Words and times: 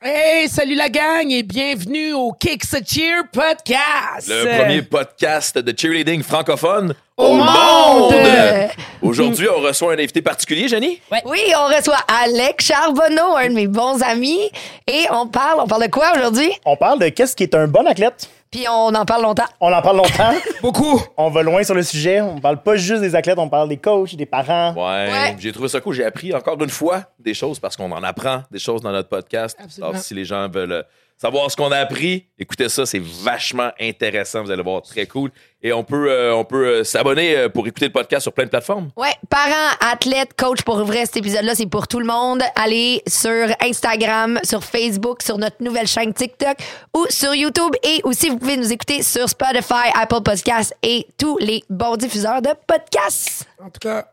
Hey, 0.00 0.48
salut 0.48 0.76
la 0.76 0.88
gang 0.88 1.28
et 1.32 1.42
bienvenue 1.42 2.12
au 2.12 2.30
Kicks 2.30 2.72
a 2.72 2.78
Cheer 2.84 3.24
podcast. 3.32 4.28
Le 4.28 4.44
premier 4.44 4.82
podcast 4.82 5.58
de 5.58 5.74
cheerleading 5.76 6.22
francophone 6.22 6.94
Au 7.16 7.34
monde! 7.34 8.14
Aujourd'hui, 9.02 9.48
on 9.48 9.60
reçoit 9.60 9.94
un 9.94 9.98
invité 9.98 10.22
particulier, 10.22 10.68
Jenny. 10.68 11.00
Oui, 11.24 11.40
on 11.56 11.66
reçoit 11.74 11.98
Alex 12.22 12.66
Charbonneau, 12.66 13.34
un 13.36 13.48
de 13.48 13.54
mes 13.54 13.66
bons 13.66 14.00
amis, 14.02 14.48
et 14.86 15.06
on 15.10 15.26
parle, 15.26 15.62
on 15.62 15.66
parle 15.66 15.86
de 15.86 15.90
quoi 15.90 16.12
aujourd'hui? 16.16 16.52
On 16.64 16.76
parle 16.76 17.00
de 17.00 17.08
qu'est-ce 17.08 17.34
qui 17.34 17.42
est 17.42 17.56
un 17.56 17.66
bon 17.66 17.84
athlète. 17.84 18.30
Puis 18.50 18.66
on 18.68 18.94
en 18.94 19.04
parle 19.04 19.22
longtemps. 19.22 19.44
On 19.60 19.72
en 19.72 19.82
parle 19.82 19.98
longtemps. 19.98 20.32
Beaucoup. 20.62 21.02
on 21.16 21.28
va 21.30 21.42
loin 21.42 21.62
sur 21.62 21.74
le 21.74 21.82
sujet. 21.82 22.20
On 22.20 22.38
parle 22.40 22.62
pas 22.62 22.76
juste 22.76 23.02
des 23.02 23.14
athlètes, 23.14 23.38
on 23.38 23.48
parle 23.48 23.68
des 23.68 23.76
coachs, 23.76 24.14
des 24.14 24.26
parents. 24.26 24.72
Ouais, 24.74 25.10
Ouais. 25.12 25.36
j'ai 25.38 25.52
trouvé 25.52 25.68
ça 25.68 25.80
cool. 25.80 25.94
J'ai 25.94 26.04
appris 26.04 26.34
encore 26.34 26.60
une 26.62 26.70
fois 26.70 27.02
des 27.18 27.34
choses 27.34 27.58
parce 27.58 27.76
qu'on 27.76 27.90
en 27.92 28.02
apprend 28.02 28.42
des 28.50 28.58
choses 28.58 28.80
dans 28.80 28.90
notre 28.92 29.08
podcast. 29.08 29.56
Absolument. 29.62 29.90
Alors, 29.90 30.02
si 30.02 30.14
les 30.14 30.24
gens 30.24 30.48
veulent 30.48 30.72
euh, 30.72 30.82
savoir 31.18 31.50
ce 31.50 31.56
qu'on 31.56 31.72
a 31.72 31.78
appris, 31.78 32.26
écoutez 32.38 32.68
ça, 32.68 32.86
c'est 32.86 33.02
vachement 33.02 33.70
intéressant. 33.80 34.42
Vous 34.42 34.50
allez 34.50 34.62
voir, 34.62 34.82
très 34.82 35.06
cool. 35.06 35.30
Et 35.60 35.72
on 35.72 35.82
peut, 35.82 36.08
euh, 36.08 36.34
on 36.34 36.44
peut 36.44 36.66
euh, 36.66 36.84
s'abonner 36.84 37.36
euh, 37.36 37.48
pour 37.48 37.66
écouter 37.66 37.86
le 37.86 37.92
podcast 37.92 38.22
sur 38.22 38.32
plein 38.32 38.44
de 38.44 38.50
plateformes. 38.50 38.90
Ouais, 38.96 39.14
parents, 39.28 39.74
athlètes, 39.80 40.34
coach, 40.34 40.62
pour 40.62 40.78
vrai, 40.84 41.04
cet 41.04 41.16
épisode-là, 41.16 41.56
c'est 41.56 41.66
pour 41.66 41.88
tout 41.88 41.98
le 41.98 42.06
monde. 42.06 42.42
Allez 42.54 43.02
sur 43.08 43.48
Instagram, 43.60 44.38
sur 44.44 44.62
Facebook, 44.62 45.22
sur 45.22 45.36
notre 45.36 45.60
nouvelle 45.60 45.88
chaîne 45.88 46.14
TikTok 46.14 46.56
ou 46.96 47.06
sur 47.10 47.34
YouTube. 47.34 47.74
Et 47.82 48.00
aussi, 48.04 48.28
vous 48.28 48.38
pouvez 48.38 48.56
nous 48.56 48.72
écouter 48.72 49.02
sur 49.02 49.28
Spotify, 49.28 49.90
Apple 49.94 50.22
Podcasts 50.24 50.74
et 50.84 51.06
tous 51.18 51.36
les 51.38 51.64
bons 51.68 51.96
diffuseurs 51.96 52.40
de 52.40 52.50
podcasts. 52.66 53.44
En 53.60 53.70
tout 53.70 53.80
cas, 53.80 54.06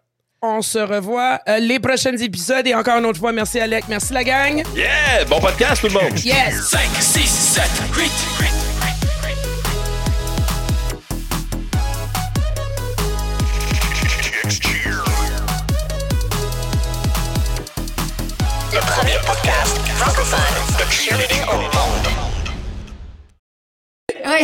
on 0.46 0.62
se 0.62 0.80
revoit 0.80 1.40
euh, 1.48 1.60
les 1.60 1.80
prochains 1.80 2.16
épisodes 2.18 2.66
et 2.68 2.74
encore 2.76 2.98
une 3.00 3.06
autre 3.06 3.20
fois, 3.20 3.32
merci 3.32 3.60
Alec, 3.60 3.86
merci 3.88 4.14
la 4.14 4.24
gang. 4.24 4.64
Yeah! 4.76 5.26
Bon 5.28 5.40
podcast, 5.40 5.82
tout 5.82 5.88
le 5.88 5.94
monde! 5.94 6.20
Yes. 6.24 6.70
5, 6.70 6.80
6, 7.00 7.28
7, 7.28 7.64
8. 7.98 8.12
Le 18.74 18.80
premier 18.80 19.18
podcast 19.26 19.78
francophone 19.98 20.40
de 20.80 20.92
cheerleading 20.92 21.44
au 21.52 21.58
monde. 21.58 22.15
Ouais. 24.26 24.44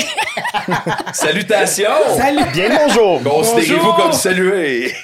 Salutations! 1.13 2.15
Salut. 2.17 2.43
Bien 2.53 2.69
bonjour. 2.85 3.21
Considérez-vous 3.23 3.77
Bonjour. 3.79 3.95
comme 3.97 4.13
salué. 4.13 4.91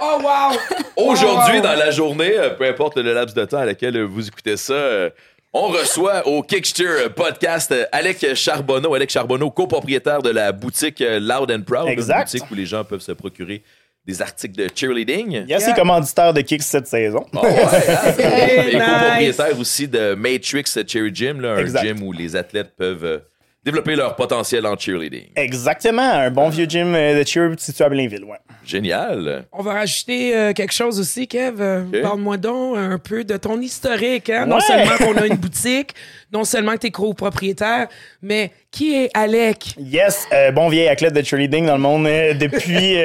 Oh 0.00 0.18
wow. 0.20 0.56
Aujourd'hui, 1.10 1.56
Wow. 1.58 1.62
dans 1.62 1.74
la 1.74 1.90
journée, 1.90 2.32
euh, 2.36 2.50
peu 2.50 2.64
importe 2.66 2.96
le 2.98 3.12
laps 3.14 3.34
de 3.34 3.44
temps 3.44 3.58
à 3.58 3.64
laquelle 3.64 4.00
vous 4.02 4.26
écoutez 4.26 4.56
ça, 4.56 4.72
euh, 4.72 5.10
on 5.52 5.68
reçoit 5.68 6.26
au 6.26 6.42
Kickster 6.42 7.08
podcast 7.14 7.70
euh, 7.72 7.84
Alec 7.92 8.34
Charbonneau. 8.34 8.94
Alec 8.94 9.10
Charbonneau, 9.10 9.50
copropriétaire 9.50 10.20
de 10.22 10.30
la 10.30 10.50
boutique 10.52 11.00
Loud 11.06 11.50
and 11.52 11.62
Proud. 11.62 11.88
Exact. 11.88 12.32
Une 12.32 12.40
boutique 12.40 12.50
où 12.50 12.54
les 12.54 12.66
gens 12.66 12.82
peuvent 12.84 13.00
se 13.00 13.12
procurer 13.12 13.62
des 14.06 14.20
articles 14.20 14.56
de 14.56 14.68
cheerleading. 14.74 15.46
Yes, 15.46 15.64
c'est 15.64 15.74
commanditaire 15.74 16.34
de 16.34 16.40
Kicks 16.40 16.62
cette 16.62 16.86
saison. 16.88 17.24
Oh, 17.34 17.38
ouais, 17.38 17.50
hein? 17.88 18.14
Et 18.18 18.74
nice. 18.74 18.84
copropriétaire 18.84 19.58
aussi 19.60 19.86
de 19.88 20.14
Matrix 20.14 20.64
Cherry 20.86 21.14
Gym, 21.14 21.40
là, 21.40 21.52
un 21.54 21.58
Exact. 21.58 21.84
gym 21.84 22.02
où 22.02 22.12
les 22.12 22.34
athlètes 22.34 22.72
peuvent 22.76 23.04
euh, 23.04 23.18
développer 23.64 23.94
leur 23.94 24.16
potentiel 24.16 24.66
en 24.66 24.76
cheerleading. 24.76 25.26
Exactement, 25.36 26.02
un 26.02 26.30
bon 26.32 26.48
vieux 26.48 26.66
gym 26.68 26.92
euh, 26.96 27.22
de 27.22 27.26
cheer 27.28 27.48
situé 27.58 27.84
à 27.84 27.88
Blainville, 27.88 28.24
ouais. 28.24 28.38
Génial. 28.64 29.44
On 29.52 29.62
va 29.62 29.72
rajouter 29.74 30.36
euh, 30.36 30.52
quelque 30.52 30.72
chose 30.72 30.98
aussi, 31.00 31.26
Kev. 31.26 31.60
Parle-moi 32.02 32.36
donc 32.36 32.76
un 32.76 32.98
peu 32.98 33.24
de 33.24 33.36
ton 33.36 33.60
historique. 33.60 34.30
Hein? 34.30 34.46
Non 34.46 34.60
seulement 34.60 34.96
qu'on 34.98 35.16
a 35.16 35.26
une 35.26 35.34
boutique, 35.36 35.94
non 36.32 36.44
seulement 36.44 36.72
que 36.74 36.78
tu 36.78 36.86
es 36.88 36.90
copropriétaire, 36.90 37.88
mais 38.20 38.52
qui 38.70 38.94
est 38.94 39.10
Alec? 39.14 39.74
Yes, 39.78 40.26
euh, 40.32 40.50
bon 40.52 40.68
vieil 40.68 40.88
athlète 40.88 41.12
de 41.12 41.22
cheerleading 41.22 41.66
dans 41.66 41.74
le 41.74 41.80
monde 41.82 42.06
euh, 42.06 42.34
depuis. 42.34 42.96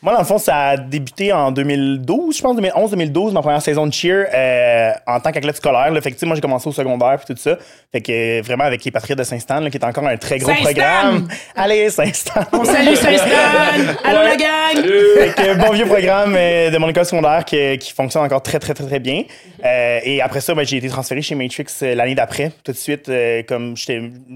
Moi, 0.00 0.12
dans 0.12 0.20
le 0.20 0.24
fond, 0.24 0.38
ça 0.38 0.56
a 0.68 0.76
débuté 0.76 1.32
en 1.32 1.50
2012, 1.50 2.36
je 2.36 2.42
pense, 2.42 2.56
2011-2012, 2.56 3.32
ma 3.32 3.40
première 3.42 3.60
saison 3.62 3.86
de 3.86 3.92
cheer 3.92 4.26
euh, 4.32 4.92
en 5.06 5.18
tant 5.18 5.32
qu'athlète 5.32 5.56
scolaire. 5.56 5.90
Là. 5.90 6.00
Fait 6.00 6.12
que, 6.12 6.24
moi, 6.26 6.36
j'ai 6.36 6.40
commencé 6.40 6.68
au 6.68 6.72
secondaire 6.72 7.18
puis 7.18 7.34
tout 7.34 7.40
ça. 7.40 7.58
Fait 7.90 8.00
que 8.00 8.12
euh, 8.12 8.42
vraiment 8.42 8.64
avec 8.64 8.84
les 8.84 8.90
Patriotes 8.90 9.18
de 9.18 9.24
Saint-Stan, 9.24 9.58
là, 9.60 9.70
qui 9.70 9.76
est 9.76 9.84
encore 9.84 10.06
un 10.06 10.16
très 10.16 10.38
gros 10.38 10.52
programme. 10.52 11.26
Allez, 11.56 11.90
Saint-Stan! 11.90 12.42
On 12.52 12.64
salue 12.64 12.94
Saint-Stan! 12.94 13.94
Allô 14.04 14.22
la 14.22 14.36
gang! 14.36 14.84
Fait 14.84 15.34
que, 15.34 15.54
bon 15.58 15.72
vieux 15.72 15.86
programme 15.86 16.34
euh, 16.36 16.70
de 16.70 16.78
mon 16.78 16.88
école 16.88 17.04
secondaire 17.04 17.44
qui, 17.44 17.78
qui 17.78 17.92
fonctionne 17.92 18.22
encore 18.22 18.42
très, 18.42 18.60
très, 18.60 18.74
très, 18.74 18.86
très 18.86 19.00
bien. 19.00 19.24
Euh, 19.64 20.00
et 20.04 20.20
après 20.22 20.40
ça, 20.40 20.54
ben, 20.54 20.64
j'ai 20.64 20.76
été 20.76 20.88
transféré 20.88 21.22
chez 21.22 21.34
Matrix 21.34 21.66
euh, 21.82 21.94
l'année 21.96 22.14
d'après, 22.14 22.52
tout 22.62 22.70
de 22.70 22.76
suite, 22.76 23.08
euh, 23.08 23.42
comme 23.48 23.74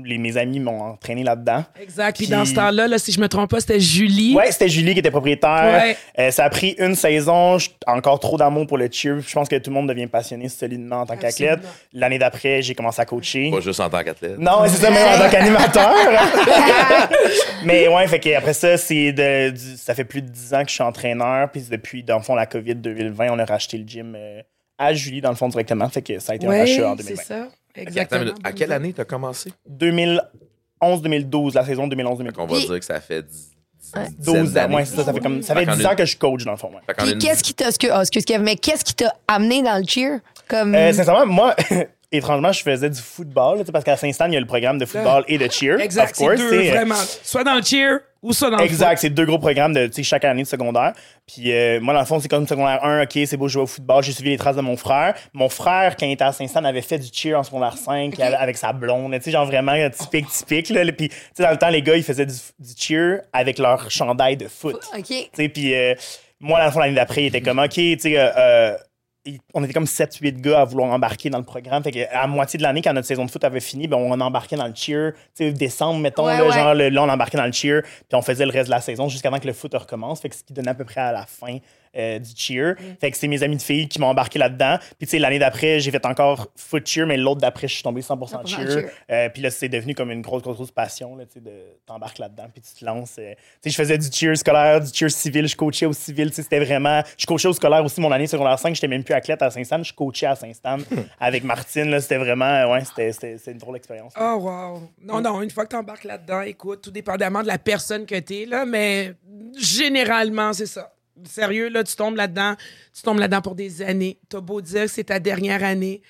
les, 0.04 0.18
mes 0.18 0.36
amis 0.36 0.58
m'ont 0.58 0.80
entraîné 0.80 1.22
là-dedans. 1.22 1.64
Exact. 1.80 2.16
Puis- 2.16 2.26
dans 2.26 2.44
ce 2.44 2.54
temps-là, 2.54 2.88
là, 2.88 2.98
si 2.98 3.12
je 3.12 3.20
me 3.20 3.28
trompe 3.28 3.50
pas, 3.50 3.60
c'était 3.60 3.78
Julie. 3.78 4.34
Ouais, 4.34 4.50
c'était 4.50 4.68
Julie 4.68 4.94
qui 4.94 5.00
était 5.00 5.10
propriétaire. 5.10 5.51
Ouais. 5.60 5.96
Euh, 6.18 6.30
ça 6.30 6.44
a 6.44 6.50
pris 6.50 6.74
une 6.78 6.94
saison. 6.94 7.56
Encore 7.86 8.20
trop 8.20 8.36
d'amour 8.36 8.66
pour 8.66 8.78
le 8.78 8.88
cheer. 8.90 9.20
Je 9.20 9.32
pense 9.32 9.48
que 9.48 9.56
tout 9.56 9.70
le 9.70 9.74
monde 9.74 9.88
devient 9.88 10.06
passionné 10.06 10.48
solidement 10.48 11.00
en 11.02 11.06
tant 11.06 11.16
qu'athlète. 11.16 11.60
L'année 11.92 12.18
d'après, 12.18 12.62
j'ai 12.62 12.74
commencé 12.74 13.00
à 13.00 13.04
coacher. 13.04 13.50
Pas 13.50 13.60
juste 13.60 13.80
en 13.80 13.88
tant 13.90 14.02
qu'athlète. 14.02 14.38
Non, 14.38 14.62
c'est 14.66 14.76
ça, 14.82 14.90
même 14.90 15.06
en 15.14 15.18
tant 15.24 15.30
qu'animateur. 15.30 15.92
Mais 17.64 17.88
ouais, 17.88 18.06
fait 18.08 18.20
que 18.20 18.34
après 18.36 18.52
ça, 18.54 18.76
c'est 18.76 19.12
de, 19.12 19.50
du- 19.50 19.76
ça 19.76 19.94
fait 19.94 20.04
plus 20.04 20.22
de 20.22 20.28
10 20.28 20.54
ans 20.54 20.62
que 20.62 20.68
je 20.68 20.74
suis 20.74 20.82
entraîneur. 20.82 21.50
Puis 21.50 21.62
depuis, 21.70 22.02
dans 22.02 22.16
le 22.16 22.22
fond, 22.22 22.34
la 22.34 22.46
COVID 22.46 22.74
2020, 22.76 23.28
on 23.30 23.38
a 23.38 23.44
racheté 23.44 23.78
le 23.78 23.86
gym 23.86 24.14
euh, 24.16 24.40
à 24.78 24.92
Julie, 24.94 25.20
dans 25.20 25.30
le 25.30 25.36
fond, 25.36 25.48
directement. 25.48 25.88
Fait 25.88 26.02
que 26.02 26.18
ça 26.18 26.32
a 26.32 26.34
été 26.36 26.46
un 26.46 26.50
Ouais, 26.50 26.60
rachat 26.60 26.90
en 26.92 26.96
c'est 26.96 27.02
2020. 27.04 27.22
ça. 27.22 27.34
Attends 27.36 27.50
une 27.76 27.82
Exactement. 27.82 28.32
À 28.44 28.52
quelle 28.52 28.72
année 28.72 28.92
t'as 28.92 29.04
commencé? 29.04 29.50
2011-2012, 30.82 31.54
la 31.54 31.64
saison 31.64 31.86
2011-2012. 31.88 32.32
On 32.38 32.46
va 32.46 32.58
dire 32.58 32.78
que 32.78 32.84
ça 32.84 33.00
fait 33.00 33.22
10, 33.22 33.51
12 34.18 34.56
ans, 34.58 34.72
ouais, 34.72 34.84
ça, 34.84 35.04
ça 35.04 35.12
fait 35.12 35.20
comme 35.20 35.42
ça 35.42 35.54
fait 35.54 35.60
Fait 35.60 35.66
qu'en 35.66 35.74
10 35.76 35.80
une- 35.80 35.86
ans 35.86 35.94
que 35.96 36.04
je 36.04 36.16
coach 36.16 36.44
dans 36.44 36.52
le 36.52 36.56
fond. 36.56 36.70
Ouais. 36.70 36.94
Puis 36.96 37.18
qu'est-ce 37.18 37.42
qui 37.42 37.54
t'a, 37.54 37.68
excuse, 37.68 37.90
excuse 38.00 38.24
Kev, 38.24 38.42
mais 38.42 38.56
qu'est-ce 38.56 38.84
qui 38.84 38.94
t'a 38.94 39.12
amené 39.28 39.62
dans 39.62 39.76
le 39.78 39.84
cheer? 39.86 40.18
Comme. 40.48 40.74
Euh, 40.74 40.92
sincèrement, 40.92 41.26
moi, 41.26 41.54
étrangement, 42.12 42.52
je 42.52 42.62
faisais 42.62 42.90
du 42.90 43.00
football, 43.00 43.58
là, 43.58 43.64
parce 43.72 43.84
qu'à 43.84 43.96
Saint-Stan, 43.96 44.26
il 44.26 44.34
y 44.34 44.36
a 44.36 44.40
le 44.40 44.46
programme 44.46 44.78
de 44.78 44.84
football 44.86 45.24
et 45.28 45.38
de 45.38 45.50
cheer. 45.50 45.80
Exact. 45.80 46.12
of 46.12 46.16
course, 46.18 46.36
C'est 46.36 46.42
deux, 46.50 46.58
tu 46.58 46.64
sais. 46.64 46.70
vraiment. 46.70 46.94
Soit 47.22 47.44
dans 47.44 47.54
le 47.54 47.62
cheer 47.62 48.00
ou 48.22 48.32
soit 48.32 48.50
dans 48.50 48.58
Exact, 48.58 48.98
c'est 48.98 49.10
deux 49.10 49.26
gros 49.26 49.38
programmes 49.38 49.72
de 49.74 49.86
tu 49.88 49.94
sais, 49.94 50.02
chaque 50.04 50.24
année 50.24 50.44
de 50.44 50.48
secondaire. 50.48 50.92
Puis 51.26 51.52
euh, 51.52 51.80
moi, 51.80 51.92
dans 51.92 52.00
le 52.00 52.06
fond, 52.06 52.20
c'est 52.20 52.28
comme 52.28 52.46
secondaire 52.46 52.84
1, 52.84 53.02
OK, 53.02 53.18
c'est 53.26 53.36
beau 53.36 53.48
jouer 53.48 53.62
au 53.62 53.66
football. 53.66 54.02
J'ai 54.04 54.12
suivi 54.12 54.30
les 54.30 54.36
traces 54.38 54.56
de 54.56 54.60
mon 54.60 54.76
frère. 54.76 55.14
Mon 55.32 55.48
frère, 55.48 55.96
quand 55.96 56.06
il 56.06 56.12
était 56.12 56.24
à 56.24 56.32
Saint-Stan, 56.32 56.64
avait 56.64 56.82
fait 56.82 56.98
du 56.98 57.08
cheer 57.12 57.34
en 57.34 57.42
secondaire 57.42 57.76
5 57.76 58.18
avec- 58.20 58.34
avec 58.40 58.56
sa 58.56 58.72
blonde. 58.72 59.12
Tu 59.14 59.22
sais, 59.22 59.30
genre 59.32 59.46
vraiment 59.46 59.72
euh, 59.72 59.88
typique, 59.90 60.28
typique. 60.28 60.68
Là. 60.70 60.84
Puis, 60.92 61.08
tu 61.08 61.14
sais, 61.34 61.42
dans 61.42 61.50
le 61.50 61.58
temps, 61.58 61.68
les 61.68 61.82
gars, 61.82 61.96
ils 61.96 62.04
faisaient 62.04 62.26
du, 62.26 62.34
du 62.60 62.72
cheer 62.76 63.22
avec 63.32 63.58
leur 63.58 63.90
chandail 63.90 64.36
de 64.36 64.46
foot. 64.48 64.80
OK. 64.96 65.04
Tu 65.06 65.24
sais, 65.34 65.48
puis 65.48 65.74
euh, 65.74 65.94
moi, 66.40 66.58
dans 66.60 66.66
le 66.66 66.70
fond, 66.70 66.78
l'année 66.80 66.94
d'après, 66.94 67.24
il 67.24 67.26
était 67.26 67.40
comme, 67.40 67.58
OK, 67.58 67.70
tu 67.70 67.98
sais, 67.98 68.18
euh, 68.18 68.30
euh, 68.36 68.76
on 69.54 69.62
était 69.62 69.72
comme 69.72 69.84
7-8 69.86 70.40
gars 70.40 70.60
à 70.62 70.64
vouloir 70.64 70.90
embarquer 70.90 71.30
dans 71.30 71.38
le 71.38 71.44
programme. 71.44 71.82
Fait 71.84 71.92
que 71.92 71.98
à 72.12 72.26
moitié 72.26 72.56
de 72.58 72.62
l'année, 72.62 72.82
quand 72.82 72.92
notre 72.92 73.06
saison 73.06 73.24
de 73.24 73.30
foot 73.30 73.44
avait 73.44 73.60
fini, 73.60 73.86
ben, 73.86 73.96
on 73.96 74.20
embarquait 74.20 74.56
dans 74.56 74.66
le 74.66 74.74
cheer. 74.74 75.12
Sais, 75.34 75.52
décembre, 75.52 76.00
mettons, 76.00 76.26
Ouais, 76.26 76.36
là, 76.36 76.44
ouais. 76.44 76.52
genre, 76.52 76.74
le- 76.74 76.88
là, 76.88 77.02
on 77.04 77.08
embarquait 77.08 77.38
dans 77.38 77.46
le 77.46 77.52
cheer, 77.52 77.82
puis 77.82 78.14
on 78.14 78.22
faisait 78.22 78.44
le 78.44 78.50
reste 78.50 78.66
de 78.66 78.70
la 78.74 78.80
saison 78.80 79.08
jusqu'à 79.08 79.30
temps 79.30 79.38
que 79.38 79.46
le 79.46 79.52
foot 79.52 79.72
recommence. 79.74 80.20
Fait 80.20 80.28
que 80.28 80.34
ce 80.34 80.42
qui 80.42 80.52
donnait 80.52 80.70
à 80.70 80.74
peu 80.74 80.84
près 80.84 81.00
à 81.00 81.12
la 81.12 81.24
fin 81.26 81.58
euh, 81.96 82.18
du 82.18 82.30
cheer. 82.36 82.74
Fait 83.00 83.10
que 83.10 83.16
c'est 83.16 83.28
mes 83.28 83.42
amis 83.42 83.56
de 83.56 83.62
filles 83.62 83.88
qui 83.88 83.98
m'ont 84.00 84.06
embarqué 84.08 84.38
là-dedans. 84.38 84.78
Puis, 84.98 85.06
tu 85.06 85.10
sais, 85.12 85.18
l'année 85.18 85.38
d'après, 85.38 85.80
j'ai 85.80 85.90
fait 85.90 86.04
encore 86.06 86.48
foot 86.56 86.86
cheer, 86.86 87.06
mais 87.06 87.16
l'autre 87.16 87.40
d'après, 87.40 87.68
je 87.68 87.74
suis 87.74 87.82
tombé 87.82 88.00
100%, 88.00 88.30
100% 88.42 88.46
cheer. 88.46 88.70
cheer. 88.70 88.90
Euh, 89.10 89.28
puis 89.28 89.42
là, 89.42 89.50
c'est 89.50 89.68
devenu 89.68 89.94
comme 89.94 90.10
une 90.10 90.22
grosse, 90.22 90.42
grosse, 90.42 90.56
grosse 90.56 90.70
passion, 90.70 91.16
là, 91.16 91.24
tu 91.26 91.34
sais, 91.34 91.40
de 91.40 91.50
t'embarques 91.86 92.18
là-dedans, 92.18 92.46
puis 92.52 92.62
tu 92.62 92.78
te 92.80 92.84
lances. 92.84 93.16
euh. 93.18 93.32
Tu 93.34 93.38
sais, 93.64 93.70
je 93.70 93.76
faisais 93.76 93.98
du 93.98 94.08
cheer 94.10 94.36
scolaire, 94.36 94.80
du 94.80 94.88
cheer 94.92 95.10
civil, 95.10 95.46
je 95.46 95.56
coachais 95.56 95.86
au 95.86 95.92
civil, 95.92 96.30
tu 96.30 96.36
sais, 96.36 96.42
c'était 96.42 96.60
vraiment... 96.64 97.02
Je 97.18 97.26
coachais 97.26 97.48
au 97.48 97.52
scolaire 97.52 97.84
aussi, 97.84 98.00
mon 98.00 98.10
année 98.12 98.26
secondaire 98.26 98.58
5, 98.58 98.74
j'étais 98.74 98.88
même 98.88 99.04
plus 99.04 99.14
athlète 99.14 99.42
à 99.42 99.50
Saint-Stan, 99.50 99.82
je 99.82 99.92
coachais 99.92 100.26
à 100.26 100.34
Saint-Stan 100.36 100.78
avec 101.20 101.44
Martine, 101.44 101.90
là, 101.90 102.00
c'était 102.00 102.16
vraiment, 102.18 102.70
ouais, 102.72 102.82
c'était- 102.84 103.36
une 103.52 103.58
drôle 103.58 103.76
expérience. 103.76 104.12
Oh, 104.18 104.36
wow. 104.40 104.82
Non, 105.02 105.20
non, 105.20 105.42
une 105.42 105.50
fois 105.50 105.64
que 105.64 105.70
tu 105.70 105.76
embarques 105.76 106.04
là-dedans, 106.04 106.40
écoute, 106.42 106.82
tout 106.82 106.90
dépendamment 106.90 107.42
de 107.42 107.46
la 107.48 107.58
personne 107.58 108.06
que 108.06 108.18
tu 108.18 108.34
es, 108.42 108.46
là, 108.46 108.64
mais 108.64 109.12
généralement, 109.58 110.52
c'est 110.52 110.66
ça. 110.66 110.92
Sérieux, 111.24 111.68
là, 111.68 111.84
tu 111.84 111.94
tombes 111.96 112.16
là-dedans, 112.16 112.54
tu 112.94 113.02
tombes 113.02 113.18
là-dedans 113.18 113.42
pour 113.42 113.54
des 113.54 113.82
années. 113.82 114.18
T'as 114.28 114.40
beau 114.40 114.60
dire 114.60 114.82
que 114.82 114.88
c'est 114.88 115.04
ta 115.04 115.18
dernière 115.20 115.62
année. 115.62 116.02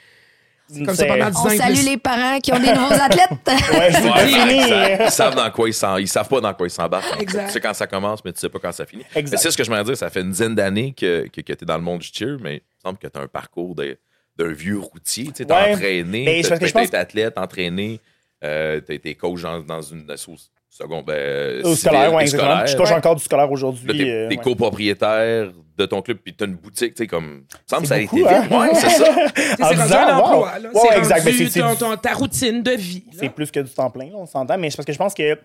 C'est 0.68 0.84
comme 0.84 0.94
ça 0.94 1.02
C'est- 1.02 1.08
pendant 1.08 1.28
10 1.28 1.36
On 1.36 1.40
ans. 1.40 1.50
et 1.50 1.56
salue 1.58 1.74
plus. 1.74 1.84
les 1.90 1.96
parents 1.98 2.38
qui 2.40 2.52
ont 2.52 2.58
des 2.58 2.72
nouveaux 2.72 2.94
athlètes. 2.94 3.28
Ouais, 3.72 3.92
Ouais. 5.00 5.04
Ils 5.06 5.10
savent 5.10 5.34
dans 5.34 5.50
quoi 5.50 5.68
ils 5.68 5.74
s'en... 5.74 5.96
Ils 5.98 6.08
savent 6.08 6.28
pas 6.28 6.40
dans 6.40 6.54
quoi 6.54 6.66
ils 6.66 6.70
s'embarquent. 6.70 7.20
Exact. 7.20 7.46
Tu 7.48 7.52
sais 7.54 7.60
quand 7.60 7.74
ça 7.74 7.86
commence, 7.86 8.24
mais 8.24 8.32
tu 8.32 8.40
sais 8.40 8.48
pas 8.48 8.58
quand 8.58 8.72
ça 8.72 8.86
finit. 8.86 9.04
Exact. 9.14 9.32
Mais 9.32 9.36
c'est 9.42 9.50
ce 9.50 9.56
que 9.56 9.64
je 9.64 9.70
veux 9.70 9.84
dire. 9.84 9.96
Ça 9.96 10.08
fait 10.08 10.20
une 10.22 10.30
dizaine 10.30 10.54
d'années 10.54 10.94
que, 10.96 11.26
que, 11.28 11.40
que 11.42 11.52
tu 11.52 11.64
es 11.64 11.66
dans 11.66 11.76
le 11.76 11.82
monde 11.82 12.00
du 12.00 12.08
cheer, 12.10 12.38
mais 12.40 12.54
il 12.56 12.60
me 12.60 12.80
semble 12.88 12.98
que 12.98 13.06
tu 13.08 13.18
as 13.18 13.22
un 13.22 13.28
parcours 13.28 13.74
de- 13.74 13.98
d'un 14.38 14.52
vieux 14.52 14.78
routier. 14.78 15.26
Tu 15.26 15.32
sais, 15.38 15.44
t'as 15.44 15.64
Ouais. 15.64 15.74
entraîné, 15.74 16.40
t'as 16.42 16.58
t'as 16.58 16.70
pense- 16.70 16.86
été 16.86 16.96
athlète, 16.96 17.36
entraîné, 17.36 18.00
euh, 18.44 18.80
t'as 18.80 18.94
été 18.94 19.14
coach 19.14 19.42
dans, 19.42 19.60
dans 19.60 19.82
une 19.82 20.08
asso- 20.10 20.48
Second, 20.74 21.02
ben, 21.02 21.62
Au 21.66 21.74
scolaire, 21.76 22.14
ouais, 22.14 22.22
exactement. 22.22 22.64
Je 22.64 22.74
coach 22.78 22.90
encore 22.92 23.14
du 23.16 23.22
scolaire 23.22 23.52
aujourd'hui. 23.52 23.86
Là, 23.88 23.92
t'es, 23.92 24.10
euh, 24.10 24.28
t'es 24.30 24.36
ouais. 24.38 24.42
copropriétaire 24.42 25.50
de 25.76 25.84
ton 25.86 26.00
club, 26.00 26.16
puis 26.24 26.34
t'as 26.34 26.46
une 26.46 26.54
boutique, 26.54 26.94
tu 26.94 27.02
sais, 27.02 27.06
comme. 27.06 27.44
Ça 27.66 27.78
me 27.78 27.80
semble 27.80 27.82
que 27.82 27.88
ça 27.88 27.94
a 27.96 27.98
été 27.98 28.16
vite. 28.16 28.26
hein? 28.26 28.58
Ouais, 28.58 28.74
c'est 28.74 28.88
ça. 28.88 29.04
C'est 29.36 29.62
En 29.62 29.66
rendu 29.68 29.82
disant, 29.82 29.98
un 29.98 30.16
wow. 30.18 30.24
emploi. 30.24 30.58
là. 30.60 30.68
Ouais, 30.72 30.80
c'est 30.90 30.98
exact. 30.98 31.24
rendu 31.24 31.48
c'est- 31.50 31.76
ton- 31.78 31.96
ta 31.96 32.12
routine 32.14 32.62
de 32.62 32.70
vie. 32.70 33.04
là. 33.12 33.18
C'est 33.20 33.28
plus 33.28 33.50
que 33.50 33.60
du 33.60 33.70
temps 33.70 33.90
plein, 33.90 34.06
là, 34.06 34.12
on 34.16 34.24
s'entend. 34.24 34.56
Mais 34.56 34.70
c'est 34.70 34.76
parce 34.78 34.86
que 34.86 34.92
je 34.94 34.98
pense 34.98 35.12
que. 35.12 35.38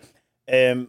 Euh, 0.51 0.85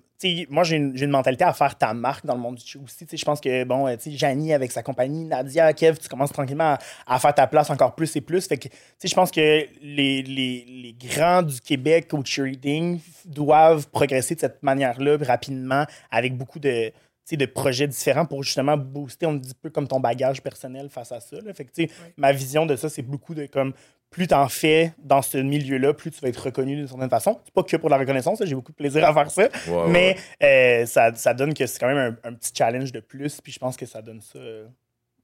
moi, 0.51 0.65
j'ai 0.65 0.77
une, 0.77 1.11
mentalité 1.11 1.45
à 1.45 1.53
faire 1.53 1.79
ta 1.79 1.95
marque 1.95 2.27
dans 2.27 2.35
le 2.35 2.41
monde 2.41 2.57
du 2.57 2.79
aussi. 2.79 3.07
Je 3.13 3.25
pense 3.25 3.41
que, 3.41 3.65
bon, 3.65 3.87
euh, 3.87 3.97
tu 3.97 4.11
sais, 4.11 4.17
Janie 4.17 4.53
avec 4.53 4.73
sa 4.73 4.83
compagnie, 4.83 5.25
Nadia, 5.25 5.73
Kev, 5.73 5.97
tu 5.99 6.09
commences 6.09 6.33
tranquillement 6.33 6.77
à, 7.07 7.15
à 7.15 7.19
faire 7.21 7.35
ta 7.35 7.47
place 7.47 7.71
encore 7.71 7.95
plus 7.95 8.17
et 8.17 8.21
plus. 8.21 8.47
Fait 8.47 8.59
que, 8.59 8.69
tu 8.69 8.75
sais, 8.99 9.09
je 9.09 9.15
pense 9.15 9.31
que 9.31 9.41
les, 9.41 10.23
les, 10.23 10.23
les 10.23 10.97
grands 10.99 11.43
du 11.43 11.61
Québec 11.61 12.13
au 12.13 12.25
cheerleading 12.25 13.01
doivent 13.27 13.89
progresser 13.91 14.35
de 14.35 14.41
cette 14.41 14.63
manière-là 14.63 15.19
rapidement 15.21 15.85
avec 16.11 16.37
beaucoup 16.37 16.59
de, 16.59 16.93
de 17.37 17.47
projets 17.47 17.87
différents 17.87 18.27
pour 18.27 18.43
justement 18.43 18.77
booster, 18.77 19.27
on 19.27 19.35
dit 19.35 19.51
un 19.51 19.59
peu 19.63 19.71
comme 19.71 19.87
ton 19.87 20.01
bagage 20.01 20.43
personnel 20.43 20.89
face 20.89 21.13
à 21.13 21.21
ça. 21.21 21.37
là. 21.37 21.53
Fait 21.53 21.65
que, 21.65 21.73
tu 21.73 21.87
sais, 21.87 21.91
ma 22.17 22.33
vision 22.33 22.67
de 22.67 22.75
ça, 22.77 22.89
c'est 22.89 23.03
beaucoup 23.03 23.35
de 23.35 23.47
comme 23.47 23.73
plus 24.11 24.27
t'en 24.27 24.49
fais 24.49 24.93
dans 24.99 25.21
ce 25.23 25.39
milieu-là, 25.39 25.93
plus 25.95 26.11
tu 26.11 26.21
vas 26.21 26.29
être 26.29 26.43
reconnu 26.45 26.77
d'une 26.77 26.89
certaine 26.89 27.11
façon. 27.11 27.41
C'est 27.45 27.53
pas 27.55 27.63
que 27.63 27.77
pour 27.77 27.91
la 27.91 27.99
reconnaissance, 27.99 28.43
j'ai 28.45 28.55
beaucoup 28.55 28.73
de 28.73 28.77
plaisir 28.77 29.05
à 29.05 29.13
faire 29.13 29.31
ça, 29.31 29.49
Ouais, 29.69 29.89
mais 29.89 30.17
euh, 30.43 30.87
ça, 30.87 31.15
ça 31.15 31.35
donne 31.35 31.53
que 31.55 31.67
c'est 31.67 31.79
quand 31.79 31.89
même 31.93 32.17
un, 32.25 32.29
un 32.31 32.33
petit 32.35 32.53
challenge 32.57 32.91
de 32.93 33.01
plus, 33.01 33.41
puis 33.41 33.53
je 33.53 33.59
pense 33.59 33.77
que 33.77 33.87
ça 33.87 34.01
donne 34.03 34.21
ça, 34.21 34.39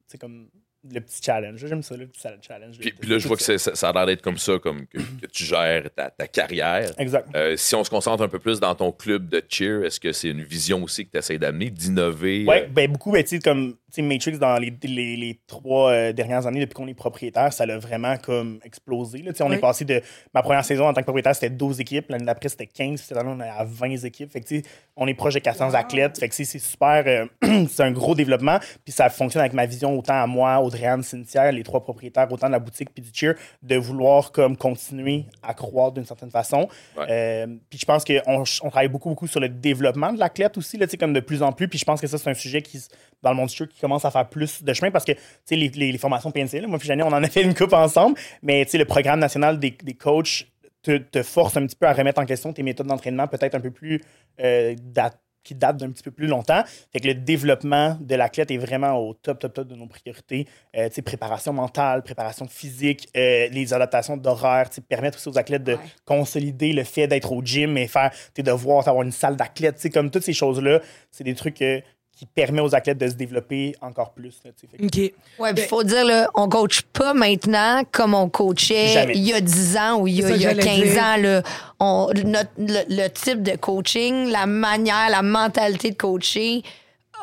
c'est 0.06 0.18
comme 0.18 0.48
le 0.92 1.00
petit 1.00 1.22
challenge. 1.22 1.64
J'aime 1.64 1.82
ça, 1.82 1.96
le 1.96 2.06
petit 2.06 2.20
challenge. 2.46 2.76
Puis, 2.78 2.92
puis 2.92 3.08
là, 3.08 3.16
je 3.16 3.26
vois 3.26 3.38
que 3.38 3.42
ça. 3.42 3.56
c'est- 3.56 3.70
ça, 3.70 3.74
ça 3.74 3.88
a 3.88 3.92
l'air 3.94 4.04
d'être 4.04 4.20
comme 4.20 4.36
ça, 4.36 4.58
comme 4.58 4.86
que, 4.86 4.98
que 4.98 5.26
tu 5.32 5.44
gères 5.44 5.88
ta, 5.96 6.10
ta 6.10 6.28
carrière. 6.28 6.90
Exact. 6.98 7.26
Euh, 7.34 7.56
si 7.56 7.74
on 7.74 7.82
se 7.84 7.88
concentre 7.88 8.22
un 8.22 8.28
peu 8.28 8.38
plus 8.38 8.60
dans 8.60 8.74
ton 8.74 8.92
club 8.92 9.30
de 9.30 9.42
cheer, 9.48 9.82
est-ce 9.82 9.98
que 9.98 10.12
c'est 10.12 10.28
une 10.28 10.42
vision 10.42 10.82
aussi 10.82 11.06
que 11.06 11.10
tu 11.12 11.16
essaies 11.16 11.38
d'amener, 11.38 11.70
d'innover? 11.70 12.44
Ouais, 12.46 12.64
euh, 12.64 12.68
ben 12.70 12.92
beaucoup, 12.92 13.12
ben, 13.12 13.22
tu 13.22 13.30
sais, 13.30 13.38
comme 13.38 13.72
tu 13.72 13.78
Matrix, 14.02 14.38
dans 14.38 14.58
les, 14.58 14.72
les, 14.82 15.16
les 15.16 15.40
trois 15.46 15.90
euh, 15.90 16.12
dernières 16.12 16.46
années, 16.46 16.60
depuis 16.60 16.74
qu'on 16.74 16.86
est 16.88 16.94
propriétaire, 16.94 17.52
ça 17.52 17.66
l'a 17.66 17.78
vraiment 17.78 18.16
comme 18.16 18.58
explosé. 18.64 19.18
Là. 19.18 19.32
Tu 19.32 19.38
sais, 19.38 19.44
On 19.44 19.48
Oui. 19.50 19.56
est 19.56 19.60
passé 19.60 19.84
de. 19.84 20.00
Ma 20.32 20.42
première 20.42 20.64
saison 20.64 20.86
en 20.86 20.92
tant 20.92 21.00
que 21.00 21.06
propriétaire, 21.06 21.34
c'était 21.34 21.50
12 21.50 21.80
équipes. 21.80 22.06
L'année 22.10 22.24
d'après, 22.24 22.48
c'était 22.48 22.66
15. 22.66 23.00
Puis 23.00 23.08
cette 23.08 23.16
année, 23.18 23.30
on 23.32 23.40
est 23.40 23.48
à 23.48 23.64
20 23.64 24.04
équipes. 24.04 24.30
Fait 24.32 24.40
que, 24.40 24.54
on 24.96 25.06
est 25.06 25.14
proche 25.14 25.34
de 25.34 25.38
400 25.40 25.74
athlètes. 25.74 26.18
Fait 26.18 26.28
que, 26.28 26.34
tu 26.34 26.44
sais, 26.44 26.58
c'est 26.58 26.64
super. 26.64 27.04
euh, 27.06 27.26
c'est 27.68 27.82
un 27.82 27.92
gros 27.92 28.14
développement. 28.14 28.58
Puis 28.84 28.92
ça 28.92 29.08
fonctionne 29.10 29.40
avec 29.40 29.52
ma 29.52 29.66
vision 29.66 29.96
autant 29.98 30.22
à 30.22 30.26
moi, 30.26 30.60
Audrey-Anne, 30.60 31.02
Cynthia, 31.02 31.50
les 31.52 31.62
trois 31.62 31.82
propriétaires, 31.82 32.30
autant 32.32 32.46
de 32.48 32.52
la 32.52 32.58
boutique 32.58 32.90
puis 32.94 33.02
du 33.02 33.10
cheer, 33.12 33.34
de 33.62 33.76
vouloir 33.76 34.32
comme 34.32 34.56
continuer 34.56 35.24
à 35.42 35.54
croître 35.54 35.94
d'une 35.94 36.04
certaine 36.06 36.30
façon. 36.30 36.68
Ouais. 36.96 37.04
Euh, 37.10 37.46
puis 37.70 37.78
je 37.78 37.84
pense 37.84 38.04
qu'on 38.04 38.20
on 38.62 38.70
travaille 38.70 38.88
beaucoup, 38.88 39.08
beaucoup 39.10 39.26
sur 39.26 39.40
le 39.40 39.48
développement 39.48 40.12
de 40.12 40.18
l'athlète 40.18 40.56
aussi, 40.58 40.76
là, 40.76 40.86
tu 40.86 40.92
sais, 40.92 40.96
comme 40.96 41.12
de 41.12 41.20
plus 41.20 41.42
en 41.42 41.52
plus. 41.52 41.68
Puis 41.68 41.78
je 41.78 41.84
pense 41.84 42.00
que 42.00 42.06
ça, 42.06 42.18
c'est 42.18 42.30
un 42.30 42.34
sujet 42.34 42.62
qui, 42.62 42.80
dans 43.22 43.30
le 43.30 43.36
monde 43.36 43.48
du 43.48 43.54
show, 43.54 43.66
qui 43.66 43.83
commence 43.84 44.04
à 44.06 44.10
faire 44.10 44.28
plus 44.28 44.62
de 44.64 44.72
chemin 44.72 44.90
parce 44.90 45.04
que, 45.04 45.12
tu 45.12 45.18
sais, 45.44 45.56
les, 45.56 45.68
les, 45.68 45.92
les 45.92 45.98
formations 45.98 46.30
PNC, 46.30 46.60
là, 46.60 46.66
moi 46.66 46.78
puis 46.78 46.88
Jeannie, 46.88 47.02
on 47.02 47.08
en 47.08 47.22
a 47.22 47.28
fait 47.28 47.42
une 47.42 47.54
coupe 47.54 47.72
ensemble, 47.74 48.18
mais, 48.42 48.64
tu 48.64 48.72
sais, 48.72 48.78
le 48.78 48.86
programme 48.86 49.20
national 49.20 49.58
des, 49.58 49.76
des 49.82 49.94
coachs 49.94 50.46
te, 50.82 50.96
te 50.98 51.22
force 51.22 51.56
un 51.56 51.66
petit 51.66 51.76
peu 51.76 51.86
à 51.86 51.92
remettre 51.92 52.20
en 52.20 52.26
question 52.26 52.52
tes 52.52 52.62
méthodes 52.62 52.86
d'entraînement 52.86 53.26
peut-être 53.28 53.54
un 53.54 53.60
peu 53.60 53.70
plus 53.70 54.00
euh, 54.40 54.74
dat- 54.82 55.12
qui 55.42 55.54
datent 55.54 55.76
d'un 55.76 55.90
petit 55.90 56.02
peu 56.02 56.10
plus 56.10 56.26
longtemps. 56.26 56.62
Fait 56.90 57.00
que 57.00 57.06
le 57.06 57.12
développement 57.14 57.98
de 58.00 58.14
l'athlète 58.14 58.50
est 58.50 58.56
vraiment 58.56 58.96
au 58.96 59.12
top, 59.12 59.38
top, 59.38 59.52
top 59.52 59.68
de 59.68 59.74
nos 59.74 59.86
priorités. 59.86 60.46
Euh, 60.74 60.88
tu 60.88 60.94
sais, 60.94 61.02
préparation 61.02 61.52
mentale, 61.52 62.02
préparation 62.02 62.48
physique, 62.48 63.08
euh, 63.14 63.48
les 63.50 63.74
adaptations 63.74 64.16
d'horaire, 64.16 64.70
permettre 64.88 65.18
aussi 65.18 65.28
aux 65.28 65.36
athlètes 65.38 65.62
de 65.64 65.76
consolider 66.06 66.72
le 66.72 66.82
fait 66.84 67.06
d'être 67.08 67.30
au 67.30 67.42
gym 67.42 67.76
et 67.76 67.88
faire 67.88 68.10
tes 68.32 68.42
devoirs, 68.42 68.88
avoir 68.88 69.02
une 69.04 69.12
salle 69.12 69.36
d'athlète. 69.36 69.74
Tu 69.76 69.82
sais, 69.82 69.90
comme 69.90 70.10
toutes 70.10 70.22
ces 70.24 70.32
choses-là, 70.32 70.80
c'est 71.10 71.24
des 71.24 71.34
trucs 71.34 71.60
euh, 71.60 71.80
qui 72.16 72.26
permettent 72.26 72.64
aux 72.64 72.74
athlètes 72.74 72.98
de 72.98 73.08
se 73.08 73.14
développer 73.14 73.74
encore 73.80 74.12
plus. 74.12 74.40
là, 74.44 74.50
OK. 74.82 74.96
Ouais, 74.96 75.12
Ben- 75.38 75.54
puis 75.54 75.64
faut 75.64 75.82
dire, 75.82 76.04
là, 76.04 76.28
on 76.34 76.48
coach 76.48 76.82
pas 76.92 77.12
maintenant 77.12 77.82
comme 77.90 78.14
on 78.14 78.28
coachait 78.28 78.88
Jamais. 78.88 79.14
il 79.16 79.22
y 79.24 79.32
a 79.32 79.40
10 79.40 79.76
ans 79.76 80.00
ou 80.00 80.06
il 80.06 80.20
y 80.20 80.24
a, 80.24 80.30
il 80.30 80.40
y 80.42 80.46
a 80.46 80.50
j'allais 80.50 80.62
15 80.62 80.82
dire. 80.92 81.02
ans. 81.02 81.16
Là. 81.16 81.42
On, 81.80 82.10
notre- 82.24 82.50
le, 82.56 82.82
le 82.88 83.08
type 83.08 83.42
de 83.42 83.56
coaching, 83.56 84.30
la 84.30 84.46
manière, 84.46 85.10
la 85.10 85.22
mentalité 85.22 85.90
de 85.90 85.96
coacher 85.96 86.62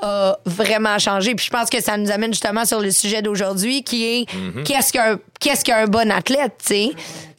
a 0.02 0.38
vraiment 0.46 0.98
changé. 1.00 1.36
Puis 1.36 1.46
je 1.46 1.50
pense 1.52 1.70
que 1.70 1.82
ça 1.82 1.98
nous 1.98 2.12
amène 2.12 2.32
justement 2.34 2.66
sur 2.66 2.80
le 2.80 2.92
sujet 2.92 3.22
d'aujourd'hui 3.22 3.84
qui 3.84 4.06
est 4.06 4.26
qu'est-ce 4.66 4.92
qu'un 4.94 5.20
qu'est-ce 5.40 5.64
qu'un 5.66 5.86
bon 5.88 6.12
athlète, 6.12 6.54
tu 6.66 6.74
sais? 6.74 6.90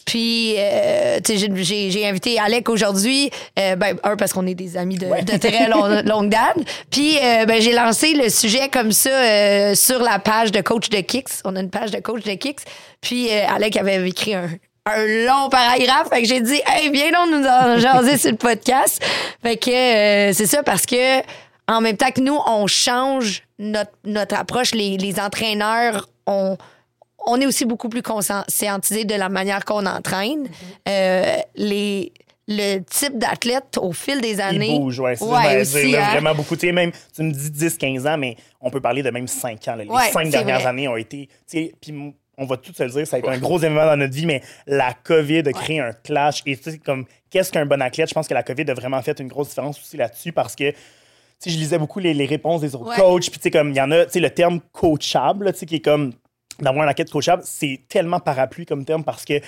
Puis, 0.05 0.55
euh, 0.59 1.21
tu 1.25 1.39
sais, 1.39 1.49
j'ai- 1.91 2.07
invité 2.09 2.37
Alec 2.41 2.69
aujourd'hui, 2.69 3.31
euh, 3.57 3.77
ben, 3.77 3.97
un, 4.03 4.17
parce 4.17 4.33
qu'on 4.33 4.49
est 4.49 4.55
des 4.57 4.77
amis 4.77 4.99
de, 4.99 5.07
de 5.07 5.37
très 5.39 5.69
long- 5.69 6.03
longue 6.05 6.29
date. 6.29 6.57
Puis, 6.91 7.17
euh, 7.23 7.45
ben, 7.47 7.63
j'ai 7.63 7.73
lancé 7.73 8.13
le 8.15 8.29
sujet 8.29 8.69
comme 8.69 8.91
ça 8.91 9.11
euh, 9.11 9.75
sur 9.77 10.01
la 10.03 10.19
page 10.19 10.51
de 10.51 10.61
Coach 10.61 10.89
de 10.91 10.99
Kicks. 11.03 11.29
On 11.45 11.55
a 11.55 11.61
une 11.61 11.71
page 11.71 11.93
de 11.93 12.01
Coach 12.01 12.25
de 12.25 12.33
Kicks. 12.35 12.63
Puis, 13.01 13.29
euh, 13.31 13.47
Alec 13.55 13.77
avait 13.77 14.09
écrit 14.09 14.35
un, 14.35 14.49
un 14.87 15.05
long 15.25 15.49
paragraphe. 15.49 16.09
Fait 16.13 16.23
que 16.23 16.27
j'ai 16.29 16.41
dit, 16.41 16.61
hey, 16.67 16.91
viens 16.91 17.13
donc 17.13 17.31
nous 17.31 17.47
en 17.47 17.79
jaser 17.79 18.19
sur 18.19 18.33
le 18.33 18.37
podcast. 18.37 19.01
Fait 19.41 19.57
que 19.57 19.71
euh, 19.71 20.33
c'est 20.33 20.47
ça 20.47 20.65
parce 20.65 20.85
que 20.85 21.21
en 21.69 21.81
même 21.81 21.97
temps 21.97 22.11
que 22.11 22.21
nous, 22.21 22.39
on 22.47 22.67
change 22.67 23.43
notre, 23.59 23.93
notre 24.05 24.35
approche, 24.37 24.73
les, 24.75 24.97
les 24.97 25.19
entraîneurs, 25.21 26.09
on, 26.27 26.57
on 27.27 27.41
est 27.41 27.47
aussi 27.47 27.65
beaucoup 27.65 27.89
plus 27.89 28.03
conscientisés 28.03 29.05
de 29.05 29.15
la 29.15 29.29
manière 29.29 29.65
qu'on 29.65 29.87
entraîne. 29.87 30.49
Euh, 30.89 31.37
les, 31.55 32.13
le 32.49 32.81
type 32.81 33.17
d'athlète, 33.19 33.79
au 33.81 33.93
fil 33.93 34.21
des 34.21 34.41
années. 34.41 34.75
Il 34.75 34.81
bouge, 34.81 34.99
ouais. 34.99 35.15
C'est 35.17 35.25
Ouais, 35.25 35.65
là, 35.93 36.07
hein. 36.09 36.11
Vraiment 36.11 36.35
beaucoup. 36.35 36.57
Tu 36.57 36.67
sais, 36.67 36.73
même, 36.73 36.91
tu 37.15 37.23
me 37.23 37.31
dis 37.31 37.51
10, 37.51 37.79
15 37.79 38.07
ans, 38.07 38.19
mais 38.19 38.37
on 38.61 38.71
peut 38.71 38.81
parler 38.81 39.03
de 39.05 39.11
même 39.11 39.29
5 39.29 39.69
ans. 39.69 39.77
là. 39.77 39.85
Les 39.85 39.89
Ouais, 39.91 40.11
5 40.13 40.25
c'est 40.25 40.31
dernières 40.31 40.59
vrai. 40.59 40.69
années 40.69 40.89
ont 40.89 40.97
été. 40.97 41.29
tu 41.29 41.33
sais, 41.47 41.73
Puis 41.81 41.95
on 42.37 42.45
va 42.47 42.57
tout 42.57 42.73
se 42.75 42.83
le 42.83 42.91
dire, 42.91 43.07
ça 43.07 43.17
a 43.17 43.19
été 43.21 43.29
un 43.29 43.39
gros 43.39 43.59
événement 43.59 43.87
dans 43.87 43.97
notre 43.97 44.13
vie, 44.15 44.27
mais 44.27 44.43
la 44.67 44.93
COVID 44.93 45.43
a 45.47 45.53
créé 45.53 45.79
un 45.79 45.93
clash. 45.93 46.43
Et 46.47 46.57
tu 46.57 46.73
sais, 46.73 46.79
comme, 46.79 47.07
qu'est-ce 47.31 47.53
qu'un 47.53 47.65
bon 47.67 47.81
athlète? 47.81 48.09
Je 48.09 48.15
pense 48.15 48.27
que 48.27 48.35
la 48.35 48.43
COVID 48.43 48.69
a 48.71 48.75
vraiment 48.75 49.01
fait 49.03 49.21
une 49.21 49.29
grosse 49.29 49.51
différence 49.51 49.79
aussi 49.79 49.97
là-dessus 49.97 50.33
parce 50.33 50.57
que. 50.57 50.73
Sais, 51.43 51.51
je 51.51 51.59
lisais 51.59 51.79
beaucoup 51.79 51.99
les, 51.99 52.15
les 52.15 52.27
réponses 52.27 52.61
des 52.61 52.75
autres 52.75 52.89
Ouais. 52.91 52.97
coachs, 52.97 53.31
puis 53.31 53.39
tu 53.39 53.43
sais, 53.43 53.51
comme 53.51 53.71
il 53.71 53.77
y 53.77 53.81
en 53.81 53.91
a, 53.91 54.05
tu 54.07 54.13
sais, 54.13 54.21
le 54.21 54.31
terme 54.31 54.61
coachable, 54.73 55.53
tu 55.53 55.59
sais, 55.61 55.67
qui 55.67 55.77
est 55.77 55.81
comme 55.81 56.13
d'avoir 56.61 56.85
un 56.87 56.89
athlète 56.89 57.11
coachable, 57.11 57.43
c'est 57.45 57.81
tellement 57.89 58.21
parapluie 58.21 58.67
comme 58.67 58.85
terme 58.85 59.03
parce 59.03 59.25
que 59.25 59.41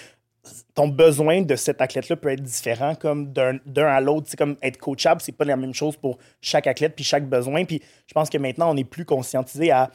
ton 0.75 0.88
besoin 0.88 1.43
de 1.43 1.56
cet 1.56 1.81
athlète-là 1.81 2.17
peut 2.17 2.31
être 2.31 2.43
différent 2.43 2.94
comme 2.94 3.32
d'un 3.32 3.58
d'un 3.64 3.87
à 3.87 4.00
l'autre. 4.00 4.26
C'est 4.29 4.37
comme 4.37 4.56
être 4.62 4.76
coachable, 4.79 5.20
c'est 5.20 5.32
pas 5.32 5.44
la 5.44 5.56
même 5.56 5.73
chose 5.73 5.96
pour 5.96 6.19
chaque 6.41 6.67
athlète 6.67 6.94
puis 6.96 7.05
chaque 7.05 7.29
besoin. 7.29 7.64
Puis 7.64 7.81
je 8.06 8.12
pense 8.12 8.29
que 8.29 8.38
maintenant, 8.38 8.70
on 8.73 8.76
est 8.76 8.85
plus 8.85 9.05
conscientisé 9.05 9.70
à 9.70 9.91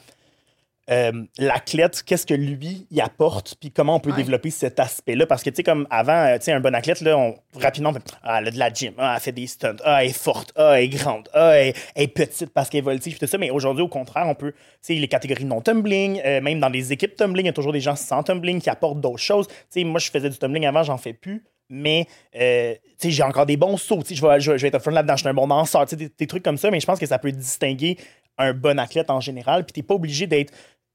euh, 0.90 1.12
l'athlète, 1.38 2.02
qu'est-ce 2.04 2.26
que 2.26 2.34
lui 2.34 2.86
il 2.90 3.00
apporte, 3.00 3.54
puis 3.60 3.70
comment 3.70 3.96
on 3.96 4.00
peut 4.00 4.10
Ouais. 4.10 4.16
développer 4.16 4.50
cet 4.50 4.80
aspect-là? 4.80 5.26
Parce 5.26 5.42
que, 5.42 5.50
tu 5.50 5.56
sais, 5.56 5.62
comme 5.62 5.86
avant, 5.90 6.12
euh, 6.26 6.38
tu 6.38 6.44
sais, 6.46 6.52
un 6.52 6.60
bon 6.60 6.74
athlète, 6.74 7.00
là, 7.00 7.16
on, 7.16 7.36
rapidement, 7.56 7.90
on 7.90 7.92
fait, 7.92 8.02
ah, 8.22 8.38
elle 8.40 8.48
a 8.48 8.50
de 8.50 8.58
la 8.58 8.72
gym, 8.72 8.94
ah, 8.98 9.12
elle 9.16 9.20
fait 9.20 9.32
des 9.32 9.46
stunts, 9.46 9.76
ah, 9.84 10.02
elle 10.02 10.10
est 10.10 10.12
forte, 10.12 10.52
ah, 10.56 10.78
elle 10.78 10.84
est 10.84 10.88
grande, 10.88 11.28
ah, 11.32 11.52
elle, 11.56 11.74
elle 11.94 12.04
est 12.04 12.08
petite 12.08 12.50
parce 12.52 12.68
qu'elle 12.68 12.78
est 12.78 12.82
voltige, 12.82 13.18
tout 13.18 13.26
ça. 13.26 13.38
Mais 13.38 13.50
aujourd'hui, 13.50 13.82
au 13.84 13.88
contraire, 13.88 14.26
on 14.26 14.34
peut, 14.34 14.52
tu 14.52 14.58
sais, 14.82 14.94
les 14.94 15.08
catégories 15.08 15.44
non-tumbling, 15.44 16.20
euh, 16.24 16.40
même 16.40 16.58
dans 16.58 16.68
les 16.68 16.92
équipes 16.92 17.14
tumbling, 17.14 17.44
il 17.44 17.48
y 17.48 17.50
a 17.50 17.52
toujours 17.52 17.72
des 17.72 17.80
gens 17.80 17.94
sans 17.96 18.22
tumbling 18.22 18.60
qui 18.60 18.70
apportent 18.70 19.00
d'autres 19.00 19.18
choses. 19.18 19.46
Tu 19.46 19.54
sais, 19.70 19.84
moi, 19.84 20.00
je 20.00 20.10
faisais 20.10 20.28
du 20.30 20.38
tumbling 20.38 20.66
avant, 20.66 20.82
j'en 20.82 20.98
fais 20.98 21.12
plus. 21.12 21.44
Mais 21.72 22.08
euh, 22.34 22.74
tu 22.74 22.80
sais, 22.98 23.10
j'ai 23.12 23.22
encore 23.22 23.46
des 23.46 23.56
bons 23.56 23.76
sauts. 23.76 24.02
tu 24.02 24.08
sais, 24.08 24.14
Je 24.16 24.26
vais, 24.26 24.40
je, 24.40 24.50
vais, 24.50 24.58
je 24.58 24.62
vais 24.62 24.68
être 24.68 24.80
front 24.80 24.90
là-dedans. 24.90 25.14
Je 25.14 25.20
suis 25.20 25.28
un 25.28 25.34
bon 25.34 25.46
danseur. 25.46 25.84
tu 25.86 25.90
sais, 25.90 25.96
Des, 25.96 26.08
des 26.18 26.26
trucs 26.26 26.42
comme 26.42 26.56
ça. 26.56 26.68
Mais 26.68 26.80
je 26.80 26.86
pense 26.86 26.98
que 26.98 27.06
ça 27.06 27.20
peut 27.20 27.30
distinguer 27.30 27.96
un 28.40 28.52
bon 28.52 28.78
athlète 28.78 29.10
en 29.10 29.20
général. 29.20 29.64
Puis 29.64 29.72
tu 29.74 29.80
n'es 29.80 29.84
pas 29.86 29.94
obligé 29.94 30.26
d'être 30.26 30.52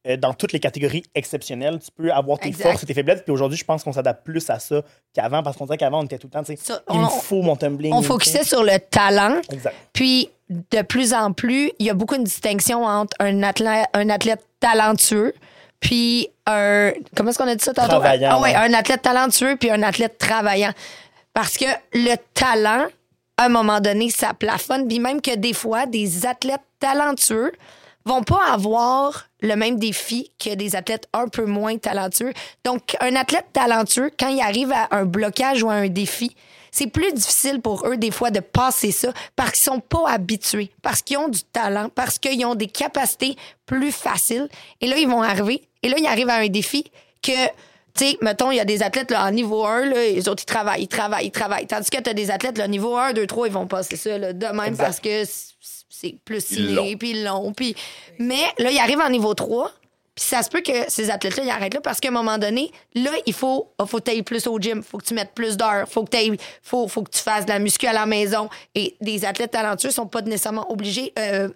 euh, 0.07 0.17
dans 0.17 0.33
toutes 0.33 0.51
les 0.51 0.59
catégories 0.59 1.03
exceptionnelles. 1.15 1.79
Tu 1.79 1.89
peux 1.95 2.11
avoir 2.11 2.39
tes 2.39 2.49
Exact. 2.49 2.63
forces 2.71 2.83
et 2.83 2.85
tes 2.85 2.93
faiblesses. 2.93 3.21
Puis 3.23 3.31
aujourd'hui, 3.31 3.57
je 3.57 3.63
pense 3.65 3.83
qu'on 3.83 3.93
s'adapte 3.93 4.23
plus 4.25 4.49
à 4.49 4.59
ça 4.59 4.81
qu'avant. 5.13 5.41
Parce 5.43 5.55
qu'on 5.57 5.65
dirait 5.65 5.77
qu'avant, 5.77 6.01
on 6.01 6.05
était 6.05 6.17
tout 6.17 6.27
le 6.27 6.31
temps, 6.31 6.43
tu 6.43 6.55
sais, 6.57 6.73
il 6.91 6.99
me 6.99 7.07
faut 7.07 7.41
mon 7.41 7.55
tumbling. 7.55 7.93
On 7.93 8.01
focusait 8.01 8.43
sur 8.43 8.63
le 8.63 8.77
talent. 8.79 9.41
Exact. 9.51 9.75
Puis, 9.93 10.29
de 10.49 10.81
plus 10.83 11.13
en 11.13 11.31
plus, 11.33 11.71
il 11.79 11.85
y 11.87 11.89
a 11.89 11.93
beaucoup 11.95 12.17
de 12.17 12.23
distinction 12.23 12.83
entre 12.83 13.15
un 13.19 13.41
athlète, 13.41 13.87
un 13.93 14.09
athlète 14.09 14.45
talentueux 14.59 15.33
puis 15.79 16.29
un... 16.47 16.93
Comment 17.15 17.29
est-ce 17.31 17.37
qu'on 17.37 17.47
a 17.47 17.55
dit 17.55 17.63
ça 17.63 17.73
tantôt? 17.73 17.89
Travaillant, 17.89 18.29
Ah 18.31 18.39
ouais. 18.41 18.55
un 18.55 18.73
athlète 18.73 19.01
talentueux 19.01 19.55
puis 19.59 19.69
un 19.69 19.83
athlète 19.83 20.17
travaillant. 20.17 20.71
Parce 21.33 21.57
que 21.57 21.65
le 21.93 22.15
talent, 22.33 22.85
un 23.37 23.49
moment 23.49 23.79
donné, 23.79 24.09
ça 24.09 24.33
plafonne. 24.33 24.87
Puis 24.87 24.99
même 24.99 25.21
que 25.21 25.35
des 25.35 25.53
fois, 25.53 25.85
des 25.85 26.25
athlètes 26.25 26.61
talentueux 26.79 27.51
vont 28.05 28.23
pas 28.23 28.51
avoir 28.51 29.27
le 29.41 29.55
même 29.55 29.77
défi 29.77 30.31
que 30.39 30.53
des 30.53 30.75
athlètes 30.75 31.07
un 31.13 31.27
peu 31.27 31.45
moins 31.45 31.77
talentueux. 31.77 32.33
Donc, 32.63 32.95
un 32.99 33.15
athlète 33.15 33.47
talentueux, 33.51 34.11
quand 34.17 34.27
il 34.27 34.41
arrive 34.41 34.71
à 34.71 34.87
un 34.91 35.05
blocage 35.05 35.63
ou 35.63 35.69
à 35.69 35.73
un 35.73 35.87
défi, 35.87 36.35
c'est 36.71 36.87
plus 36.87 37.13
difficile 37.13 37.61
pour 37.61 37.87
eux, 37.87 37.95
des 37.95 38.11
fois, 38.11 38.31
de 38.31 38.41
passer 38.41 38.91
ça 38.91 39.13
parce 39.35 39.51
qu'ils 39.51 39.63
sont 39.63 39.79
pas 39.79 40.09
habitués, 40.09 40.71
parce 40.81 41.01
qu'ils 41.01 41.17
ont 41.17 41.29
du 41.29 41.41
talent, 41.41 41.89
parce 41.89 42.19
qu'ils 42.19 42.45
ont 42.45 42.55
des 42.55 42.67
capacités 42.67 43.37
plus 43.65 43.93
faciles. 43.93 44.49
Et 44.81 44.87
là, 44.87 44.97
ils 44.97 45.07
vont 45.07 45.21
arriver. 45.21 45.63
Et 45.83 45.89
là, 45.89 45.95
ils 45.97 46.05
arrivent 46.05 46.29
à 46.29 46.35
un 46.35 46.49
défi 46.49 46.91
que 47.23 47.31
tu 47.95 48.05
sais, 48.05 48.17
mettons, 48.21 48.51
il 48.51 48.57
y 48.57 48.59
a 48.59 48.65
des 48.65 48.83
athlètes 48.83 49.11
là, 49.11 49.25
en 49.25 49.31
niveau 49.31 49.65
1, 49.65 49.85
là, 49.85 49.95
les 49.95 50.27
autres, 50.27 50.43
ils 50.43 50.45
travaillent, 50.45 50.83
ils 50.83 50.87
travaillent, 50.87 51.27
ils 51.27 51.31
travaillent. 51.31 51.67
Tandis 51.67 51.89
que 51.89 52.01
tu 52.01 52.09
as 52.09 52.13
des 52.13 52.29
athlètes, 52.29 52.57
là, 52.57 52.67
niveau 52.67 52.97
1, 52.97 53.13
2, 53.13 53.25
3, 53.25 53.47
ils 53.47 53.53
vont 53.53 53.67
passer 53.67 53.95
ça 53.95 54.17
là, 54.17 54.33
de 54.33 54.45
même 54.47 54.59
Exact. 54.65 54.83
parce 54.83 54.99
que 54.99 55.23
c'est 55.89 56.15
plus 56.25 56.45
ciné, 56.45 56.97
puis 56.97 57.23
long. 57.23 57.53
Puis... 57.53 57.75
Mais 58.19 58.43
là, 58.59 58.69
ils 58.71 58.79
arrivent 58.79 58.99
en 58.99 59.09
niveau 59.09 59.33
3, 59.33 59.71
puis 60.15 60.23
ça 60.23 60.43
se 60.43 60.49
peut 60.49 60.61
que 60.61 60.89
ces 60.89 61.09
athlètes-là, 61.09 61.43
ils 61.43 61.49
arrêtent 61.49 61.73
là 61.73 61.81
parce 61.81 61.99
qu'à 61.99 62.07
un 62.07 62.11
moment 62.11 62.37
donné, 62.37 62.71
là, 62.93 63.11
il 63.25 63.33
faut, 63.33 63.73
oh, 63.77 63.85
faut 63.85 63.99
que 63.99 64.11
tu 64.11 64.23
plus 64.23 64.47
au 64.47 64.59
gym, 64.59 64.81
faut 64.81 64.97
que 64.97 65.03
tu 65.03 65.13
mettes 65.13 65.33
plus 65.33 65.57
d'heures, 65.57 65.87
faut 65.89 66.05
que 66.05 66.15
tu 66.15 66.37
faut, 66.61 66.87
faut 66.87 67.03
que 67.03 67.11
tu 67.11 67.19
fasses 67.19 67.45
de 67.45 67.51
la 67.51 67.59
muscu 67.59 67.85
à 67.85 67.93
la 67.93 68.05
maison. 68.05 68.49
Et 68.75 68.95
des 69.01 69.25
athlètes 69.25 69.51
talentueux 69.51 69.91
sont 69.91 70.07
pas 70.07 70.21
nécessairement 70.21 70.71
obligés, 70.71 71.11
euh, 71.19 71.49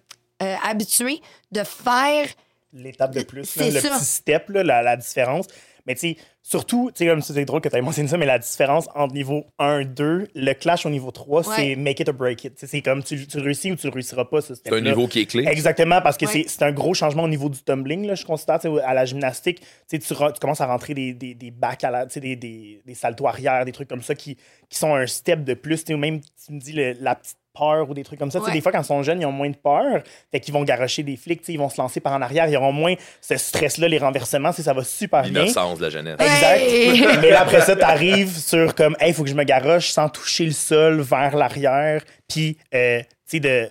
euh, 0.44 0.56
habitués 0.64 1.22
de 1.54 1.64
faire 1.64 2.28
l'étape 2.74 3.16
de 3.16 3.24
plus, 3.24 3.56
là, 3.56 3.70
le 3.70 3.80
petit 3.82 4.06
step, 4.06 4.50
là, 4.50 4.64
la, 4.64 4.82
la 4.82 4.98
différence. 4.98 5.48
Mais 5.90 5.96
tu 5.96 6.02
sais, 6.02 6.18
surtout, 6.44 6.92
tu 6.94 7.00
sais, 7.04 7.10
comme 7.10 7.20
c'est 7.24 7.46
drôle 7.46 7.62
que 7.62 7.68
tu 7.70 7.76
aies 7.76 7.82
mentionné 7.82 8.08
ça, 8.08 8.16
mais 8.18 8.28
la 8.28 8.38
différence 8.38 8.88
entre 8.94 9.12
niveau 9.16 9.46
1 9.58 9.86
2, 9.86 10.28
le 10.36 10.54
clash 10.54 10.86
au 10.86 10.92
niveau 10.92 11.10
3, 11.10 11.48
Ouais. 11.50 11.56
c'est 11.56 11.76
make 11.76 12.00
it 12.00 12.08
or 12.10 12.14
break 12.14 12.44
it. 12.44 12.54
C'est 12.64 12.82
comme 12.84 13.02
tu, 13.04 13.26
réussis 13.40 13.72
ou 13.72 13.76
tu 13.76 13.88
le 13.88 13.94
réussiras 13.94 14.26
pas, 14.26 14.40
ce 14.42 14.54
C'est 14.54 14.72
un 14.72 14.82
niveau 14.82 15.08
qui 15.08 15.22
est 15.22 15.26
clé. 15.26 15.46
Exactement, 15.48 16.00
parce 16.00 16.16
que 16.16 16.28
Ouais. 16.28 16.32
c'est- 16.32 16.48
c'est 16.48 16.62
un 16.62 16.72
gros 16.72 16.94
changement 16.94 17.24
au 17.24 17.28
niveau 17.28 17.50
du 17.50 17.58
tumbling, 17.64 18.06
là, 18.06 18.14
je 18.14 18.24
sais, 18.24 18.70
À 18.86 18.94
la 18.94 19.06
gymnastique, 19.06 19.62
tu, 19.90 20.00
commences 20.40 20.62
à 20.62 20.68
rentrer 20.68 20.94
des, 20.94 21.14
des, 21.14 21.34
des 21.34 21.50
bacs, 21.50 21.84
à 21.84 21.90
la, 21.90 22.06
tu 22.06 22.14
sais, 22.14 22.20
des, 22.20 22.36
des, 22.36 22.82
des 22.86 22.94
saltos 22.94 23.26
arrière, 23.28 23.66
des 23.66 23.72
trucs 23.72 23.90
comme 23.90 24.04
ça 24.04 24.14
qui, 24.14 24.38
qui 24.70 24.78
sont 24.78 24.94
un 24.94 25.08
step 25.08 25.44
de 25.44 25.56
plus. 25.56 25.80
Tu 25.80 25.88
sais, 25.88 25.94
ou 25.96 25.98
même, 25.98 26.22
tu 26.22 26.54
me 26.54 26.60
dis, 26.60 26.74
le- 26.74 26.94
la 27.02 27.16
petite 27.16 27.38
peur 27.60 27.90
ou 27.90 27.94
des 27.94 28.04
trucs 28.04 28.18
comme 28.20 28.32
ça. 28.32 28.40
Tu 28.40 28.46
sais, 28.46 28.50
Ouais. 28.52 28.56
Des 28.56 28.62
fois, 28.62 28.72
quand 28.72 28.82
ils 28.82 28.86
sont 28.86 29.04
jeunes, 29.04 29.22
ils 29.22 29.26
ont 29.26 29.32
moins 29.32 29.50
de 29.50 29.56
peur. 29.56 30.02
Fait 30.32 30.40
qu'ils 30.40 30.54
vont 30.54 30.64
garocher 30.64 31.04
des 31.04 31.18
flics, 31.18 31.42
tu 31.42 31.48
sais, 31.48 31.54
ils 31.54 31.58
vont 31.60 31.70
se 31.70 31.80
lancer 31.80 32.00
par 32.00 32.14
en 32.14 32.22
arrière. 32.22 32.48
Ils 32.48 32.56
auront 32.58 32.72
moins 32.72 32.96
ce 33.22 33.38
stress-là, 33.38 33.88
les 33.88 33.98
renversements. 34.00 34.54
tu 34.54 34.62
Ça 34.64 34.74
va 34.74 34.84
super 34.84 35.24
bien. 35.24 35.32
L'innocence 35.42 35.78
de 35.80 35.84
la 35.84 35.90
jeunesse. 35.90 36.18
Exact. 36.20 36.62
Hey! 36.62 37.02
Mais 37.22 37.30
là, 37.32 37.42
après 37.42 37.62
ça, 37.62 37.76
t'arrives 37.76 38.38
sur 38.38 38.74
comme, 38.76 38.96
hey, 39.00 39.12
il 39.12 39.14
faut 39.14 39.24
que 39.24 39.30
je 39.30 39.36
me 39.36 39.44
garoche 39.44 39.90
sans 39.90 40.10
toucher 40.10 40.46
le 40.46 40.52
sol 40.52 41.02
vers 41.02 41.36
l'arrière. 41.36 42.04
Puis, 42.28 42.58
euh, 42.74 43.00
tu 43.02 43.08
sais, 43.26 43.40
de, 43.40 43.70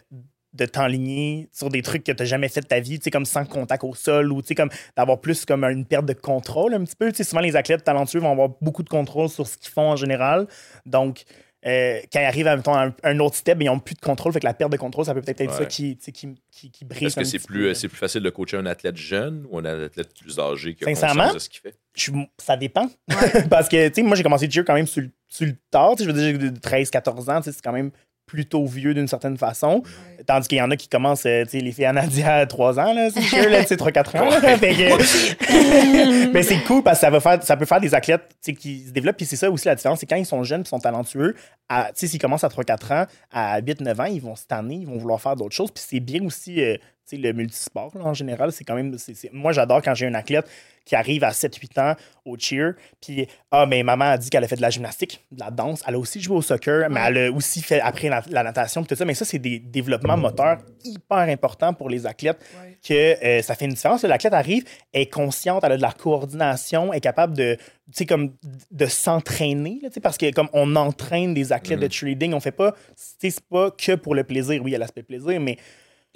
de 0.52 0.64
t'enligner 0.66 1.48
sur 1.52 1.68
des 1.68 1.82
trucs 1.82 2.04
que 2.04 2.12
t'as 2.12 2.24
jamais 2.24 2.48
fait 2.48 2.60
de 2.60 2.66
ta 2.66 2.80
vie, 2.80 2.98
tu 2.98 3.04
sais, 3.04 3.10
comme 3.10 3.24
sans 3.24 3.44
contact 3.44 3.84
au 3.84 3.94
sol 3.94 4.32
ou, 4.32 4.42
tu 4.42 4.48
sais, 4.48 4.54
comme 4.54 4.70
d'avoir 4.96 5.20
plus 5.20 5.44
comme 5.44 5.64
une 5.64 5.84
perte 5.84 6.06
de 6.06 6.12
contrôle 6.14 6.74
un 6.74 6.84
petit 6.84 6.96
peu. 6.96 7.10
Tu 7.10 7.18
sais, 7.18 7.24
souvent, 7.24 7.40
les 7.42 7.56
athlètes 7.56 7.84
talentueux 7.84 8.20
vont 8.20 8.32
avoir 8.32 8.50
beaucoup 8.60 8.82
de 8.82 8.88
contrôle 8.88 9.28
sur 9.28 9.46
ce 9.46 9.56
qu'ils 9.56 9.70
font 9.70 9.90
en 9.90 9.96
général. 9.96 10.46
Donc, 10.86 11.22
euh, 11.66 12.00
quand 12.12 12.20
ils 12.20 12.24
arrivent 12.24 12.46
à, 12.46 12.56
mettons, 12.56 12.74
un, 12.76 12.94
un 13.02 13.18
autre 13.18 13.34
step, 13.36 13.58
ils 13.60 13.66
n'ont 13.66 13.80
plus 13.80 13.94
de 13.94 14.00
contrôle. 14.00 14.32
Fait 14.32 14.40
que 14.40 14.46
la 14.46 14.54
perte 14.54 14.70
de 14.72 14.76
contrôle, 14.76 15.04
ça 15.04 15.14
peut 15.14 15.20
peut-être 15.22 15.40
être 15.40 15.52
ça 15.54 15.66
qui, 15.66 15.96
qui, 15.96 16.12
qui, 16.12 16.70
qui 16.70 16.84
brise. 16.84 17.08
Est-ce 17.08 17.16
que 17.16 17.24
c'est 17.24 17.44
plus, 17.44 17.62
peu. 17.64 17.68
euh, 17.70 17.74
c'est 17.74 17.88
plus 17.88 17.96
facile 17.96 18.22
de 18.22 18.30
coacher 18.30 18.56
un 18.56 18.66
athlète 18.66 18.96
jeune 18.96 19.44
ou 19.50 19.58
un 19.58 19.64
athlète 19.64 20.14
plus 20.18 20.38
âgé 20.38 20.74
qui 20.74 20.84
a 20.84 20.86
Sincèrement? 20.94 21.24
conscience 21.24 21.34
de 21.34 21.38
ce 21.40 21.48
qu'il 21.48 21.60
fait? 21.60 21.74
Je- 21.94 22.12
ça 22.38 22.56
dépend. 22.56 22.88
Parce 23.50 23.68
que, 23.68 23.88
tu 23.88 23.94
sais, 23.94 24.02
moi, 24.02 24.14
j'ai 24.16 24.22
commencé 24.22 24.46
le 24.46 24.52
cheer 24.52 24.64
quand 24.64 24.74
même 24.74 24.86
sur, 24.86 25.02
le- 25.02 25.10
sur 25.28 25.46
le 25.46 25.54
tard. 25.70 25.94
Je 25.98 26.04
veux 26.04 26.12
dire, 26.12 26.40
j'ai 26.40 26.50
de 26.50 26.58
13-14 26.58 27.30
ans, 27.30 27.38
tu 27.40 27.44
sais, 27.50 27.52
c'est 27.52 27.62
quand 27.62 27.72
même 27.72 27.90
plutôt 28.28 28.64
vieux 28.66 28.94
d'une 28.94 29.08
certaine 29.08 29.36
façon. 29.36 29.82
Tandis 30.26 30.46
qu'il 30.46 30.58
y 30.58 30.62
en 30.62 30.70
a 30.70 30.76
qui 30.76 30.88
commencent, 30.88 31.26
euh, 31.26 31.42
tu 31.44 31.50
sais, 31.50 31.58
les 31.60 31.72
filles 31.72 31.86
à 31.86 31.92
Nadia 31.92 32.36
à 32.36 32.46
3 32.46 32.78
ans, 32.78 32.92
là, 32.92 33.08
c'est 33.10 33.22
cheer, 33.22 33.48
là, 33.48 33.62
tu 33.62 33.68
sais, 33.68 33.76
3-4 33.76 34.16
ans. 34.20 34.28
là. 34.30 34.40
Fait 34.58 34.74
que- 34.74 36.28
Mais 36.32 36.42
c'est 36.42 36.58
cool 36.64 36.82
parce 36.82 36.98
que 36.98 37.06
ça, 37.06 37.10
va 37.10 37.20
faire, 37.20 37.42
ça 37.42 37.56
peut 37.56 37.64
faire 37.64 37.80
des 37.80 37.94
athlètes 37.94 38.28
tu 38.30 38.36
sais, 38.40 38.54
qui 38.54 38.84
se 38.86 38.90
développent. 38.92 39.16
Puis 39.16 39.26
c'est 39.26 39.36
ça 39.36 39.50
aussi 39.50 39.66
la 39.66 39.74
différence, 39.74 40.00
c'est 40.00 40.06
quand 40.06 40.16
ils 40.16 40.26
sont 40.26 40.42
jeunes 40.44 40.60
et 40.60 40.64
sont 40.64 40.78
talentueux, 40.78 41.34
tu 41.34 41.74
sais, 41.94 42.06
s'ils 42.06 42.20
commencent 42.20 42.44
à 42.44 42.48
3-4 42.48 42.92
ans, 42.92 43.06
à 43.32 43.60
8-9 43.60 44.00
ans, 44.00 44.04
ils 44.04 44.20
vont 44.20 44.36
se 44.36 44.44
tanner, 44.46 44.76
ils 44.76 44.86
vont 44.86 44.98
vouloir 44.98 45.20
faire 45.20 45.34
d'autres 45.36 45.54
choses. 45.56 45.70
Puis 45.70 45.84
c'est 45.86 46.00
bien 46.00 46.24
aussi, 46.24 46.62
euh, 46.62 46.76
le 47.16 47.32
multisport, 47.32 47.92
là, 47.96 48.04
en 48.04 48.14
général. 48.14 48.52
C'est 48.52 48.64
quand 48.64 48.74
même. 48.74 48.96
Moi, 49.32 49.52
j'adore 49.52 49.82
quand 49.82 49.94
j'ai 49.94 50.06
un 50.06 50.14
athlète 50.14 50.48
qui 50.84 50.96
arrive 50.96 51.22
à 51.22 51.30
7-8 51.30 51.80
ans 51.80 51.96
au 52.24 52.38
cheer, 52.38 52.72
puis 53.00 53.26
ah, 53.50 53.66
mais 53.66 53.82
maman 53.82 54.06
a 54.06 54.18
dit 54.18 54.30
qu'elle 54.30 54.42
a 54.42 54.48
fait 54.48 54.56
de 54.56 54.62
la 54.62 54.70
gymnastique, 54.70 55.22
de 55.30 55.40
la 55.40 55.50
danse, 55.50 55.82
elle 55.86 55.96
a 55.96 55.98
aussi 55.98 56.18
joué 56.18 56.36
au 56.36 56.40
soccer, 56.40 56.88
mais 56.88 57.00
elle 57.04 57.18
a 57.18 57.30
aussi 57.30 57.60
fait 57.60 57.80
après 57.80 58.08
la, 58.08 58.22
la 58.30 58.42
natation, 58.42 58.82
tout 58.82 58.94
ça. 58.94 59.04
Mais 59.04 59.12
ça, 59.12 59.26
c'est 59.26 59.38
des 59.38 59.58
développements 59.58 60.16
moteurs 60.16 60.58
hyper 60.84 61.18
importants 61.18 61.74
pour 61.74 61.90
les 61.90 62.06
athlètes, 62.06 62.38
que 62.86 63.22
euh, 63.22 63.42
ça 63.42 63.54
fait 63.54 63.66
une 63.66 63.72
différence. 63.72 64.02
L'athlète 64.02 64.32
arrive, 64.32 64.64
elle 64.92 65.02
est 65.02 65.12
consciente, 65.12 65.62
elle 65.62 65.72
a 65.72 65.76
de 65.76 65.82
la 65.82 65.92
coordination, 65.92 66.90
elle 66.92 66.98
est 66.98 67.02
capable 67.02 67.36
de, 67.36 67.56
tu 67.56 67.64
sais, 67.92 68.06
comme 68.06 68.32
de 68.70 68.86
s'entraîner, 68.86 69.80
là, 69.82 69.88
tu 69.90 69.94
sais, 69.94 70.00
parce 70.00 70.16
que 70.16 70.30
comme 70.32 70.48
on 70.54 70.74
entraîne 70.76 71.34
des 71.34 71.52
athlètes 71.52 71.80
de 71.80 71.92
cheerleading, 71.92 72.32
on 72.32 72.40
fait 72.40 72.50
pas, 72.50 72.72
tu 72.72 72.78
sais, 72.96 73.30
c'est 73.30 73.44
pas 73.44 73.70
que 73.70 73.94
pour 73.94 74.14
le 74.14 74.24
plaisir, 74.24 74.62
oui, 74.62 74.70
il 74.70 74.72
y 74.72 74.76
a 74.76 74.78
l'aspect 74.78 75.02
plaisir, 75.02 75.38
mais 75.38 75.58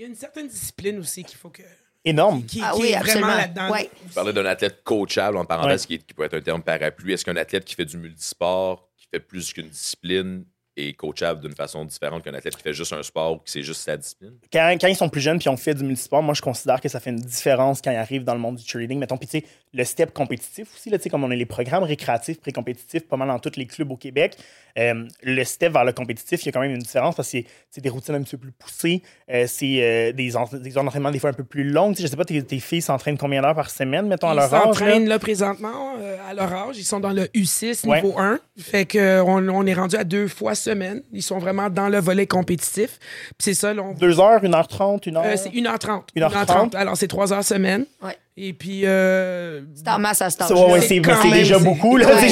Il 0.02 0.06
y 0.06 0.08
a 0.08 0.08
une 0.08 0.16
certaine 0.16 0.48
discipline 0.48 0.98
aussi 0.98 1.22
qu'il 1.22 1.38
faut 1.38 1.48
que. 1.50 1.62
énorme. 2.04 2.44
Qui, 2.44 2.60
Ah 2.60 2.72
qui 2.74 2.80
oui, 2.82 2.88
est 2.88 2.94
absolument. 2.96 3.28
vraiment 3.28 3.40
là-dedans. 3.40 3.70
Ouais. 3.70 3.88
Vous 4.04 4.12
parlez 4.14 4.32
d'un 4.32 4.46
athlète 4.46 4.82
coachable, 4.82 5.36
en 5.36 5.44
parenthèse, 5.44 5.82
Ouais. 5.82 5.98
qui, 5.98 6.04
qui 6.04 6.12
peut 6.12 6.24
être 6.24 6.34
un 6.34 6.40
terme 6.40 6.60
parapluie. 6.60 7.12
Est-ce 7.12 7.24
qu'un 7.24 7.36
athlète 7.36 7.64
qui 7.64 7.76
fait 7.76 7.84
du 7.84 7.96
multisport, 7.98 8.90
qui 8.96 9.06
fait 9.08 9.20
plus 9.20 9.52
qu'une 9.52 9.68
discipline, 9.68 10.44
est 10.76 10.94
coachable 10.94 11.40
d'une 11.40 11.54
façon 11.54 11.84
différente 11.84 12.22
qu'un 12.24 12.34
athlète 12.34 12.56
qui 12.56 12.62
fait 12.62 12.72
juste 12.72 12.92
un 12.92 13.02
sport 13.02 13.32
ou 13.32 13.36
qui 13.36 13.52
c'est 13.52 13.62
juste 13.62 13.82
sa 13.82 13.96
discipline? 13.96 14.32
quand, 14.52 14.76
quand 14.80 14.86
ils 14.88 14.96
sont 14.96 15.08
plus 15.08 15.20
jeunes 15.20 15.38
puis 15.38 15.48
ont 15.48 15.56
fait 15.56 15.74
du 15.74 15.84
multisport, 15.84 16.22
moi, 16.22 16.34
je 16.34 16.42
considère 16.42 16.80
que 16.80 16.88
ça 16.88 16.98
fait 17.00 17.10
une 17.10 17.16
différence 17.16 17.80
quand 17.82 17.90
ils 17.90 17.96
arrivent 17.96 18.24
dans 18.24 18.34
le 18.34 18.40
monde 18.40 18.56
du 18.56 18.64
cheerleading. 18.66 18.98
Mettons, 18.98 19.16
puis 19.18 19.28
tu 19.28 19.38
sais, 19.40 19.44
le 19.74 19.84
step 19.84 20.12
compétitif 20.12 20.68
aussi, 20.74 20.90
là, 20.90 20.98
tu 20.98 21.04
sais, 21.04 21.10
comme 21.10 21.24
on 21.24 21.30
a 21.30 21.34
les 21.34 21.46
programmes 21.46 21.82
récréatifs, 21.84 22.40
pré-compétitifs, 22.40 23.06
pas 23.06 23.16
mal 23.16 23.28
dans 23.28 23.38
tous 23.38 23.56
les 23.56 23.66
clubs 23.66 23.90
au 23.90 23.96
Québec. 23.96 24.36
euh, 24.78 25.06
le 25.22 25.44
step 25.44 25.70
vers 25.74 25.84
le 25.84 25.92
compétitif, 25.92 26.42
il 26.42 26.46
y 26.46 26.48
a 26.48 26.52
quand 26.52 26.60
même 26.60 26.70
une 26.70 26.78
différence 26.78 27.14
parce 27.14 27.30
que 27.30 27.38
c'est- 27.38 27.46
des 27.82 27.90
routines 27.90 28.14
un 28.14 28.22
petit 28.22 28.36
peu 28.36 28.42
plus 28.42 28.52
poussées. 28.52 29.02
euh, 29.30 29.44
c'est 29.46 29.82
euh, 29.82 30.12
des, 30.12 30.34
en- 30.36 30.48
des 31.10 31.18
fois 31.18 31.28
un 31.30 31.34
peu 31.34 31.44
plus 31.44 31.64
sais, 31.96 32.02
je 32.04 32.06
sais 32.06 32.16
pas, 32.16 32.24
tes, 32.24 32.42
tes 32.42 32.58
filles 32.58 32.80
s'entraînent 32.80 33.18
combien 33.18 33.42
d'heures 33.42 33.54
par 33.54 33.68
semaine, 33.70 34.06
mettons, 34.06 34.28
à 34.28 34.32
Ils 34.32 34.36
leur 34.36 34.44
âge? 34.44 34.52
là? 34.52 34.60
s'entraînent 34.62 35.08
là 35.08 35.18
présentement 35.18 35.96
euh, 35.98 36.16
à 36.26 36.32
leur 36.32 36.50
âge. 36.52 36.78
Ils 36.78 36.84
sont 36.84 37.00
dans 37.00 37.12
le 37.12 37.24
U6 37.34 37.86
Ouais. 37.86 38.00
niveau 38.02 38.18
1. 38.18 38.40
Fait 38.58 38.86
que 38.86 39.20
on, 39.20 39.46
on 39.48 39.66
est 39.66 39.74
rendu 39.74 39.96
à 39.96 40.04
deux 40.04 40.26
fois 40.28 40.54
semaine. 40.62 41.02
Ils 41.12 41.22
sont 41.22 41.38
vraiment 41.38 41.68
dans 41.68 41.88
le 41.88 41.98
volet 42.00 42.26
compétitif. 42.26 42.98
Puis 42.98 43.34
c'est 43.40 43.54
ça, 43.54 43.74
là, 43.74 43.82
on- 43.82 43.92
Deux 43.94 44.18
heures, 44.20 44.42
une 44.44 44.54
heure 44.54 44.68
trente, 44.68 45.06
une 45.06 45.16
heure? 45.16 45.24
euh, 45.26 45.36
c'est 45.36 45.50
1h30. 45.50 46.02
1h30. 46.16 46.74
Alors 46.74 46.96
c'est 46.96 47.08
trois 47.08 47.32
heures 47.32 47.44
semaine. 47.44 47.84
Ouais. 48.02 48.16
Et 48.36 48.54
puis 48.54 48.82
euh, 48.86 49.60
C'est 49.74 49.88
en 49.88 49.98
masse 49.98 50.22
à 50.22 50.30
ce 50.30 50.38
Ça, 50.38 50.46
temps 50.48 50.54
ouais, 50.66 50.72
ouais, 50.72 50.80
C'est 50.80 51.00
déjà 51.00 51.58
c'est- 51.58 51.64
beaucoup. 51.64 51.96
Là, 51.98 52.06
Ouais, 52.06 52.14
ouais, 52.14 52.20
mais 52.22 52.28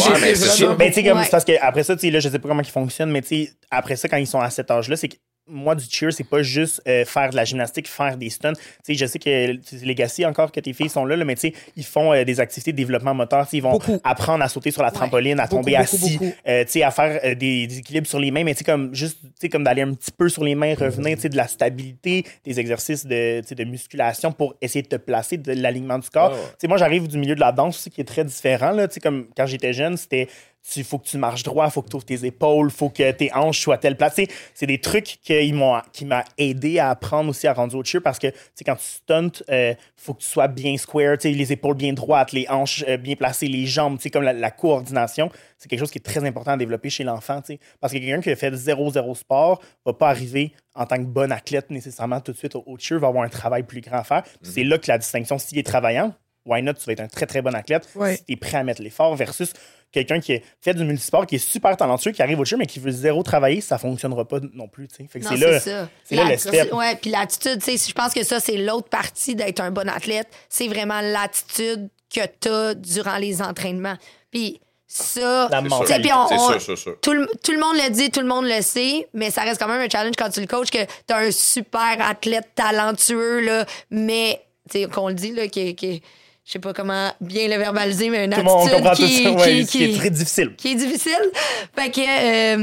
ben, 0.76 0.88
tu 0.88 0.92
sais, 0.94 1.04
comme- 1.04 1.18
Ouais. 1.18 1.24
c'est 1.24 1.30
parce 1.30 1.44
que 1.44 1.52
après 1.60 1.82
ça, 1.82 1.94
tu 1.94 2.00
sais, 2.00 2.10
là, 2.10 2.20
je 2.20 2.28
sais 2.30 2.38
pas 2.38 2.48
comment 2.48 2.62
ils 2.62 2.70
fonctionnent, 2.70 3.10
mais 3.10 3.20
tu 3.20 3.28
sais, 3.28 3.52
après 3.70 3.96
ça, 3.96 4.08
quand 4.08 4.16
ils 4.16 4.26
sont 4.26 4.40
à 4.40 4.48
cet 4.48 4.70
âge-là, 4.70 4.96
c'est 4.96 5.08
que 5.08 5.16
moi, 5.50 5.74
du 5.74 5.84
cheer, 5.90 6.12
c'est 6.12 6.24
pas 6.24 6.42
juste 6.42 6.80
euh, 6.86 7.04
faire 7.04 7.30
de 7.30 7.36
la 7.36 7.44
gymnastique, 7.44 7.88
faire 7.88 8.16
des 8.16 8.30
stunts. 8.30 8.52
Tu 8.54 8.60
sais, 8.82 8.94
je 8.94 9.06
sais 9.06 9.18
que 9.18 9.58
c'est 9.64 9.84
Legacy 9.84 10.24
encore 10.24 10.52
que 10.52 10.60
tes 10.60 10.72
filles 10.72 10.88
sont 10.88 11.04
là, 11.04 11.16
là, 11.16 11.24
mais 11.24 11.34
tu 11.34 11.40
sais, 11.42 11.54
ils 11.76 11.84
font 11.84 12.12
euh, 12.12 12.24
des 12.24 12.40
activités 12.40 12.72
de 12.72 12.76
développement 12.76 13.14
moteur. 13.14 13.46
Ils 13.52 13.60
vont 13.62 13.72
Beaucoup. 13.72 14.00
apprendre 14.04 14.44
à 14.44 14.48
sauter 14.48 14.70
sur 14.70 14.82
la 14.82 14.90
trampoline, 14.90 15.40
à 15.40 15.44
Beaucoup, 15.44 15.56
tomber 15.56 15.72
beaucoup, 15.72 15.82
assis, 15.82 16.18
beaucoup. 16.18 16.32
euh, 16.48 16.64
tu 16.64 16.70
sais, 16.70 16.82
à 16.82 16.90
faire 16.90 17.20
euh, 17.24 17.34
des, 17.34 17.66
des 17.66 17.78
équilibres 17.78 18.06
sur 18.06 18.18
les 18.20 18.30
mains, 18.30 18.44
mais 18.44 18.52
tu 18.54 18.58
sais, 18.58 18.64
comme 18.64 18.94
juste, 18.94 19.18
tu 19.22 19.28
sais, 19.40 19.48
comme 19.48 19.64
d'aller 19.64 19.82
un 19.82 19.92
petit 19.94 20.12
peu 20.12 20.28
sur 20.28 20.44
les 20.44 20.54
mains, 20.54 20.74
revenir, 20.74 21.16
tu 21.16 21.22
sais, 21.22 21.28
de 21.28 21.36
la 21.36 21.48
stabilité, 21.48 22.24
des 22.44 22.60
exercices 22.60 23.04
de, 23.06 23.40
tu 23.40 23.48
sais, 23.48 23.54
de 23.54 23.64
musculation 23.64 24.32
pour 24.32 24.54
essayer 24.60 24.82
de 24.82 24.88
te 24.88 24.96
placer, 24.96 25.36
de 25.36 25.52
l'alignement 25.52 25.98
du 25.98 26.08
corps. 26.10 26.32
Ouais. 26.32 26.38
Tu 26.52 26.54
sais, 26.60 26.68
moi, 26.68 26.76
j'arrive 26.78 27.08
du 27.08 27.18
milieu 27.18 27.34
de 27.34 27.40
la 27.40 27.52
danse 27.52 27.76
aussi, 27.78 27.90
qui 27.90 28.00
est 28.00 28.04
très 28.04 28.24
différent. 28.24 28.70
Là. 28.70 28.88
Tu 28.88 28.94
sais, 28.94 29.00
comme 29.00 29.26
quand 29.36 29.46
j'étais 29.46 29.72
jeune, 29.72 29.96
c'était 29.96 30.28
il 30.76 30.84
faut 30.84 30.98
que 30.98 31.06
tu 31.06 31.18
marches 31.18 31.42
droit, 31.42 31.68
faut 31.70 31.82
que 31.82 31.88
tu 31.88 31.96
ouvres 31.96 32.04
tes 32.04 32.24
épaules, 32.24 32.70
faut 32.70 32.90
que 32.90 33.10
tes 33.12 33.32
hanches 33.34 33.60
soient 33.60 33.76
à 33.76 33.78
telle 33.78 33.96
place. 33.96 34.20
C'est 34.54 34.66
des 34.66 34.80
trucs 34.80 35.18
qui 35.22 35.52
m'ont 35.52 35.80
qui 35.92 36.04
m'a 36.04 36.24
aidé 36.38 36.78
à 36.78 36.90
apprendre 36.90 37.30
aussi 37.30 37.46
à 37.46 37.52
rendre 37.52 37.76
au 37.76 37.84
cheer 37.84 38.02
parce 38.02 38.18
que 38.18 38.28
quand 38.64 38.76
tu 38.76 38.84
stunts, 38.84 39.42
euh, 39.50 39.74
faut 39.96 40.14
que 40.14 40.20
tu 40.20 40.28
sois 40.28 40.48
bien 40.48 40.76
square, 40.76 41.18
tu 41.18 41.28
sais, 41.28 41.34
les 41.34 41.52
épaules 41.52 41.76
bien 41.76 41.92
droites, 41.92 42.32
les 42.32 42.46
hanches 42.48 42.84
euh, 42.88 42.96
bien 42.96 43.16
placées, 43.16 43.46
les 43.46 43.66
jambes, 43.66 43.96
tu 43.96 44.04
sais, 44.04 44.10
comme 44.10 44.22
la, 44.22 44.32
la 44.32 44.50
coordination. 44.50 45.30
C'est 45.58 45.68
quelque 45.68 45.80
chose 45.80 45.90
qui 45.90 45.98
est 45.98 46.02
très 46.02 46.24
important 46.24 46.52
à 46.52 46.56
développer 46.56 46.90
chez 46.90 47.04
l'enfant. 47.04 47.40
tu 47.40 47.54
sais. 47.54 47.60
Parce 47.80 47.92
que 47.92 47.98
quelqu'un 47.98 48.20
qui 48.20 48.30
a 48.30 48.36
fait 48.36 48.50
0-0 48.50 49.14
sport 49.14 49.60
va 49.84 49.92
pas 49.92 50.08
arriver 50.08 50.52
en 50.74 50.86
tant 50.86 50.96
que 50.96 51.02
bon 51.02 51.32
athlète 51.32 51.70
nécessairement 51.70 52.20
tout 52.20 52.32
de 52.32 52.36
suite 52.36 52.54
au, 52.54 52.62
au 52.66 52.78
cheer, 52.78 52.98
va 52.98 53.08
avoir 53.08 53.24
un 53.24 53.28
travail 53.28 53.62
plus 53.64 53.80
grand 53.80 53.98
à 53.98 54.04
faire. 54.04 54.22
Puis 54.22 54.52
C'est 54.52 54.64
là 54.64 54.78
que 54.78 54.86
la 54.88 54.98
distinction, 54.98 55.38
s'il 55.38 55.58
est 55.58 55.66
travaillant, 55.66 56.14
why 56.46 56.62
not, 56.62 56.74
tu 56.74 56.84
vas 56.86 56.92
être 56.92 57.00
un 57.00 57.08
très 57.08 57.26
très 57.26 57.42
bon 57.42 57.54
athlète 57.54 57.88
Ouais. 57.94 58.16
si 58.16 58.24
tu 58.24 58.32
es 58.32 58.36
prêt 58.36 58.56
à 58.58 58.64
mettre 58.64 58.82
l'effort 58.82 59.14
versus 59.16 59.52
quelqu'un 59.92 60.20
qui 60.20 60.34
a 60.34 60.38
fait 60.60 60.72
du 60.74 60.84
multisport, 60.84 61.26
qui 61.26 61.34
est 61.34 61.38
super 61.38 61.76
talentueux, 61.76 62.12
qui 62.12 62.22
arrive 62.22 62.38
au 62.40 62.44
cheer, 62.44 62.56
mais 62.58 62.66
qui 62.66 62.78
veut 62.78 62.92
zéro 62.92 63.22
travailler, 63.22 63.60
ça 63.60 63.76
fonctionnera 63.78 64.26
pas 64.26 64.38
non 64.54 64.68
plus. 64.68 64.86
tu 64.88 64.96
sais. 64.96 65.06
Fait 65.08 65.18
que 65.20 65.24
Non, 65.24 65.30
c'est 65.32 65.36
là, 65.38 65.60
ça. 65.60 65.88
c'est 66.04 66.14
là 66.14 66.24
le 66.24 66.36
step. 66.36 66.72
Ouais, 66.72 66.96
puis 66.96 67.10
l'attitude, 67.10 67.58
tu 67.62 67.76
sais, 67.76 67.88
je 67.88 67.92
pense 67.94 68.14
que 68.14 68.22
ça, 68.24 68.38
c'est 68.40 68.56
l'autre 68.56 68.88
partie 68.88 69.34
d'être 69.34 69.60
un 69.60 69.70
bon 69.72 69.88
athlète. 69.88 70.28
C'est 70.48 70.68
vraiment 70.68 71.00
l'attitude 71.00 71.88
que 72.14 72.20
tu 72.40 72.48
as 72.48 72.74
durant 72.74 73.16
les 73.18 73.42
entraînements. 73.42 73.96
Puis 74.30 74.60
ça. 74.86 75.48
La 75.50 75.58
tu 75.58 75.64
sais, 75.64 75.68
mentalité. 75.70 76.00
puis 76.02 76.10
on- 76.12 76.28
C'est 76.28 76.34
on- 76.34 76.48
sûr, 76.50 76.62
c'est 76.62 76.76
sûr. 76.76 77.00
Tout 77.00 77.12
le, 77.12 77.28
tout 77.44 77.52
le 77.52 77.58
monde 77.58 77.76
le 77.76 77.90
dit, 77.90 78.10
tout 78.10 78.20
le 78.20 78.26
monde 78.26 78.44
le 78.46 78.60
sait, 78.62 79.08
mais 79.12 79.30
ça 79.30 79.42
reste 79.42 79.60
quand 79.60 79.68
même 79.68 79.80
un 79.80 79.88
challenge 79.88 80.14
quand 80.16 80.30
tu 80.30 80.40
le 80.40 80.46
coaches 80.46 80.70
que 80.70 80.84
tu 80.84 81.14
as 81.14 81.16
un 81.18 81.30
super 81.30 81.96
athlète 82.00 82.48
talentueux, 82.54 83.40
là, 83.40 83.66
mais, 83.90 84.40
tu 84.70 84.80
sais, 84.82 84.88
qu'on 84.88 85.08
le 85.08 85.14
dit, 85.14 85.32
là, 85.32 85.46
qui, 85.48 85.74
qui 85.76 86.02
je 86.50 86.54
sais 86.54 86.58
pas 86.58 86.72
comment 86.72 87.12
bien 87.20 87.46
le 87.46 87.56
verbaliser, 87.58 88.10
mais 88.10 88.24
une 88.24 88.32
Tout 88.32 88.38
le 88.38 88.42
monde 88.44 88.66
attitude 88.68 88.76
comprend 88.82 88.96
tout 88.96 89.02
qui, 89.06 89.22
ça, 89.22 89.30
ouais, 89.30 89.52
qui- 89.60 89.66
ce 89.66 89.70
qui 89.70 89.84
est 89.84 89.88
qui- 89.90 89.98
très 89.98 90.10
difficile. 90.10 90.54
qui 90.56 90.72
est 90.72 90.74
difficile. 90.74 91.30
Fait 91.78 91.90
que, 91.92 92.00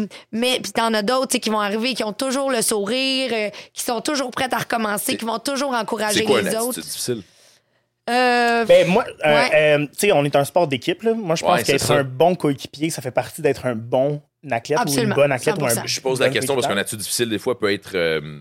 euh, 0.01 0.05
mais 0.33 0.59
puis 0.61 0.73
t'en 0.73 0.93
as 0.93 1.03
d'autres 1.03 1.37
qui 1.37 1.49
vont 1.49 1.61
arriver, 1.61 1.93
qui 1.93 2.03
ont 2.03 2.11
toujours 2.11 2.51
le 2.51 2.61
sourire, 2.61 3.31
euh, 3.33 3.49
qui 3.73 3.83
sont 3.83 4.01
toujours 4.01 4.29
prêts 4.31 4.49
à 4.53 4.57
recommencer, 4.57 5.11
C'est- 5.13 5.15
qui 5.17 5.23
vont 5.23 5.39
toujours 5.39 5.73
encourager 5.73 6.19
C'est 6.19 6.25
quoi 6.25 6.39
une 6.41 6.47
les 6.47 6.55
attitude 6.55 6.69
autres. 6.69 6.81
difficile? 6.81 7.23
Euh, 8.09 8.65
Ben, 8.65 8.87
moi, 8.87 9.05
euh, 9.25 9.33
Ouais. 9.35 9.49
euh, 9.53 9.85
tu 9.87 10.07
sais, 10.07 10.11
on 10.11 10.23
est 10.25 10.35
un 10.35 10.43
sport 10.45 10.67
d'équipe. 10.67 11.03
Moi, 11.03 11.35
je 11.35 11.43
pense 11.43 11.53
Ouais, 11.57 11.63
c'est 11.63 11.73
qu'être 11.73 11.91
un 11.91 12.03
bon 12.03 12.35
coéquipier, 12.35 12.89
ça 12.89 13.01
fait 13.01 13.11
partie 13.11 13.41
d'être 13.41 13.65
un 13.65 13.75
bon 13.75 14.21
athlète 14.49 14.79
Absolument, 14.79 15.03
ou 15.03 15.09
une 15.09 15.15
bonne 15.15 15.31
athlète 15.31 15.55
ou 15.61 15.65
un 15.65 15.69
100%. 15.69 15.81
Je 15.87 16.01
pose 16.01 16.19
la 16.19 16.29
question 16.29 16.55
parce 16.55 16.67
qu'un 16.67 16.77
attitude 16.77 16.99
difficile, 16.99 17.29
des 17.29 17.39
fois, 17.39 17.57
peut 17.59 17.71
être. 17.73 17.91
euh, 17.95 18.39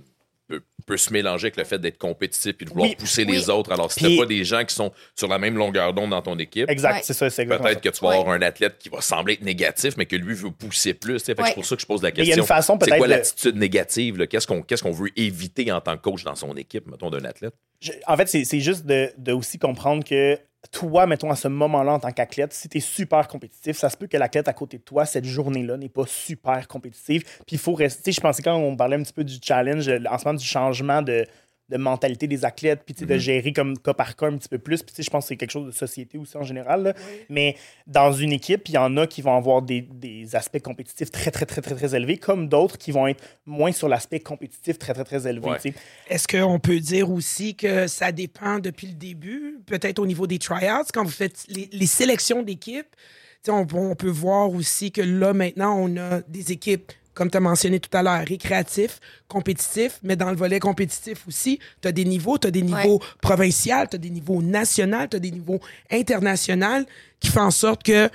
peut, 0.48 0.60
peut 0.87 0.97
se 0.97 1.12
mélanger 1.12 1.47
avec 1.47 1.57
le 1.57 1.64
fait 1.64 1.78
d'être 1.78 1.99
compétitif 1.99 2.55
et 2.61 2.64
de 2.64 2.71
vouloir 2.71 2.88
Oui. 2.88 2.97
pousser 2.97 3.25
Oui. 3.25 3.33
les 3.33 3.50
autres. 3.50 3.73
Alors, 3.73 3.90
si 3.93 4.05
Puis- 4.05 4.16
pas 4.16 4.25
des 4.26 4.45
gens 4.45 4.64
qui 4.64 4.75
sont 4.75 4.93
sur 5.16 5.28
la 5.28 5.38
même 5.38 5.57
longueur 5.57 5.93
d'onde 5.93 6.11
dans 6.11 6.23
ton 6.23 6.38
équipe, 6.38 6.71
Exact, 6.71 6.95
Ouais. 6.95 7.00
c'est 7.02 7.12
ça, 7.12 7.28
c'est 7.28 7.45
peut-être 7.45 7.62
ça. 7.64 7.75
que 7.75 7.88
tu 7.88 8.05
vas 8.05 8.12
avoir 8.14 8.31
un 8.35 8.43
athlète 8.43 8.78
qui 8.78 8.88
va 8.88 9.00
sembler 9.00 9.35
être 9.35 9.43
négatif, 9.43 9.97
mais 9.97 10.07
que 10.07 10.16
lui 10.16 10.35
veut 10.35 10.50
pousser 10.52 10.95
plus. 10.95 11.19
C'est 11.19 11.35
pour 11.35 11.64
ça 11.64 11.75
que 11.76 11.83
je 11.83 11.87
pose 11.87 12.02
la 12.02 12.11
Mais 12.11 12.14
il 12.14 12.19
y 12.19 12.23
a 12.23 12.25
question. 12.37 12.43
une 12.45 12.47
façon 12.47 12.78
C'est 12.81 12.88
quoi 12.88 12.97
peut-être 12.99 13.05
de- 13.09 13.11
l'attitude 13.14 13.57
négative? 13.57 14.16
là? 14.19 14.26
Qu'est-ce 14.26 14.47
qu'on 14.47 14.62
qu'est-ce 14.62 14.83
qu'on 14.83 14.93
veut 14.93 15.11
éviter 15.19 15.71
en 15.73 15.81
tant 15.81 15.97
que 15.97 16.02
coach 16.02 16.23
dans 16.25 16.37
son 16.37 16.57
équipe, 16.57 16.87
mettons, 16.87 17.11
d'un 17.11 17.25
athlète? 17.25 17.55
Je- 17.81 17.93
en 18.07 18.16
fait, 18.16 18.28
c'est 18.28 18.45
c'est 18.45 18.61
juste 18.61 18.87
de, 18.87 19.11
de 19.19 19.33
aussi 19.33 19.59
comprendre 19.59 20.05
que 20.05 20.38
toi, 20.73 21.07
mettons, 21.07 21.31
à 21.31 21.37
ce 21.37 21.47
moment-là, 21.47 21.93
en 21.93 22.00
tant 22.00 22.11
qu'athlète, 22.11 22.52
si 22.52 22.69
tu 22.69 22.78
es 22.78 22.81
super 22.81 23.28
compétitif, 23.28 23.76
ça 23.76 23.88
se 23.88 23.97
peut 23.97 24.09
que 24.09 24.16
l'athlète 24.16 24.49
à 24.49 24.52
côté 24.52 24.78
de 24.78 24.83
toi, 24.83 25.05
cette 25.07 25.25
journée-là, 25.25 25.76
n'est 25.76 25.88
pas 25.88 26.07
super 26.09 26.66
compétitive. 26.66 27.23
Puis 27.23 27.55
il 27.55 27.59
faut 27.59 27.75
rester. 27.75 28.11
Je 28.11 28.21
pensais 28.21 28.43
quand 28.43 28.57
on 28.57 28.75
parlait 28.75 28.97
un 28.97 29.02
petit 29.05 29.12
peu 29.12 29.23
du 29.23 29.37
challenge, 29.40 29.88
en 29.88 30.19
ce 30.19 30.25
moment, 30.25 30.37
du 30.37 30.45
changement 30.76 31.02
de, 31.02 31.26
de 31.68 31.76
mentalité 31.76 32.28
des 32.28 32.45
athlètes, 32.45 32.83
puis 32.87 32.95
de 32.95 33.18
gérer 33.18 33.52
comme 33.52 33.76
cas 33.78 33.95
par 33.95 34.14
cas 34.14 34.26
un 34.26 34.37
petit 34.37 34.49
peu 34.49 34.59
plus. 34.59 34.83
Puis 34.83 35.02
je 35.02 35.11
pense 35.11 35.25
que 35.25 35.28
c'est 35.28 35.37
quelque 35.37 35.50
chose 35.50 35.66
de 35.66 35.73
société 35.73 36.16
aussi 36.16 36.37
en 36.37 36.45
général. 36.45 36.83
là. 36.85 36.95
Mais 37.28 37.56
dans 37.87 38.12
une 38.12 38.33
équipe, 38.33 38.68
il 38.68 38.75
y 38.75 38.78
en 38.78 38.97
a 38.97 39.06
qui 39.06 39.21
vont 39.23 39.37
avoir 39.37 39.62
des, 39.62 39.80
des 39.80 40.37
aspects 40.37 40.61
compétitifs 40.61 41.11
très, 41.11 41.30
très, 41.30 41.45
très, 41.47 41.61
très, 41.61 41.75
très 41.75 41.95
élevés, 41.97 42.18
comme 42.18 42.49
d'autres 42.49 42.78
qui 42.78 42.92
vont 42.92 43.06
être 43.09 43.23
moins 43.47 43.73
sur 43.73 43.88
l'aspect 43.88 44.21
compétitif 44.21 44.78
très, 44.78 44.95
très, 44.95 45.04
très 45.04 45.26
élevé. 45.26 45.49
Ouais. 45.49 45.56
tu 45.56 45.71
sais. 45.71 45.75
Est-ce 46.09 46.28
qu'on 46.28 46.61
peut 46.61 46.78
dire 46.78 47.11
aussi 47.11 47.56
que 47.56 47.88
ça 47.88 48.12
dépend 48.12 48.59
depuis 48.61 48.87
le 48.87 48.95
début, 48.95 49.59
peut-être 49.66 49.99
au 49.99 50.06
niveau 50.06 50.26
des 50.26 50.38
tryouts, 50.38 50.87
quand 50.95 51.04
vous 51.04 51.11
faites 51.11 51.47
les, 51.49 51.68
les 51.73 51.87
sélections 51.87 52.42
d'équipes? 52.42 52.95
tu 53.42 53.50
sais, 53.50 53.50
On, 53.50 53.66
on 53.75 53.95
peut 53.97 54.09
voir 54.09 54.50
aussi 54.50 54.92
que 54.92 55.02
là, 55.02 55.33
maintenant, 55.33 55.76
on 55.78 55.97
a 55.97 56.21
des 56.28 56.52
équipes, 56.52 56.92
comme 57.16 57.30
tu 57.30 57.38
as 57.38 57.40
mentionné 57.40 57.80
tout 57.80 57.96
à 57.96 58.02
l'heure, 58.02 58.25
récréatifs, 58.26 59.00
compétitifs, 59.26 59.99
mais 60.02 60.16
dans 60.16 60.30
le 60.30 60.37
volet 60.37 60.61
compétitif 60.61 61.26
aussi, 61.26 61.58
tu 61.80 61.88
as 61.88 61.92
des 61.92 62.04
niveaux, 62.04 62.37
tu 62.37 62.46
as 62.46 62.50
des 62.50 62.61
niveaux 62.61 63.00
provinciaux, 63.23 63.87
tu 63.90 63.96
as 63.96 63.99
des 63.99 64.11
niveaux 64.11 64.42
nationaux, 64.42 65.06
tu 65.11 65.16
as 65.16 65.20
des 65.20 65.30
niveaux 65.30 65.58
internationaux 65.90 66.85
qui 67.18 67.28
font 67.28 67.40
en 67.40 67.50
sorte 67.50 67.82
que 67.82 68.11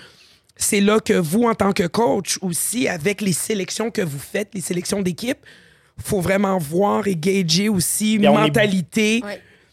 c'est 0.56 0.82
là 0.82 1.00
que 1.00 1.14
vous, 1.14 1.44
en 1.44 1.56
tant 1.56 1.74
que 1.74 1.88
coach 1.88 2.38
aussi, 2.44 2.88
avec 2.88 3.22
les 3.22 3.34
sélections 3.34 3.90
que 3.90 4.04
vous 4.04 4.20
faites, 4.20 4.50
les 4.54 4.62
sélections 4.62 5.02
d'équipe, 5.02 5.40
faut 5.98 6.22
vraiment 6.22 6.60
voir 6.60 7.08
et 7.08 7.16
gager 7.16 7.70
aussi 7.70 8.16
Et 8.16 8.20
mentalité 8.20 9.24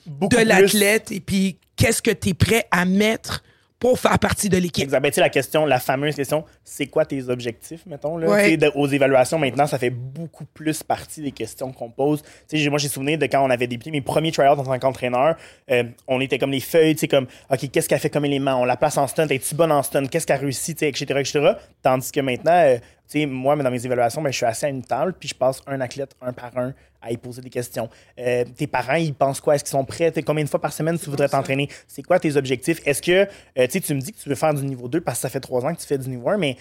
de 0.06 0.38
l'athlète 0.38 1.12
et 1.12 1.20
puis 1.20 1.58
qu'est-ce 1.76 2.00
que 2.00 2.10
tu 2.10 2.30
es 2.30 2.34
prêt 2.34 2.64
à 2.70 2.86
mettre 2.86 3.42
pour 3.78 3.98
faire 3.98 4.18
partie 4.18 4.48
de 4.48 4.56
l'équipe. 4.58 4.90
Ben, 4.90 5.00
tu 5.02 5.12
sais, 5.12 5.20
la 5.20 5.28
question, 5.28 5.64
la 5.64 5.78
fameuse 5.78 6.16
question, 6.16 6.44
c'est 6.64 6.86
quoi 6.86 7.04
tes 7.04 7.28
objectifs, 7.28 7.86
mettons, 7.86 8.16
là? 8.16 8.28
Ouais. 8.28 8.56
De- 8.56 8.72
aux 8.74 8.88
évaluations, 8.88 9.38
maintenant, 9.38 9.66
ça 9.68 9.78
fait 9.78 9.90
beaucoup 9.90 10.44
plus 10.46 10.82
partie 10.82 11.22
des 11.22 11.30
questions 11.30 11.72
qu'on 11.72 11.88
pose. 11.90 12.22
Tu 12.22 12.28
sais, 12.48 12.56
j'ai- 12.56 12.70
moi, 12.70 12.78
j'ai 12.80 12.88
souvenir 12.88 13.18
de 13.18 13.26
quand 13.26 13.44
on 13.44 13.50
avait 13.50 13.68
débuté 13.68 13.90
mes 13.92 14.00
premiers 14.00 14.32
tryouts 14.32 14.48
en 14.58 14.64
tant 14.64 14.78
qu'entraîneur, 14.80 15.36
euh, 15.70 15.84
on 16.08 16.20
était 16.20 16.38
comme 16.38 16.50
les 16.50 16.58
feuilles, 16.60 16.94
tu 16.96 17.00
sais, 17.00 17.08
comme, 17.08 17.28
OK, 17.50 17.70
qu'est-ce 17.70 17.88
qu'elle 17.88 18.00
fait 18.00 18.10
comme 18.10 18.24
élément? 18.24 18.60
On 18.60 18.64
la 18.64 18.76
place 18.76 18.98
en 18.98 19.06
stunt, 19.06 19.28
es-tu 19.28 19.54
bonne 19.54 19.70
en 19.72 19.82
stunt? 19.84 20.06
Qu'est-ce 20.06 20.26
qu'elle 20.26 20.40
réussit, 20.40 20.82
etc., 20.82 21.04
etc. 21.20 21.52
Tandis 21.82 22.10
que 22.10 22.20
maintenant, 22.20 22.50
euh, 22.52 22.78
tu 22.78 23.20
sais, 23.20 23.26
moi, 23.26 23.54
dans 23.56 23.70
mes 23.70 23.86
évaluations, 23.86 24.20
ben, 24.22 24.30
je 24.32 24.36
suis 24.38 24.44
assis 24.46 24.66
à 24.66 24.68
une 24.70 24.82
table, 24.82 25.14
puis 25.18 25.28
je 25.28 25.34
passe 25.34 25.62
un 25.68 25.80
athlète, 25.80 26.10
un 26.20 26.32
par 26.32 26.50
un, 26.58 26.74
à 27.00 27.12
y 27.12 27.16
poser 27.16 27.42
des 27.42 27.50
questions. 27.50 27.88
Euh, 28.18 28.44
tes 28.56 28.66
parents, 28.66 28.94
ils 28.94 29.14
pensent 29.14 29.40
quoi? 29.40 29.54
Est-ce 29.54 29.64
qu'ils 29.64 29.70
sont 29.70 29.84
prêts? 29.84 30.12
Combien 30.24 30.44
de 30.44 30.48
fois 30.48 30.60
par 30.60 30.72
semaine 30.72 30.98
tu 30.98 31.10
voudrais 31.10 31.28
t'entraîner? 31.28 31.68
C'est 31.86 32.02
quoi 32.02 32.18
tes 32.18 32.36
objectifs? 32.36 32.80
Est-ce 32.86 33.02
que, 33.02 33.28
euh, 33.58 33.66
tu 33.66 33.94
me 33.94 34.00
dis 34.00 34.12
que 34.12 34.18
tu 34.18 34.28
veux 34.28 34.34
faire 34.34 34.54
du 34.54 34.64
niveau 34.64 34.88
2 34.88 35.00
parce 35.00 35.18
que 35.18 35.22
ça 35.22 35.30
fait 35.30 35.40
trois 35.40 35.64
ans 35.64 35.74
que 35.74 35.80
tu 35.80 35.86
fais 35.86 35.98
du 35.98 36.08
niveau 36.08 36.28
1, 36.28 36.38
mais 36.38 36.56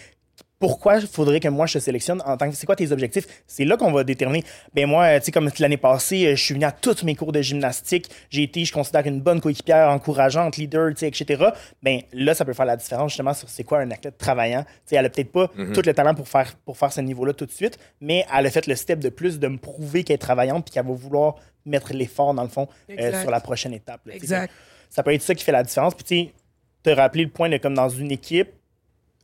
pourquoi 0.59 0.97
il 0.97 1.07
faudrait 1.07 1.39
que 1.39 1.47
moi 1.47 1.65
je 1.67 1.73
te 1.73 1.79
sélectionne 1.79 2.21
en 2.25 2.35
tant 2.35 2.49
que 2.49 2.55
c'est 2.55 2.65
quoi 2.65 2.75
tes 2.75 2.91
objectifs? 2.91 3.25
C'est 3.45 3.65
là 3.65 3.77
qu'on 3.77 3.91
va 3.91 4.03
déterminer. 4.03 4.43
Ben 4.73 4.87
moi 4.87 5.19
tu 5.19 5.25
sais 5.25 5.31
comme 5.31 5.49
l'année 5.59 5.77
passée 5.77 6.25
euh, 6.25 6.35
je 6.35 6.43
suis 6.43 6.53
venu 6.53 6.65
à 6.65 6.71
tous 6.71 7.03
mes 7.03 7.15
cours 7.15 7.31
de 7.31 7.41
gymnastique. 7.41 8.09
J'ai 8.29 8.43
été 8.43 8.65
je 8.65 8.73
considère 8.73 9.05
une 9.05 9.21
bonne 9.21 9.39
coéquipière 9.39 9.89
encourageante 9.89 10.57
leader 10.57 10.89
tu 10.91 10.99
sais 10.99 11.07
etc 11.07 11.51
ben 11.83 12.01
là 12.11 12.33
ça 12.33 12.45
peut 12.45 12.53
faire 12.53 12.65
la 12.65 12.77
différence 12.77 13.11
justement 13.11 13.33
sur 13.33 13.49
c'est 13.49 13.63
quoi 13.63 13.79
un 13.79 13.91
athlète 13.91 14.17
travaillant. 14.17 14.63
Tu 14.63 14.69
sais 14.85 14.95
elle 14.95 15.05
a 15.05 15.09
peut-être 15.09 15.31
pas 15.31 15.47
tout 15.73 15.81
le 15.85 15.93
talent 15.93 16.15
pour 16.15 16.27
faire 16.27 16.55
pour 16.65 16.77
faire 16.77 16.91
ce 16.91 17.01
niveau 17.01 17.25
là 17.25 17.33
tout 17.33 17.45
de 17.45 17.51
suite 17.51 17.77
mais 18.01 18.25
elle 18.35 18.45
a 18.45 18.49
fait 18.49 18.67
le 18.67 18.75
step 18.75 18.99
de 18.99 19.09
plus 19.09 19.39
de 19.39 19.47
me 19.47 19.57
prouver 19.57 20.03
qu'elle 20.03 20.15
est 20.15 20.17
travaillante 20.17 20.65
puis 20.65 20.73
qu'elle 20.73 20.85
va 20.85 20.93
vouloir 20.93 21.35
mettre 21.65 21.93
l'effort 21.93 22.33
dans 22.33 22.43
le 22.43 22.49
fond 22.49 22.67
euh, 22.89 23.21
sur 23.21 23.29
la 23.29 23.39
prochaine 23.41 23.73
étape 23.73 24.05
là. 24.05 24.15
Exact. 24.15 24.51
ça 24.89 25.03
peut 25.03 25.13
être 25.13 25.21
ça 25.21 25.35
qui 25.35 25.43
fait 25.43 25.51
la 25.51 25.63
différence. 25.63 25.93
Puis 25.93 26.03
tu 26.03 26.15
sais 26.15 26.33
te 26.83 26.89
rappeler 26.89 27.25
le 27.25 27.29
point 27.29 27.49
de 27.49 27.57
comme 27.57 27.73
dans 27.73 27.89
une 27.89 28.11
équipe 28.11 28.49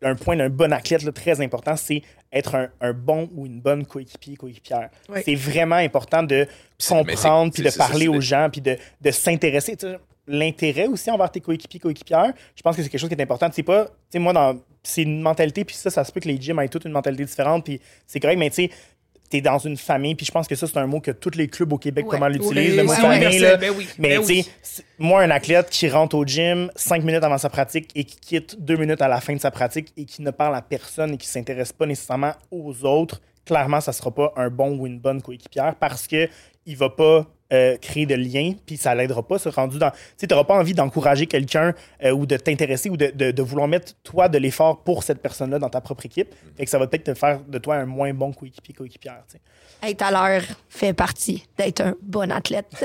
un 0.04 0.16
point 0.16 0.36
d'un 0.36 0.50
bon 0.50 0.72
athlète 0.74 1.04
là, 1.04 1.12
très 1.12 1.40
important, 1.42 1.76
c'est 1.76 2.02
être 2.32 2.56
un, 2.56 2.70
un 2.82 2.94
bon 2.94 3.30
ou 3.36 3.46
une 3.46 3.62
bonne 3.62 3.86
coéquipier, 3.86 4.36
coéquipière. 4.36 4.90
Oui. 5.10 5.22
C'est 5.24 5.36
vraiment 5.36 5.76
important 5.76 6.24
de 6.24 6.48
comprendre, 6.88 7.54
puis 7.54 7.64
de 7.64 7.70
parler 7.76 8.08
aux 8.08 8.22
gens, 8.22 8.50
puis 8.52 8.62
de, 8.62 8.78
de 9.02 9.12
s'intéresser. 9.12 9.78
L'intérêt 10.26 10.88
aussi 10.88 11.12
envers 11.12 11.30
tes 11.30 11.42
coéquipiers, 11.42 11.82
coéquipières, 11.82 12.34
je 12.56 12.62
pense 12.62 12.78
que 12.78 12.82
c'est 12.82 12.90
quelque 12.90 13.02
chose 13.02 13.10
qui 13.10 13.16
est 13.16 13.22
important. 13.22 13.50
C'est 13.52 13.62
pas, 13.62 13.86
tu 13.86 13.92
sais, 14.12 14.20
moi, 14.20 14.32
dans, 14.32 14.58
c'est 14.82 15.04
une 15.04 15.22
mentalité, 15.22 15.66
puis 15.66 15.76
ça, 15.76 15.90
ça 15.90 16.04
se 16.04 16.12
peut 16.12 16.22
que 16.22 16.30
les 16.30 16.40
gyms 16.40 16.60
aient 16.60 16.70
toutes 16.70 16.86
une 16.86 16.92
mentalité 16.92 17.26
différente, 17.26 17.66
puis 17.66 17.82
c'est 18.08 18.20
correct, 18.20 18.38
mais 18.38 18.50
tu 18.50 18.56
sais, 18.56 18.70
t'es 19.30 19.42
dans 19.42 19.58
une 19.58 19.78
famille, 19.78 20.14
puis 20.16 20.26
je 20.26 20.32
pense 20.32 20.48
que 20.48 20.56
ça, 20.56 20.68
c'est 20.68 20.78
un 20.78 20.86
mot 20.86 21.00
que 21.00 21.12
tous 21.12 21.32
les 21.36 21.48
clubs 21.48 21.74
au 21.74 21.78
Québec, 21.78 22.06
Ouais. 22.06 22.12
comment 22.12 22.28
l'utilisent, 22.28 22.72
Oui, 22.72 22.78
le 22.78 22.84
mot 22.84 22.94
famille, 22.94 23.18
universel, 23.18 23.42
là. 23.42 23.58
ben 23.58 23.72
oui, 23.76 23.88
Mais 23.98 24.10
ben 24.18 24.22
tu 24.22 24.28
sais, 24.28 24.34
oui. 24.34 24.50
c'est- 24.62 24.86
moi, 25.00 25.22
un 25.24 25.32
athlète 25.32 25.70
qui 25.70 25.90
rentre 25.90 26.16
au 26.16 26.26
gym 26.26 26.70
cinq 26.76 27.04
minutes 27.04 27.24
avant 27.24 27.38
sa 27.40 27.50
pratique 27.50 27.90
et 27.96 28.04
qui 28.04 28.18
quitte 28.18 28.56
deux 28.64 28.76
minutes 28.78 29.02
à 29.02 29.08
la 29.08 29.20
fin 29.22 29.34
de 29.34 29.40
sa 29.42 29.50
pratique 29.52 29.92
et 29.98 30.06
qui 30.06 30.22
ne 30.22 30.32
parle 30.32 30.56
à 30.56 30.62
personne 30.62 31.14
et 31.14 31.18
qui 31.18 31.28
s'intéresse 31.28 31.74
pas 31.74 31.86
nécessairement 31.88 32.34
aux 32.52 32.86
autres, 32.86 33.22
clairement, 33.46 33.82
ça 33.82 33.92
sera 33.92 34.12
pas 34.12 34.32
un 34.36 34.50
bon 34.50 34.78
ou 34.78 34.86
une 34.88 35.00
bonne 35.00 35.22
coéquipière 35.22 35.76
parce 35.80 36.08
que 36.08 36.30
il 36.66 36.78
va 36.78 36.90
pas 36.90 37.26
euh, 37.54 37.78
créer 37.78 38.06
de 38.06 38.16
lien, 38.16 38.54
puis 38.66 38.76
ça 38.78 38.94
l'aidera 38.96 39.22
pas. 39.26 39.38
Se 39.40 39.48
rendu 39.50 39.78
dans, 39.78 39.92
tu 39.92 39.98
sais, 40.18 40.28
t'auras 40.28 40.44
pas 40.44 40.56
envie 40.56 40.74
d'encourager 40.74 41.28
quelqu'un 41.28 41.74
euh, 42.04 42.12
ou 42.12 42.26
de 42.26 42.36
t'intéresser 42.36 42.90
ou 42.90 42.98
de, 42.98 43.12
de- 43.14 43.32
de 43.32 43.42
vouloir 43.44 43.68
mettre 43.68 43.94
toi 44.04 44.28
de 44.28 44.38
l'effort 44.38 44.80
pour 44.84 45.04
cette 45.04 45.22
personne-là 45.22 45.60
dans 45.60 45.70
ta 45.70 45.80
propre 45.82 46.06
équipe. 46.06 46.34
Fait 46.58 46.66
que 46.66 46.70
ça 46.72 46.80
va 46.80 46.88
peut-être 46.88 47.04
te 47.06 47.14
faire 47.14 47.40
de 47.48 47.58
toi 47.60 47.76
un 47.76 47.86
moins 47.86 48.14
bon 48.14 48.34
coéquipier, 48.34 48.74
coéquipière. 48.74 49.22
Être 49.84 50.02
à 50.02 50.12
l'heure 50.12 50.44
fait 50.70 50.94
partie 50.94 51.46
d'être 51.58 51.82
un 51.82 51.94
bon 52.02 52.32
athlète. 52.32 52.68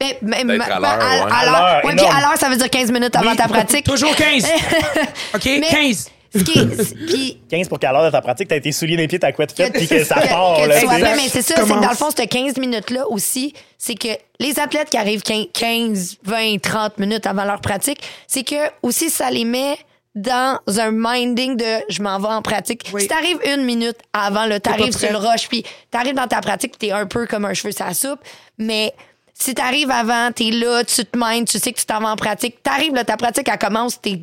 Ben, 0.00 0.14
ben, 0.22 0.46
D'être 0.46 0.56
ma- 0.56 0.64
à 0.64 0.80
l'heure, 0.80 0.98
ouais. 0.98 1.32
à 1.32 1.36
À 1.36 1.44
l'heure. 1.44 1.52
l'heure, 1.52 1.84
Ouais, 1.84 1.94
puis 1.94 2.04
énorme. 2.04 2.16
à 2.16 2.20
l'heure, 2.20 2.36
ça 2.38 2.48
veut 2.48 2.56
dire 2.56 2.70
15 2.70 2.90
minutes 2.90 3.14
avant 3.14 3.30
Oui. 3.32 3.36
ta 3.36 3.48
pratique. 3.48 3.84
Toujours 3.84 4.14
15. 4.16 4.46
OK? 5.34 5.44
Mais- 5.44 5.60
15. 5.70 6.10
Ce 6.34 6.38
qui 6.42 6.58
est- 6.58 6.94
puis 7.06 7.40
15 7.50 7.68
pour 7.68 7.78
qu'à 7.78 7.92
l'heure 7.92 8.04
de 8.04 8.10
ta 8.10 8.20
pratique, 8.20 8.48
t'as 8.48 8.56
été 8.56 8.72
souliers 8.72 8.96
des 8.96 9.08
pieds, 9.08 9.18
ta 9.18 9.32
couette 9.32 9.52
faite, 9.52 9.72
puis 9.72 9.88
que 9.88 10.04
ça 10.04 10.14
part. 10.28 10.56
que 10.62 10.68
là, 10.68 10.80
tu 10.80 10.86
sois 10.86 10.96
tu 10.96 11.02
mais 11.02 11.28
c'est 11.28 11.42
ça, 11.42 11.54
c'est 11.56 11.66
dans 11.68 11.80
le 11.80 11.96
fond, 11.96 12.08
cette 12.16 12.28
15 12.30 12.56
minutes-là 12.58 13.08
aussi, 13.08 13.52
c'est 13.78 13.94
que 13.96 14.08
les 14.38 14.58
athlètes 14.58 14.90
qui 14.90 14.96
arrivent 14.96 15.22
15, 15.22 16.18
20, 16.22 16.60
30 16.62 16.98
minutes 16.98 17.26
avant 17.26 17.44
leur 17.44 17.60
pratique, 17.60 18.00
c'est 18.26 18.44
que 18.44 18.56
aussi 18.82 19.10
ça 19.10 19.30
les 19.30 19.44
met 19.44 19.76
dans 20.14 20.58
un 20.66 20.90
minding 20.92 21.56
de 21.56 21.64
je 21.88 22.02
m'en 22.02 22.18
vais 22.18 22.28
en 22.28 22.42
pratique. 22.42 22.90
Oui. 22.92 23.02
Si 23.02 23.08
t'arrives 23.08 23.38
une 23.46 23.64
minute 23.64 23.96
avant, 24.12 24.44
là, 24.46 24.58
t'arrives 24.58 24.96
sur 24.96 25.10
le 25.10 25.16
rush, 25.18 25.48
puis 25.48 25.64
t'arrives 25.90 26.14
dans 26.14 26.26
ta 26.26 26.40
pratique, 26.40 26.76
t'es 26.78 26.90
un 26.90 27.06
peu 27.06 27.26
comme 27.26 27.44
un 27.44 27.54
cheveu 27.54 27.70
sur 27.72 27.84
la 27.86 27.94
soupe, 27.94 28.18
mais 28.58 28.92
si 29.34 29.54
t'arrives 29.54 29.90
avant, 29.90 30.32
t'es 30.32 30.50
là, 30.50 30.82
tu 30.84 31.04
te 31.04 31.16
mindes, 31.16 31.46
tu 31.46 31.58
sais 31.58 31.72
que 31.72 31.78
tu 31.78 31.86
t'en 31.86 32.00
vas 32.00 32.10
en 32.10 32.16
pratique, 32.16 32.62
t'arrives, 32.62 32.92
là, 32.94 33.04
ta 33.04 33.16
pratique, 33.16 33.48
elle 33.50 33.58
commence, 33.58 34.00
t'es, 34.00 34.20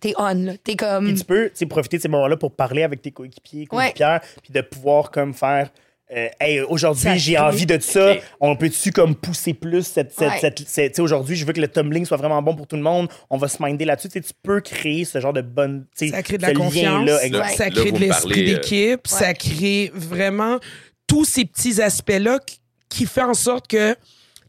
t'es, 0.00 0.12
on, 0.16 0.34
là. 0.44 0.52
T'es 0.62 0.76
comme... 0.76 1.06
Puis 1.06 1.14
tu 1.14 1.24
peux 1.24 1.50
profiter 1.68 1.96
de 1.98 2.02
ces 2.02 2.08
moments-là 2.08 2.36
pour 2.36 2.52
parler 2.54 2.82
avec 2.82 3.02
tes 3.02 3.10
coéquipiers, 3.12 3.66
coéquipières, 3.66 4.20
puis 4.42 4.52
de 4.52 4.60
pouvoir 4.60 5.10
comme 5.10 5.34
faire. 5.34 5.70
euh, 6.16 6.28
hey, 6.38 6.60
aujourd'hui, 6.60 7.18
j'ai 7.18 7.36
envie 7.36 7.66
de 7.66 7.80
ça. 7.80 8.14
On 8.40 8.54
peut-tu 8.54 8.92
comme 8.92 9.16
pousser 9.16 9.54
plus 9.54 9.84
cette. 9.84 10.12
cette, 10.12 10.28
Ouais. 10.28 10.38
cette- 10.40 10.58
cette- 10.68 10.92
tu 10.92 10.96
sais, 10.96 11.02
aujourd'hui, 11.02 11.34
je 11.34 11.44
veux 11.44 11.52
que 11.52 11.60
le 11.60 11.66
tumbling 11.66 12.04
soit 12.06 12.16
vraiment 12.16 12.40
bon 12.42 12.54
pour 12.54 12.68
tout 12.68 12.76
le 12.76 12.82
monde. 12.82 13.08
On 13.28 13.36
va 13.38 13.48
se 13.48 13.60
minder 13.60 13.84
là-dessus. 13.84 14.08
Tu 14.08 14.12
sais, 14.12 14.20
tu 14.20 14.32
peux 14.42 14.60
créer 14.60 15.04
ce 15.04 15.18
genre 15.20 15.32
de 15.32 15.40
bonne. 15.42 15.84
Ça 15.96 16.22
crée 16.22 16.36
de 16.38 16.42
la 16.42 16.52
confiance. 16.54 17.10
Ça 17.56 17.70
crée 17.70 17.90
de 17.90 17.98
l'esprit 17.98 18.42
euh, 18.42 18.54
d'équipe. 18.54 19.06
Ça 19.08 19.34
crée 19.34 19.90
vraiment 19.94 20.58
tous 21.08 21.24
ces 21.24 21.44
petits 21.44 21.82
aspects-là 21.82 22.38
qui, 22.46 22.60
qui 22.88 23.04
font 23.06 23.30
en 23.30 23.34
sorte 23.34 23.66
que 23.66 23.96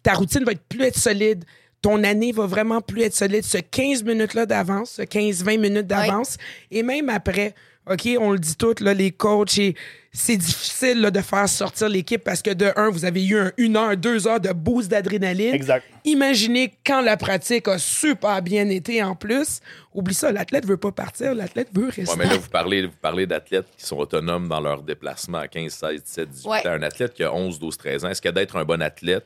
ta 0.04 0.14
routine 0.14 0.44
va 0.44 0.52
être 0.52 0.64
plus 0.70 0.84
être 0.84 0.98
solide. 1.00 1.44
Ton 1.82 2.04
année 2.04 2.32
va 2.32 2.46
vraiment 2.48 2.82
plus 2.82 3.04
être 3.04 3.14
solide. 3.16 3.44
Ce 3.44 3.58
15 3.58 4.04
minutes-là 4.04 4.46
d'avance, 4.46 4.92
ce 4.98 5.02
15-20 5.04 5.60
minutes 5.60 5.88
d'avance. 5.88 6.38
Et 6.72 6.84
même 6.84 7.10
après, 7.10 7.54
OK, 7.90 8.08
on 8.20 8.32
le 8.32 8.40
dit 8.40 8.56
tout, 8.58 8.76
là, 8.82 8.94
les 8.94 9.12
coachs, 9.12 9.58
et 9.60 9.76
c'est 10.12 10.36
difficile 10.36 11.00
là, 11.00 11.10
de 11.12 11.22
faire 11.22 11.48
sortir 11.48 11.88
l'équipe 11.88 12.22
parce 12.22 12.42
que 12.42 12.50
de 12.50 12.70
un, 12.76 12.90
vous 12.90 13.06
avez 13.06 13.24
eu 13.26 13.38
un, 13.40 13.52
une 13.58 13.78
heure, 13.78 13.96
deux 13.96 14.28
heures 14.28 14.42
de 14.42 14.52
boost 14.52 14.90
d'adrénaline. 14.90 15.54
Exact. 15.54 15.86
Imaginez 16.04 16.74
quand 16.86 17.02
la 17.02 17.16
pratique 17.16 17.68
a 17.70 17.78
super 17.78 18.42
bien 18.42 18.68
été 18.68 19.02
en 19.04 19.16
plus. 19.16 19.60
Oublie 19.94 20.16
ça, 20.16 20.32
l'athlète 20.32 20.66
veut 20.66 20.76
pas 20.78 20.92
partir, 20.92 21.34
l'athlète 21.36 21.70
veut 21.74 21.86
rester. 21.86 22.10
Ouais, 22.10 22.16
mais 22.18 22.26
là, 22.26 22.38
vous 22.38 22.50
parlez, 22.50 22.88
vous 22.88 22.92
parlez 23.02 23.26
d'athlètes 23.28 23.68
qui 23.78 23.86
sont 23.86 23.98
autonomes 23.98 24.50
dans 24.50 24.60
leur 24.60 24.82
déplacement 24.82 25.38
à 25.38 25.48
15, 25.48 25.72
16, 25.72 26.04
17, 26.04 26.30
18 26.30 26.50
Ouais. 26.50 26.68
ans. 26.68 26.72
Un 26.72 26.82
athlète 26.84 27.14
qui 27.14 27.24
a 27.24 27.34
11, 27.34 27.58
12, 27.60 27.78
13 27.78 28.04
ans, 28.06 28.10
est-ce 28.10 28.22
que 28.22 28.30
d'être 28.30 28.56
un 28.58 28.66
bon 28.66 28.82
athlète 28.82 29.26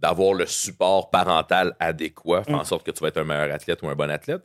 d'avoir 0.00 0.34
le 0.34 0.46
support 0.46 1.10
parental 1.10 1.74
adéquat, 1.78 2.44
fait 2.44 2.54
en 2.54 2.64
sorte 2.64 2.84
que 2.86 2.90
tu 2.90 3.00
vas 3.00 3.08
être 3.08 3.18
un 3.18 3.24
meilleur 3.24 3.52
athlète 3.54 3.82
ou 3.82 3.88
un 3.88 3.94
bon 3.94 4.10
athlète. 4.10 4.42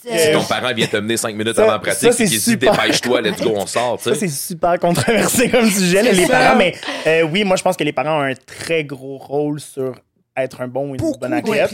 Si 0.00 0.08
C'est- 0.08 0.32
ton 0.32 0.44
parent 0.44 0.72
vient 0.74 0.86
te 0.86 0.96
mener 0.98 1.16
cinq 1.16 1.34
minutes 1.34 1.56
Ça- 1.56 1.62
avant 1.62 1.72
la 1.72 1.78
pratique 1.80 2.12
c'est 2.12 2.24
et 2.24 2.28
qu'il 2.28 2.38
dit 2.40 2.56
dépêche-toi, 2.56 3.20
let's 3.20 3.40
go, 3.42 3.52
on 3.56 3.66
sort, 3.66 4.00
Ça, 4.00 4.14
c'est 4.14 4.28
super 4.28 4.78
controversé 4.78 5.50
comme 5.50 5.68
sujet, 5.68 6.02
là, 6.02 6.12
les 6.12 6.26
ça. 6.26 6.38
parents. 6.38 6.56
Mais 6.56 6.74
euh, 7.06 7.22
oui, 7.22 7.42
moi, 7.44 7.56
je 7.56 7.62
pense 7.62 7.76
que 7.76 7.84
les 7.84 7.92
parents 7.92 8.18
ont 8.20 8.22
un 8.22 8.34
très 8.34 8.84
gros 8.84 9.18
rôle 9.18 9.58
sur 9.60 9.94
être 10.36 10.60
un 10.60 10.68
bon 10.68 10.90
ou 10.90 10.94
une 10.94 10.96
Beaucoup 10.98 11.18
bonne 11.18 11.32
athlète. 11.32 11.72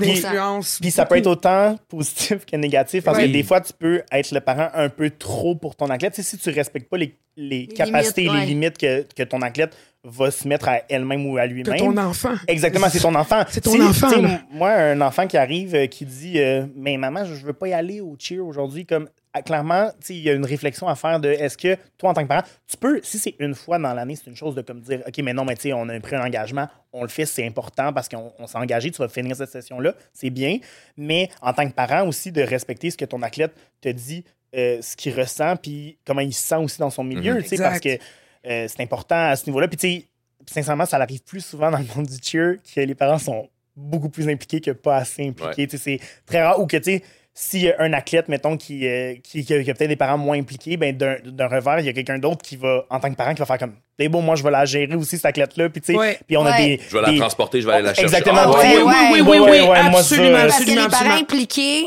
d'influence. 0.00 0.78
Puis 0.80 0.90
ça 0.90 1.06
peut 1.06 1.16
être 1.16 1.26
autant 1.28 1.78
positif 1.88 2.44
que 2.44 2.56
négatif 2.56 3.04
parce 3.04 3.18
Oui. 3.18 3.26
que 3.28 3.32
des 3.32 3.42
fois, 3.44 3.60
tu 3.60 3.72
peux 3.72 4.02
être 4.10 4.32
le 4.32 4.40
parent 4.40 4.68
un 4.74 4.88
peu 4.88 5.10
trop 5.10 5.54
pour 5.54 5.76
ton 5.76 5.88
athlète. 5.90 6.20
Si 6.20 6.38
tu 6.38 6.50
respectes 6.50 6.88
pas 6.90 6.96
les, 6.96 7.14
les 7.36 7.66
capacités 7.68 8.22
limites, 8.22 8.34
et 8.34 8.38
ouais. 8.38 8.40
les 8.40 8.46
limites 8.46 8.78
que, 8.78 9.06
que 9.14 9.22
ton 9.22 9.42
athlète 9.42 9.76
va 10.08 10.30
se 10.30 10.46
mettre 10.46 10.68
à 10.68 10.82
elle-même 10.88 11.26
ou 11.26 11.36
à 11.36 11.46
lui-même. 11.46 11.76
ton 11.78 11.96
enfant. 11.96 12.34
Exactement, 12.46 12.88
c'est 12.88 13.00
ton 13.00 13.14
enfant. 13.14 13.42
C'est 13.48 13.60
ton 13.60 13.80
enfant, 13.84 14.08
Moi, 14.52 14.70
un 14.70 15.00
enfant 15.00 15.26
qui 15.26 15.36
arrive 15.36 15.74
euh, 15.74 15.86
qui 15.86 16.04
dit 16.06 16.38
euh, 16.38 16.64
Mais 16.76 16.96
maman, 16.96 17.24
je 17.24 17.34
veux 17.44 17.52
pas 17.52 17.68
y 17.68 17.72
aller 17.72 18.00
au 18.00 18.14
cheer 18.18 18.38
aujourd'hui. 18.40 18.86
Comme 18.86 19.08
ah, 19.32 19.42
clairement, 19.42 19.90
il 20.08 20.16
y 20.22 20.30
a 20.30 20.32
une 20.32 20.46
réflexion 20.46 20.86
à 20.88 20.94
faire 20.94 21.20
de 21.20 21.28
est-ce 21.28 21.58
que 21.58 21.76
toi, 21.98 22.10
en 22.10 22.14
tant 22.14 22.22
que 22.22 22.28
parent, 22.28 22.46
tu 22.66 22.76
peux, 22.78 23.00
si 23.02 23.18
c'est 23.18 23.34
une 23.38 23.54
fois 23.54 23.78
dans 23.78 23.92
l'année, 23.92 24.16
c'est 24.16 24.30
une 24.30 24.36
chose 24.36 24.54
de 24.54 24.62
comme 24.62 24.80
dire 24.80 25.02
OK, 25.06 25.18
mais 25.18 25.34
non, 25.34 25.44
mais 25.44 25.56
tu 25.56 25.62
sais, 25.62 25.72
on 25.74 25.88
a 25.88 26.00
pris 26.00 26.16
un 26.16 26.24
engagement, 26.24 26.68
on 26.92 27.02
le 27.02 27.08
fait, 27.08 27.26
c'est 27.26 27.46
important 27.46 27.92
parce 27.92 28.08
qu'on 28.08 28.32
on 28.38 28.46
s'est 28.46 28.56
engagé, 28.58 28.90
tu 28.90 28.98
vas 28.98 29.08
finir 29.08 29.36
cette 29.36 29.50
session-là, 29.50 29.92
c'est 30.14 30.30
bien. 30.30 30.58
Mais 30.96 31.28
en 31.42 31.52
tant 31.52 31.68
que 31.68 31.74
parent 31.74 32.06
aussi, 32.06 32.32
de 32.32 32.40
respecter 32.42 32.90
ce 32.90 32.96
que 32.96 33.04
ton 33.04 33.20
athlète 33.22 33.52
te 33.82 33.88
dit, 33.90 34.24
euh, 34.54 34.78
ce 34.80 34.96
qu'il 34.96 35.12
ressent, 35.18 35.56
puis 35.56 35.98
comment 36.06 36.20
il 36.22 36.32
se 36.32 36.46
sent 36.46 36.56
aussi 36.56 36.78
dans 36.78 36.88
son 36.90 37.04
milieu, 37.04 37.34
Mhm. 37.34 37.42
tu 37.42 37.48
sais, 37.48 37.56
parce 37.58 37.80
que. 37.80 37.98
Euh, 38.46 38.66
c'est 38.68 38.82
important 38.82 39.28
à 39.30 39.36
ce 39.36 39.46
niveau-là. 39.46 39.68
Puis, 39.68 39.76
tu 39.76 39.88
sais, 39.88 40.04
sincèrement, 40.46 40.86
ça 40.86 40.96
arrive 40.98 41.22
plus 41.22 41.40
souvent 41.44 41.70
dans 41.70 41.78
le 41.78 41.86
monde 41.96 42.06
du 42.06 42.18
cheer 42.22 42.56
que 42.74 42.80
les 42.80 42.94
parents 42.94 43.18
sont 43.18 43.48
beaucoup 43.76 44.08
plus 44.08 44.28
impliqués 44.28 44.60
que 44.60 44.70
pas 44.70 44.96
assez 44.96 45.26
impliqués. 45.28 45.66
Tu 45.66 45.78
sais, 45.78 45.98
C'est 46.00 46.00
très 46.26 46.42
rare. 46.42 46.60
Ou 46.60 46.66
que, 46.66 46.76
tu 46.76 46.84
sais, 46.84 47.02
s'il 47.34 47.60
y 47.64 47.70
a 47.70 47.74
un 47.80 47.92
athlète, 47.92 48.28
mettons, 48.28 48.56
qui, 48.56 48.86
euh, 48.88 49.14
qui, 49.22 49.44
qui 49.44 49.52
a, 49.52 49.62
qui 49.62 49.70
a 49.70 49.74
peut-être 49.74 49.90
des 49.90 49.96
parents 49.96 50.16
moins 50.16 50.38
impliqués, 50.38 50.78
ben 50.78 50.96
d'un 50.96 51.16
d'un 51.22 51.48
revers, 51.48 51.80
il 51.80 51.84
y 51.86 51.88
a 51.90 51.92
quelqu'un 51.92 52.18
d'autre 52.18 52.40
qui 52.42 52.56
va, 52.56 52.86
en 52.88 52.98
tant 52.98 53.10
que 53.10 53.14
parent, 53.16 53.34
qui 53.34 53.40
va 53.40 53.44
faire 53.46 53.58
comme 53.58 53.74
C'est 53.98 54.08
bon, 54.08 54.22
moi, 54.22 54.36
je 54.36 54.42
vais 54.42 54.50
la 54.50 54.64
gérer 54.64 54.94
aussi, 54.94 55.16
cette 55.16 55.26
athlète-là. 55.26 55.68
Puis, 55.68 55.82
tu 55.82 55.92
sais, 55.92 55.98
Ouais. 55.98 56.18
puis 56.26 56.36
on 56.38 56.46
a 56.46 56.52
Ouais. 56.52 56.76
des. 56.78 56.82
Je 56.88 56.96
vais 56.96 57.02
la 57.02 57.10
des- 57.10 57.18
transporter, 57.18 57.60
je 57.60 57.66
vais 57.66 57.74
aller 57.74 57.82
la 57.82 57.92
chercher. 57.94 58.04
Exactement. 58.16 58.38
Ah, 58.44 58.50
Ouais, 58.50 58.76
ouais. 58.78 58.82
Oui, 58.84 58.92
oui, 59.12 59.20
oui, 59.20 59.38
oui, 59.38 59.50
oui, 59.50 59.60
moi, 59.66 59.76
ça, 59.76 59.98
absolument, 59.98 60.32
Parce 60.38 60.46
que 60.56 60.62
absolument, 60.62 60.82
les 60.84 60.88
parents 60.88 60.94
absolument. 61.04 61.14
impliqués, 61.20 61.86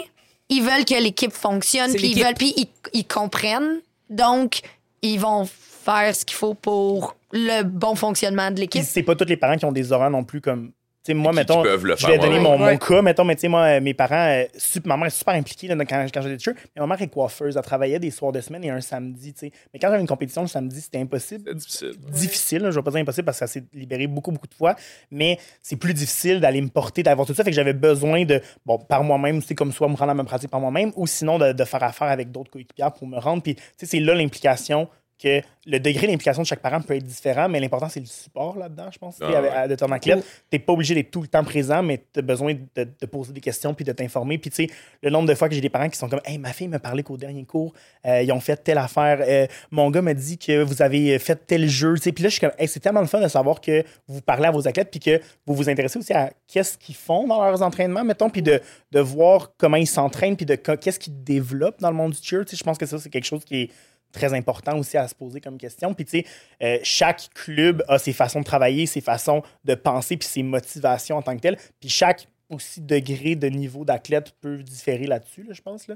ils 0.49 0.61
veulent 0.61 0.85
que 0.85 1.01
l'équipe 1.03 1.31
fonctionne, 1.31 1.89
C'est 1.91 1.97
puis 1.97 2.07
ils 2.07 2.09
l'équipe. 2.09 2.25
veulent, 2.25 2.35
puis 2.35 2.53
ils, 2.57 2.67
ils 2.93 3.05
comprennent. 3.07 3.79
Donc, 4.11 4.59
ils 5.01 5.19
vont 5.19 5.47
faire 5.83 6.15
ce 6.15 6.25
qu'il 6.25 6.35
faut 6.35 6.53
pour 6.53 7.15
le 7.31 7.63
bon 7.63 7.95
fonctionnement 7.95 8.51
de 8.51 8.59
l'équipe. 8.59 8.83
c'est 8.83 9.03
pas 9.03 9.15
tous 9.15 9.25
les 9.25 9.37
parents 9.37 9.57
qui 9.57 9.65
ont 9.65 9.71
des 9.71 9.91
horaires 9.91 10.09
non 10.09 10.23
plus 10.23 10.41
comme. 10.41 10.71
Tu 11.01 11.11
sais, 11.11 11.13
moi, 11.13 11.31
mettons, 11.31 11.63
je 11.63 12.07
vais 12.07 12.17
donner 12.17 12.35
ouais. 12.35 12.41
mon, 12.41 12.57
mon 12.57 12.77
cas. 12.77 13.01
Mettons, 13.01 13.23
mais 13.23 13.35
tu 13.35 13.41
sais, 13.41 13.47
moi, 13.47 13.61
euh, 13.61 13.79
mes 13.79 13.93
parents, 13.93 14.31
euh, 14.31 14.43
ma 14.83 14.97
mère 14.97 15.07
est 15.07 15.11
super 15.11 15.33
impliquée 15.33 15.69
là, 15.69 15.75
quand, 15.85 16.05
quand 16.13 16.21
j'étais 16.21 16.51
mais 16.75 16.81
ma 16.81 16.87
mère 16.87 17.01
est 17.01 17.07
coiffeuse. 17.07 17.55
Elle 17.55 17.63
travaillait 17.63 17.99
des 17.99 18.11
soirs 18.11 18.33
de 18.33 18.41
semaine 18.41 18.65
et 18.65 18.69
un 18.69 18.81
samedi, 18.81 19.31
tu 19.31 19.39
sais. 19.39 19.51
Mais 19.73 19.79
quand 19.79 19.87
j'avais 19.87 20.01
une 20.01 20.07
compétition 20.09 20.41
le 20.41 20.49
samedi, 20.49 20.81
c'était 20.81 20.97
impossible. 20.97 21.45
C'est 21.45 21.55
difficile. 21.55 21.95
Difficile, 22.09 22.61
là, 22.63 22.71
je 22.71 22.75
vais 22.75 22.83
pas 22.83 22.91
dire 22.91 22.99
impossible 22.99 23.23
parce 23.23 23.39
que 23.39 23.47
ça 23.47 23.51
s'est 23.51 23.63
libéré 23.73 24.07
beaucoup, 24.07 24.33
beaucoup 24.33 24.47
de 24.47 24.53
fois, 24.53 24.75
mais 25.09 25.39
c'est 25.61 25.77
plus 25.77 25.93
difficile 25.93 26.41
d'aller 26.41 26.59
me 26.59 26.67
porter, 26.67 27.01
d'avoir 27.01 27.25
tout 27.25 27.33
ça. 27.33 27.45
Fait 27.45 27.51
que 27.51 27.55
j'avais 27.55 27.71
besoin 27.71 28.25
de, 28.25 28.41
bon, 28.65 28.77
par 28.77 29.05
moi-même, 29.05 29.41
c'est 29.41 29.55
comme 29.55 29.71
soit 29.71 29.87
me 29.87 29.95
rendre 29.95 30.11
à 30.11 30.15
ma 30.15 30.25
pratique 30.25 30.49
par 30.49 30.59
moi-même 30.59 30.91
ou 30.97 31.07
sinon 31.07 31.39
de, 31.39 31.53
de 31.53 31.63
faire 31.63 31.81
affaire 31.81 32.09
avec 32.09 32.29
d'autres 32.29 32.51
coéquipières 32.51 32.91
pour 32.91 33.07
me 33.07 33.17
rendre. 33.17 33.41
Puis, 33.41 33.55
tu 33.55 33.61
sais, 33.77 33.85
c'est 33.85 33.99
là 34.01 34.13
l'implication 34.15 34.89
que 35.21 35.41
le 35.65 35.79
degré 35.79 36.07
d'implication 36.07 36.41
de 36.41 36.47
chaque 36.47 36.61
parent 36.61 36.81
peut 36.81 36.95
être 36.95 37.03
différent, 37.03 37.49
mais 37.49 37.59
l'important, 37.59 37.89
c'est 37.89 37.99
le 37.99 38.05
support 38.05 38.57
là-dedans, 38.57 38.89
je 38.91 38.97
pense, 38.97 39.17
Ah 39.21 39.27
avec- 39.37 39.51
ouais. 39.51 39.67
de 39.67 39.75
ton 39.75 39.91
athlète. 39.91 40.25
T'es 40.49 40.59
pas 40.59 40.73
obligé 40.73 40.95
d'être 40.95 41.11
tout 41.11 41.21
le 41.21 41.27
temps 41.27 41.43
présent, 41.43 41.83
mais 41.83 42.01
tu 42.13 42.19
as 42.19 42.21
besoin 42.21 42.53
de, 42.53 42.87
de 42.99 43.05
poser 43.05 43.33
des 43.33 43.41
questions 43.41 43.73
puis 43.73 43.83
de 43.83 43.91
t'informer. 43.91 44.37
Puis, 44.37 44.49
tu 44.49 44.65
sais, 44.67 44.73
le 45.03 45.09
nombre 45.09 45.27
de 45.27 45.35
fois 45.35 45.49
que 45.49 45.55
j'ai 45.55 45.61
des 45.61 45.69
parents 45.69 45.89
qui 45.89 45.97
sont 45.99 46.07
comme 46.07 46.21
Hey, 46.25 46.37
ma 46.37 46.53
fille 46.53 46.69
m'a 46.69 46.79
parlé 46.79 47.03
qu'au 47.03 47.17
dernier 47.17 47.43
cours, 47.43 47.73
euh, 48.05 48.21
ils 48.21 48.31
ont 48.31 48.39
fait 48.39 48.55
telle 48.63 48.77
affaire. 48.77 49.19
Euh, 49.27 49.45
mon 49.71 49.91
gars 49.91 50.01
m'a 50.01 50.13
dit 50.13 50.37
que 50.37 50.63
vous 50.63 50.81
avez 50.81 51.19
fait 51.19 51.35
tel 51.45 51.67
jeu. 51.67 51.95
Tu 51.95 52.03
sais, 52.03 52.11
Puis 52.13 52.23
là, 52.23 52.29
je 52.29 52.33
suis 52.35 52.41
comme 52.41 52.53
Hey, 52.57 52.67
c'est 52.69 52.79
tellement 52.79 53.01
le 53.01 53.07
fun 53.07 53.19
de 53.19 53.27
savoir 53.27 53.59
que 53.59 53.83
vous 54.07 54.21
parlez 54.21 54.45
à 54.47 54.51
vos 54.51 54.67
athlètes 54.67 54.89
puis 54.89 54.99
que 55.01 55.19
vous 55.45 55.53
vous 55.53 55.69
intéressez 55.69 55.99
aussi 55.99 56.13
à 56.13 56.31
qu'est-ce 56.47 56.77
qu'ils 56.77 56.95
font 56.95 57.27
dans 57.27 57.43
leurs 57.43 57.61
entraînements, 57.61 58.05
mettons, 58.05 58.29
puis 58.29 58.41
de, 58.41 58.61
de 58.91 58.99
voir 59.01 59.51
comment 59.57 59.77
ils 59.77 59.85
s'entraînent 59.87 60.37
puis 60.37 60.45
de 60.45 60.55
qu'est-ce 60.55 60.99
qu'ils 60.99 61.23
développent 61.23 61.81
dans 61.81 61.89
le 61.91 61.97
monde 61.97 62.11
du 62.13 62.19
cheer. 62.21 62.45
Tu 62.45 62.51
sais, 62.51 62.57
Je 62.57 62.63
pense 62.63 62.77
que 62.77 62.85
ça, 62.85 62.97
c'est 62.97 63.09
quelque 63.09 63.25
chose 63.25 63.43
qui 63.43 63.63
est 63.63 63.69
très 64.11 64.33
important 64.33 64.77
aussi 64.77 64.97
à 64.97 65.07
se 65.07 65.15
poser 65.15 65.41
comme 65.41 65.57
question. 65.57 65.93
Puis, 65.93 66.05
tu 66.05 66.19
sais, 66.19 66.25
euh, 66.63 66.79
chaque 66.83 67.29
club 67.33 67.83
a 67.87 67.99
ses 67.99 68.13
façons 68.13 68.39
de 68.39 68.45
travailler, 68.45 68.85
ses 68.85 69.01
façons 69.01 69.41
de 69.65 69.75
penser, 69.75 70.17
puis 70.17 70.27
ses 70.27 70.43
motivations 70.43 71.17
en 71.17 71.21
tant 71.21 71.35
que 71.35 71.41
telles. 71.41 71.57
Puis, 71.79 71.89
chaque 71.89 72.27
aussi 72.49 72.81
degré 72.81 73.35
de 73.35 73.47
niveau 73.47 73.85
d'athlète 73.85 74.33
peut 74.41 74.57
différer 74.63 75.05
là-dessus, 75.05 75.43
là, 75.43 75.53
je 75.53 75.61
pense. 75.61 75.87
Là. 75.87 75.95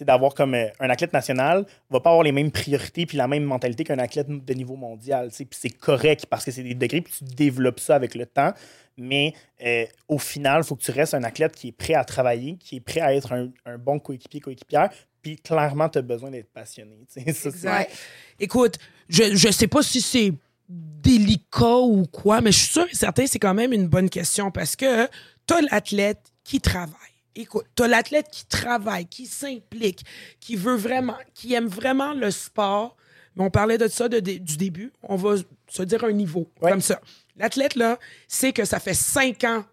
D'avoir 0.00 0.34
comme 0.34 0.54
euh, 0.54 0.68
un 0.80 0.90
athlète 0.90 1.12
national 1.12 1.66
va 1.90 2.00
pas 2.00 2.10
avoir 2.10 2.24
les 2.24 2.32
mêmes 2.32 2.50
priorités 2.50 3.06
puis 3.06 3.18
la 3.18 3.28
même 3.28 3.44
mentalité 3.44 3.84
qu'un 3.84 3.98
athlète 3.98 4.26
de 4.28 4.54
niveau 4.54 4.74
mondial. 4.74 5.28
Puis 5.30 5.46
c'est 5.52 5.70
correct 5.70 6.26
parce 6.26 6.44
que 6.44 6.50
c'est 6.50 6.62
des 6.62 6.74
degrés 6.74 7.02
puis 7.02 7.12
tu 7.18 7.24
développes 7.24 7.78
ça 7.78 7.94
avec 7.94 8.14
le 8.14 8.26
temps. 8.26 8.52
Mais 8.96 9.34
euh, 9.64 9.86
au 10.08 10.18
final, 10.18 10.62
il 10.62 10.66
faut 10.66 10.76
que 10.76 10.82
tu 10.82 10.90
restes 10.90 11.14
un 11.14 11.24
athlète 11.24 11.54
qui 11.54 11.68
est 11.68 11.72
prêt 11.72 11.94
à 11.94 12.04
travailler, 12.04 12.56
qui 12.56 12.76
est 12.76 12.80
prêt 12.80 13.00
à 13.00 13.14
être 13.14 13.32
un, 13.32 13.50
un 13.64 13.78
bon 13.78 13.98
coéquipier, 13.98 14.40
coéquipière. 14.40 14.90
Puis 15.22 15.36
clairement, 15.36 15.88
tu 15.88 15.98
as 15.98 16.02
besoin 16.02 16.30
d'être 16.30 16.52
passionné. 16.52 16.98
tu. 17.12 17.20
Ça, 17.20 17.32
c'est- 17.32 17.48
Exact. 17.48 17.92
Écoute, 18.40 18.78
je, 19.08 19.34
je 19.36 19.50
sais 19.50 19.68
pas 19.68 19.82
si 19.82 20.00
c'est 20.00 20.32
délicat 20.68 21.78
ou 21.78 22.06
quoi, 22.06 22.40
mais 22.40 22.52
je 22.52 22.58
suis 22.58 22.68
sûr 22.72 22.86
et 22.90 22.94
certain 22.94 23.26
c'est 23.26 23.38
quand 23.38 23.54
même 23.54 23.72
une 23.72 23.88
bonne 23.88 24.08
question 24.10 24.50
parce 24.50 24.76
que 24.76 25.08
t'as 25.46 25.60
l'athlète 25.70 26.20
qui 26.44 26.60
travaille. 26.60 26.96
Écoute, 27.34 27.64
t'as 27.74 27.88
l'athlète 27.88 28.26
qui 28.30 28.44
travaille, 28.46 29.06
qui 29.06 29.26
s'implique, 29.26 30.04
qui 30.40 30.56
veut 30.56 30.76
vraiment, 30.76 31.16
qui 31.34 31.54
aime 31.54 31.66
vraiment 31.66 32.12
le 32.14 32.30
sport. 32.30 32.96
Mais 33.36 33.44
on 33.44 33.50
parlait 33.50 33.78
de 33.78 33.88
ça 33.88 34.08
de- 34.08 34.20
de- 34.20 34.36
du 34.38 34.56
début. 34.58 34.92
On 35.02 35.16
va 35.16 35.36
se 35.68 35.82
dire 35.82 36.04
un 36.04 36.12
niveau, 36.12 36.50
Ouais. 36.60 36.70
comme 36.70 36.82
ça. 36.82 37.00
L'athlète, 37.36 37.74
là, 37.76 37.98
sait 38.28 38.52
que 38.52 38.66
ça 38.66 38.78
fait 38.78 38.92
cinq 38.92 39.44
ans 39.44 39.64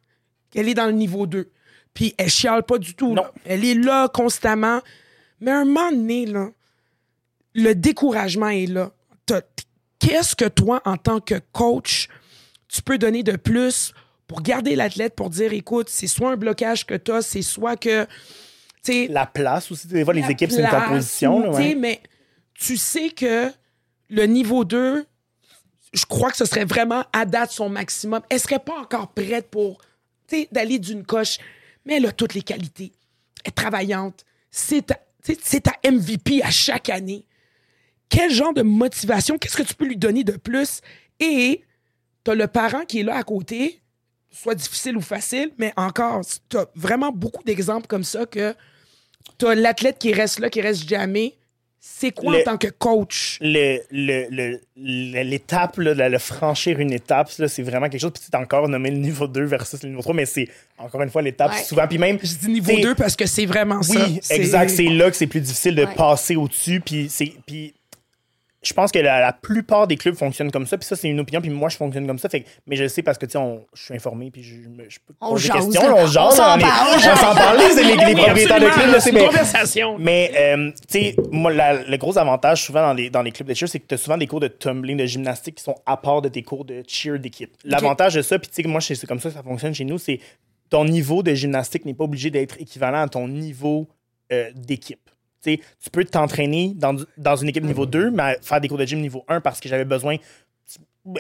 qu'elle 0.52 0.70
est 0.70 0.74
dans 0.74 0.86
le 0.86 0.94
niveau 0.94 1.28
2. 1.28 1.52
Puis 1.94 2.14
elle 2.18 2.30
chiale 2.30 2.64
pas 2.64 2.78
du 2.78 2.96
tout. 2.96 3.10
Non. 3.14 3.24
là. 3.24 3.34
Elle 3.46 3.66
est 3.66 3.74
là 3.76 4.08
constamment. 4.08 4.80
Mais 5.42 5.52
à 5.52 5.60
un 5.60 5.66
moment 5.66 5.92
donné, 5.92 6.26
là, 6.26 6.50
le 7.54 7.74
découragement 7.74 8.50
est 8.50 8.68
là. 8.68 8.92
Qu'est-ce 10.00 10.36
que 10.36 10.46
toi, 10.46 10.82
en 10.86 10.98
tant 10.98 11.20
que 11.20 11.36
coach, 11.52 12.08
tu 12.68 12.82
peux 12.82 12.98
donner 12.98 13.24
de 13.24 13.36
plus 13.36 13.94
pour 14.28 14.42
garder 14.42 14.76
l'athlète, 14.76 15.16
pour 15.16 15.30
dire, 15.30 15.52
écoute, 15.54 15.90
c'est 15.90 16.08
soit 16.08 16.32
un 16.32 16.38
blocage 16.38 16.86
que 16.86 16.96
tu 16.96 17.12
as, 17.12 17.22
c'est 17.22 17.42
soit 17.42 17.76
que, 17.76 18.08
La 19.10 19.26
place 19.26 19.72
aussi, 19.72 19.88
des 19.88 20.06
fois, 20.06 20.14
les 20.14 20.30
équipes, 20.30 20.52
c'est 20.52 20.62
une 20.62 20.70
composition. 20.70 21.40
là, 21.42 21.50
ouais. 21.52 21.76
Mais 21.76 22.02
tu 22.54 22.78
sais 22.78 23.10
que 23.10 23.52
le 24.10 24.26
niveau 24.26 24.64
2, 24.64 25.06
je 25.94 26.06
crois 26.06 26.32
que 26.32 26.38
ce 26.38 26.46
serait 26.46 26.66
vraiment 26.66 27.04
à 27.12 27.26
date 27.26 27.52
son 27.52 27.70
maximum. 27.70 28.22
Elle 28.30 28.40
serait 28.40 28.60
pas 28.60 28.80
encore 28.80 29.10
prête 29.10 29.50
pour 29.50 29.80
d'aller 30.52 30.80
d'une 30.80 31.04
coche, 31.04 31.38
mais 31.86 31.98
elle 31.98 32.06
a 32.06 32.12
toutes 32.12 32.36
les 32.36 32.42
qualités. 32.42 32.92
Elle 33.44 33.50
est 33.50 33.52
travaillante. 33.52 34.26
C'est 34.52 34.94
c'est 35.22 35.62
ta 35.62 35.74
MVP 35.90 36.42
à 36.44 36.50
chaque 36.50 36.90
année. 36.90 37.26
Quel 38.10 38.32
genre 38.32 38.54
de 38.54 38.62
motivation, 38.62 39.38
qu'est-ce 39.38 39.58
que 39.58 39.64
tu 39.64 39.76
peux 39.76 39.86
lui 39.86 39.98
donner 39.98 40.24
de 40.24 40.38
plus? 40.38 40.82
Et 41.20 41.64
tu 42.24 42.32
as 42.32 42.36
le 42.36 42.48
parent 42.48 42.86
qui 42.86 43.02
est 43.02 43.04
là 43.04 43.18
à 43.18 43.24
côté, 43.24 43.82
soit 44.32 44.56
difficile 44.56 44.98
ou 44.98 45.02
facile, 45.02 45.52
mais 45.58 45.74
encore, 45.78 46.22
tu 46.50 46.58
as 46.58 46.68
vraiment 46.76 47.12
beaucoup 47.12 47.44
d'exemples 47.44 47.88
comme 47.88 48.04
ça 48.04 48.26
que 48.26 48.56
tu 49.38 49.48
as 49.48 49.56
l'athlète 49.56 50.00
qui 50.00 50.14
reste 50.14 50.40
là, 50.40 50.50
qui 50.50 50.62
reste 50.62 50.88
jamais. 50.88 51.39
C'est 51.82 52.12
quoi 52.12 52.34
Le- 52.34 52.42
en 52.42 52.44
tant 52.44 52.58
que 52.58 52.68
coach? 52.68 53.38
le, 53.42 53.80
le, 53.90 54.28
le- 54.30 54.60
le- 54.78 55.24
l'étape, 55.24 55.78
là, 55.78 55.94
le, 55.94 56.10
le 56.10 56.18
franchir 56.20 56.80
une 56.80 56.92
étape, 56.92 57.30
là, 57.40 57.48
c'est 57.48 57.64
vraiment 57.64 57.88
quelque 57.90 58.02
chose. 58.02 58.12
Puis 58.14 58.24
c'est 58.26 58.36
encore 58.36 58.68
nommé 58.68 58.92
le 58.92 58.98
niveau 58.98 59.28
2 59.28 59.46
versus 59.46 59.82
le 59.84 59.90
niveau 59.90 60.02
3, 60.02 60.14
mais 60.14 60.26
c'est 60.26 60.48
encore 60.78 61.02
une 61.02 61.10
fois 61.10 61.22
l'étape 61.22 61.52
Ouais. 61.54 61.64
souvent. 61.64 61.88
Puis 61.88 61.98
même. 61.98 62.20
Je 62.22 62.36
dis 62.36 62.50
niveau 62.50 62.72
t'sais, 62.74 62.82
2 62.82 62.96
parce 62.96 63.16
que 63.16 63.26
c'est 63.26 63.46
vraiment 63.46 63.82
ça. 63.82 64.06
Oui, 64.06 64.20
C'est- 64.22 64.36
exact. 64.36 64.70
C'est 64.70 64.84
là 64.90 65.10
que 65.10 65.16
c'est 65.16 65.28
plus 65.28 65.42
difficile 65.42 65.76
de 65.76 65.86
Ouais. 65.86 65.96
passer 65.96 66.36
au-dessus. 66.36 66.82
Puis 66.82 67.08
c'est. 67.10 67.34
Puis 67.46 67.74
je 68.62 68.74
pense 68.74 68.92
que 68.92 69.00
la, 69.00 69.22
la 69.22 69.32
plupart 69.32 69.88
des 69.88 69.96
clubs 69.96 70.16
fonctionnent 70.16 70.52
comme 70.52 70.66
ça. 70.68 70.78
Puis 70.78 70.86
ça, 70.86 70.96
c'est 70.98 71.08
une 71.08 71.20
opinion. 71.22 71.40
Puis 71.40 71.50
moi, 71.50 71.70
je 71.70 71.78
fonctionne 71.78 72.06
comme 72.06 72.20
ça. 72.20 72.28
Fait, 72.28 72.44
mais 72.68 72.76
je 72.76 72.84
le 72.84 72.90
sais 72.90 73.02
parce 73.02 73.18
que, 73.18 73.26
tu 73.26 73.34
sais, 73.38 73.40
je 73.74 73.82
suis 73.84 73.94
informé. 73.96 74.32
Puis 74.32 74.44
je, 74.44 74.56
je 74.90 75.00
peux 75.06 75.14
On 75.22 75.30
poser 75.32 75.48
des 75.48 75.54
questions. 75.54 75.82
on 75.96 76.06
jase. 76.08 76.26
On 76.26 76.32
s'en 76.32 76.58
parle, 76.60 77.58
les, 77.58 77.84
les 77.84 77.94
Oui, 77.94 78.16
propriétaires 78.16 78.60
de 78.60 78.68
clubs. 78.70 79.00
c'est 79.00 79.10
une 79.12 79.16
mais- 79.16 79.26
conversation. 79.28 79.98
mais, 79.98 80.32
euh, 80.36 80.72
tu 80.92 81.00
sais, 81.00 81.16
moi, 81.32 81.54
la- 81.54 81.84
le 81.84 81.98
gros 81.98 82.18
avantage 82.18 82.64
souvent 82.64 82.82
dans 82.82 82.94
les, 82.94 83.10
dans 83.10 83.22
les 83.22 83.32
clubs 83.32 83.48
de 83.48 83.54
cheer, 83.54 83.70
c'est 83.70 83.80
que 83.80 83.88
tu 83.88 83.96
as 83.96 83.98
souvent 83.98 84.18
des 84.18 84.28
cours 84.28 84.42
de 84.42 84.48
tumbling, 84.50 84.98
de 84.98 85.06
gymnastique 85.06 85.56
qui 85.56 85.64
sont 85.64 85.76
à 85.86 85.96
part 85.98 86.22
de 86.22 86.28
tes 86.30 86.44
cours 86.44 86.66
de 86.66 86.84
cheer 86.88 87.18
d'équipe. 87.18 87.52
L'avantage 87.64 88.16
de 88.16 88.22
ça, 88.22 88.38
puis 88.40 88.50
tu 88.54 88.62
sais, 88.62 88.68
moi, 88.68 88.82
c'est 88.82 88.96
c'est 88.96 89.08
comme 89.08 89.20
ça 89.22 89.30
que 89.30 89.36
ça 89.36 89.44
fonctionne 89.44 89.74
chez 89.74 89.86
nous, 89.86 89.98
c'est 89.98 90.20
ton 90.70 90.84
niveau 90.86 91.24
de 91.24 91.34
gymnastique 91.34 91.86
n'est 91.86 91.94
pas 91.94 92.04
obligé 92.04 92.30
d'être 92.30 92.60
équivalent 92.60 93.02
à 93.04 93.08
ton 93.08 93.28
niveau 93.28 93.88
euh, 94.34 94.52
d'équipe. 94.54 95.00
Tu 95.44 95.60
peux 95.92 96.06
t'entraîner 96.06 96.74
dans, 96.76 96.96
dans 97.18 97.36
une 97.36 97.50
équipe 97.50 97.64
niveau 97.64 97.86
2, 97.86 98.12
mais 98.12 98.24
à 98.24 98.36
faire 98.42 98.60
des 98.62 98.68
cours 98.68 98.78
de 98.78 98.86
gym 98.86 99.00
niveau 99.00 99.24
1 99.28 99.42
parce 99.42 99.60
que 99.60 99.70
j'avais 99.70 99.86
besoin 99.86 100.18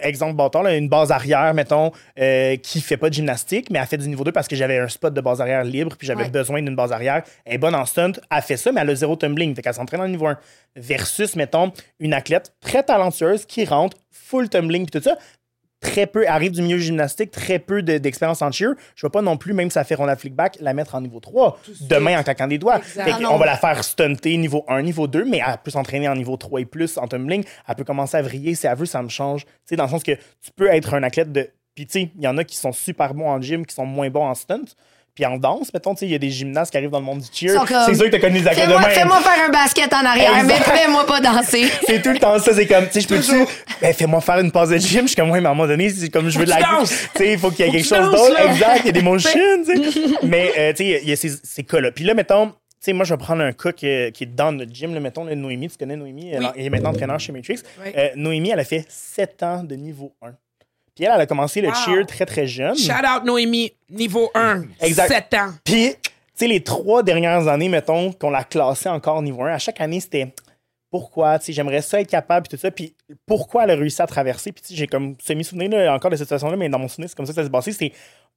exemple 0.01 0.36
là, 0.63 0.75
une 0.75 0.89
base 0.89 1.12
arrière, 1.12 1.53
mettons, 1.53 1.91
euh, 2.19 2.55
qui 2.58 2.82
fait 2.82 2.97
pas 2.97 3.10
de 3.10 3.13
gymnastique, 3.15 3.69
mais 3.71 3.79
elle 3.79 3.88
fait 3.88 3.97
du 3.97 4.08
niveau 4.08 4.23
2 4.23 4.32
parce 4.32 4.47
que 4.47 4.55
j'avais 4.55 4.77
un 4.77 4.88
spot 4.88 5.13
de 5.13 5.21
base 5.21 5.41
arrière 5.41 5.63
libre, 5.63 5.95
puis 5.97 6.05
j'avais 6.05 6.23
Ouais. 6.23 6.29
besoin 6.29 6.62
d'une 6.62 6.75
base 6.75 6.91
arrière. 6.91 7.23
Elle 7.45 7.55
est 7.55 7.58
bonne 7.58 7.73
en 7.75 7.86
stunt, 7.86 8.12
elle 8.29 8.41
fait 8.41 8.58
ça, 8.58 8.71
mais 8.71 8.82
elle 8.82 8.89
a 8.89 8.95
zéro 8.95 9.15
tumbling, 9.15 9.55
fait 9.55 9.62
qu'elle 9.62 9.73
s'entraîne 9.73 9.99
dans 9.99 10.05
le 10.05 10.12
niveau 10.12 10.27
1. 10.27 10.38
Versus, 10.75 11.36
mettons, 11.36 11.71
une 11.99 12.13
athlète 12.13 12.53
très 12.62 12.84
talentueuse 12.84 13.45
qui 13.45 13.65
rentre, 13.65 13.97
full 14.12 14.49
tumbling, 14.49 14.86
puis 14.86 14.99
tout 14.99 15.03
ça, 15.03 15.17
très 15.82 16.06
peu, 16.08 16.28
arrive 16.28 16.52
du 16.52 16.62
milieu 16.62 16.78
gymnastique, 16.78 17.32
très 17.32 17.58
peu 17.60 17.82
de- 17.82 17.98
d'expérience 17.98 18.42
en 18.42 18.52
cheer. 18.52 18.74
Je 18.96 19.06
ne 19.06 19.10
vais 19.10 19.12
pas 19.12 19.22
non 19.22 19.38
plus, 19.38 19.54
même 19.54 19.70
si 19.70 19.76
ça 19.76 19.84
fait 19.84 19.96
ronde 19.96 20.13
flickback, 20.18 20.58
la 20.60 20.74
mettre 20.74 20.96
en 20.96 21.02
niveau 21.02 21.20
3 21.20 21.60
demain 21.82 22.20
en 22.20 22.24
claquant 22.24 22.48
des 22.48 22.58
doigts. 22.58 22.82
Ah 22.98 23.20
non. 23.22 23.38
va 23.38 23.46
la 23.46 23.56
faire 23.58 23.84
stunter 23.84 24.36
niveau 24.38 24.65
1, 24.68 24.82
niveau 24.82 25.08
2, 25.08 25.26
mais 25.26 25.39
elle 25.46 25.58
peut 25.63 25.72
s'entraîner 25.72 26.08
en 26.10 26.15
niveau 26.15 26.36
3 26.38 26.62
et 26.62 26.65
plus 26.65 26.98
en 26.98 27.08
tumbling. 27.08 27.44
Elle 27.68 27.76
peut 27.76 27.84
commencer 27.84 28.18
à 28.18 28.22
vriller 28.22 28.56
si 28.56 28.68
elle 28.68 28.76
veut, 28.78 28.86
ça 28.86 29.02
me 29.02 29.10
change. 29.10 29.46
Tu 29.46 29.52
sais, 29.65 29.76
dans 29.76 29.86
le 29.86 29.89
sens 29.89 30.04
que 30.04 30.12
tu 30.13 30.52
peux 30.56 30.68
être 30.68 30.94
un 30.94 31.04
athlète 31.04 31.32
de. 31.32 31.50
Puis, 31.76 31.86
tu 31.86 31.94
sais, 31.94 32.12
il 32.15 32.22
y 32.22 32.28
en 32.28 32.38
a 32.38 32.44
qui 32.44 32.58
sont 32.58 32.74
super 32.74 33.13
bons 33.13 33.30
en 33.30 33.39
gym, 33.42 33.65
qui 33.65 33.74
sont 33.74 33.86
moins 33.86 34.10
bons 34.10 34.26
en 34.26 34.36
stunt. 34.36 34.65
Puis 35.19 35.25
en 35.25 35.36
danse, 35.38 35.73
mettons, 35.73 35.93
tu 35.95 35.99
sais, 35.99 36.05
il 36.05 36.13
y 36.13 36.15
a 36.15 36.17
des 36.17 36.29
gymnastes 36.29 36.71
qui 36.71 36.77
arrivent 36.77 36.91
dans 36.91 36.99
le 37.01 37.03
monde 37.05 37.19
du 37.19 37.27
cheer. 37.29 37.62
C'est 37.86 37.93
sûr 37.93 38.05
que 38.05 38.10
tu 38.12 38.15
as 38.15 38.19
connu 38.19 38.39
des 38.39 38.47
athlètes 38.47 38.67
de 38.69 38.71
Fais-moi 38.71 38.88
même. 38.88 38.91
fais-moi 38.97 39.19
faire 39.19 39.45
un 39.45 39.49
basket 39.49 39.91
en 39.93 40.05
arrière, 40.05 40.43
mais 40.45 40.53
fais-moi 40.53 41.05
pas 41.05 41.19
danser. 41.19 41.65
C'est 41.86 42.01
tout 42.01 42.12
le 42.12 42.19
temps 42.19 42.39
ça. 42.39 42.53
C'est 42.53 42.65
comme, 42.65 42.86
tu 42.88 42.93
sais, 42.93 43.01
je 43.01 43.08
peux-tu. 43.10 43.45
Ben, 43.82 43.93
fais-moi 43.93 44.21
faire 44.21 44.39
une 44.39 44.49
pause 44.49 44.69
de 44.69 44.77
gym. 44.77 45.01
Je 45.01 45.08
suis 45.08 45.15
comme, 45.17 45.29
ouais, 45.32 45.41
mais 45.41 45.47
à 45.47 45.51
un 45.51 45.55
moment 45.55 45.67
donné, 45.67 45.89
c'est 45.89 46.08
comme, 46.08 46.29
je 46.29 46.39
veux 46.39 46.45
de 46.45 46.51
la. 46.51 46.58
tu 46.58 46.86
sais, 47.17 47.34
il 47.34 47.38
faut 47.38 47.51
qu'il 47.51 47.65
y 47.65 47.67
ait 47.67 47.71
quelque 47.73 47.86
chose 47.86 48.12
d'autre. 48.12 48.34
là. 48.34 48.45
Exact. 48.45 48.79
Il 48.79 48.86
y 48.86 48.89
a 48.89 48.91
des 48.93 49.01
motions, 49.12 49.29
tu 49.65 49.91
sais. 49.91 49.99
Mais, 50.23 50.53
euh, 50.58 50.71
tu 50.71 50.77
sais, 50.86 50.99
il 51.03 51.10
y 51.10 51.12
a 51.12 51.17
ces, 51.17 51.32
ces 51.43 51.63
cas-là. 51.63 51.91
Puis 51.91 52.05
là, 52.05 52.13
mettons, 52.13 52.47
tu 52.51 52.53
sais, 52.79 52.93
moi, 52.93 53.03
je 53.03 53.13
vais 53.13 53.17
prendre 53.17 53.41
un 53.41 53.51
cas 53.51 53.73
qui 53.73 53.88
est, 53.88 54.15
qui 54.15 54.23
est 54.23 54.34
dans 54.34 54.53
notre 54.53 54.73
gym, 54.73 54.93
là, 54.93 55.01
mettons, 55.01 55.25
là, 55.25 55.36
Noémie. 55.36 55.67
Tu 55.67 55.75
connais 55.77 55.97
Noémie? 55.97 56.29
Elle, 56.32 56.39
Oui. 56.43 56.47
elle 56.55 56.65
est 56.67 56.69
maintenant 56.69 56.91
entraîneur 56.91 57.19
chez 57.19 57.34
Matrix. 57.34 57.60
Oui. 57.86 57.91
Euh, 57.97 58.08
Noémie, 58.15 58.51
elle 58.51 58.60
a 58.62 58.63
fait 58.63 58.86
7 58.88 59.43
ans 59.43 59.63
de 59.65 59.75
niveau 59.75 60.13
1. 60.21 60.29
Puis 61.00 61.06
elle, 61.06 61.14
elle 61.16 61.22
a 61.22 61.26
commencé 61.28 61.62
le 61.62 61.70
Wow. 61.70 61.76
cheer 61.76 62.06
très, 62.06 62.26
très 62.26 62.46
jeune. 62.46 62.76
Shout 62.76 62.92
out 62.92 63.24
Noémie, 63.24 63.72
niveau 63.90 64.30
1. 64.36 64.64
Exact. 64.82 65.08
7 65.08 65.34
ans. 65.36 65.54
Puis, 65.64 65.96
tu 66.04 66.12
sais, 66.36 66.46
les 66.48 66.62
trois 66.62 67.04
dernières 67.04 67.48
années, 67.48 67.70
mettons, 67.70 68.12
qu'on 68.12 68.30
l'a 68.30 68.44
classé 68.44 68.90
encore 68.90 69.22
niveau 69.22 69.44
1, 69.44 69.54
à 69.54 69.58
chaque 69.60 69.80
année, 69.80 70.02
c'était 70.02 70.34
pourquoi, 70.92 71.40
tu 71.40 71.46
sais, 71.46 71.54
j'aimerais 71.54 71.82
ça 71.82 72.02
être 72.02 72.10
capable, 72.10 72.48
puis 72.50 72.58
tout 72.58 72.62
ça, 72.62 72.70
puis 72.70 72.94
pourquoi 73.26 73.64
elle 73.64 73.72
a 73.72 73.76
réussi 73.76 74.02
à 74.02 74.08
traverser? 74.08 74.52
Puis, 74.52 74.62
tu 74.62 74.68
sais, 74.68 74.76
j'ai 74.76 74.88
comme 74.88 75.16
semi-souvenir 75.24 75.70
là, 75.70 75.94
encore 75.94 76.12
de 76.12 76.18
cette 76.18 76.26
situation-là, 76.28 76.58
mais 76.58 76.68
dans 76.68 76.80
mon 76.80 76.90
souvenir, 76.90 77.08
c'est 77.10 77.16
comme 77.16 77.26
ça 77.26 77.32
que 77.32 77.38
ça 77.38 77.44
s'est 77.46 77.50
passé. 77.50 77.72
C'était, 77.72 77.94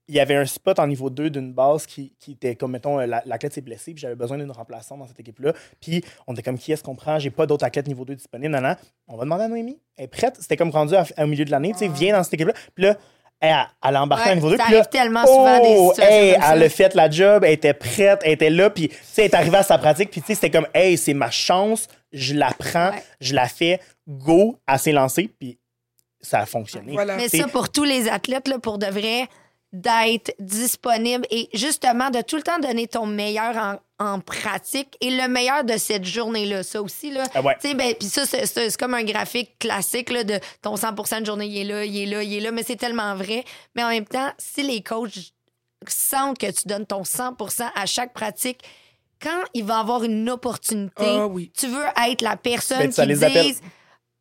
il 0.09 0.15
y 0.17 0.21
avait 0.21 0.35
un 0.35 0.45
spot 0.47 0.79
en 0.79 0.87
niveau 0.87 1.11
2 1.11 1.31
d'une 1.31 1.53
base 1.53 1.87
qui, 1.87 2.13
qui 2.19 2.33
était 2.33 2.57
comme, 2.57 2.73
mettons, 2.73 2.99
euh, 3.01 3.07
la- 3.07 3.23
l'athlète 3.25 3.53
s'est 3.53 3.61
blessé, 3.61 3.93
puis 3.95 4.01
j'avais 4.03 4.15
besoin 4.17 4.37
d'une 4.37 4.51
remplaçante 4.51 4.99
dans 4.99 5.07
cette 5.07 5.21
équipe-là. 5.21 5.53
Puis, 5.81 6.05
on 6.27 6.33
était 6.35 6.43
comme, 6.43 6.59
qui 6.59 6.73
est-ce 6.73 6.83
qu'on 6.83 6.97
prend? 6.97 7.19
J'ai 7.19 7.31
pas 7.31 7.47
d'autres 7.47 7.65
athlètes 7.65 7.87
niveau 7.87 8.05
2 8.05 8.15
disponibles. 8.17 8.53
Non, 8.53 8.61
non. 8.61 8.75
On 9.09 9.17
va 9.17 9.25
demander 9.25 9.45
à 9.45 9.49
Noémie. 9.49 9.79
Elle 9.97 10.05
est 10.05 10.09
prête. 10.09 10.37
C'était 10.41 10.57
comme 10.57 10.71
rendu 10.71 10.95
à- 10.97 11.07
au 11.19 11.27
milieu 11.27 11.45
de 11.45 11.51
l'année, 11.51 11.73
tu 11.73 11.79
sais, 11.79 11.89
viens 11.89 12.17
dans 12.17 12.23
cette 12.25 12.35
équipe-là. 12.35 12.55
Puis 12.75 12.85
là, 12.85 12.97
elle, 13.41 13.57
elle 13.85 13.97
a 13.97 14.03
embarqué 14.03 14.27
Ouais, 14.27 14.31
à 14.33 14.35
niveau 14.35 14.51
2. 14.51 14.57
ça 14.57 14.65
puis 14.65 14.73
là, 14.73 14.79
arrive 14.81 14.91
tellement 14.91 15.27
souvent, 15.27 15.59
des 15.61 15.75
oh, 15.79 15.93
hey, 15.99 16.33
comme 16.35 16.43
ça. 16.43 16.55
elle 16.57 16.63
a 16.63 16.69
fait 16.69 16.95
la 16.95 17.11
job, 17.11 17.45
elle 17.45 17.53
était 17.53 17.75
prête, 17.75 18.21
elle 18.25 18.33
était 18.33 18.51
là, 18.51 18.71
puis 18.71 18.89
tu 18.89 18.95
sais, 19.03 19.23
elle 19.25 19.31
est 19.31 19.35
arrivée 19.35 19.57
à 19.59 19.63
sa 19.65 19.79
pratique, 19.79 20.11
puis 20.11 20.21
tu 20.21 20.29
sais, 20.29 20.35
c'était 20.35 20.51
comme, 20.51 20.67
hey, 20.75 20.97
c'est 20.97 21.15
ma 21.15 21.31
chance, 21.31 21.89
je 22.13 22.35
la 22.35 22.53
prends, 22.57 22.91
Ouais. 22.91 23.03
je 23.21 23.35
la 23.35 23.49
fais, 23.49 23.81
go, 24.09 24.59
elle 24.69 24.79
s'est 24.79 24.93
lancée, 24.93 25.29
puis 25.41 25.59
ça 26.21 26.39
a 26.41 26.47
fonctionné. 26.47 26.93
Voilà. 26.93 27.17
Mais 27.17 27.29
ça, 27.29 27.49
pour 27.49 27.69
tous 27.71 27.83
les 27.85 28.09
athlètes, 28.09 28.47
là, 28.47 28.61
pour 28.61 28.79
de 28.79 28.87
vrai, 28.87 29.27
d'être 29.73 30.35
disponible 30.39 31.27
et 31.31 31.49
justement 31.55 32.11
de 32.11 32.21
tout 32.21 32.37
le 32.37 32.43
temps 32.43 32.59
donner 32.59 32.87
ton 32.89 33.07
meilleur 33.07 33.57
en, 33.57 33.77
en 34.05 34.21
pratique 34.21 34.97
et 35.01 35.11
le 35.11 35.29
meilleur 35.29 35.65
de 35.65 35.77
cette 35.79 36.05
journée-là. 36.05 36.63
Ça 36.63 36.83
aussi, 36.83 37.11
là. 37.11 37.25
Ah 37.35 37.41
ouais. 37.41 37.57
Tu 37.61 37.69
sais, 37.69 37.75
ben, 37.75 37.95
puis 37.99 38.09
ça, 38.09 38.27
c'est- 38.27 38.45
c'est 38.47 38.69
c'est 38.69 38.79
comme 38.79 38.93
un 38.95 39.03
graphique 39.05 39.59
classique 39.59 40.11
là, 40.11 40.25
de 40.25 40.39
ton 40.61 40.77
100 40.77 41.21
de 41.21 41.27
journée, 41.27 41.47
il 41.47 41.59
est 41.59 41.65
là, 41.65 41.85
il 41.87 41.97
est 42.03 42.07
là, 42.07 42.23
il 42.23 42.35
est 42.35 42.41
là, 42.41 42.51
mais 42.51 42.63
c'est 42.63 42.77
tellement 42.77 43.15
vrai. 43.15 43.45
Mais 43.75 43.83
en 43.83 43.89
même 43.89 44.05
temps, 44.07 44.31
si 44.39 44.63
les 44.63 44.83
coachs 44.83 45.33
sentent 45.89 46.39
que 46.39 46.51
tu 46.51 46.69
donnes 46.69 46.87
ton 46.87 47.05
100 47.05 47.35
à 47.75 47.87
chaque 47.87 48.13
pratique, 48.13 48.61
quand 49.23 49.43
il 49.55 49.65
va 49.65 49.79
avoir 49.79 50.03
une 50.05 50.29
opportunité, 50.29 51.05
Ah 51.07 51.27
oui. 51.29 51.51
tu 51.57 51.67
veux 51.69 51.85
être 52.09 52.21
la 52.23 52.37
personne 52.37 52.79
Ben, 52.79 52.93
qui 52.93 53.07
les 53.07 53.25
appelle. 53.25 53.53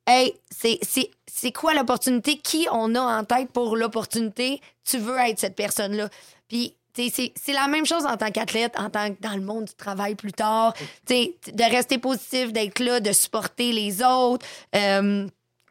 Hey, 0.07 0.33
c'est- 0.49 1.51
quoi 1.53 1.73
l'opportunité? 1.73 2.37
Qui 2.37 2.67
on 2.71 2.95
a 2.95 3.01
en 3.01 3.23
tête 3.23 3.51
pour 3.51 3.75
l'opportunité? 3.77 4.61
Tu 4.83 4.97
veux 4.97 5.17
être 5.17 5.39
cette 5.39 5.55
personne-là. 5.55 6.09
Puis, 6.47 6.75
c'est 6.95 7.53
la 7.53 7.67
même 7.67 7.85
chose 7.85 8.05
en 8.05 8.17
tant 8.17 8.31
qu'athlète, 8.31 8.73
en 8.77 8.89
tant 8.89 9.13
que 9.13 9.21
dans 9.21 9.35
le 9.35 9.41
monde 9.41 9.65
du 9.65 9.73
travail 9.73 10.15
plus 10.15 10.33
tard. 10.33 10.73
Tu 11.07 11.13
sais, 11.13 11.35
de 11.53 11.63
rester 11.63 11.97
positif, 11.97 12.51
d'être 12.51 12.79
là, 12.79 12.99
de 12.99 13.11
supporter 13.13 13.71
les 13.71 14.03
autres. 14.03 14.45
Euh, 14.75 15.27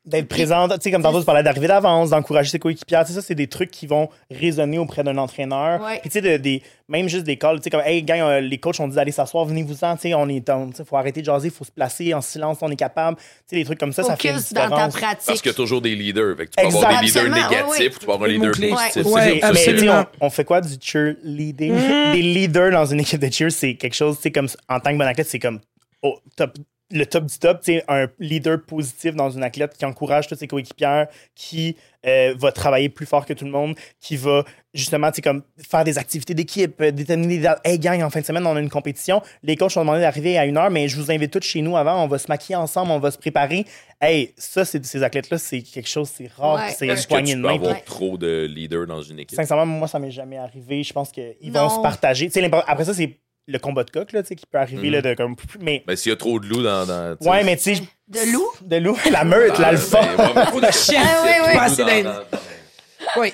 D'être 0.07 0.29
présente, 0.29 0.73
tu 0.73 0.79
sais, 0.81 0.91
comme 0.91 1.03
tantôt, 1.03 1.21
tu 1.21 1.27
parlais 1.27 1.43
d'arriver 1.43 1.69
d'avance, 1.69 2.09
d'encourager 2.09 2.49
ses 2.49 2.59
coéquipiers. 2.59 2.97
Tu 3.03 3.09
sais, 3.09 3.13
ça, 3.13 3.21
c'est 3.21 3.35
des 3.35 3.49
trucs 3.49 3.71
qui 3.71 3.87
vont 3.87 4.09
résonner 4.31 4.79
auprès 4.79 5.05
d'un 5.05 5.19
entraîneur. 5.19 5.79
Ouais. 5.83 5.99
Puis, 6.01 6.09
tu 6.09 6.15
sais, 6.15 6.21
de- 6.23 6.37
des, 6.39 6.63
même 6.89 7.07
juste 7.07 7.25
des 7.25 7.37
calls, 7.37 7.59
tu 7.59 7.65
sais, 7.65 7.71
comme, 7.71 7.83
hey, 7.85 8.03
gang, 8.03 8.21
euh, 8.21 8.41
les 8.41 8.57
coachs 8.57 8.81
ont 8.81 8.89
dit 8.89 8.95
d'aller 8.97 9.13
s'asseoir, 9.13 9.45
venez-vous-en, 9.45 9.97
tu 9.97 10.03
sais, 10.09 10.15
on 10.15 10.27
est, 10.31 10.37
il 10.79 10.85
faut 10.87 10.97
arrêter 10.97 11.21
de 11.21 11.27
jaser, 11.27 11.49
il 11.49 11.55
faut 11.55 11.65
se 11.67 11.71
placer 11.71 12.15
en 12.15 12.23
silence, 12.23 12.59
on 12.63 12.71
est 12.71 12.77
capable. 12.77 13.19
Tu 13.19 13.25
sais, 13.49 13.57
des 13.57 13.65
trucs 13.67 13.79
comme 13.79 13.93
ça, 13.93 14.03
ça 14.03 14.17
fait 14.17 14.29
une 14.31 14.37
focus 14.37 14.53
dans 14.55 14.61
ta 14.63 14.69
différence. 14.69 14.95
pratique. 14.97 15.27
Parce 15.27 15.43
qu'il 15.43 15.51
y 15.51 15.55
a 15.55 15.57
toujours 15.57 15.83
des 15.83 15.95
leaders. 15.95 16.35
Fait 16.35 16.47
que 16.47 16.51
tu 16.53 16.57
peux 16.57 16.65
Exact. 16.67 16.79
avoir 16.85 17.01
des 17.01 17.07
leaders 17.07 17.23
Absolument, 17.27 17.51
négatifs 17.51 17.67
ouais, 17.71 17.79
ouais. 17.79 17.87
ou 17.89 17.99
tu 17.99 18.07
peux 18.07 18.13
avoir 18.13 18.23
un 18.23 18.27
Le 18.27 18.33
leader 18.33 18.49
mot-clé. 18.49 18.69
positif. 18.71 19.05
Ouais. 19.05 19.21
C'est- 19.23 19.29
mais 19.29 19.35
tu 19.35 19.41
sais, 19.41 19.45
absolument. 19.71 20.05
on, 20.23 20.27
on 20.27 20.31
fait 20.31 20.45
quoi 20.47 20.61
du 20.63 20.75
cheerleading? 20.81 21.75
Des 22.15 22.23
leaders 22.23 22.71
dans 22.73 22.87
une 22.87 23.01
équipe 23.01 23.21
de 23.21 23.31
cheer, 23.31 23.51
c'est 23.53 23.75
quelque 23.75 23.95
chose, 23.95 24.17
tu 24.17 24.23
sais, 24.23 24.33
comme 24.33 24.49
en 24.67 24.81
tant 24.81 24.93
que 24.93 24.97
bon 24.97 25.05
athlète, 25.07 25.27
c'est 25.29 25.39
comme 25.39 25.61
au 26.03 26.19
top, 26.37 26.57
le 26.93 27.07
top 27.07 27.27
du 27.27 27.39
top, 27.39 27.61
sais, 27.63 27.85
un 27.89 28.09
leader 28.19 28.61
positif 28.67 29.15
dans 29.15 29.31
une 29.31 29.43
athlète 29.45 29.77
qui 29.79 29.85
encourage 29.85 30.27
toutes 30.27 30.39
ses 30.39 30.49
coéquipières, 30.49 31.07
qui 31.35 31.77
euh, 32.07 32.35
va 32.39 32.51
travailler 32.51 32.89
plus 32.89 33.07
fort 33.07 33.27
que 33.27 33.33
tout 33.33 33.45
le 33.45 33.51
monde, 33.51 33.77
qui 34.01 34.17
va 34.17 34.43
justement, 34.75 35.11
comme 35.23 35.43
faire 35.69 35.85
des 35.85 35.99
activités 35.99 36.35
d'équipe, 36.35 36.81
euh, 36.81 36.91
déterminer 36.91 37.39
des. 37.39 37.49
Hey, 37.65 37.79
gang, 37.79 38.03
en 38.03 38.11
fin 38.11 38.21
de 38.21 38.25
semaine, 38.27 38.45
on 38.47 38.57
a 38.57 38.61
une 38.61 38.71
compétition. 38.71 39.23
Les 39.43 39.55
coachs 39.57 39.77
ont 39.77 39.81
demandé 39.81 40.01
d'arriver 40.01 40.37
à 40.39 40.47
une 40.47 40.57
heure, 40.57 40.71
mais 40.71 40.89
je 40.89 40.97
vous 40.97 41.11
invite 41.13 41.31
tous 41.31 41.43
chez 41.45 41.63
nous 41.63 41.77
avant. 41.77 42.03
On 42.03 42.09
va 42.09 42.19
se 42.19 42.27
maquiller 42.29 42.57
ensemble, 42.57 42.91
on 42.91 42.99
va 42.99 43.11
se 43.11 43.19
préparer. 43.19 43.67
Hey, 44.01 44.33
ça, 44.37 44.65
c'est 44.65 44.85
ces 44.85 45.03
athlètes-là, 45.03 45.39
c'est 45.39 45.61
quelque 45.63 45.89
chose, 45.89 46.09
c'est 46.13 46.29
rare, 46.33 46.55
Ouais. 46.57 46.75
c'est 46.77 46.87
Est-ce 46.89 47.03
une 47.03 47.05
que 47.05 47.09
poignée 47.09 47.33
tu 47.33 47.37
de 47.37 47.43
peux 47.43 47.49
main. 47.49 47.55
avoir 47.55 47.75
Ouais. 47.75 47.83
trop 47.85 48.17
de 48.19 48.47
leaders 48.51 48.87
dans 48.87 49.03
une 49.03 49.19
équipe? 49.21 49.37
Sincèrement, 49.37 49.67
moi, 49.67 49.87
ça 49.87 49.99
m'est 49.99 50.11
jamais 50.11 50.39
arrivé. 50.39 50.83
Je 50.83 50.93
pense 50.93 51.13
qu'ils 51.13 51.53
vont 51.53 51.69
se 51.69 51.81
partager. 51.83 52.31
Après 52.67 52.85
ça, 52.85 52.95
c'est 52.95 53.17
le 53.51 53.59
combat 53.59 53.85
de 53.85 53.91
coq 53.91 54.13
là, 54.13 54.23
tu 54.23 54.29
sais, 54.29 54.37
qui 54.37 54.47
peut 54.47 54.59
arriver. 54.59 54.87
Mhm. 54.89 54.93
là, 54.95 55.03
de, 55.03 55.15
comme, 55.15 55.37
mais, 55.61 55.83
Ben, 55.87 55.97
s'il 55.97 56.11
y 56.11 56.13
a 56.13 56.17
trop 56.17 56.39
de 56.41 56.47
loups 56.47 56.63
dans. 56.63 57.17
ouais, 57.21 57.45
mais 57.45 57.57
tu 57.57 57.75
sais. 57.75 57.83
De 58.09 58.33
loup? 58.33 58.47
De 58.63 58.77
loup. 58.77 58.97
La 59.11 59.25
meute, 59.25 59.53
Ah, 59.57 59.63
l'alpha. 59.63 60.01
ben, 60.17 60.47
Trop 60.47 60.61
de 60.61 60.71
chiens. 60.71 61.03
Ah, 61.05 61.23
oui, 61.25 61.77
dans, 61.79 61.85
d'aide. 61.87 62.05
dans- 62.07 63.21
Oui. 63.21 63.33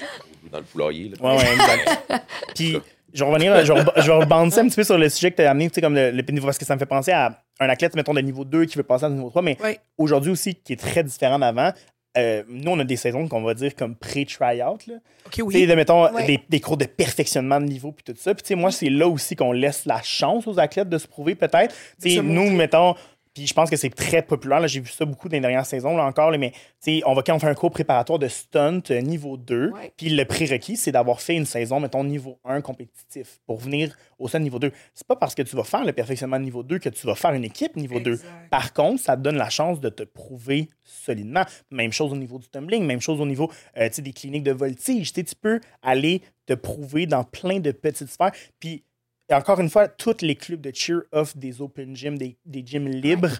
dans 0.50 0.59
le 0.59 0.64
poulailler. 0.64 1.11
là. 1.11 1.16
Ouais, 1.35 1.38
ouais, 1.38 1.52
exact. 1.55 2.22
Puis, 2.55 2.79
je 3.14 3.24
vais 3.24 3.31
revenir, 3.31 3.64
je 3.64 3.72
vais, 3.72 3.81
reb- 3.81 3.92
je 3.96 4.02
vais 4.07 4.12
rebondir 4.18 4.59
un 4.59 4.66
petit 4.68 4.76
peu 4.76 4.85
sur 4.85 4.98
le 4.98 5.09
sujet 5.09 5.31
que 5.31 5.37
tu 5.37 5.42
as 5.42 5.50
amené, 5.50 5.68
tu 5.70 5.74
sais, 5.76 5.81
comme 5.81 5.94
le, 5.94 6.11
le 6.11 6.22
niveau, 6.31 6.46
parce 6.46 6.59
que 6.59 6.64
ça 6.66 6.74
me 6.74 6.79
fait 6.79 6.87
penser 6.87 7.12
à 7.12 7.42
un 7.61 7.68
athlète, 7.68 7.94
mettons, 7.96 8.12
de 8.14 8.20
niveau 8.20 8.44
2 8.44 8.66
qui 8.66 8.76
veut 8.76 8.83
passer 8.85 9.05
à 9.07 9.09
niveau 9.09 9.31
3, 9.31 9.40
mais 9.42 9.57
Oui. 9.62 9.79
aujourd'hui 9.96 10.31
aussi, 10.31 10.55
qui 10.55 10.74
est 10.74 10.76
très 10.76 11.02
différent 11.02 11.38
d'avant. 11.38 11.72
Euh, 12.16 12.42
nous, 12.48 12.70
on 12.72 12.79
a 12.79 12.85
des 12.85 12.96
saisons 12.96 13.29
qu'on 13.29 13.42
va 13.42 13.55
dire 13.55 13.74
comme 13.74 13.94
pré-tryout. 13.94 14.79
là. 14.87 14.94
OK, 15.26 15.33
Tu 15.33 15.37
sais, 15.37 15.42
oui. 15.42 15.66
de, 15.66 15.74
mettons, 15.74 16.12
Ouais. 16.12 16.26
des, 16.26 16.40
des 16.48 16.61
cours 16.61 16.76
de 16.76 16.85
perfectionnement 16.87 17.61
de 17.61 17.66
niveau 17.66 17.92
puis 17.92 18.05
tout 18.05 18.18
ça. 18.18 18.35
Puis, 18.35 18.42
tu 18.42 18.48
sais, 18.48 18.55
moi, 18.55 18.70
c'est 18.70 18.88
là 18.90 19.07
aussi 19.09 19.37
qu'on 19.37 19.52
laisse 19.52 19.85
la 19.87 20.00
chance 20.02 20.46
aux 20.46 20.59
athlètes 20.59 20.88
de 20.88 20.98
se 20.98 21.07
prouver, 21.07 21.35
peut-être. 21.35 21.74
Tu 22.02 22.11
sais, 22.11 22.22
nous, 22.22 22.33
montrer. 22.42 22.55
mettons, 22.57 22.94
puis 23.37 23.46
je 23.46 23.53
pense 23.53 23.68
que 23.68 23.77
c'est 23.77 23.90
très 23.90 24.22
populaire. 24.22 24.61
là, 24.61 24.66
J'ai 24.66 24.81
vu 24.81 24.88
ça 24.88 25.05
beaucoup 25.05 25.29
dans 25.29 25.35
les 25.35 25.42
dernières 25.42 25.66
saisons, 25.66 25.94
là 25.94 26.07
encore. 26.07 26.31
là, 26.31 26.38
mais, 26.38 26.53
tu 26.53 26.57
sais, 26.81 27.03
on 27.05 27.12
va 27.12 27.22
quand 27.22 27.35
on 27.35 27.38
fait 27.38 27.49
un 27.49 27.55
cours 27.55 27.70
préparatoire 27.70 28.18
de 28.18 28.29
stunt 28.29 28.81
euh, 28.90 29.03
niveau 29.03 29.37
2. 29.37 29.72
Ouais. 29.72 29.92
Puis 29.94 30.09
le 30.09 30.25
prérequis, 30.25 30.79
c'est 30.79 30.90
d'avoir 30.90 31.20
fait 31.20 31.35
une 31.35 31.44
saison, 31.44 31.79
mettons, 31.79 32.03
niveau 32.03 32.38
1 32.46 32.62
compétitif 32.62 33.38
pour 33.44 33.59
venir 33.59 33.94
au 34.18 34.27
sein 34.27 34.38
de 34.38 34.44
niveau 34.44 34.59
2. 34.59 34.72
C'est 34.94 35.07
pas 35.07 35.16
parce 35.16 35.35
que 35.35 35.42
tu 35.42 35.55
vas 35.55 35.64
faire 35.64 35.85
le 35.85 35.92
perfectionnement 35.92 36.38
de 36.38 36.44
niveau 36.44 36.62
2 36.62 36.79
que 36.79 36.88
tu 36.88 37.07
vas 37.07 37.14
faire 37.14 37.35
une 37.35 37.44
équipe 37.44 37.77
niveau 37.77 38.01
2. 38.01 38.12
Exact. 38.12 38.27
Par 38.51 38.72
contre, 38.72 39.03
ça 39.03 39.18
te 39.18 39.20
donne 39.20 39.37
la 39.37 39.51
chance 39.51 39.81
de 39.81 39.90
te 39.90 40.05
prouver 40.05 40.70
solidement. 40.83 41.44
Même 41.70 41.92
chose 41.92 42.14
au 42.14 42.16
niveau 42.16 42.38
du 42.38 42.49
tumbling, 42.49 42.87
même 42.87 43.03
chose 43.03 43.20
au 43.20 43.27
niveau 43.27 43.53
euh, 43.77 43.90
des 43.99 44.12
cliniques 44.14 44.44
de 44.44 44.53
voltige. 44.53 45.12
Tu 45.12 45.20
sais, 45.20 45.25
tu 45.25 45.35
peux 45.35 45.61
aller 45.83 46.22
te 46.46 46.55
prouver 46.55 47.05
dans 47.05 47.22
plein 47.22 47.61
de 47.61 47.70
petites 47.70 48.09
sphères. 48.09 48.33
Puis, 48.59 48.83
et 49.28 49.34
encore 49.34 49.60
une 49.60 49.68
fois, 49.68 49.88
tous 49.88 50.22
les 50.22 50.36
clubs 50.36 50.60
de 50.60 50.70
cheer 50.72 51.02
offrent 51.10 51.36
des 51.36 51.60
open 51.60 51.96
gyms, 51.96 52.16
des, 52.16 52.36
des 52.44 52.64
gyms 52.64 52.88
libres. 52.88 53.32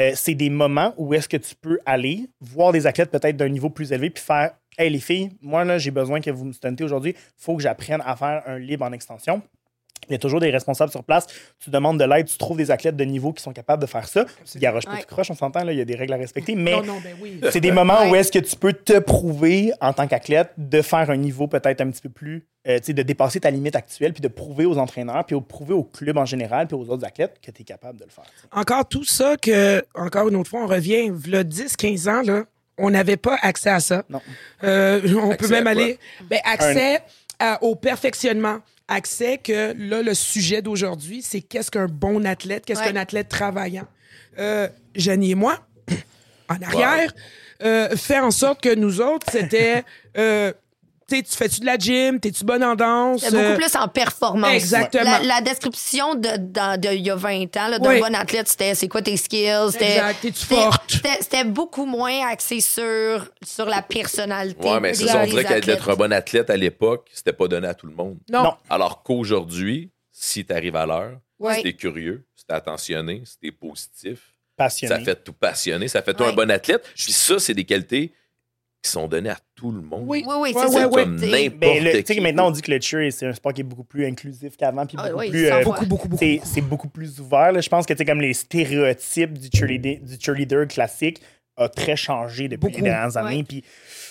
Euh, 0.00 0.12
c'est 0.14 0.34
des 0.34 0.50
moments 0.50 0.94
où 0.96 1.14
est-ce 1.14 1.28
que 1.28 1.36
tu 1.36 1.54
peux 1.54 1.78
aller 1.84 2.28
voir 2.40 2.72
des 2.72 2.86
athlètes 2.86 3.10
peut-être 3.10 3.36
d'un 3.36 3.48
niveau 3.48 3.70
plus 3.70 3.92
élevé 3.92 4.10
puis 4.10 4.24
faire 4.24 4.56
Hey 4.76 4.90
les 4.90 4.98
filles, 4.98 5.30
moi 5.40 5.64
là, 5.64 5.78
j'ai 5.78 5.92
besoin 5.92 6.20
que 6.20 6.30
vous 6.30 6.44
me 6.44 6.52
stuntez 6.52 6.82
aujourd'hui. 6.82 7.12
Il 7.16 7.42
faut 7.42 7.56
que 7.56 7.62
j'apprenne 7.62 8.02
à 8.04 8.16
faire 8.16 8.42
un 8.46 8.58
libre 8.58 8.84
en 8.84 8.92
extension. 8.92 9.40
Il 10.08 10.12
y 10.12 10.14
a 10.16 10.18
toujours 10.18 10.40
des 10.40 10.50
responsables 10.50 10.90
sur 10.92 11.02
place. 11.02 11.26
Tu 11.58 11.70
demandes 11.70 11.98
de 11.98 12.04
l'aide, 12.04 12.26
tu 12.26 12.36
trouves 12.36 12.58
des 12.58 12.70
athlètes 12.70 12.94
de 12.96 13.04
niveau 13.04 13.32
qui 13.32 13.42
sont 13.42 13.54
capables 13.54 13.80
de 13.80 13.86
faire 13.86 14.06
ça. 14.06 14.26
Il 14.54 14.60
garoche 14.60 14.84
pas 14.84 14.92
Ouais. 14.96 15.02
croche, 15.08 15.30
on 15.30 15.34
s'entend, 15.34 15.64
là, 15.64 15.72
il 15.72 15.78
y 15.78 15.80
a 15.80 15.86
des 15.86 15.94
règles 15.94 16.12
à 16.12 16.16
respecter. 16.18 16.54
Mais 16.54 16.72
Non, 16.72 16.82
non, 16.82 17.00
ben 17.02 17.16
oui. 17.22 17.40
c'est 17.50 17.60
des 17.60 17.72
moments 17.72 18.10
où 18.10 18.14
est-ce 18.14 18.30
que 18.30 18.38
tu 18.38 18.54
peux 18.54 18.74
te 18.74 18.98
prouver 18.98 19.72
en 19.80 19.94
tant 19.94 20.06
qu'athlète 20.06 20.50
de 20.58 20.82
faire 20.82 21.08
un 21.08 21.16
niveau 21.16 21.46
peut-être 21.48 21.80
un 21.80 21.90
petit 21.90 22.02
peu 22.02 22.10
plus, 22.10 22.46
euh, 22.68 22.76
tu 22.80 22.84
sais, 22.86 22.92
de 22.92 23.02
dépasser 23.02 23.40
ta 23.40 23.50
limite 23.50 23.76
actuelle, 23.76 24.12
puis 24.12 24.20
de 24.20 24.28
prouver 24.28 24.66
aux 24.66 24.76
entraîneurs, 24.76 25.24
puis 25.24 25.36
de 25.36 25.40
prouver 25.40 25.72
au 25.72 25.84
club 25.84 26.18
en 26.18 26.26
général, 26.26 26.66
puis 26.66 26.76
aux 26.76 26.86
autres 26.90 27.06
athlètes 27.06 27.38
que 27.42 27.50
tu 27.50 27.62
es 27.62 27.64
capable 27.64 27.98
de 27.98 28.04
le 28.04 28.10
faire. 28.10 28.24
Encore 28.52 28.86
tout 28.86 29.04
ça 29.04 29.38
que, 29.38 29.82
encore 29.94 30.28
une 30.28 30.36
autre 30.36 30.50
fois, 30.50 30.64
on 30.64 30.66
revient, 30.66 31.10
le 31.26 31.44
10, 31.44 31.76
15 31.78 32.08
ans, 32.08 32.20
là, 32.20 32.42
on 32.76 32.90
n'avait 32.90 33.16
pas 33.16 33.38
accès 33.40 33.70
à 33.70 33.80
ça. 33.80 34.02
Non. 34.10 34.20
Euh, 34.64 35.00
on 35.16 35.30
Accès 35.30 35.46
peut 35.46 35.48
même 35.54 35.66
aller. 35.66 35.98
Ben, 36.28 36.40
accès 36.44 37.00
à- 37.38 37.62
au 37.62 37.74
perfectionnement. 37.74 38.58
Accès 38.88 39.38
que 39.38 39.74
là, 39.78 40.02
le 40.02 40.12
sujet 40.14 40.60
d'aujourd'hui, 40.60 41.22
c'est 41.22 41.40
qu'est-ce 41.40 41.70
qu'un 41.70 41.86
bon 41.86 42.24
athlète, 42.26 42.66
qu'est-ce 42.66 42.80
Ouais. 42.80 42.92
qu'un 42.92 42.96
athlète 43.00 43.28
travaillant. 43.28 43.86
Euh, 44.38 44.68
Janie 44.94 45.30
et 45.30 45.34
moi, 45.34 45.66
en 46.50 46.60
arrière, 46.60 47.12
euh, 47.62 47.96
faire 47.96 48.24
en 48.24 48.30
sorte 48.30 48.60
que 48.62 48.74
nous 48.74 49.00
autres, 49.00 49.26
c'était. 49.30 49.84
euh, 50.18 50.52
tu 51.08 51.22
fais-tu 51.26 51.60
de 51.60 51.66
la 51.66 51.76
gym, 51.78 52.18
t'es-tu 52.20 52.44
bonne 52.44 52.64
en 52.64 52.74
danse? 52.74 53.20
C'est 53.20 53.30
beaucoup 53.30 53.42
euh, 53.42 53.56
plus 53.56 53.76
en 53.76 53.88
performance. 53.88 54.52
Exactement. 54.54 55.04
La, 55.04 55.22
la 55.22 55.40
description 55.40 56.14
de, 56.14 56.28
il 56.94 57.00
y 57.06 57.10
a 57.10 57.14
20 57.16 57.56
ans 57.56 57.68
là, 57.68 57.78
d'un 57.78 57.88
Oui. 57.90 58.00
bon 58.00 58.14
athlète, 58.14 58.48
c'était 58.48 58.74
c'est 58.74 58.88
quoi 58.88 59.02
tes 59.02 59.16
skills? 59.16 59.72
c'était- 59.72 59.92
Exact. 59.96 60.20
T'es-tu 60.22 60.38
c'était- 60.40 60.54
forte? 60.54 61.00
C'était 61.20 61.44
beaucoup 61.44 61.84
moins 61.86 62.26
axé 62.28 62.60
sur, 62.60 63.28
sur 63.44 63.66
la 63.66 63.82
personnalité. 63.82 64.68
Ouais, 64.68 64.80
mais 64.80 64.94
c'est 64.94 65.06
ça. 65.06 65.22
On 65.22 65.26
dirait 65.26 65.60
qu'être 65.60 65.90
un 65.90 65.94
bon 65.96 66.12
athlète 66.12 66.50
à 66.50 66.56
l'époque, 66.56 67.08
c'était 67.12 67.32
pas 67.32 67.48
donné 67.48 67.68
à 67.68 67.74
tout 67.74 67.86
le 67.86 67.94
monde. 67.94 68.18
Non. 68.30 68.42
Non. 68.44 68.54
Alors 68.70 69.02
qu'aujourd'hui, 69.02 69.90
si 70.10 70.44
tu 70.44 70.52
arrives 70.52 70.76
à 70.76 70.86
l'heure, 70.86 71.18
si 71.56 71.62
t'es 71.62 71.72
curieux, 71.74 72.24
si 72.34 72.46
t'es 72.46 72.54
attentionné, 72.54 73.22
si 73.24 73.38
t'es 73.38 73.52
positif, 73.52 74.32
Passionné. 74.56 74.94
ça 74.94 75.00
fait 75.04 75.22
tout 75.24 75.32
passionné, 75.32 75.88
ça 75.88 76.00
fait 76.02 76.14
toi 76.14 76.26
Ouais. 76.26 76.32
un 76.32 76.36
bon 76.36 76.50
athlète. 76.50 76.88
Puis 76.94 77.12
ça, 77.12 77.38
c'est 77.38 77.54
des 77.54 77.64
qualités 77.64 78.12
qui 78.82 78.90
sont 78.90 79.08
données 79.08 79.30
à 79.30 79.38
tout 79.64 79.70
le 79.72 79.80
monde. 79.80 80.04
Oui. 80.06 80.22
Oui, 80.26 80.34
oui, 80.40 80.50
c'est 80.52 80.58
ouais, 80.60 80.68
ça. 80.70 80.88
ouais. 80.88 81.02
Comme 81.04 81.16
n'importe 81.16 81.58
Ben, 81.60 81.84
le- 81.84 81.90
tu 81.90 81.96
sais 81.96 82.02
qui. 82.04 82.16
que 82.16 82.20
maintenant, 82.20 82.48
on 82.48 82.50
dit 82.50 82.60
que 82.60 82.70
le 82.70 82.80
cheer, 82.80 83.10
c'est 83.10 83.26
un 83.26 83.32
sport 83.32 83.52
qui 83.54 83.62
est 83.62 83.64
beaucoup 83.64 83.84
plus 83.84 84.04
inclusif 84.06 84.56
qu'avant, 84.58 84.84
puis 84.84 84.96
Ah, 85.00 85.08
beaucoup 85.08 85.18
oui, 85.20 85.30
plus... 85.30 85.46
euh, 85.46 85.62
fois. 85.62 85.72
Beaucoup, 85.72 85.86
beaucoup, 85.86 86.08
beaucoup. 86.08 86.24
c'est 86.44 86.60
beaucoup 86.60 86.88
plus 86.88 87.18
ouvert. 87.20 87.60
Je 87.60 87.68
pense 87.68 87.86
que 87.86 87.94
comme 88.04 88.20
les 88.20 88.34
stéréotypes 88.34 89.38
du 89.38 89.48
cheerleader, 89.56 89.98
du 90.02 90.16
cheerleader 90.20 90.68
classique 90.68 91.20
a 91.56 91.68
très 91.68 91.96
changé 91.96 92.48
depuis 92.48 92.58
Beaucoup. 92.68 92.76
les 92.76 92.82
dernières 92.90 93.16
années. 93.16 93.36
Ouais. 93.38 93.42
Puis 93.44 93.64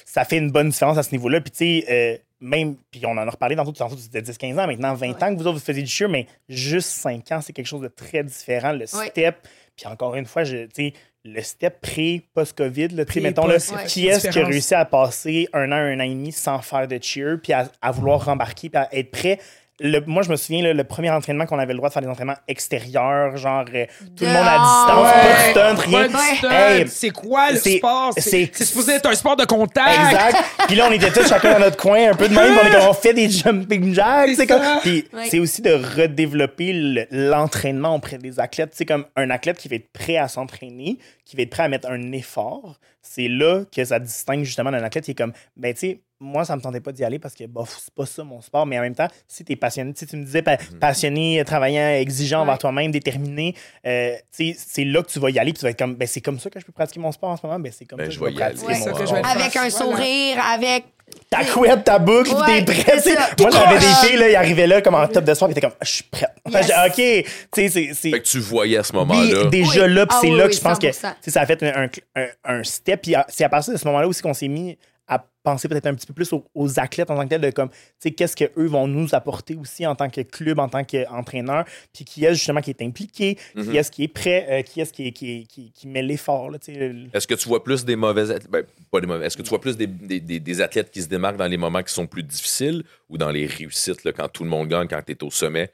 ça 0.05 0.25
fait 0.25 0.37
une 0.37 0.49
bonne 0.49 0.69
différence 0.69 0.97
à 0.97 1.03
ce 1.03 1.11
niveau-là. 1.11 1.41
Puis 1.41 1.51
tu 1.51 1.57
sais, 1.57 1.85
euh, 1.91 2.17
même, 2.41 2.75
puis 2.89 3.05
on 3.05 3.11
en 3.11 3.17
a 3.17 3.29
reparlé 3.29 3.55
tantôt, 3.55 3.71
tantôt 3.73 3.95
tu 3.95 4.01
disais 4.01 4.21
10-15 4.21 4.53
ans, 4.59 4.65
maintenant 4.67 4.93
20 4.95 5.21
ans 5.23 5.33
que 5.33 5.39
vous 5.39 5.47
autres 5.47 5.59
vous 5.59 5.63
faisiez 5.63 5.83
du 5.83 5.89
cheer, 5.89 6.09
mais 6.09 6.25
juste 6.49 6.89
5 6.89 7.31
ans, 7.31 7.41
c'est 7.41 7.53
quelque 7.53 7.67
chose 7.67 7.81
de 7.81 7.87
très 7.89 8.23
différent. 8.23 8.71
Le 8.71 8.79
Ouais. 8.79 9.07
step, 9.09 9.35
puis 9.75 9.85
encore 9.87 10.15
une 10.15 10.25
fois, 10.25 10.43
je, 10.43 10.63
tu 10.65 10.69
sais, 10.73 10.93
le 11.25 11.41
step 11.41 11.79
pré, 11.81 12.25
post-COVID, 12.33 12.89
là, 12.89 13.05
tu 13.05 13.13
sais, 13.13 13.19
Pré, 13.19 13.21
mettons, 13.21 13.47
là, 13.47 13.55
ouais. 13.55 13.85
qui 13.87 14.07
est-ce 14.07 14.27
qui 14.27 14.39
a 14.39 14.45
réussi 14.45 14.75
à 14.75 14.83
passer 14.83 15.47
un 15.53 15.71
an, 15.71 15.75
un 15.75 15.99
an 15.99 16.03
et 16.03 16.09
demi 16.09 16.31
sans 16.33 16.59
faire 16.59 16.87
de 16.87 16.99
cheer, 17.01 17.37
puis 17.41 17.53
à, 17.53 17.71
à 17.81 17.91
vouloir 17.91 18.25
rembarquer, 18.25 18.69
puis 18.69 18.77
à 18.77 18.93
être 18.93 19.11
prêt. 19.11 19.39
Le- 19.83 19.99
moi, 20.07 20.23
je 20.23 20.29
me 20.29 20.35
souviens, 20.37 20.63
là, 20.63 20.73
le 20.73 20.83
premier 20.85 21.11
entraînement 21.11 21.45
qu'on 21.45 21.59
avait 21.59 21.73
le 21.73 21.77
droit 21.77 21.89
de 21.89 21.93
faire 21.93 22.01
des 22.01 22.07
entraînements 22.07 22.37
extérieurs, 22.47 23.35
genre 23.37 23.65
euh, 23.73 23.85
tout 24.15 24.23
le 24.23 24.29
monde 24.31 24.47
à 24.47 24.57
distance, 24.57 25.11
pas 25.91 26.07
de 26.07 26.09
stunt, 26.09 26.09
rien. 26.41 26.49
Hey, 26.51 26.87
c'est 26.87 27.09
quoi 27.09 27.51
le 27.51 27.57
c'est- 27.59 27.77
sport? 27.77 28.11
c'est- 28.15 28.21
C'est 28.21 28.49
c'est 28.53 28.65
supposé 28.65 28.93
être 28.93 29.09
un 29.09 29.13
sport 29.15 29.35
de 29.35 29.45
contact. 29.45 29.89
Exact. 30.11 30.37
Puis 30.67 30.75
là, 30.75 30.87
on 30.89 30.91
était 30.93 31.11
tous 31.11 31.27
chacun 31.27 31.53
dans 31.53 31.59
notre 31.59 31.77
coin, 31.77 32.11
un 32.11 32.15
peu 32.15 32.27
de 32.29 32.33
même. 32.33 32.57
On, 32.57 32.65
est 32.67 32.71
comme, 32.71 32.89
on 32.89 32.93
fait 32.93 33.13
des 33.13 33.29
jumping 33.29 33.93
jacks. 33.93 34.29
C'est 34.35 34.47
comme. 34.47 34.61
Puis 34.81 35.05
Ouais. 35.13 35.27
c'est 35.29 35.39
aussi 35.39 35.61
de 35.61 35.73
redévelopper 35.73 36.71
le- 36.73 37.07
l'entraînement 37.11 37.95
auprès 37.95 38.17
des 38.17 38.39
athlètes. 38.39 38.71
C'est 38.73 38.85
comme 38.85 39.05
un 39.15 39.29
athlète 39.29 39.57
qui 39.57 39.67
va 39.67 39.75
être 39.75 39.91
prêt 39.91 40.17
à 40.17 40.27
s'entraîner, 40.27 40.97
qui 41.25 41.35
va 41.35 41.43
être 41.43 41.49
prêt 41.49 41.63
à 41.63 41.67
mettre 41.67 41.89
un 41.89 42.11
effort. 42.13 42.79
C'est 43.01 43.27
là 43.27 43.63
que 43.75 43.83
ça 43.83 43.99
distingue 43.99 44.43
justement 44.43 44.71
d'un 44.71 44.81
athlète 44.83 45.03
qui 45.03 45.11
est 45.11 45.15
comme, 45.17 45.33
ben 45.57 45.73
tu 45.73 45.79
sais, 45.81 45.99
moi, 46.23 46.45
ça 46.45 46.55
me 46.55 46.61
tentait 46.61 46.79
pas 46.79 46.91
d'y 46.91 47.03
aller 47.03 47.19
parce 47.19 47.35
que, 47.35 47.43
bof, 47.45 47.77
c'est 47.83 47.93
pas 47.93 48.05
ça 48.05 48.23
mon 48.23 48.41
sport. 48.41 48.65
Mais 48.65 48.79
en 48.79 48.81
même 48.81 48.95
temps, 48.95 49.07
si 49.27 49.43
t'es 49.43 49.55
passionné, 49.55 49.93
tu 49.93 50.15
me 50.15 50.25
disais 50.25 50.41
pa- 50.41 50.57
passionné, 50.79 51.43
travaillant, 51.45 51.89
exigeant 51.99 52.41
envers 52.41 52.53
Ouais. 52.53 52.59
toi-même, 52.59 52.91
déterminé, 52.91 53.55
euh, 53.85 54.15
c'est 54.31 54.83
là 54.85 55.03
que 55.03 55.09
tu 55.11 55.19
vas 55.19 55.29
y 55.29 55.39
aller. 55.39 55.51
Puis 55.53 55.59
tu 55.59 55.65
vas 55.65 55.71
être 55.71 55.77
comme, 55.79 55.95
ben 55.95 56.07
c'est 56.07 56.21
comme 56.21 56.39
ça 56.39 56.49
que 56.49 56.59
je 56.59 56.65
peux 56.65 56.71
pratiquer 56.71 56.99
mon 56.99 57.11
sport 57.11 57.29
en 57.29 57.37
ce 57.37 57.45
moment. 57.45 57.59
Ben 57.59 57.71
c'est 57.77 57.85
comme 57.85 57.97
Ben, 57.99 58.05
ça 58.05 58.11
je 58.11 58.19
que 58.19 58.25
je 58.25 58.25
vais 58.25 58.31
vais 58.31 58.39
y 58.39 58.43
aller. 58.43 58.55
pratiquer 58.55 58.73
Ouais, 58.73 58.79
mon 58.79 58.85
ça 58.85 58.91
que 58.91 58.99
je 58.99 59.05
sport. 59.05 59.15
vais 59.15 59.21
le 59.21 59.27
faire. 59.27 59.41
Avec 59.41 59.55
un 59.55 59.69
Voilà. 59.69 59.95
sourire, 59.97 60.37
avec. 60.53 60.83
ta 61.29 61.43
couette, 61.45 61.83
ta 61.83 61.99
boucle, 61.99 62.31
Ouais, 62.33 62.63
t'es 62.63 62.73
prêt. 62.73 62.95
Moi, 63.39 63.49
j'avais 63.51 63.77
des 63.79 63.85
filles, 64.07 64.17
là, 64.17 64.29
ils 64.29 64.35
arrivaient 64.35 64.65
là 64.65 64.81
comme 64.81 64.95
en 64.95 65.05
top 65.07 65.23
de 65.25 65.33
soir, 65.33 65.47
puis 65.49 65.53
t'es 65.55 65.61
comme, 65.61 65.73
Ah, 65.79 65.83
je 65.85 65.91
suis 65.91 66.03
prête. 66.05 66.29
Yes. 66.49 66.71
OK, 66.87 66.93
tu 66.95 67.23
sais, 67.53 67.69
c'est- 67.69 67.91
c'est. 67.93 68.09
Fait 68.11 68.19
que 68.21 68.25
tu 68.25 68.39
voyais 68.39 68.77
à 68.77 68.83
ce 68.83 68.93
moment-là. 68.93 69.45
déjà 69.49 69.85
Oui. 69.85 69.93
là, 69.93 70.05
puis 70.07 70.15
Ah 70.17 70.19
c'est 70.21 70.29
oui, 70.31 70.37
là 70.37 70.43
oui, 70.45 70.49
que 70.49 70.55
je 70.55 70.61
pense 70.61 70.79
que 70.79 70.87
100%. 70.91 71.09
tu 71.15 71.17
sais, 71.21 71.31
ça 71.31 71.41
a 71.41 71.45
fait 71.45 71.61
un, 71.63 71.87
un, 72.15 72.27
un 72.45 72.63
step. 72.63 73.01
Puis 73.03 73.13
à- 73.15 73.25
c'est 73.29 73.43
à 73.43 73.49
partir 73.49 73.73
de 73.73 73.77
ce 73.77 73.85
moment-là 73.85 74.07
aussi 74.07 74.21
qu'on 74.21 74.33
s'est 74.33 74.47
mis 74.47 74.77
penser 75.43 75.67
peut-être 75.67 75.87
un 75.87 75.93
petit 75.93 76.07
peu 76.07 76.13
plus 76.13 76.31
aux, 76.33 76.45
aux 76.55 76.79
athlètes 76.79 77.11
en 77.11 77.15
tant 77.15 77.23
que 77.23 77.29
tels, 77.29 77.41
de 77.41 77.49
comme, 77.51 77.69
tu 77.69 77.75
sais, 77.99 78.11
qu'est-ce 78.11 78.35
qu'eux 78.35 78.65
vont 78.65 78.87
nous 78.87 79.13
apporter 79.13 79.55
aussi 79.55 79.85
en 79.85 79.93
tant 79.93 80.09
que 80.09 80.21
club, 80.21 80.57
en 80.59 80.69
tant 80.69 80.83
qu'entraîneur, 80.83 81.65
puis 81.93 82.05
qui 82.05 82.25
est 82.25 82.33
justement 82.33 82.61
qui 82.61 82.69
est 82.71 82.81
impliqué, 82.81 83.37
Mhm. 83.55 83.69
qui 83.71 83.77
est-ce 83.77 83.91
qui 83.91 84.03
est 84.03 84.07
prêt, 84.07 84.47
euh, 84.49 84.61
qui 84.61 84.81
est-ce 84.81 84.93
qui, 84.93 85.07
est- 85.07 85.11
qui, 85.11 85.31
est- 85.41 85.43
qui, 85.45 85.71
qui 85.71 85.87
met 85.87 86.01
l'effort, 86.01 86.49
là, 86.49 86.57
tu 86.59 86.73
sais. 86.73 86.79
le- 86.89 87.07
Est-ce 87.13 87.27
que 87.27 87.35
tu 87.35 87.47
vois 87.47 87.63
plus 87.63 87.83
des 87.85 87.95
mauvais 87.95 88.21
athlètes? 88.31 88.49
Ben, 88.49 88.63
pas 88.91 89.01
des 89.01 89.07
mauvais. 89.07 89.25
Est-ce 89.25 89.37
que 89.37 89.41
tu 89.43 89.49
vois 89.49 89.59
plus 89.61 89.75
des, 89.77 89.87
des- 89.87 90.19
des- 90.21 90.39
des 90.39 90.61
athlètes 90.61 90.89
qui 90.91 91.01
se 91.01 91.07
démarquent 91.07 91.37
dans 91.37 91.47
les 91.47 91.57
moments 91.57 91.83
qui 91.83 91.93
sont 91.93 92.07
plus 92.07 92.23
difficiles 92.23 92.83
ou 93.09 93.17
dans 93.17 93.29
les 93.29 93.45
réussites, 93.45 94.03
là, 94.05 94.13
quand 94.13 94.29
tout 94.29 94.43
le 94.43 94.49
monde 94.49 94.69
gagne, 94.69 94.87
quand 94.87 95.01
tu 95.05 95.11
es 95.11 95.23
au 95.23 95.29
sommet? 95.29 95.69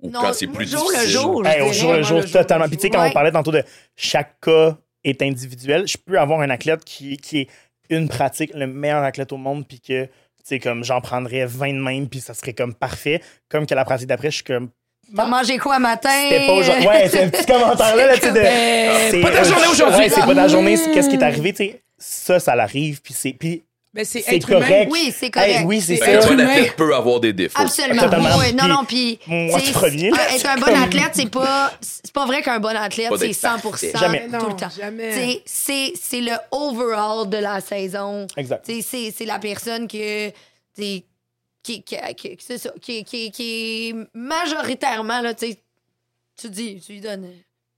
Ou 0.00 0.10
Non, 0.10 0.20
quand 0.20 0.32
c'est 0.34 0.46
plus 0.48 0.68
jour 0.70 0.90
le 0.90 0.94
difficile? 0.96 1.10
jour, 1.20 1.44
je 1.44 1.48
Hey, 1.50 1.62
au 1.62 1.72
jour 1.72 1.92
le 1.94 2.02
jour, 2.02 2.16
le 2.18 2.26
jour 2.26 2.30
totalement. 2.32 2.64
le 2.64 2.68
Puis 2.70 2.76
tu 2.76 2.82
sais, 2.82 2.90
quand 2.90 3.00
Ouais. 3.00 3.08
on 3.08 3.12
parlait 3.12 3.32
tantôt 3.32 3.52
de 3.52 3.62
chaque 3.94 4.38
cas 4.40 4.76
est 5.04 5.22
individuel, 5.22 5.86
je 5.86 5.96
peux 5.96 6.18
avoir 6.18 6.40
un 6.40 6.50
athlète 6.50 6.84
qui, 6.84 7.16
qui 7.16 7.38
est 7.42 7.48
une 7.90 8.08
pratique, 8.08 8.52
le 8.54 8.66
meilleur 8.66 9.02
athlète 9.02 9.32
au 9.32 9.36
monde, 9.36 9.66
puis 9.66 9.80
que, 9.80 10.04
tu 10.04 10.10
sais, 10.44 10.58
comme 10.58 10.84
j'en 10.84 11.00
prendrais 11.00 11.44
20 11.46 11.72
de 11.74 11.78
même, 11.80 12.08
puis 12.08 12.20
ça 12.20 12.34
serait 12.34 12.52
comme 12.54 12.74
parfait. 12.74 13.20
Comme 13.48 13.66
que 13.66 13.74
la 13.74 13.84
pratique 13.84 14.08
d'après, 14.08 14.30
je 14.30 14.36
suis 14.36 14.44
comme. 14.44 14.70
T'as 15.14 15.26
mangé 15.26 15.56
quoi 15.58 15.78
matin? 15.78 16.10
C'était 16.28 16.46
pas 16.46 16.52
aujourd'hui. 16.54 16.86
Ouais, 16.88 17.08
c'est 17.08 17.22
un 17.24 17.28
petit 17.28 17.46
commentaire 17.46 17.94
là, 17.94 18.14
tu 18.14 18.20
sais. 18.22 18.32
de- 18.32 19.10
c'est- 19.10 19.22
pas 19.22 19.30
ta 19.30 19.42
journée 19.44 19.66
aujourd'hui. 19.70 19.98
Ouais, 20.00 20.08
c'est 20.08 20.20
pas 20.26 20.34
ta 20.34 20.48
journée, 20.48 20.76
c'est 20.76 20.90
qu'est-ce 20.92 21.08
qui 21.08 21.14
est 21.16 21.22
arrivé, 21.22 21.52
tu 21.52 21.56
sais? 21.58 21.82
Ça, 21.98 22.40
ça 22.40 22.56
l'arrive, 22.56 23.00
puis 23.02 23.14
c'est. 23.14 23.32
Puis 23.32 23.62
Ben, 23.96 24.04
c'est 24.04 24.22
être 24.28 24.50
humain. 24.50 24.60
correct. 24.60 24.88
Oui, 24.92 25.12
c'est 25.18 25.30
correct. 25.30 25.50
Hey, 25.60 25.64
oui, 25.64 25.80
c'est 25.80 25.96
ça. 25.96 26.04
Un 26.06 26.20
bon 26.26 26.32
humain. 26.34 26.48
athlète 26.50 26.76
peut 26.76 26.94
avoir 26.94 27.18
des 27.18 27.32
défauts. 27.32 27.60
Absolument. 27.60 28.02
Totalement. 28.02 28.36
Ouais, 28.36 28.52
non, 28.52 28.68
non, 28.68 28.84
puis. 28.84 29.18
moi, 29.26 29.58
premier, 29.72 30.10
là, 30.10 30.18
Être 30.34 30.46
un 30.46 30.56
bon 30.56 30.66
comme- 30.66 30.82
athlète, 30.82 31.10
c'est 31.14 31.30
pas. 31.30 31.72
C'est 31.80 32.12
pas 32.12 32.26
vrai 32.26 32.42
qu'un 32.42 32.60
bon 32.60 32.76
athlète, 32.76 33.10
c'est 33.18 33.26
d'être 33.28 33.34
100 33.34 33.58
parfait. 33.60 33.92
Jamais. 33.98 34.28
tout 34.28 34.46
le 34.46 34.54
temps. 34.56 34.68
Jamais. 34.78 35.10
Tu 35.12 35.16
sais, 35.18 35.42
C'est 35.46 35.92
c'est 36.00 36.20
le 36.20 36.32
overall 36.52 37.28
de 37.28 37.38
la 37.38 37.60
saison. 37.60 38.26
Exact. 38.36 38.64
Tu 38.66 38.74
sais, 38.74 38.82
C'est 38.82 39.14
c'est 39.16 39.24
la 39.24 39.38
personne 39.38 39.88
que. 39.88 40.28
tu 40.28 40.34
sais, 40.76 41.04
Qui, 41.62 41.82
qui, 41.82 41.96
qui, 42.16 42.36
c'est 42.38 42.58
ça, 42.58 42.70
qui, 42.80 43.02
qui, 43.02 43.30
qui 43.32 43.88
est 43.88 43.94
majoritairement, 44.14 45.20
là, 45.20 45.34
tu 45.34 45.46
sais, 45.48 45.58
tu 46.40 46.48
dis, 46.50 46.80
tu 46.84 46.92
lui 46.92 47.00
donnes 47.00 47.28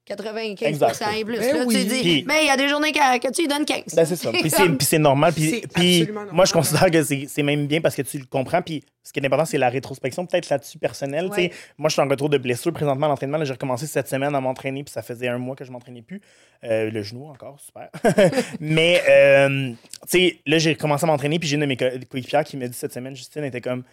95 0.08 0.66
Exact. 0.68 1.02
et 1.16 1.24
plus. 1.24 1.38
Ben 1.38 1.56
là, 1.56 1.64
oui. 1.66 1.74
Tu 1.76 1.84
dis, 1.84 2.00
Puis- 2.00 2.24
mais 2.26 2.42
il 2.42 2.46
y 2.46 2.50
a 2.50 2.56
des 2.56 2.68
journées 2.68 2.92
que, 2.92 3.18
que 3.18 3.32
tu 3.32 3.42
lui 3.42 3.48
donnes 3.48 3.64
15. 3.64 3.94
Ben, 3.94 4.04
c'est 4.04 4.16
ça. 4.16 4.30
Puis 4.32 4.50
c'est, 4.50 4.68
puis 4.68 4.86
c'est 4.86 4.98
normal. 4.98 5.32
Puis, 5.32 6.06
normal. 6.06 6.28
moi, 6.32 6.44
je 6.44 6.52
considère 6.52 6.90
que 6.90 7.02
c'est, 7.02 7.42
même 7.42 7.66
bien 7.66 7.80
parce 7.80 7.94
que 7.94 8.02
tu 8.02 8.18
le 8.18 8.24
comprends. 8.24 8.62
Puis 8.62 8.82
ce 9.04 9.12
qui 9.12 9.20
est 9.20 9.26
important, 9.26 9.44
c'est 9.46 9.58
la 9.58 9.68
rétrospection, 9.70 10.26
peut-être 10.26 10.48
là-dessus 10.50 10.78
personnelle. 10.78 11.28
tu 11.30 11.34
sais. 11.36 11.40
Ouais. 11.42 11.52
Moi, 11.78 11.88
je 11.88 11.94
suis 11.94 12.02
en 12.02 12.08
retour 12.08 12.28
de 12.28 12.36
blessure 12.38 12.72
présentement 12.72 13.06
à 13.06 13.08
l'entraînement. 13.10 13.42
J'ai 13.44 13.52
recommencé 13.52 13.86
cette 13.86 14.08
semaine 14.08 14.34
à 14.34 14.40
m'entraîner. 14.40 14.82
Puis 14.84 14.92
ça 14.92 15.02
faisait 15.02 15.28
un 15.28 15.38
mois 15.38 15.56
que 15.56 15.64
je 15.64 15.70
m'entraînais 15.70 16.02
plus. 16.02 16.20
Euh, 16.64 16.90
le 16.90 17.02
genou 17.02 17.26
encore, 17.28 17.58
super. 17.60 17.88
Mais, 18.60 19.02
euh, 19.08 19.70
tu 19.70 20.08
sais, 20.08 20.38
là, 20.46 20.58
j'ai 20.58 20.72
recommencé 20.72 21.04
à 21.04 21.06
m'entraîner. 21.06 21.38
Puis 21.38 21.48
j'ai 21.48 21.54
une 21.54 21.60
de 21.62 21.66
mes 21.66 21.76
co- 21.76 21.84
coéquipières 22.10 22.44
qui 22.44 22.56
m'a 22.56 22.66
dit 22.66 22.76
cette 22.76 22.92
semaine, 22.92 23.14
Justine, 23.14 23.44
était 23.44 23.60
comme. 23.60 23.84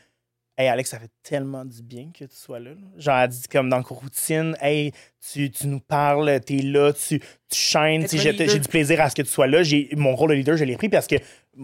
Hey 0.58 0.70
Alex, 0.70 0.90
ça 0.92 1.00
fait 1.00 1.10
tellement 1.22 1.66
du 1.66 1.84
bien 1.84 2.12
que 2.18 2.24
tu 2.24 2.36
sois 2.36 2.60
là. 2.60 2.70
là. 2.70 2.76
Genre, 2.98 3.18
elle 3.18 3.28
dit 3.30 3.42
comme 3.52 3.70
dans 3.70 3.76
la 3.78 3.84
routine, 3.84 4.56
hey, 4.62 4.94
tu, 5.34 5.52
tu 5.52 5.68
nous 5.68 5.82
parles, 5.82 6.40
t'es 6.46 6.60
là, 6.62 6.94
tu, 6.94 7.20
tu 7.20 7.26
chaînes, 7.50 8.08
j'ai 8.10 8.32
du 8.60 8.70
plaisir 8.70 9.02
à 9.02 9.10
ce 9.10 9.16
que 9.16 9.22
tu 9.22 9.28
sois 9.30 9.48
là. 9.48 9.64
J'ai 9.64 9.90
mon 9.98 10.16
rôle 10.16 10.30
de 10.30 10.36
leader, 10.36 10.56
je 10.56 10.64
l'ai 10.64 10.78
pris 10.78 10.88
parce 10.88 11.08
que 11.08 11.16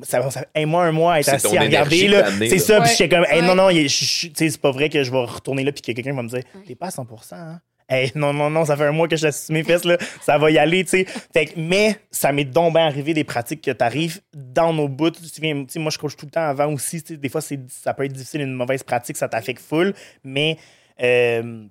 ça, 0.03 0.29
ça 0.29 0.45
hey, 0.53 0.65
moi 0.65 0.83
un 0.85 0.91
mois 0.91 1.13
à 1.13 1.19
être 1.21 1.29
assis 1.29 1.57
à 1.57 1.61
regarder 1.61 2.07
là, 2.09 2.29
c'est 2.37 2.49
là. 2.49 2.59
ça. 2.59 2.81
Puis 2.81 2.89
Ouais. 2.89 2.95
j'étais 2.97 3.15
comme, 3.15 3.25
hey, 3.29 3.39
Ouais. 3.41 3.47
non 3.47 3.55
non, 3.55 3.69
c'est 3.87 4.57
pas 4.61 4.71
vrai 4.71 4.89
que 4.89 5.03
je 5.03 5.11
vais 5.11 5.23
retourner 5.23 5.63
là 5.63 5.71
puis 5.71 5.81
que 5.81 5.91
quelqu'un 5.93 6.13
va 6.13 6.23
me 6.23 6.29
dire, 6.29 6.43
t'es 6.67 6.75
pas 6.75 6.87
à 6.87 6.89
100%. 6.89 7.33
Hein? 7.35 7.61
Hey, 7.91 8.09
non, 8.15 8.31
non, 8.31 8.49
non, 8.49 8.63
ça 8.63 8.77
fait 8.77 8.85
un 8.85 8.93
mois 8.93 9.09
que 9.09 9.17
je 9.17 9.25
laisse 9.25 9.49
mes 9.49 9.65
fesses, 9.65 9.83
là. 9.83 9.97
Ça 10.21 10.37
va 10.37 10.49
y 10.49 10.57
aller, 10.57 10.85
tu 10.85 10.91
sais. 10.91 11.05
Fait 11.33 11.47
que, 11.47 11.59
mais 11.59 11.97
ça 12.09 12.31
m'est 12.31 12.45
donc 12.45 12.73
bien 12.73 12.85
arrivé 12.85 13.13
des 13.13 13.25
pratiques 13.25 13.61
que 13.61 13.71
t'arrives 13.71 14.21
dans 14.33 14.71
nos 14.71 14.87
bouts. 14.87 15.11
Tu 15.11 15.41
te 15.41 15.79
moi, 15.79 15.91
je 15.91 15.97
coach 15.97 16.15
tout 16.15 16.25
le 16.25 16.31
temps 16.31 16.47
avant 16.47 16.71
aussi. 16.71 17.03
Des 17.09 17.27
fois, 17.27 17.41
ça 17.41 17.93
peut 17.93 18.05
être 18.05 18.13
difficile, 18.13 18.39
une 18.41 18.53
mauvaise 18.53 18.81
pratique, 18.81 19.17
ça 19.17 19.27
t'affecte 19.27 19.61
full. 19.61 19.93
Mais, 20.23 20.57
euh, 21.01 21.65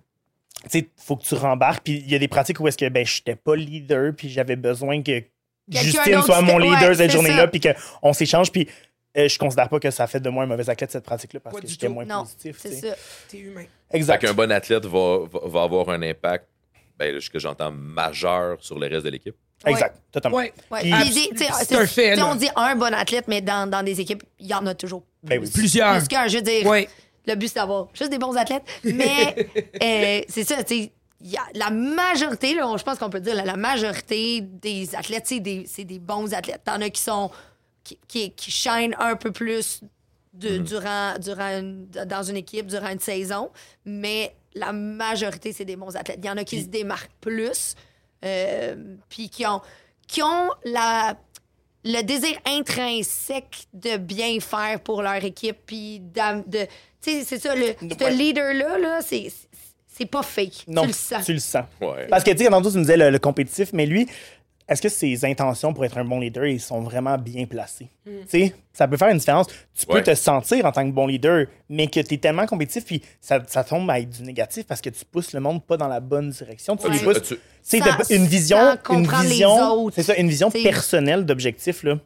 tu 0.65 0.81
sais, 0.81 0.89
faut 0.99 1.17
que 1.17 1.25
tu 1.25 1.35
rembarques. 1.37 1.85
Puis 1.85 2.03
il 2.05 2.11
y 2.11 2.15
a 2.15 2.19
des 2.19 2.29
pratiques 2.29 2.61
où 2.61 2.69
est-ce 2.69 2.77
que, 2.77 2.91
ben, 2.91 3.07
j'étais 3.07 3.37
pas 3.37 3.57
leader, 3.57 4.13
puis 4.15 4.29
j'avais 4.29 4.57
besoin 4.57 5.03
que 5.03 5.23
Justine 5.71 6.21
soit 6.23 6.43
mon 6.43 6.59
leader 6.59 6.91
ouais, 6.91 6.95
cette 6.97 7.13
journée-là, 7.13 7.49
puis 7.49 7.61
qu'on 7.61 8.13
s'échange. 8.13 8.53
Puis 8.53 8.69
euh, 9.17 9.29
je 9.29 9.39
considère 9.39 9.69
pas 9.69 9.81
que 9.81 9.91
ça 9.91 10.07
fait 10.07 10.21
de 10.21 10.31
moi 10.31 10.45
un 10.45 10.47
mauvais 10.47 10.69
athlète, 10.71 10.91
cette 10.91 11.05
pratique-là, 11.05 11.41
parce 11.41 11.57
Pas 11.57 11.63
que 11.63 11.69
j'étais 11.69 11.89
moins 11.89 12.05
Non, 12.05 12.21
positif. 12.23 12.57
c'est 12.61 12.73
ça. 12.73 12.95
T'es 13.29 13.39
humain. 13.39 13.65
Fait 13.91 13.97
Exact. 13.97 14.19
qu'un 14.21 14.35
bon 14.35 14.51
athlète 14.53 14.85
va, 14.87 15.19
va, 15.31 15.41
va 15.45 15.63
avoir 15.63 15.89
un 15.91 16.01
impact, 16.03 16.47
ben, 16.99 17.15
là, 17.15 17.21
ce 17.21 17.29
que 17.31 17.39
j'entends, 17.39 17.73
majeur 17.73 18.59
sur 18.61 18.79
le 18.79 18.87
reste 18.87 19.05
de 19.05 19.11
l'équipe. 19.11 19.35
Exact, 19.67 20.01
totalement. 20.11 20.39
Ouais. 20.39 20.53
Puis 20.81 20.91
sais, 21.37 21.49
C'est 21.65 21.77
un 21.77 21.87
fait. 21.87 22.21
On 22.23 22.35
dit 22.35 22.49
un 22.57 22.77
bon 22.77 22.95
athlète, 22.95 23.27
mais 23.29 23.43
dans, 23.43 23.69
dans 23.69 23.83
des 23.83 24.01
équipes, 24.01 24.23
il 24.39 24.47
y 24.47 24.55
en 24.55 24.65
a 24.67 24.75
toujours 24.75 25.03
Ben 25.23 25.39
oui. 25.43 25.51
Plusieurs. 25.53 25.99
plus 25.99 26.09
qu'un. 26.09 26.29
Je 26.29 26.37
veux 26.39 26.43
dire, 26.43 26.67
Ouais. 26.67 26.89
le 27.27 27.35
but, 27.35 27.49
c'est 27.49 27.57
d'avoir 27.57 27.89
juste 27.93 28.11
des 28.11 28.19
bons 28.19 28.35
athlètes. 28.39 28.63
Mais 28.85 29.35
euh, 29.83 30.25
c'est 30.29 30.45
ça, 30.45 30.63
tu 30.65 30.75
sais, 30.85 30.93
il 31.23 31.31
y 31.31 31.37
a 31.37 31.43
la 31.55 31.69
majorité, 31.69 32.55
là, 32.55 32.75
je 32.79 32.83
pense 32.83 32.99
qu'on 32.99 33.11
peut 33.11 33.21
dire 33.21 33.35
la, 33.35 33.45
la 33.45 33.57
majorité 33.57 34.41
des 34.41 34.95
athlètes, 34.95 35.25
c'est 35.27 35.41
des, 35.41 35.65
c'est 35.67 35.85
des 35.85 35.99
bons 35.99 36.33
athlètes. 36.33 36.63
T'en 36.65 36.81
as 36.81 36.89
qui 36.89 37.03
sont 37.03 37.31
qui, 37.85 38.33
qui, 38.33 38.69
un 38.99 39.17
peu 39.17 39.33
plus 39.33 39.81
de- 40.33 40.59
durant, 40.59 41.19
durant 41.19 41.59
une- 41.59 41.87
dans 41.87 42.23
une 42.23 42.37
équipe, 42.37 42.67
durant 42.67 42.89
une 42.91 43.01
saison, 43.01 43.51
mais 43.85 44.35
la 44.55 44.73
majorité, 44.73 45.53
c'est 45.53 45.65
des 45.65 45.77
bons 45.77 45.97
athlètes. 45.97 46.19
Il 46.23 46.27
y 46.27 46.31
en 46.31 46.37
a 46.37 46.45
qui 46.45 46.63
se 46.63 46.69
démarquent 46.69 47.11
plus, 47.21 47.75
euh, 48.25 48.97
puis 49.09 49.29
qui 49.29 49.47
ont, 49.47 49.61
qui 50.07 50.23
ont 50.23 50.49
la, 50.65 51.17
le 51.85 52.03
désir 52.03 52.39
intrinsèque 52.47 53.67
de 53.73 53.97
bien 53.97 54.39
faire 54.41 54.81
pour 54.81 55.03
leur 55.03 55.23
équipe, 55.25 55.59
puis 55.67 56.01
d'am- 56.01 56.45
de. 56.47 56.67
Tu 57.03 57.11
sais, 57.13 57.25
c'est 57.25 57.39
ça, 57.39 57.55
le, 57.55 57.75
ce 57.81 58.11
leader-là, 58.17 58.79
là, 58.79 59.01
c'est, 59.03 59.33
c'est 59.87 60.07
pas 60.07 60.23
fake. 60.23 60.65
Non, 60.69 60.83
tu 60.83 60.89
le 60.89 60.93
sens. 60.95 61.25
Tu 61.25 61.33
le 61.33 61.39
sens. 61.39 61.65
Ouais. 61.81 62.07
Parce 62.09 62.23
que, 62.25 62.31
tu 62.33 62.39
sais, 62.45 62.51
tantôt, 62.51 62.71
tu 62.71 62.77
me 62.77 62.83
disais 62.83 62.97
le, 62.97 63.11
le 63.11 63.19
compétitif, 63.19 63.73
mais 63.73 63.87
lui, 63.87 64.07
est-ce 64.71 64.81
que 64.81 64.89
ses 64.89 65.25
intentions 65.27 65.75
pour 65.75 65.85
être 65.85 65.99
un 65.99 66.05
bon 66.05 66.21
leader, 66.21 66.47
ils 66.47 66.61
sont 66.61 66.81
vraiment 66.81 67.19
bien 67.19 67.45
placées? 67.45 67.89
Mm. 68.07 68.11
Tu 68.23 68.29
sais, 68.29 68.55
ça 68.73 68.89
peut 68.89 68.97
faire 68.97 69.09
une 69.09 69.19
différence. 69.19 69.49
Tu 69.75 69.85
peux 69.85 69.95
Ouais. 69.95 70.03
te 70.03 70.15
sentir 70.15 70.65
en 70.65 70.73
tant 70.73 70.87
que 70.89 70.95
bon 70.95 71.07
leader, 71.09 71.47
mais 71.69 71.89
que 71.89 72.01
tu 72.01 72.15
es 72.15 72.19
tellement 72.19 72.47
compétitif, 72.47 72.85
puis 72.87 73.03
ça, 73.21 73.41
ça 73.49 73.65
tombe 73.65 73.91
à 73.91 74.01
être 74.01 74.09
du 74.11 74.23
négatif 74.23 74.65
parce 74.67 74.81
que 74.81 74.89
tu 74.91 75.05
pousses 75.05 75.33
le 75.35 75.41
monde 75.41 75.63
pas 75.65 75.77
dans 75.77 75.89
la 75.89 76.01
bonne 76.01 76.31
direction. 76.31 76.77
Tu 76.77 76.87
Ouais. 76.87 76.93
les 76.95 76.99
pousses. 77.01 77.17
As-tu- 77.19 77.35
Tu 77.69 77.79
sais, 77.83 78.17
une 78.17 78.25
vision, 78.27 78.79
une 78.91 79.07
vision, 79.07 79.91
c'est 79.91 80.03
ça, 80.05 80.17
une 80.17 80.29
vision 80.29 80.49
T'sais. 80.51 80.63
personnelle 80.63 81.27
d'objectif, 81.27 81.83
là. 81.83 81.99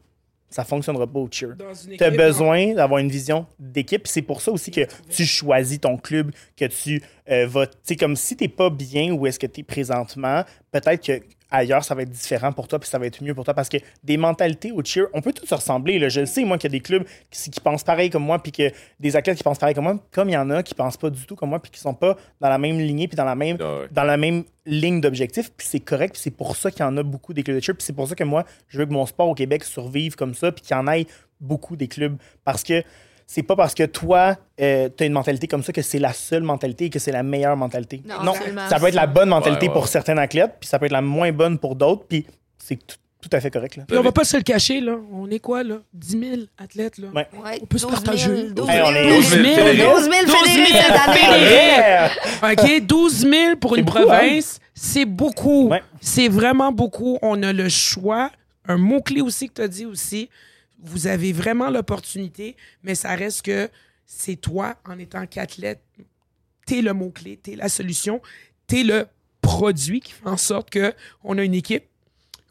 Ça 0.50 0.62
fonctionnera 0.64 1.06
pas 1.08 1.18
au 1.18 1.28
cheer. 1.28 1.54
Tu 1.98 2.02
as 2.04 2.10
besoin 2.10 2.74
d'avoir 2.74 2.98
une 3.00 3.08
vision 3.08 3.44
d'équipe. 3.58 4.06
C'est 4.06 4.22
pour 4.22 4.40
ça 4.40 4.52
aussi 4.52 4.70
que 4.70 4.82
tu 5.10 5.24
choisis 5.26 5.80
ton 5.80 5.96
club, 5.96 6.30
que 6.56 6.66
tu 6.66 7.02
euh, 7.28 7.44
vas. 7.48 7.66
Tu 7.66 7.72
sais, 7.82 7.96
comme 7.96 8.14
si 8.14 8.36
tu 8.36 8.48
pas 8.48 8.70
bien 8.70 9.10
où 9.12 9.26
est-ce 9.26 9.38
que 9.40 9.48
tu 9.48 9.60
es 9.60 9.64
présentement, 9.64 10.44
peut-être 10.70 11.04
que 11.04 11.20
ailleurs 11.54 11.84
ça 11.84 11.94
va 11.94 12.02
être 12.02 12.10
différent 12.10 12.52
pour 12.52 12.68
toi, 12.68 12.78
puis 12.78 12.88
ça 12.88 12.98
va 12.98 13.06
être 13.06 13.22
mieux 13.22 13.34
pour 13.34 13.44
toi. 13.44 13.54
Parce 13.54 13.68
que 13.68 13.78
des 14.02 14.16
mentalités 14.16 14.72
au 14.72 14.82
cheer, 14.84 15.06
on 15.12 15.20
peut 15.20 15.32
tous 15.32 15.46
se 15.46 15.54
ressembler. 15.54 15.98
Là. 15.98 16.08
Je 16.08 16.20
le 16.20 16.26
sais, 16.26 16.44
moi, 16.44 16.58
qu'il 16.58 16.70
y 16.70 16.74
a 16.74 16.76
des 16.76 16.80
clubs 16.80 17.04
qui, 17.30 17.50
qui 17.50 17.60
pensent 17.60 17.84
pareil 17.84 18.10
comme 18.10 18.24
moi, 18.24 18.42
puis 18.42 18.52
que 18.52 18.70
des 19.00 19.16
athlètes 19.16 19.38
qui 19.38 19.44
pensent 19.44 19.58
pareil 19.58 19.74
comme 19.74 19.84
moi, 19.84 19.98
comme 20.10 20.28
il 20.28 20.32
y 20.32 20.36
en 20.36 20.50
a 20.50 20.62
qui 20.62 20.74
pensent 20.74 20.96
pas 20.96 21.10
du 21.10 21.24
tout 21.26 21.36
comme 21.36 21.50
moi, 21.50 21.60
puis 21.60 21.70
qui 21.70 21.80
sont 21.80 21.94
pas 21.94 22.16
dans 22.40 22.48
la 22.48 22.58
même 22.58 22.78
lignée, 22.78 23.08
puis 23.08 23.16
dans 23.16 23.24
la 23.24 23.34
même, 23.34 23.56
Ah 23.60 23.80
ouais. 23.80 23.88
dans 23.90 24.04
la 24.04 24.16
même 24.16 24.44
ligne 24.66 25.00
d'objectif. 25.00 25.50
Puis 25.56 25.66
c'est 25.70 25.80
correct, 25.80 26.14
puis 26.14 26.22
c'est 26.22 26.30
pour 26.30 26.56
ça 26.56 26.70
qu'il 26.70 26.80
y 26.80 26.88
en 26.88 26.96
a 26.96 27.02
beaucoup 27.02 27.32
des 27.32 27.42
clubs 27.42 27.56
de 27.56 27.62
cheer. 27.62 27.74
Puis 27.74 27.84
c'est 27.84 27.92
pour 27.92 28.08
ça 28.08 28.14
que 28.14 28.24
moi, 28.24 28.44
je 28.68 28.78
veux 28.78 28.86
que 28.86 28.92
mon 28.92 29.06
sport 29.06 29.28
au 29.28 29.34
Québec 29.34 29.64
survive 29.64 30.16
comme 30.16 30.34
ça, 30.34 30.52
puis 30.52 30.62
qu'il 30.62 30.76
y 30.76 30.78
en 30.78 30.86
ait 30.88 31.06
beaucoup 31.40 31.76
des 31.76 31.88
clubs. 31.88 32.16
Parce 32.44 32.62
que 32.62 32.82
c'est 33.26 33.42
pas 33.42 33.56
parce 33.56 33.74
que 33.74 33.84
toi, 33.84 34.36
tu 34.58 34.64
as 34.64 35.04
une 35.04 35.12
mentalité 35.12 35.46
comme 35.46 35.62
ça 35.62 35.72
que 35.72 35.82
c'est 35.82 35.98
la 35.98 36.12
seule 36.12 36.42
mentalité 36.42 36.86
et 36.86 36.90
que 36.90 36.98
c'est 36.98 37.12
la 37.12 37.22
meilleure 37.22 37.56
mentalité. 37.56 38.02
Non, 38.06 38.34
ça 38.68 38.78
peut 38.78 38.88
être 38.88 38.94
la 38.94 39.06
bonne 39.06 39.28
mentalité 39.28 39.66
Ouais, 39.66 39.68
ouais. 39.68 39.74
pour 39.74 39.88
certains 39.88 40.16
athlètes, 40.18 40.56
puis 40.60 40.68
ça 40.68 40.78
peut 40.78 40.86
être 40.86 40.92
la 40.92 41.02
moins 41.02 41.32
bonne 41.32 41.58
pour 41.58 41.74
d'autres, 41.76 42.04
puis 42.08 42.26
c'est 42.58 42.76
tout, 42.76 42.96
tout 43.20 43.28
à 43.32 43.40
fait 43.40 43.50
correct. 43.50 43.76
Là. 43.76 43.84
Puis 43.88 43.96
on 43.96 44.02
va 44.02 44.12
pas 44.12 44.24
se 44.24 44.36
le 44.36 44.42
cacher, 44.42 44.80
là. 44.80 44.96
On 45.12 45.30
est 45.30 45.38
quoi, 45.38 45.62
là? 45.62 45.76
10 45.94 46.20
000 46.20 46.42
athlètes, 46.58 46.98
là. 46.98 47.08
Ouais. 47.14 47.26
On 47.62 47.66
peut 47.66 47.78
se 47.78 47.86
12 47.86 47.92
000, 47.92 48.04
partager. 48.04 48.50
12 48.50 48.68
Hey, 48.68 48.76
000, 48.76 48.88
on 48.88 48.94
est 48.94 49.08
12 49.16 49.28
000. 49.28 49.42
12 49.44 50.10
000 50.10 50.12
fédérés 50.36 50.82
cette 50.82 51.08
année. 52.42 52.78
OK, 52.80 52.86
12 52.86 53.18
000 53.30 53.56
pour 53.56 53.76
une 53.76 53.84
beaucoup, 53.84 53.98
province, 53.98 54.58
c'est 54.74 55.06
beaucoup. 55.06 55.68
Ouais. 55.68 55.82
C'est 56.00 56.28
vraiment 56.28 56.72
beaucoup. 56.72 57.18
On 57.22 57.42
a 57.42 57.52
le 57.52 57.68
choix. 57.70 58.30
Un 58.68 58.76
mot-clé 58.76 59.20
aussi 59.22 59.48
que 59.48 59.54
tu 59.54 59.62
as 59.62 59.68
dit 59.68 59.86
aussi. 59.86 60.28
Vous 60.84 61.06
avez 61.06 61.32
vraiment 61.32 61.70
l'opportunité, 61.70 62.56
mais 62.82 62.94
ça 62.94 63.14
reste 63.14 63.42
que 63.42 63.68
c'est 64.06 64.36
toi, 64.36 64.76
en 64.86 64.98
étant 64.98 65.26
qu'athlète, 65.26 65.80
t'es 66.66 66.82
le 66.82 66.92
mot-clé, 66.92 67.38
t'es 67.42 67.56
la 67.56 67.68
solution, 67.68 68.20
t'es 68.66 68.82
le 68.82 69.06
produit 69.40 70.00
qui 70.00 70.12
fait 70.12 70.26
en 70.28 70.36
sorte 70.36 70.70
qu'on 70.70 71.38
a 71.38 71.42
une 71.42 71.54
équipe, 71.54 71.84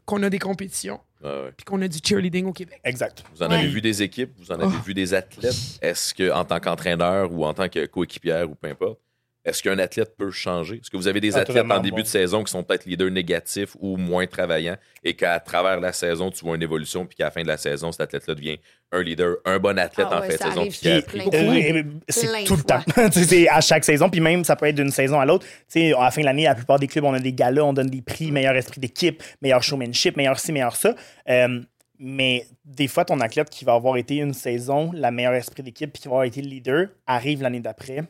qu'on 0.04 0.22
a 0.24 0.30
des 0.30 0.38
compétitions, 0.38 1.00
Ah 1.22 1.44
ouais. 1.44 1.52
puis 1.56 1.64
qu'on 1.64 1.80
a 1.82 1.88
du 1.88 1.98
cheerleading 2.04 2.46
au 2.46 2.52
Québec. 2.52 2.80
Exact. 2.84 3.24
Vous 3.34 3.42
en 3.42 3.48
Ouais. 3.50 3.56
avez 3.58 3.68
vu 3.68 3.80
des 3.80 4.02
équipes, 4.02 4.32
vous 4.38 4.50
en 4.52 4.56
avez 4.60 4.66
Oh. 4.78 4.82
vu 4.84 4.94
des 4.94 5.14
athlètes. 5.14 5.54
Est-ce 5.80 6.12
que, 6.12 6.30
en 6.32 6.44
tant 6.44 6.58
qu'entraîneur 6.60 7.32
ou 7.32 7.44
en 7.44 7.54
tant 7.54 7.68
que 7.68 7.86
coéquipière 7.86 8.50
ou 8.50 8.54
peu 8.54 8.68
importe, 8.68 9.00
est-ce 9.44 9.62
qu'un 9.62 9.78
athlète 9.78 10.16
peut 10.16 10.30
changer? 10.30 10.76
Est-ce 10.76 10.90
que 10.90 10.96
vous 10.96 11.08
avez 11.08 11.20
des 11.20 11.36
Ah, 11.36 11.40
athlètes 11.40 11.64
en 11.70 11.78
début 11.80 11.96
bon. 11.96 12.02
de 12.02 12.06
saison 12.06 12.42
qui 12.44 12.50
sont 12.50 12.62
peut-être 12.62 12.86
leaders 12.86 13.10
négatifs 13.10 13.76
ou 13.78 13.96
moins 13.96 14.26
travaillants 14.26 14.76
et 15.02 15.14
qu'à 15.14 15.38
travers 15.40 15.80
la 15.80 15.92
saison, 15.92 16.30
tu 16.30 16.44
vois 16.44 16.56
une 16.56 16.62
évolution 16.62 17.04
puis 17.06 17.16
qu'à 17.16 17.24
la 17.24 17.30
fin 17.30 17.42
de 17.42 17.48
la 17.48 17.56
saison, 17.56 17.92
cet 17.92 18.00
athlète-là 18.02 18.34
devient 18.34 18.58
un 18.92 19.02
leader, 19.02 19.36
un 19.44 19.58
bon 19.58 19.78
athlète 19.78 20.06
Ah 20.10 20.18
en 20.18 20.20
ouais, 20.22 20.30
fin 20.30 20.48
de 20.48 20.50
saison 20.50 20.68
c'est 20.70 22.44
tout 22.44 22.56
le 22.56 22.62
fois. 22.62 22.80
temps. 22.80 23.10
C'est 23.12 23.48
à 23.48 23.60
chaque 23.60 23.84
saison, 23.84 24.08
puis 24.08 24.20
même 24.20 24.44
ça 24.44 24.56
peut 24.56 24.66
être 24.66 24.76
d'une 24.76 24.90
saison 24.90 25.20
à 25.20 25.26
l'autre. 25.26 25.46
Tu 25.46 25.54
sais, 25.68 25.92
à 25.94 26.04
la 26.04 26.10
fin 26.10 26.20
de 26.20 26.26
l'année, 26.26 26.44
la 26.44 26.54
plupart 26.54 26.78
des 26.78 26.86
clubs, 26.86 27.04
on 27.04 27.12
a 27.14 27.20
des 27.20 27.32
galas, 27.32 27.62
on 27.64 27.72
donne 27.72 27.88
des 27.90 28.02
prix, 28.02 28.30
meilleur 28.32 28.54
esprit 28.54 28.80
d'équipe, 28.80 29.22
meilleur 29.42 29.62
showmanship, 29.62 30.16
meilleur 30.16 30.38
ci, 30.38 30.52
meilleur 30.52 30.76
ça. 30.76 30.94
Euh, 31.28 31.60
mais 31.98 32.46
des 32.64 32.88
fois, 32.88 33.04
ton 33.04 33.20
athlète 33.20 33.50
qui 33.50 33.64
va 33.64 33.74
avoir 33.74 33.96
été 33.96 34.16
une 34.16 34.34
saison, 34.34 34.90
la 34.92 35.10
meilleure 35.10 35.34
esprit 35.34 35.62
d'équipe, 35.62 35.92
puis 35.92 36.02
qui 36.02 36.08
va 36.08 36.12
avoir 36.14 36.24
été 36.24 36.42
le 36.42 36.48
leader, 36.48 36.88
arrive 37.06 37.42
l'année 37.42 37.60
d'après, 37.60 38.02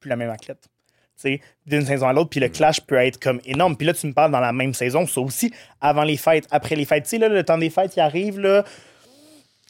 plus 0.00 0.08
la 0.08 0.16
même 0.16 0.30
athlète. 0.30 0.68
D'une 1.66 1.86
saison 1.86 2.06
à 2.06 2.12
l'autre, 2.12 2.30
puis 2.30 2.40
le 2.40 2.48
clash 2.48 2.80
peut 2.82 2.96
être 2.96 3.18
comme 3.18 3.40
énorme. 3.46 3.76
Puis 3.76 3.86
là, 3.86 3.94
tu 3.94 4.06
me 4.06 4.12
parles 4.12 4.30
dans 4.30 4.40
la 4.40 4.52
même 4.52 4.74
saison, 4.74 5.06
ça 5.06 5.20
aussi, 5.20 5.52
avant 5.80 6.04
les 6.04 6.18
fêtes, 6.18 6.46
après 6.50 6.76
les 6.76 6.84
fêtes. 6.84 7.04
Tu 7.04 7.10
sais, 7.10 7.18
là, 7.18 7.28
le 7.28 7.42
temps 7.42 7.56
des 7.56 7.70
fêtes, 7.70 7.96
il 7.96 8.00
arrive, 8.00 8.38
là. 8.38 8.64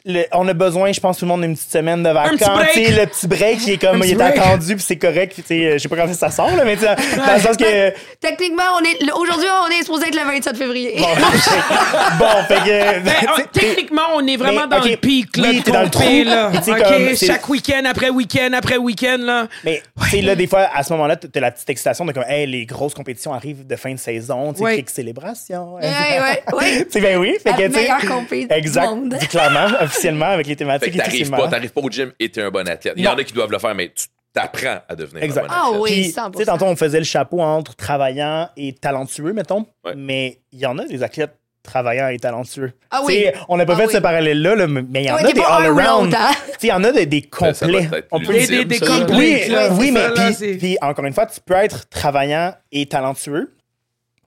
Le- 0.07 0.25
on 0.33 0.47
a 0.49 0.53
besoin, 0.55 0.93
je 0.93 1.01
pense, 1.01 1.19
tout 1.19 1.25
le 1.25 1.29
monde 1.31 1.43
d'une 1.43 1.55
petite 1.55 1.71
semaine 1.71 2.03
de 2.03 2.09
vacances. 2.11 2.39
petit 2.73 2.87
Le 2.93 3.07
petit 3.07 3.27
break 3.27 3.59
qui 3.59 3.73
est 3.73 3.79
comme, 3.79 4.01
il 4.05 4.13
est 4.13 4.15
break. 4.15 4.39
attendu, 4.39 4.77
puis 4.77 4.85
c'est 4.87 4.97
correct. 4.97 5.33
puis 5.35 5.43
tu 5.43 5.49
sais, 5.49 5.73
Je 5.75 5.79
sais 5.79 5.89
pas 5.89 5.97
quand 5.97 6.15
ça 6.15 6.31
sort, 6.31 6.55
là, 6.57 6.65
mais 6.65 6.77
tu 6.77 6.83
sais, 6.83 6.95
dans 7.17 7.35
le 7.35 7.41
sens 7.41 7.57
que. 7.57 7.93
Techniquement, 8.21 8.63
on 8.79 8.85
est 8.85 9.13
aujourd'hui, 9.13 9.49
on 9.67 9.71
est 9.71 9.83
supposé 9.83 10.09
être 10.09 10.15
le 10.15 10.25
27 10.25 10.57
février. 10.57 10.95
Bon, 10.99 11.07
bon 12.19 12.43
fait 12.49 12.55
que. 12.55 13.01
Ben, 13.01 13.13
techniquement, 13.53 14.03
on 14.15 14.27
est 14.27 14.37
vraiment 14.37 14.67
Mais, 14.69 14.79
dans 14.79 14.85
le 14.85 14.97
pic, 14.97 15.37
là, 15.37 15.49
oui, 15.51 15.63
t'es 15.63 15.71
dans 15.71 15.83
le 15.83 15.91
trou. 15.91 16.03
là. 16.25 16.51
Comme, 16.65 17.17
chaque 17.17 17.49
week-end 17.49 17.83
après 17.85 18.11
week-end 18.11 18.51
après 18.57 18.77
week-end, 18.77 19.19
là. 19.21 19.47
Mais 19.65 19.83
tu 20.03 20.09
sais, 20.11 20.23
là, 20.23 20.35
des 20.35 20.47
fois, 20.47 20.69
à 20.75 20.83
ce 20.83 20.93
moment-là, 20.93 21.17
t'as 21.17 21.41
la 21.41 21.51
petite 21.51 21.69
excitation 21.71 22.05
de 22.05 22.13
comme, 22.13 22.25
hey, 22.29 22.47
les 22.47 22.65
grosses 22.67 22.95
compétitions 22.95 23.33
arrivent 23.35 23.67
de 23.67 23.77
fin 23.77 23.93
de 23.93 23.99
saison, 23.99 24.53
tu 24.53 24.59
sais, 24.59 24.65
Ouais. 24.65 24.77
quelques 24.77 24.91
célébrations. 24.91 25.75
Ouais, 25.75 25.83
ouais, 25.83 26.55
ouais. 26.57 26.85
Tu 26.87 26.93
sais, 26.93 27.01
ben 27.01 27.19
oui, 27.19 27.35
fait 27.43 27.51
La 27.51 27.57
que, 27.57 27.63
tu 27.69 27.75
sais. 27.75 28.47
Exact, 28.51 29.29
clairement, 29.31 29.67
officiellement, 29.97 30.27
avec 30.27 30.47
les 30.47 30.53
Fait 30.53 30.57
thématiques 30.57 30.93
que 30.93 30.99
et 30.99 30.99
tout. 30.99 31.05
t'arrives 31.11 31.31
pas, 31.31 31.49
t'arrives 31.49 31.73
pas 31.73 31.81
au 31.81 31.91
gym 31.91 32.13
et 32.21 32.29
t'es 32.31 32.43
un 32.43 32.51
bon 32.51 32.67
athlète. 32.69 32.95
Il 32.97 33.05
y 33.05 33.09
en 33.09 33.17
a 33.17 33.25
qui 33.25 33.33
doivent 33.33 33.51
le 33.53 33.59
faire, 33.59 33.75
mais 33.75 33.89
tu 33.95 34.07
t'apprends 34.33 34.81
à 34.89 34.95
devenir 34.95 35.23
Exact. 35.23 35.45
un 35.45 35.49
bon 35.49 35.53
Ah 35.55 35.67
athlète. 35.69 35.81
oui, 35.83 35.91
Puis, 35.91 36.11
100%. 36.13 36.31
tu 36.33 36.39
sais, 36.39 36.45
tantôt, 36.47 36.65
on 36.67 36.77
faisait 36.77 36.99
le 36.99 37.05
chapeau 37.05 37.41
entre 37.41 37.75
travaillant 37.75 38.49
et 38.57 38.73
talentueux, 38.75 39.33
mettons. 39.33 39.67
Ouais. 39.85 39.95
Mais 39.97 40.41
il 40.53 40.59
y 40.61 40.67
en 40.67 40.79
a 40.79 40.85
des 40.85 41.03
athlètes 41.03 41.37
travaillants 41.63 42.09
et 42.09 42.19
talentueux. 42.19 42.73
Ah 42.93 43.01
oui. 43.05 43.27
On 43.49 43.57
n'a 43.57 43.67
pas 43.67 43.73
Ah 43.73 43.77
fait 43.79 43.87
oui. 43.87 43.93
ce 43.95 43.99
parallèle-là, 43.99 44.55
là, 44.55 44.67
mais 44.69 44.83
il 45.03 45.07
y 45.07 45.11
en 45.11 45.17
Ouais, 45.17 45.25
a 45.25 45.33
des 45.33 45.41
all-around. 45.41 46.15
hein? 46.15 46.31
Il 46.63 46.69
y 46.69 46.73
en 46.73 46.85
a 46.85 46.93
des, 46.93 47.07
des 47.07 47.23
complets. 47.23 47.89
On 48.13 48.21
peut 48.21 48.35
Des, 48.35 48.65
des, 48.65 48.79
complets, 48.79 49.49
Oui, 49.51 49.77
oui 49.79 49.91
mais 49.91 50.07
puis, 50.39 50.57
puis 50.59 50.77
encore 50.81 51.05
une 51.07 51.13
fois, 51.13 51.27
tu 51.27 51.41
peux 51.41 51.55
être 51.55 51.89
travaillant 51.89 52.55
et 52.71 52.87
talentueux. 52.87 53.53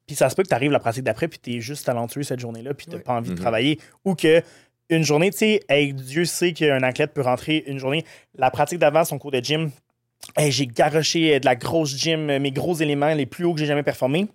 Puis 0.05 0.15
ça 0.15 0.29
se 0.29 0.35
peut 0.35 0.41
que 0.43 0.47
tu 0.49 0.55
arrives 0.55 0.71
la 0.71 0.79
pratique 0.79 1.03
d'après, 1.03 1.27
puis 1.27 1.39
tu 1.39 1.55
es 1.55 1.61
juste 1.61 1.85
talentueux 1.85 2.23
cette 2.23 2.39
journée-là, 2.39 2.73
puis 2.73 2.87
tu 2.87 2.95
n'as 2.95 3.01
pas 3.01 3.13
envie 3.13 3.29
de 3.29 3.35
travailler. 3.39 3.79
Ou 4.03 4.15
que 4.15 4.41
une 4.89 5.03
journée, 5.03 5.31
tu 5.31 5.37
sais, 5.37 5.61
hey, 5.69 5.93
Dieu 5.93 6.25
sait 6.25 6.53
qu'un 6.53 6.81
athlète 6.83 7.13
peut 7.13 7.21
rentrer 7.21 7.63
une 7.67 7.77
journée. 7.79 8.03
La 8.35 8.49
pratique 8.51 8.79
d'avant, 8.79 9.03
son 9.05 9.17
cours 9.19 9.31
de 9.31 9.39
gym, 9.39 9.71
hey, 10.37 10.51
j'ai 10.51 10.67
garoché 10.67 11.35
euh, 11.35 11.39
de 11.39 11.45
la 11.45 11.55
grosse 11.55 11.95
gym, 11.95 12.29
euh, 12.29 12.39
mes 12.39 12.51
gros 12.51 12.75
éléments 12.75 13.13
les 13.13 13.25
plus 13.25 13.45
hauts 13.45 13.53
que 13.53 13.59
j'ai 13.59 13.65
jamais 13.65 13.83
performés. 13.83 14.27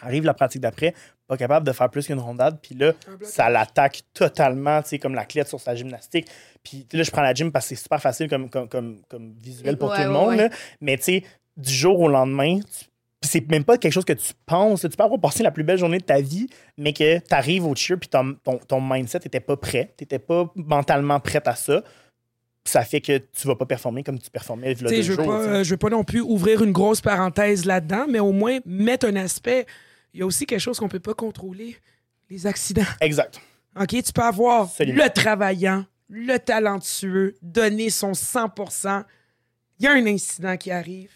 Arrive 0.00 0.24
la 0.24 0.34
pratique 0.34 0.60
d'après, 0.60 0.94
pas 1.26 1.36
capable 1.36 1.66
de 1.66 1.72
faire 1.72 1.90
plus 1.90 2.06
qu'une 2.06 2.20
rondade, 2.20 2.58
puis 2.62 2.74
là, 2.76 2.92
ça 3.22 3.50
l'attaque 3.50 4.02
totalement, 4.14 4.80
tu 4.82 4.90
sais, 4.90 4.98
comme 5.00 5.14
l'athlète 5.14 5.48
sur 5.48 5.58
sa 5.60 5.74
gymnastique. 5.74 6.28
Puis 6.62 6.86
là, 6.92 7.02
je 7.02 7.10
prends 7.10 7.22
la 7.22 7.34
gym 7.34 7.50
parce 7.50 7.64
que 7.68 7.74
c'est 7.74 7.82
super 7.82 8.00
facile 8.00 8.28
comme, 8.28 8.48
comme, 8.48 8.68
comme, 8.68 9.00
comme 9.08 9.34
visuel 9.42 9.76
pour 9.76 9.90
Ouais, 9.90 9.96
tout 9.96 10.02
le 10.02 10.08
ouais, 10.08 10.14
monde. 10.14 10.28
ouais. 10.28 10.36
là. 10.36 10.50
Mais 10.80 10.96
tu 10.98 11.02
sais, 11.04 11.24
du 11.56 11.72
jour 11.72 11.98
au 11.98 12.08
lendemain, 12.08 12.60
tu- 12.60 12.84
puis 13.28 13.40
c'est 13.40 13.50
même 13.50 13.64
pas 13.64 13.76
quelque 13.78 13.92
chose 13.92 14.04
que 14.04 14.12
tu 14.12 14.32
penses. 14.46 14.80
Tu 14.82 14.88
peux 14.88 15.02
avoir 15.02 15.20
passé 15.20 15.42
la 15.42 15.50
plus 15.50 15.64
belle 15.64 15.78
journée 15.78 15.98
de 15.98 16.04
ta 16.04 16.20
vie, 16.20 16.46
mais 16.76 16.92
que 16.92 17.18
tu 17.18 17.34
arrives 17.34 17.64
au 17.66 17.74
cheer, 17.74 17.98
puis 17.98 18.08
ton, 18.08 18.34
ton, 18.42 18.58
ton 18.58 18.80
mindset 18.80 19.20
n'était 19.24 19.40
pas 19.40 19.56
prêt. 19.56 19.92
Tu 19.96 20.04
n'étais 20.04 20.18
pas 20.18 20.50
mentalement 20.56 21.20
prête 21.20 21.46
à 21.48 21.54
ça. 21.54 21.82
Ça 22.64 22.82
fait 22.84 23.00
que 23.00 23.16
tu 23.18 23.46
vas 23.46 23.56
pas 23.56 23.64
performer 23.64 24.02
comme 24.02 24.18
tu 24.18 24.30
performais 24.30 24.72
il 24.72 24.82
y 24.82 24.84
a 24.86 25.02
je 25.02 25.12
veux 25.12 25.16
jours, 25.16 25.26
pas, 25.26 25.38
tu 25.38 25.44
sais. 25.44 25.50
euh, 25.50 25.64
je 25.64 25.70
veux 25.70 25.76
pas 25.78 25.88
non 25.88 26.04
plus 26.04 26.20
ouvrir 26.20 26.62
une 26.62 26.72
grosse 26.72 27.00
parenthèse 27.00 27.64
là-dedans, 27.64 28.06
mais 28.08 28.18
au 28.18 28.32
moins 28.32 28.58
mettre 28.66 29.06
un 29.06 29.16
aspect. 29.16 29.64
Il 30.12 30.20
y 30.20 30.22
a 30.22 30.26
aussi 30.26 30.44
quelque 30.46 30.60
chose 30.60 30.78
qu'on 30.78 30.88
peut 30.88 31.00
pas 31.00 31.14
contrôler, 31.14 31.76
les 32.28 32.46
accidents. 32.46 32.82
Exact. 33.00 33.40
OK, 33.80 33.88
tu 34.02 34.12
peux 34.12 34.22
avoir 34.22 34.62
Absolument. 34.64 35.02
le 35.04 35.10
travaillant, 35.10 35.84
le 36.08 36.36
talentueux, 36.38 37.36
donner 37.42 37.88
son 37.90 38.12
100% 38.12 39.04
Il 39.78 39.84
y 39.84 39.86
a 39.88 39.92
un 39.92 40.06
incident 40.06 40.56
qui 40.56 40.70
arrive. 40.70 41.10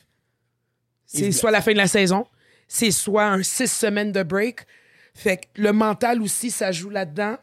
C'est 1.13 1.33
soit 1.33 1.51
la 1.51 1.61
fin 1.61 1.73
de 1.73 1.77
la 1.77 1.87
saison, 1.87 2.27
c'est 2.69 2.91
soit 2.91 3.27
un 3.27 3.43
six 3.43 3.71
semaines 3.71 4.13
de 4.13 4.23
break. 4.23 4.61
Fait 5.15 5.37
que 5.37 5.43
le 5.57 5.73
mental 5.73 6.23
aussi, 6.23 6.51
ça 6.51 6.73
joue 6.73 6.89
là-dedans. 6.91 7.37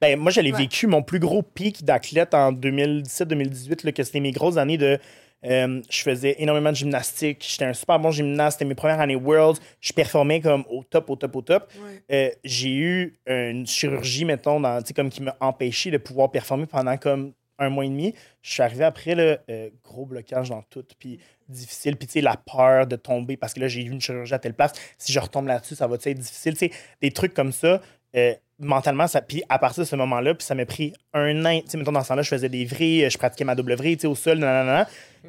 Ben, 0.00 0.18
moi, 0.18 0.30
Ouais. 0.52 0.58
vécu, 0.58 0.86
mon 0.86 1.02
plus 1.02 1.20
gros 1.20 1.42
pic 1.42 1.84
d'athlète 1.84 2.34
en 2.34 2.52
2017-2018, 2.52 3.84
là, 3.84 3.92
que 3.92 4.02
c'était 4.02 4.20
mes 4.20 4.32
grosses 4.32 4.56
années 4.56 4.78
de 4.78 4.98
Euh, 5.44 5.82
je 5.90 6.02
faisais 6.02 6.34
énormément 6.38 6.70
de 6.70 6.76
gymnastique. 6.76 7.44
J'étais 7.46 7.66
un 7.66 7.74
super 7.74 8.00
bon 8.00 8.10
gymnaste. 8.10 8.56
C'était 8.58 8.64
mes 8.68 8.74
premières 8.74 8.98
années 8.98 9.14
Worlds. 9.14 9.60
Je 9.80 9.92
performais 9.92 10.40
comme 10.40 10.64
au 10.68 10.82
top, 10.82 11.10
au 11.10 11.14
top, 11.14 11.36
au 11.36 11.42
top. 11.42 11.70
Euh, 12.10 12.30
j'ai 12.42 12.74
eu 12.74 13.18
une 13.26 13.66
chirurgie, 13.66 14.24
mettons, 14.24 14.58
dans, 14.58 14.82
comme 14.96 15.10
qui 15.10 15.22
m'a 15.22 15.36
empêché 15.38 15.90
de 15.90 15.98
pouvoir 15.98 16.30
performer 16.32 16.66
pendant 16.66 16.96
comme 16.96 17.32
un 17.58 17.68
mois 17.68 17.84
et 17.84 17.88
demi. 17.88 18.14
Je 18.42 18.52
suis 18.52 18.62
arrivé 18.62 18.84
après, 18.84 19.14
le 19.14 19.38
gros 19.84 20.06
blocage 20.06 20.50
dans 20.50 20.62
tout, 20.62 20.84
puis 20.98 21.20
difficile. 21.48 21.96
Puis, 21.96 22.06
tu 22.06 22.14
sais, 22.14 22.20
la 22.20 22.36
peur 22.36 22.86
de 22.86 22.96
tomber 22.96 23.36
parce 23.36 23.54
que 23.54 23.60
là, 23.60 23.68
j'ai 23.68 23.82
eu 23.82 23.90
une 23.90 24.00
chirurgie 24.00 24.34
à 24.34 24.38
telle 24.38 24.54
place. 24.54 24.72
Si 24.98 25.12
je 25.12 25.20
retombe 25.20 25.46
là-dessus, 25.46 25.74
ça 25.74 25.86
va 25.86 25.96
être 25.96 26.18
difficile? 26.18 26.54
Tu 26.54 26.68
sais, 26.68 26.72
des 27.00 27.10
trucs 27.10 27.34
comme 27.34 27.52
ça. 27.52 27.80
Euh, 28.16 28.34
mentalement, 28.58 29.06
ça, 29.06 29.20
puis 29.20 29.42
à 29.48 29.58
partir 29.58 29.82
de 29.84 29.88
ce 29.88 29.96
moment-là, 29.96 30.34
puis 30.34 30.44
ça 30.46 30.54
m'a 30.54 30.64
pris 30.64 30.92
un 31.12 31.44
an. 31.44 31.60
Tu 31.60 31.70
sais, 31.70 31.76
mettons, 31.78 31.92
dans 31.92 32.02
ce 32.02 32.08
temps-là, 32.08 32.22
je 32.22 32.28
faisais 32.28 32.48
des 32.48 32.64
vrilles, 32.64 33.08
je 33.10 33.18
pratiquais 33.18 33.44
ma 33.44 33.54
double 33.54 33.74
vrille, 33.74 33.96
tu 33.96 34.02
sais, 34.02 34.06
au 34.06 34.14
sol, 34.14 34.38
nanana. 34.38 34.88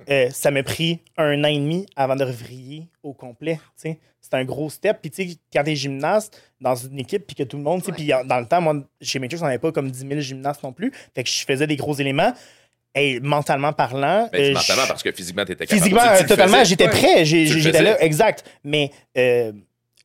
Euh, 0.09 0.29
ça 0.29 0.51
m'a 0.51 0.63
pris 0.63 0.99
un 1.17 1.43
an 1.43 1.47
et 1.47 1.57
demi 1.57 1.85
avant 1.95 2.15
de 2.15 2.23
revriller 2.23 2.88
au 3.03 3.13
complet, 3.13 3.55
tu 3.81 3.89
sais. 3.91 3.99
C'est 4.21 4.33
un 4.35 4.43
gros 4.45 4.69
step. 4.69 4.97
Puis, 5.01 5.09
tu 5.11 5.29
sais, 5.29 5.38
quand 5.53 5.63
t'es 5.63 5.75
gymnaste 5.75 6.41
dans 6.59 6.75
une 6.75 6.99
équipe, 6.99 7.25
puis 7.25 7.35
que 7.35 7.43
tout 7.43 7.55
le 7.57 7.63
monde, 7.63 7.79
tu 7.81 7.88
sais, 7.88 7.91
puis 7.93 8.07
dans 8.25 8.39
le 8.39 8.45
temps, 8.45 8.59
moi, 8.61 8.75
chez 9.01 9.19
Matrix, 9.19 9.39
on 9.41 9.45
n'avait 9.45 9.57
pas 9.57 9.71
comme 9.71 9.89
10 9.89 9.99
000 10.07 10.19
gymnastes 10.19 10.63
non 10.63 10.73
plus. 10.73 10.91
Fait 11.15 11.23
que 11.23 11.29
je 11.29 11.45
faisais 11.45 11.65
des 11.67 11.75
gros 11.77 11.93
éléments. 11.95 12.33
Et 12.95 13.19
mentalement 13.19 13.73
parlant. 13.73 14.27
Mais 14.33 14.49
euh, 14.49 14.53
mentalement, 14.53 14.83
je- 14.83 14.88
parce 14.88 15.03
que 15.03 15.11
physiquement, 15.11 15.45
t'étais 15.45 15.67
capable. 15.67 15.81
Physiquement, 15.83 16.01
Tu- 16.11 16.17
tu 16.17 16.23
le 16.23 16.29
totalement, 16.29 16.63
j'étais 16.63 16.88
prêt. 16.89 17.23
Tu 17.25 17.47
J'étais 17.61 17.81
là, 17.83 18.01
exact. 18.03 18.43
Mais 18.63 18.89
euh, 19.17 19.51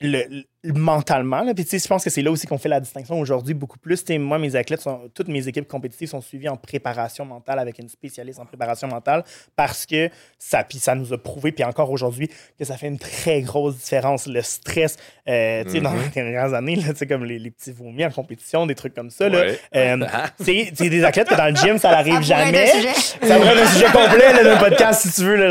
le, 0.02 0.24
le- 0.64 0.72
mentalement, 0.74 1.42
là, 1.42 1.54
puis 1.54 1.64
tu 1.64 1.70
sais, 1.70 1.78
je 1.80 1.88
pense 1.88 2.04
que 2.04 2.10
c'est 2.10 2.22
là 2.22 2.30
aussi 2.30 2.46
qu'on 2.46 2.56
fait 2.58 2.68
la 2.68 2.78
distinction 2.78 3.18
aujourd'hui 3.18 3.52
beaucoup 3.52 3.78
plus. 3.80 3.98
Tu 4.04 4.12
sais, 4.12 4.18
moi, 4.18 4.38
mes 4.38 4.54
athlètes, 4.54 4.80
sont, 4.80 5.10
toutes 5.12 5.26
mes 5.26 5.48
équipes 5.48 5.66
compétitives 5.66 6.08
sont 6.08 6.20
suivies 6.20 6.48
en 6.48 6.56
préparation 6.56 7.24
mentale 7.24 7.58
avec 7.58 7.80
une 7.80 7.88
spécialiste 7.88 8.38
en 8.38 8.46
préparation 8.46 8.86
mentale 8.86 9.24
parce 9.56 9.86
que 9.86 10.08
ça, 10.38 10.62
puis 10.62 10.78
ça 10.78 10.94
nous 10.94 11.12
a 11.12 11.18
prouvé, 11.18 11.50
puis 11.50 11.64
encore 11.64 11.90
aujourd'hui, 11.90 12.30
que 12.58 12.64
ça 12.64 12.76
fait 12.76 12.86
une 12.86 12.98
très 13.00 13.40
grosse 13.42 13.76
différence. 13.76 14.26
Le 14.28 14.40
stress, 14.42 14.96
euh, 15.28 15.64
tu 15.64 15.70
sais, 15.72 15.80
dans 15.80 15.94
les 15.94 16.08
dernières 16.14 16.54
années, 16.54 16.76
là, 16.76 16.92
tu 16.92 16.98
sais, 16.98 17.06
comme 17.08 17.24
les, 17.24 17.40
les 17.40 17.50
petits 17.50 17.72
vomis 17.72 18.04
en 18.04 18.10
compétition, 18.12 18.64
des 18.66 18.76
trucs 18.76 18.94
comme 18.94 19.10
ça. 19.10 19.28
Ouais. 19.28 19.58
euh, 19.74 20.06
sais, 20.44 20.70
des 20.88 21.02
athlètes 21.04 21.28
que 21.28 21.34
dans 21.34 21.48
le 21.48 21.56
gym, 21.56 21.76
ça 21.78 21.90
n'arrive 21.90 22.22
jamais. 22.22 22.56
être 22.56 22.76
un 22.76 22.78
sujet. 22.92 23.26
Ça 23.26 23.36
être 23.36 23.62
un 23.62 23.66
sujet 23.66 23.86
complet 23.86 24.32
là, 24.32 24.44
d'un 24.44 24.56
podcast, 24.58 25.02
si 25.08 25.12
tu 25.12 25.22
veux. 25.26 25.50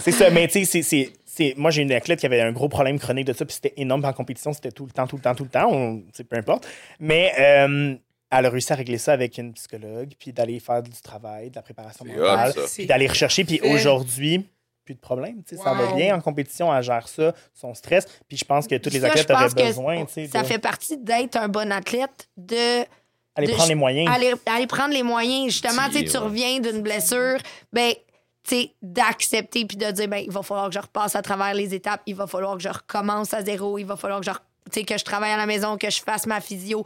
C'est 0.00 0.12
ça, 0.12 0.28
mais 0.28 0.46
tu 0.48 0.52
sais, 0.52 0.64
c'est- 0.66 0.82
c'est- 0.82 1.12
c'est- 1.23 1.23
moi, 1.56 1.70
j'ai 1.70 1.82
une 1.82 1.92
athlète 1.92 2.20
qui 2.20 2.26
avait 2.26 2.40
un 2.40 2.52
gros 2.52 2.68
problème 2.68 2.98
chronique 2.98 3.26
de 3.26 3.32
ça, 3.32 3.44
puis 3.44 3.54
c'était 3.54 3.74
énorme 3.76 4.04
en 4.04 4.12
compétition, 4.12 4.52
c'était 4.52 4.72
tout 4.72 4.86
le 4.86 4.92
temps, 4.92 5.06
tout 5.06 5.16
le 5.16 5.22
temps, 5.22 5.34
tout 5.34 5.44
le 5.44 5.50
temps, 5.50 5.68
on, 5.72 6.02
sais, 6.12 6.24
peu 6.24 6.36
importe. 6.36 6.66
Mais 7.00 7.32
euh, 7.38 7.94
elle 8.30 8.46
a 8.46 8.50
réussi 8.50 8.72
à 8.72 8.76
régler 8.76 8.98
ça 8.98 9.12
avec 9.12 9.38
une 9.38 9.52
psychologue, 9.52 10.10
puis 10.18 10.32
d'aller 10.32 10.60
faire 10.60 10.82
du 10.82 10.90
travail, 11.02 11.50
de 11.50 11.56
la 11.56 11.62
préparation 11.62 12.04
C'est 12.06 12.16
mentale, 12.16 12.52
puis 12.74 12.86
d'aller 12.86 13.06
rechercher, 13.06 13.44
puis 13.44 13.60
aujourd'hui, 13.62 14.46
plus 14.84 14.94
de 14.94 15.00
problème, 15.00 15.42
tu 15.46 15.56
sais, 15.56 15.62
ça 15.62 15.72
va 15.72 15.86
Wow. 15.90 15.96
bien 15.96 16.14
en 16.14 16.20
compétition, 16.20 16.74
elle 16.74 16.82
gère 16.82 17.08
ça, 17.08 17.32
son 17.54 17.72
stress, 17.74 18.06
puis 18.28 18.36
je 18.36 18.44
pense 18.44 18.66
que 18.66 18.74
tous 18.76 18.90
les 18.90 19.00
Ça, 19.00 19.06
athlètes 19.06 19.26
je 19.28 19.32
pense 19.32 19.52
auraient 19.54 19.66
besoin, 19.68 20.04
tu 20.04 20.12
sais, 20.12 20.26
Ça 20.26 20.42
de- 20.42 20.46
fait 20.46 20.58
partie 20.58 20.98
d'être 20.98 21.36
un 21.36 21.48
bon 21.48 21.72
athlète, 21.72 22.28
de 22.36 22.82
aller 23.34 23.46
de- 23.46 23.52
prendre 23.52 23.68
les 23.70 23.74
moyens. 23.74 24.14
aller, 24.14 24.32
aller 24.46 24.66
prendre 24.66 24.92
les 24.92 25.02
moyens. 25.02 25.46
Justement, 25.52 25.88
tu 25.88 25.98
sais, 26.00 26.04
tu 26.04 26.10
ouais. 26.18 26.18
reviens 26.24 26.60
d'une 26.60 26.82
blessure, 26.82 27.38
ben, 27.72 27.92
d'accepter 28.82 29.64
puis 29.64 29.76
de 29.76 29.90
dire, 29.90 30.08
ben, 30.08 30.18
il 30.18 30.30
va 30.30 30.42
falloir 30.42 30.68
que 30.68 30.74
je 30.74 30.78
repasse 30.80 31.16
à 31.16 31.22
travers 31.22 31.54
les 31.54 31.74
étapes, 31.74 32.02
il 32.06 32.14
va 32.14 32.26
falloir 32.26 32.56
que 32.56 32.62
je 32.62 32.68
recommence 32.68 33.32
à 33.34 33.42
zéro, 33.42 33.78
il 33.78 33.84
va 33.84 33.96
falloir 33.96 34.20
que 34.20 34.26
je, 34.26 34.30
re- 34.30 34.38
tu 34.70 34.80
sais, 34.80 34.84
que 34.84 34.98
je 34.98 35.04
travaille 35.04 35.30
à 35.32 35.36
la 35.36 35.46
maison, 35.46 35.76
que 35.78 35.90
je 35.90 36.02
fasse 36.02 36.26
ma 36.26 36.40
physio. 36.40 36.84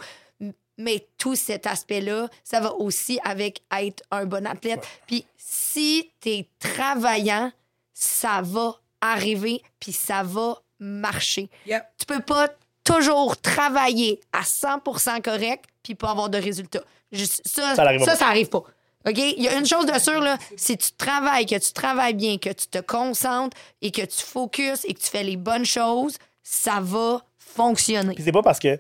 Mais 0.81 1.09
tout 1.19 1.35
cet 1.35 1.67
aspect-là, 1.67 2.29
ça 2.45 2.61
va 2.61 2.73
aussi 2.75 3.19
avec 3.25 3.63
être 3.77 4.05
un 4.13 4.27
bon 4.27 4.47
athlète. 4.47 4.87
Puis 5.09 5.27
si 5.37 6.13
tu 6.21 6.29
es 6.31 6.49
travaillant, 6.61 7.51
ça 7.93 8.41
va 8.45 8.77
arriver, 9.01 9.61
puis 9.81 9.93
ça 9.93 10.23
va 10.23 10.57
marcher 10.79 11.51
Yep. 11.67 11.83
tu 11.99 12.07
peux 12.07 12.21
pas 12.21 12.49
toujours 12.85 13.37
travailler 13.41 14.21
à 14.33 14.43
100% 14.43 15.21
correct 15.23 15.65
puis 15.83 15.97
pas 15.97 16.11
avoir 16.11 16.31
de 16.31 16.39
résultats. 16.39 16.85
Juste- 17.11 17.43
ça, 17.45 17.63
Ça 17.71 17.75
ça, 17.77 17.85
n'arrive 17.85 18.05
ça, 18.05 18.27
arrive 18.29 18.49
pas. 18.49 18.63
OK? 19.07 19.19
Il 19.19 19.43
y 19.43 19.49
a 19.49 19.59
une 19.59 19.67
chose 19.67 19.87
de 19.87 19.99
sûre, 19.99 20.21
là, 20.21 20.39
si 20.57 20.77
tu 20.77 20.93
travailles, 20.93 21.47
que 21.47 21.59
tu 21.59 21.73
travailles 21.73 22.15
bien, 22.15 22.39
que 22.39 22.51
tu 22.51 22.67
te 22.67 22.79
concentres 22.79 23.57
et 23.81 23.91
que 23.91 24.03
tu 24.03 24.23
focuses 24.23 24.85
et 24.85 24.95
que 24.95 25.01
tu 25.01 25.07
fais 25.07 25.23
les 25.23 25.37
bonnes 25.37 25.65
choses, 25.65 26.17
ça 26.43 26.81
va 26.81 27.23
fonctionner. 27.39 28.15
Puis 28.15 28.25
c'est 28.25 28.33
pas 28.33 28.43
parce 28.43 28.59
que 28.59 28.79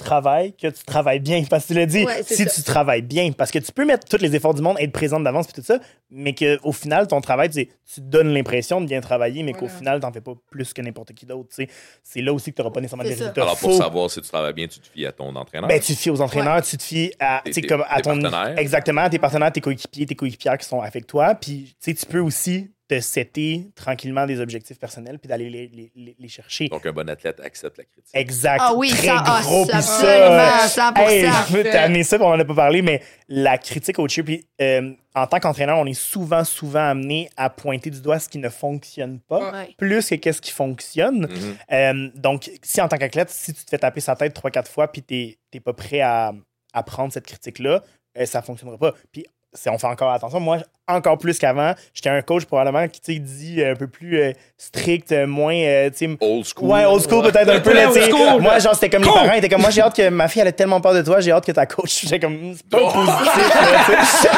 travailles 0.00 0.52
que 0.54 0.66
tu 0.68 0.84
travailles 0.84 1.20
bien. 1.20 1.42
Parce 1.48 1.64
que 1.64 1.68
tu 1.72 1.78
l'as 1.78 1.86
dit, 1.86 2.04
Ouais, 2.04 2.22
si 2.24 2.36
ça. 2.44 2.46
tu 2.50 2.62
travailles 2.62 3.02
bien, 3.02 3.30
parce 3.32 3.50
que 3.50 3.58
tu 3.58 3.70
peux 3.72 3.84
mettre 3.84 4.06
tous 4.08 4.20
les 4.22 4.34
efforts 4.34 4.54
du 4.54 4.62
monde, 4.62 4.76
être 4.80 4.92
présente 4.92 5.22
d'avance, 5.24 5.46
puis 5.46 5.54
tout 5.60 5.66
ça, 5.66 5.78
mais 6.10 6.34
qu'au 6.34 6.72
final, 6.72 7.06
ton 7.06 7.20
travail, 7.20 7.48
tu, 7.48 7.54
sais, 7.60 7.68
tu 7.94 8.00
donnes 8.00 8.32
l'impression 8.34 8.80
de 8.80 8.86
bien 8.86 9.00
travailler, 9.00 9.42
mais 9.42 9.52
qu'au 9.52 9.68
final, 9.68 10.00
t'en 10.00 10.12
fais 10.12 10.20
pas 10.20 10.32
plus 10.50 10.72
que 10.72 10.82
n'importe 10.82 11.12
qui 11.14 11.26
d'autre. 11.26 11.48
tu 11.50 11.64
sais. 11.64 11.68
C'est 12.02 12.20
là 12.22 12.32
aussi 12.32 12.50
que 12.50 12.56
tu 12.56 12.62
n'auras 12.62 12.72
pas 12.74 12.80
nécessairement 12.80 13.04
des 13.04 13.10
résultats. 13.10 13.42
Alors, 13.42 13.56
pour 13.58 13.70
Faut- 13.72 13.78
savoir 13.78 14.10
si 14.10 14.20
tu 14.20 14.28
travailles 14.28 14.52
bien, 14.52 14.66
tu 14.66 14.80
te 14.80 14.88
fies 14.88 15.06
à 15.06 15.12
ton 15.12 15.34
entraîneur. 15.36 15.68
ben, 15.68 15.80
tu 15.80 15.94
te 15.94 15.98
fies 16.00 16.10
aux 16.10 16.20
entraîneurs, 16.20 16.62
tu 16.62 16.76
te 16.76 16.82
fies 16.82 17.12
à, 17.20 17.42
tu 17.44 17.52
sais, 17.52 17.60
Tes- 17.60 17.66
comme 17.66 17.84
à 17.88 17.96
tes 17.96 18.02
ton. 18.02 18.20
partenaires. 18.20 18.58
Exactement, 18.58 19.08
tes 19.08 19.18
partenaires, 19.18 19.52
tes 19.52 19.60
coéquipiers, 19.60 20.06
tes 20.06 20.14
coéquipières 20.16 20.58
qui 20.58 20.66
sont 20.66 20.80
avec 20.80 21.06
toi. 21.06 21.34
Puis, 21.34 21.74
tu 21.80 21.90
sais, 21.90 21.94
tu 21.94 22.06
peux 22.06 22.20
aussi 22.20 22.70
te 22.90 23.00
setter 23.00 23.68
tranquillement 23.76 24.26
des 24.26 24.40
objectifs 24.40 24.76
personnels 24.78 25.18
puis 25.20 25.28
d'aller 25.28 25.48
les, 25.48 25.68
les- 25.68 25.92
les- 25.94 26.16
les 26.18 26.28
chercher. 26.28 26.68
Donc, 26.68 26.84
un 26.84 26.92
bon 26.92 27.08
athlète 27.08 27.38
accepte 27.38 27.78
la 27.78 27.84
critique. 27.84 28.10
Exact. 28.12 28.58
Ah 28.60 28.72
oui, 28.74 28.90
très 28.90 29.06
ça, 29.06 29.22
ah, 29.24 29.40
gros. 29.42 29.64
ça, 29.66 29.72
puis 29.74 29.82
ça, 29.82 30.68
absolument, 30.68 31.06
100%. 31.06 31.08
hey, 31.08 31.26
je 31.48 31.52
veux 31.56 31.62
t'amener 31.62 32.02
ça, 32.02 32.16
puis 32.18 32.26
on 32.26 32.30
en 32.30 32.40
a 32.40 32.44
pas 32.44 32.54
parlé, 32.54 32.82
mais 32.82 33.00
la 33.28 33.58
critique 33.58 33.98
au 34.00 34.08
cheer, 34.08 34.24
puis 34.24 34.44
euh, 34.60 34.92
en 35.14 35.26
tant 35.28 35.38
qu'entraîneur, 35.38 35.78
on 35.78 35.86
est 35.86 35.94
souvent, 35.94 36.42
souvent 36.42 36.90
amené 36.90 37.30
à 37.36 37.48
pointer 37.48 37.90
du 37.90 38.00
doigt 38.00 38.18
ce 38.18 38.28
qui 38.28 38.38
ne 38.38 38.48
fonctionne 38.48 39.20
pas, 39.20 39.52
Ouais. 39.52 39.74
plus 39.78 40.08
que 40.08 40.16
qu'est-ce 40.16 40.40
qui 40.40 40.50
fonctionne. 40.50 41.28
Mhm. 41.28 41.56
Euh, 41.72 42.08
donc, 42.16 42.50
si 42.62 42.80
en 42.80 42.88
tant 42.88 42.96
qu'athlète, 42.98 43.30
si 43.30 43.54
tu 43.54 43.64
te 43.64 43.70
fais 43.70 43.78
taper 43.78 44.00
sa 44.00 44.16
tête 44.16 44.34
3-4 44.34 44.66
fois, 44.68 44.90
puis 44.90 45.02
t'es 45.02 45.38
t'es 45.52 45.60
pas 45.60 45.72
prêt 45.72 46.00
à, 46.00 46.32
à 46.72 46.82
prendre 46.82 47.12
cette 47.12 47.26
critique-là, 47.26 47.84
euh, 48.18 48.26
ça 48.26 48.42
fonctionnera 48.42 48.78
pas. 48.78 48.94
Puis, 49.12 49.24
c'est- 49.52 49.70
on 49.70 49.78
fait 49.78 49.86
encore 49.86 50.10
attention. 50.12 50.38
Moi, 50.40 50.58
encore 50.94 51.18
plus 51.18 51.38
qu'avant, 51.38 51.74
j'étais 51.94 52.10
un 52.10 52.22
coach 52.22 52.44
probablement 52.44 52.86
qui 52.88 53.20
dit 53.20 53.62
un 53.64 53.74
peu 53.74 53.86
plus 53.86 54.20
euh, 54.20 54.32
strict, 54.58 55.12
euh, 55.12 55.26
moins. 55.26 55.54
euh, 55.54 55.90
tu 55.90 55.96
sais, 55.96 56.16
Old 56.20 56.44
school. 56.46 56.68
Ouais, 56.70 56.84
old 56.84 57.02
school 57.08 57.22
peut-être 57.30 57.48
un 57.48 57.60
peu. 57.60 57.72
Là, 57.74 57.90
school. 57.90 58.40
moi, 58.40 58.58
genre, 58.58 58.74
c'était 58.74 58.90
comme 58.90 59.02
les 59.02 59.08
Cool. 59.08 59.20
parents 59.22 59.32
étaient 59.34 59.48
comme 59.48 59.60
moi, 59.60 59.70
j'ai 59.70 59.80
hâte 59.82 59.96
que 59.96 60.08
ma 60.08 60.28
fille 60.28 60.42
elle 60.42 60.48
a 60.48 60.52
tellement 60.52 60.80
peur 60.80 60.94
de 60.94 61.02
toi, 61.02 61.20
j'ai 61.20 61.32
hâte 61.32 61.44
que 61.46 61.52
ta 61.52 61.66
coach. 61.66 62.00
J'étais 62.02 62.18
comme, 62.20 62.54
c'est 62.56 62.66
pas 62.68 62.78
positif. 62.78 63.54
là, 63.54 63.84
tu 63.86 64.06
sais. 64.06 64.28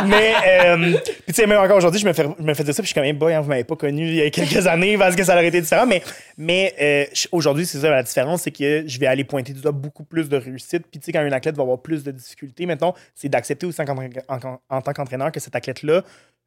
Mais, 0.06 0.32
euh, 0.46 0.76
puis 0.96 1.14
tu 1.28 1.34
sais, 1.34 1.46
même 1.46 1.58
encore 1.58 1.76
aujourd'hui, 1.76 2.00
je 2.00 2.06
me 2.06 2.12
fais, 2.12 2.24
je 2.38 2.42
me 2.44 2.54
fais 2.54 2.64
dire 2.64 2.74
ça, 2.74 2.82
puis 2.82 2.86
je 2.88 2.92
suis 2.92 2.94
comme, 2.94 3.04
hey, 3.04 3.12
boy, 3.12 3.32
hein, 3.34 3.40
vous 3.40 3.48
m'avez 3.48 3.64
pas 3.64 3.76
connu 3.76 4.06
il 4.08 4.14
y 4.14 4.22
a 4.22 4.30
quelques 4.30 4.66
années 4.66 4.96
parce 4.98 5.14
que 5.16 5.24
ça 5.24 5.34
aurait 5.34 5.46
été 5.46 5.60
différent. 5.60 5.86
Mais, 5.86 6.02
mais 6.36 6.74
euh, 6.80 7.04
aujourd'hui, 7.32 7.66
c'est 7.66 7.78
ça 7.78 7.90
la 7.90 8.02
différence, 8.02 8.42
c'est 8.42 8.50
que 8.50 8.84
je 8.86 8.98
vais 8.98 9.06
aller 9.06 9.24
pointer 9.24 9.52
du 9.52 9.60
doigt 9.60 9.72
beaucoup 9.72 10.04
plus 10.04 10.28
de 10.28 10.36
réussite. 10.36 10.84
Puis 10.90 10.98
tu 11.00 11.06
sais, 11.06 11.12
quand 11.12 11.20
un 11.20 11.32
athlète 11.32 11.56
va 11.56 11.62
avoir 11.62 11.78
plus 11.78 12.02
de 12.02 12.10
difficultés, 12.10 12.66
mettons, 12.66 12.94
c'est 13.14 13.28
d'accepter 13.28 13.66
aussi 13.66 13.80
en, 13.80 13.86
en- 13.88 14.58
en 14.70 14.80
tant 14.80 14.92
qu'entraîneur 14.92 15.30
que 15.30 15.40
cet 15.40 15.54
athlète-là, 15.54 15.91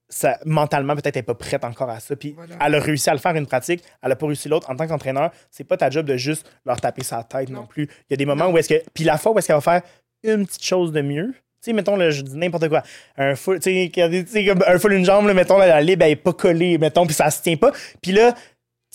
ça, 0.08 0.38
mentalement, 0.46 0.94
peut-être, 0.96 1.16
elle 1.18 1.22
n'est 1.22 1.26
pas 1.26 1.34
prête 1.36 1.64
encore 1.64 1.90
à 1.90 2.00
ça. 2.00 2.16
Puis 2.16 2.34
Voilà. 2.34 2.56
elle 2.62 2.76
a 2.76 2.80
réussi 2.80 3.10
à 3.10 3.14
le 3.14 3.20
faire 3.20 3.36
une 3.36 3.48
pratique, 3.48 3.84
elle 4.04 4.10
n'a 4.10 4.16
pas 4.16 4.28
réussi 4.28 4.48
l'autre. 4.50 4.70
En 4.70 4.76
tant 4.76 4.88
qu'entraîneur, 4.88 5.32
c'est 5.50 5.64
pas 5.64 5.78
ta 5.78 5.90
job 5.90 6.06
de 6.06 6.16
juste 6.16 6.50
leur 6.66 6.80
taper 6.80 7.04
sa 7.04 7.24
tête 7.24 7.50
non, 7.50 7.62
Non. 7.62 7.66
plus. 7.68 7.84
Il 7.84 8.12
y 8.12 8.14
a 8.14 8.18
des 8.18 8.26
moments 8.26 8.48
où 8.50 8.58
est-ce 8.58 8.70
que. 8.70 8.84
Puis 8.94 9.04
la 9.04 9.18
fois 9.18 9.32
où 9.32 9.40
est-ce 9.40 9.48
qu'elle 9.48 9.56
va 9.56 9.62
faire 9.62 9.82
une 10.24 10.46
petite 10.46 10.64
chose 10.64 10.92
de 10.92 11.02
mieux. 11.02 11.34
Tu 11.34 11.72
sais, 11.72 11.74
mettons, 11.74 11.96
là, 11.96 12.12
je 12.12 12.22
dis 12.22 12.38
n'importe 12.38 12.70
quoi. 12.70 12.84
Un 13.18 13.36
full, 13.36 13.58
tu 13.60 13.64
sais, 13.72 13.90
qu'il 13.90 14.02
y 14.02 14.04
a 14.04 14.10
des- 14.10 14.24
tu 14.24 14.32
sais, 14.32 14.46
comme 14.46 14.64
un 14.68 14.78
full 14.78 14.94
une 14.94 15.06
jambe, 15.06 15.26
là, 15.26 15.34
mettons, 15.34 15.58
là, 15.58 15.66
la 15.68 15.82
libre, 15.82 16.04
elle 16.06 16.12
est 16.12 16.16
pas 16.16 16.34
collée, 16.34 16.78
mettons, 16.78 17.06
puis 17.08 17.16
ça 17.16 17.32
se 17.32 17.42
tient 17.42 17.58
pas. 17.58 17.72
Puis 18.04 18.12
là, 18.12 18.36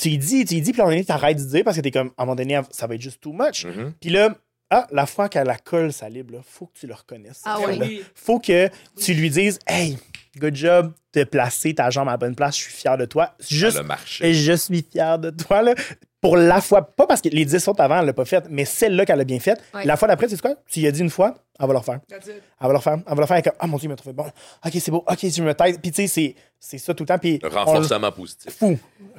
tu 0.01 0.09
lui 0.11 0.19
dis, 0.19 0.45
tu 0.45 0.55
lui 0.55 0.61
dis, 0.61 0.71
puis 0.73 0.81
à 0.81 0.85
un 0.85 0.87
moment 0.87 0.95
donné, 0.95 1.05
t'arrêtes 1.05 1.39
de 1.39 1.43
dire 1.45 1.65
parce 1.65 1.77
que 1.77 1.83
t'es 1.83 1.91
comme, 1.91 2.13
à 2.17 2.23
un 2.23 2.27
moment 2.27 2.37
donné, 2.37 2.61
ça 2.71 2.87
va 2.87 2.95
être 2.95 3.01
juste 3.01 3.21
too 3.21 3.33
much. 3.33 3.65
Mhm. 3.67 3.93
Puis 4.01 4.11
là, 4.11 4.35
ah, 4.71 4.87
la 4.93 5.07
fois 5.07 5.29
qu'elle 5.29 5.49
la 5.49 5.57
colle, 5.59 5.93
sa 5.93 6.09
libre, 6.09 6.35
là, 6.35 6.39
faut 6.45 6.67
que 6.67 6.79
tu 6.79 6.87
le 6.87 6.95
reconnaisses. 6.95 7.43
Ah. 7.45 7.59
Oui. 7.67 8.03
Faut 8.15 8.39
que 8.39 8.69
tu 9.01 9.15
lui 9.15 9.29
dises, 9.31 9.59
hey, 9.67 9.99
good 10.39 10.55
job 10.55 10.93
de 11.15 11.25
placer 11.25 11.75
ta 11.75 11.91
jambe 11.91 12.09
à 12.09 12.13
la 12.13 12.17
bonne 12.17 12.35
place, 12.35 12.57
je 12.57 12.63
suis 12.63 12.73
fier 12.73 12.97
de 12.97 13.05
toi. 13.05 13.35
Juste, 13.49 13.73
Ça 13.77 13.81
a 13.81 13.83
marché. 13.83 14.27
et 14.29 14.35
je 14.35 14.53
suis 14.53 14.87
fier 14.91 15.19
de 15.19 15.31
toi, 15.31 15.63
là. 15.63 15.75
Pour 16.21 16.37
la 16.37 16.61
fois, 16.61 16.83
pas 16.83 17.07
parce 17.07 17.23
que 17.23 17.31
les 17.31 17.47
10 17.47 17.67
autres 17.69 17.81
avant, 17.81 18.01
elle 18.01 18.07
l'a 18.07 18.13
pas 18.13 18.27
fait, 18.27 18.45
mais 18.51 18.67
celle-là 18.67 19.07
qu'elle 19.07 19.21
a 19.21 19.25
bien 19.25 19.41
faite. 19.41 19.59
Ouais. 19.73 19.87
La 19.87 19.97
fois 19.97 20.07
d'après, 20.07 20.29
c'est 20.29 20.39
quoi? 20.41 20.55
Tu 20.69 20.81
lui 20.81 20.87
as 20.87 20.93
dit 20.93 21.01
une 21.01 21.09
fois, 21.09 21.35
elle 21.59 21.67
va 21.67 21.73
le 21.73 21.79
refaire. 21.79 22.01
That's 22.09 22.27
it. 22.27 22.35
Elle 22.61 22.67
va 22.67 22.69
le 22.69 22.77
refaire. 22.77 22.99
Elle 23.07 23.15
va 23.17 23.21
le 23.23 23.27
faire. 23.27 23.37
Elle 23.37 23.41
est 23.41 23.43
comme, 23.45 23.57
ah 23.59 23.67
mon 23.67 23.79
Dieu, 23.79 23.87
il 23.87 23.89
m'a 23.89 23.97
trouvé 23.97 24.13
bon. 24.13 24.27
Ok, 24.67 24.73
c'est 24.79 24.91
beau. 24.91 25.03
Ok, 25.09 25.19
je 25.23 25.43
me 25.43 25.55
tête. 25.55 25.81
Puis 25.81 25.91
tu 25.93 26.03
sais, 26.03 26.07
c'est- 26.09 26.35
c'est 26.59 26.77
ça 26.77 26.93
tout 26.93 27.05
le 27.05 27.09
temps. 27.09 27.19
Puis 27.19 27.39
Le 27.43 27.49
on- 27.51 27.65
renforcement 27.65 28.13
positif. 28.13 28.53
Fou. 28.55 28.79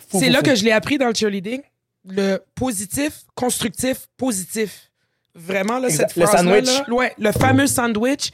Fou, 0.10 0.20
C'est 0.20 0.30
là 0.30 0.38
fou. 0.40 0.46
que 0.46 0.56
je 0.56 0.64
l'ai 0.64 0.72
appris 0.72 1.00
dans 1.00 1.08
le 1.08 1.16
cheerleading. 1.16 1.62
Le 2.06 2.38
positif, 2.54 3.22
constructif, 3.34 4.06
positif. 4.16 4.92
Vraiment, 5.34 5.80
là, 5.80 5.88
Exact. 5.88 6.10
cette 6.10 6.18
Le 6.18 6.26
phrase-là, 6.28 6.52
sandwich. 6.66 6.88
là, 6.88 6.94
ouais, 6.94 7.14
le 7.18 7.32
fameux 7.32 7.66
sandwich, 7.68 8.32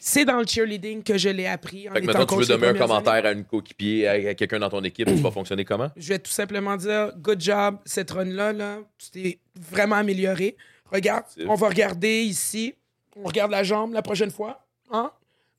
c'est 0.00 0.24
dans 0.24 0.38
le 0.38 0.46
cheerleading 0.46 1.02
que 1.02 1.16
je 1.18 1.28
l'ai 1.28 1.46
appris. 1.46 1.88
En 1.88 1.92
Fait 1.92 2.00
que 2.00 2.04
étant 2.10 2.18
maintenant, 2.20 2.36
tu 2.36 2.42
veux 2.42 2.46
donner 2.48 2.66
un 2.66 2.70
années. 2.70 2.78
commentaire 2.78 3.26
à 3.26 3.32
une 3.32 3.44
coéquipier, 3.44 4.08
à 4.08 4.12
à 4.30 4.34
quelqu'un 4.34 4.58
dans 4.58 4.70
ton 4.70 4.82
équipe, 4.84 5.06
tu 5.08 5.14
vas 5.14 5.30
fonctionner 5.30 5.64
comment? 5.64 5.88
Je 5.96 6.08
vais 6.08 6.18
tout 6.18 6.30
simplement 6.30 6.76
dire, 6.76 7.12
good 7.18 7.40
job, 7.40 7.78
cette 7.84 8.10
run-là, 8.10 8.52
là, 8.52 8.78
tu 8.98 9.10
t'es 9.10 9.38
vraiment 9.70 9.96
amélioré. 9.96 10.56
Regarde, 10.90 11.24
on 11.46 11.54
va 11.54 11.68
regarder 11.68 12.22
ici. 12.22 12.74
On 13.16 13.24
regarde 13.28 13.50
la 13.50 13.62
jambe 13.62 13.92
la 13.92 14.02
prochaine 14.02 14.30
fois. 14.30 14.64
Hein? 14.90 15.10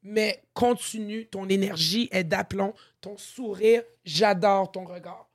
mais 0.05 0.41
continue. 0.53 1.25
Ton 1.27 1.47
énergie 1.47 2.09
est 2.11 2.25
d'aplomb. 2.25 2.73
Ton 2.99 3.15
sourire, 3.17 3.83
j'adore 4.03 4.69
ton 4.71 4.83
regard. 4.83 5.27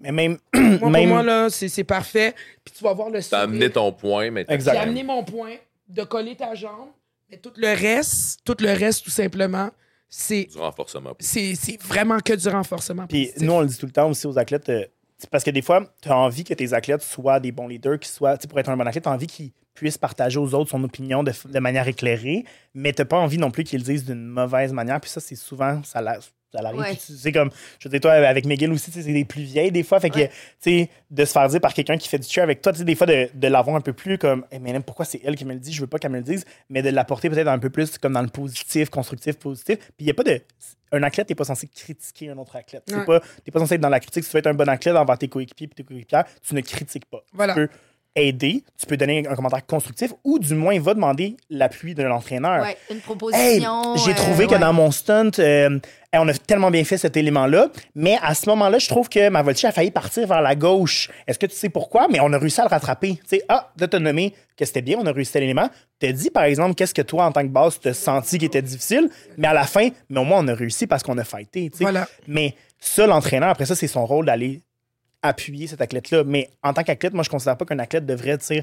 Mais 0.00 0.10
même. 0.12 0.38
Moi, 0.54 0.90
même 0.90 0.92
pour 0.92 1.06
moi, 1.06 1.22
là, 1.22 1.50
c'est 1.50 1.68
c'est 1.68 1.84
parfait. 1.84 2.34
Puis 2.64 2.74
tu 2.76 2.84
vas 2.84 2.92
voir 2.92 3.08
le 3.10 3.14
T'as 3.18 3.22
sourire. 3.22 3.44
amené 3.44 3.70
ton 3.70 3.92
point, 3.92 4.30
mais 4.30 4.44
t'as- 4.44 4.80
amené 4.80 5.02
mon 5.04 5.22
point 5.24 5.54
de 5.88 6.02
coller 6.04 6.34
ta 6.36 6.54
jambe, 6.54 6.88
mais 7.30 7.38
tout 7.38 7.52
le 7.56 7.68
reste, 7.68 8.40
tout 8.44 8.56
le 8.60 8.72
reste, 8.72 9.04
tout 9.04 9.10
simplement, 9.10 9.70
c'est 10.08 10.44
du 10.46 10.58
renforcement. 10.58 11.12
c'est 11.18 11.54
c'est 11.54 11.80
vraiment 11.82 12.18
que 12.20 12.32
du 12.32 12.48
renforcement. 12.48 13.06
Puis 13.06 13.26
positif. 13.26 13.42
nous, 13.42 13.52
on 13.52 13.60
le 13.60 13.66
dit 13.66 13.76
tout 13.76 13.86
le 13.86 13.92
temps 13.92 14.08
aussi 14.10 14.26
aux 14.26 14.38
athlètes. 14.38 14.68
euh, 14.68 14.84
c'est 15.18 15.28
parce 15.28 15.42
que 15.42 15.50
des 15.50 15.62
fois, 15.62 15.84
tu 16.00 16.08
as 16.08 16.16
envie 16.16 16.44
que 16.44 16.54
tes 16.54 16.72
athlètes 16.72 17.02
soient 17.02 17.40
des 17.40 17.50
bons 17.50 17.66
leaders, 17.66 17.98
qu'ils 17.98 18.12
soient, 18.12 18.36
tu 18.38 18.42
sais, 18.42 18.48
pour 18.48 18.58
être 18.60 18.68
un 18.68 18.76
bon 18.76 18.86
athlète, 18.86 19.02
tu 19.02 19.08
as 19.08 19.12
envie 19.12 19.26
qu'ils 19.26 19.50
puissent 19.74 19.98
partager 19.98 20.38
aux 20.38 20.54
autres 20.54 20.70
son 20.70 20.82
opinion 20.84 21.22
de, 21.24 21.32
de 21.46 21.58
manière 21.58 21.88
éclairée, 21.88 22.44
mais 22.72 22.92
tu 22.92 23.04
pas 23.04 23.18
envie 23.18 23.38
non 23.38 23.50
plus 23.50 23.64
qu'ils 23.64 23.80
le 23.80 23.84
disent 23.84 24.04
d'une 24.04 24.24
mauvaise 24.24 24.72
manière. 24.72 25.00
Puis 25.00 25.10
ça, 25.10 25.20
c'est 25.20 25.34
souvent, 25.34 25.82
ça, 25.82 26.00
l'arrive. 26.54 26.80
Ouais. 26.80 26.96
C'est 26.98 27.32
comme, 27.32 27.50
je 27.78 27.88
dire, 27.88 28.00
toi, 28.00 28.12
avec 28.12 28.46
McGill 28.46 28.72
aussi, 28.72 28.90
sais, 28.90 29.02
c'est 29.02 29.12
des 29.12 29.24
plus 29.24 29.42
vieilles 29.42 29.70
des 29.72 29.82
fois. 29.82 30.00
Fait 30.00 30.10
que, 30.10 30.18
Ouais. 30.18 30.28
tu 30.62 30.70
sais, 30.70 30.90
de 31.10 31.24
se 31.24 31.32
faire 31.32 31.48
dire 31.48 31.60
par 31.60 31.74
quelqu'un 31.74 31.96
qui 31.96 32.08
fait 32.08 32.18
du 32.18 32.28
cheer 32.28 32.42
avec 32.42 32.62
toi, 32.62 32.72
tu 32.72 32.78
sais, 32.78 32.84
des 32.84 32.94
fois, 32.94 33.06
de, 33.06 33.28
de 33.34 33.48
l'avoir 33.48 33.76
un 33.76 33.80
peu 33.80 33.92
plus 33.92 34.18
comme, 34.18 34.44
Eh, 34.50 34.58
mais 34.58 34.72
même 34.72 34.82
pourquoi 34.82 35.04
c'est 35.04 35.20
elle 35.24 35.36
qui 35.36 35.44
me 35.44 35.52
le 35.54 35.60
dit, 35.60 35.72
je 35.72 35.80
veux 35.80 35.86
pas 35.86 35.98
qu'elle 35.98 36.10
me 36.12 36.18
le 36.18 36.22
dise, 36.24 36.44
mais 36.70 36.82
de 36.82 36.90
l'apporter 36.90 37.28
peut-être 37.30 37.48
un 37.48 37.58
peu 37.58 37.70
plus 37.70 37.98
comme 37.98 38.12
dans 38.14 38.22
le 38.22 38.28
positif, 38.28 38.88
constructif, 38.90 39.36
positif. 39.38 39.78
Puis 39.78 39.92
il 40.00 40.06
y 40.06 40.10
a 40.10 40.14
pas 40.14 40.24
de. 40.24 40.40
Un 40.90 41.02
athlète 41.02 41.28
n'est 41.28 41.34
pas 41.34 41.44
censé 41.44 41.66
critiquer 41.68 42.30
un 42.30 42.38
autre 42.38 42.56
athlète. 42.56 42.82
Tu 42.88 42.94
Ouais. 42.94 43.04
pas, 43.04 43.20
t'es 43.44 43.50
pas 43.50 43.58
censé 43.60 43.74
être 43.74 43.80
dans 43.82 43.90
la 43.90 44.00
critique. 44.00 44.24
Si 44.24 44.30
tu 44.30 44.34
veux 44.34 44.38
être 44.38 44.46
un 44.46 44.54
bon 44.54 44.66
athlète 44.70 44.96
envers 44.96 45.18
tes 45.18 45.28
coéquipiers 45.28 45.66
et 45.66 45.74
tes 45.74 45.82
coéquipières, 45.84 46.24
tu 46.42 46.54
ne 46.54 46.62
critiques 46.62 47.04
pas. 47.04 47.22
Voilà. 47.34 47.52
Tu 47.54 47.66
peux 47.66 47.68
aider, 48.18 48.62
tu 48.78 48.86
peux 48.86 48.96
donner 48.96 49.26
un 49.28 49.34
commentaire 49.34 49.64
constructif 49.66 50.12
ou 50.24 50.38
du 50.38 50.54
moins 50.54 50.78
va 50.80 50.94
demander 50.94 51.36
l'appui 51.50 51.94
de 51.94 52.02
l'entraîneur. 52.02 52.62
Ouais, 52.62 52.76
une 52.90 52.96
Hey, 52.96 53.02
proposition. 53.02 53.96
j'ai 54.04 54.10
euh, 54.12 54.14
trouvé 54.14 54.46
que 54.46 54.52
ouais. 54.52 54.58
dans 54.58 54.72
mon 54.72 54.90
stunt, 54.90 55.30
euh, 55.38 55.78
on 56.14 56.28
a 56.28 56.34
tellement 56.34 56.70
bien 56.70 56.84
fait 56.84 56.96
cet 56.98 57.16
élément-là, 57.16 57.68
mais 57.94 58.18
à 58.22 58.34
ce 58.34 58.48
moment-là, 58.50 58.78
je 58.78 58.88
trouve 58.88 59.08
que 59.08 59.28
ma 59.28 59.42
voltige 59.42 59.66
a 59.66 59.72
failli 59.72 59.90
partir 59.90 60.26
vers 60.26 60.40
la 60.40 60.54
gauche. 60.54 61.10
Est-ce 61.26 61.38
que 61.38 61.46
tu 61.46 61.54
sais 61.54 61.68
pourquoi? 61.68 62.08
Mais 62.10 62.18
on 62.20 62.32
a 62.32 62.38
réussi 62.38 62.60
à 62.60 62.64
le 62.64 62.68
rattraper. 62.70 63.16
Tu 63.16 63.36
sais, 63.38 63.42
ah, 63.48 63.70
de 63.76 63.86
te 63.86 63.96
nommer 63.96 64.34
que 64.56 64.64
c'était 64.64 64.82
bien, 64.82 64.98
on 65.00 65.06
a 65.06 65.12
réussi 65.12 65.32
cet 65.32 65.42
élément. 65.42 65.68
Te 66.00 66.06
dit, 66.06 66.30
par 66.30 66.44
exemple, 66.44 66.74
qu'est-ce 66.74 66.94
que 66.94 67.02
toi, 67.02 67.24
en 67.26 67.32
tant 67.32 67.42
que 67.42 67.48
base, 67.52 67.78
tu 67.80 67.88
as 67.88 67.94
senti 67.94 68.38
qui 68.38 68.46
était 68.46 68.62
difficile, 68.62 69.08
mais 69.36 69.48
à 69.48 69.52
la 69.54 69.64
fin, 69.64 69.88
mais 70.08 70.20
au 70.20 70.24
moins, 70.24 70.38
on 70.44 70.48
a 70.48 70.54
réussi 70.54 70.86
parce 70.86 71.02
qu'on 71.02 71.18
a 71.18 71.24
fighté. 71.24 71.70
tu 71.70 71.78
sais. 71.78 71.84
Voilà. 71.84 72.06
Mais 72.26 72.54
ça, 72.80 73.06
l'entraîneur, 73.06 73.50
après 73.50 73.66
ça, 73.66 73.74
c'est 73.74 73.86
son 73.88 74.06
rôle 74.06 74.26
d'aller 74.26 74.60
appuyer 75.22 75.66
cet 75.66 75.80
athlète-là. 75.80 76.24
Mais 76.24 76.48
en 76.62 76.72
tant 76.72 76.82
qu'athlète, 76.84 77.12
moi, 77.14 77.22
je 77.24 77.30
considère 77.30 77.56
pas 77.56 77.64
qu'un 77.64 77.78
athlète 77.78 78.06
devrait 78.06 78.36
dire 78.38 78.62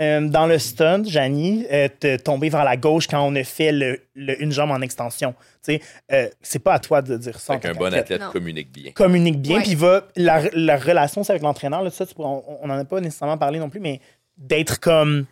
euh, 0.00 0.20
dans 0.26 0.46
le 0.46 0.58
stunt, 0.58 1.02
Janie, 1.04 1.66
euh, 1.70 1.86
te 2.00 2.16
tomber 2.16 2.48
vers 2.48 2.64
la 2.64 2.76
gauche 2.76 3.06
quand 3.06 3.22
on 3.22 3.34
a 3.36 3.44
fait 3.44 3.72
le, 3.72 4.00
le- 4.14 4.42
une 4.42 4.50
jambe 4.50 4.70
en 4.70 4.80
extension. 4.80 5.32
Tu 5.64 5.74
sais, 5.74 5.80
euh, 6.12 6.28
c'est 6.40 6.58
pas 6.60 6.72
à 6.74 6.78
toi 6.78 7.02
de 7.02 7.16
dire 7.18 7.38
ça. 7.38 7.58
qu'un 7.58 7.74
bon 7.74 7.92
athlète 7.92 8.20
Non. 8.20 8.30
communique 8.30 8.72
bien. 8.72 8.92
Communique 8.92 9.40
bien, 9.40 9.60
puis 9.60 9.74
va. 9.74 10.08
La, 10.16 10.42
la 10.54 10.76
relation 10.78 11.22
c'est 11.22 11.32
avec 11.32 11.42
l'entraîneur, 11.42 11.82
là, 11.82 11.90
ça, 11.90 12.06
tu 12.06 12.14
on 12.18 12.42
on 12.62 12.70
en 12.70 12.78
a 12.78 12.84
pas 12.84 13.00
nécessairement 13.00 13.36
parlé 13.38 13.58
non 13.58 13.68
plus, 13.68 13.80
mais 13.80 14.00
d'être 14.38 14.80
comme. 14.80 15.26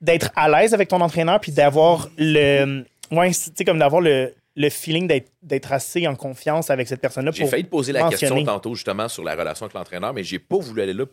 d'être 0.00 0.30
à 0.34 0.48
l'aise 0.48 0.74
avec 0.74 0.88
ton 0.88 1.00
entraîneur, 1.00 1.38
puis 1.40 1.52
d'avoir 1.52 2.08
le. 2.18 2.84
Ouais, 3.12 3.32
c'est- 3.32 3.50
tu 3.50 3.56
sais, 3.58 3.64
comme 3.64 3.78
d'avoir 3.78 4.00
le, 4.02 4.34
le 4.54 4.68
feeling 4.70 5.10
d'être 5.42 5.72
assez 5.72 6.06
en 6.06 6.14
confiance 6.14 6.68
avec 6.70 6.86
cette 6.88 7.00
personne-là. 7.00 7.30
J'ai 7.32 7.46
failli 7.46 7.64
te 7.64 7.70
poser 7.70 7.92
la 7.92 8.00
mentionner. 8.04 8.20
question 8.20 8.44
tantôt 8.44 8.74
justement 8.74 9.08
sur 9.08 9.24
la 9.24 9.34
relation 9.34 9.64
avec 9.66 9.74
l'entraîneur, 9.74 10.12
mais 10.12 10.22
j'ai 10.24 10.38
pas 10.38 10.58
voulu 10.58 10.82
aller 10.82 10.92
là. 10.92 11.04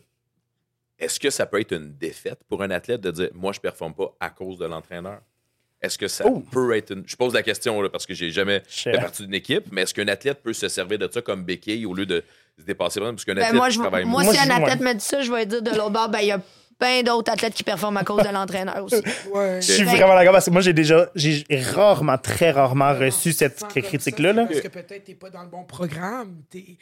Est-ce 0.98 1.20
que 1.20 1.30
ça 1.30 1.46
peut 1.46 1.62
être 1.62 1.72
une 1.74 1.94
défaite 1.98 2.40
pour 2.50 2.62
un 2.62 2.72
athlète 2.72 3.00
de 3.02 3.12
dire 3.12 3.30
moi 3.34 3.54
je 3.54 3.60
performe 3.60 3.94
pas 3.94 4.14
à 4.20 4.30
cause 4.30 4.58
de 4.58 4.66
l'entraîneur? 4.66 5.20
Est-ce 5.82 5.98
que 5.98 6.10
ça 6.10 6.26
Oh. 6.28 6.44
peut 6.52 6.76
être 6.76 6.92
une. 6.92 7.04
Je 7.08 7.16
pose 7.16 7.34
la 7.34 7.42
question 7.42 7.82
là, 7.82 7.88
parce 7.90 8.06
que 8.06 8.14
j'ai 8.14 8.32
jamais 8.32 8.62
fait 8.68 8.92
partie 8.92 9.24
d'une 9.24 9.34
équipe, 9.34 9.64
mais 9.72 9.84
est-ce 9.84 9.94
qu'un 9.94 10.10
athlète 10.10 10.44
peut 10.44 10.52
se 10.52 10.68
servir 10.68 11.00
de 11.00 11.10
ça 11.10 11.22
comme 11.22 11.46
béquille 11.46 11.86
au 11.86 11.94
lieu 11.94 12.06
de 12.06 12.22
se 12.58 12.66
dépasser 12.66 13.00
vraiment? 13.00 13.16
Parce 13.16 13.24
qu'un 13.24 13.36
Ben, 13.36 13.44
athlète 13.44 13.56
moi, 13.56 13.68
qui 13.70 13.76
je, 13.76 13.80
travaille 13.80 14.04
moi, 14.04 14.24
Moi, 14.26 14.34
si 14.34 14.40
un 14.42 14.50
athlète 14.50 14.80
ouais. 14.82 14.86
me 14.88 14.94
dit 14.96 15.06
ça, 15.06 15.22
je 15.22 15.32
vais 15.32 15.46
dire 15.46 15.62
de 15.62 15.70
l'autre 15.70 15.92
bord, 15.92 16.10
ben, 16.10 16.20
il 16.20 16.28
y 16.28 16.32
a 16.34 16.42
plein 16.80 17.04
d'autres 17.04 17.32
athlètes 17.32 17.54
qui 17.54 17.64
performent 17.64 17.98
à 17.98 18.04
cause 18.04 18.24
de 18.24 18.30
l'entraîneur 18.34 18.84
aussi. 18.84 18.96
Ouais. 19.34 19.60
Je 19.62 19.72
suis 19.74 19.84
Fait- 19.86 19.98
vraiment 19.98 20.16
d'accord 20.16 20.34
parce 20.34 20.46
que 20.46 20.52
moi, 20.52 20.62
j'ai 20.62 20.74
déjà, 20.74 21.10
j'ai 21.14 21.46
rarement, 21.76 22.18
très 22.18 22.52
rarement 22.52 22.94
reçu 22.98 23.34
cette 23.34 23.60
100%, 23.62 23.82
critique-là. 23.84 24.34
Là. 24.34 24.46
Parce 24.46 24.62
que 24.62 24.68
peut-être 24.70 25.04
t'es 25.04 25.14
pas 25.14 25.30
dans 25.30 25.44
le 25.44 25.50
bon 25.50 25.64
programme. 25.66 26.38
T'es 26.50 26.78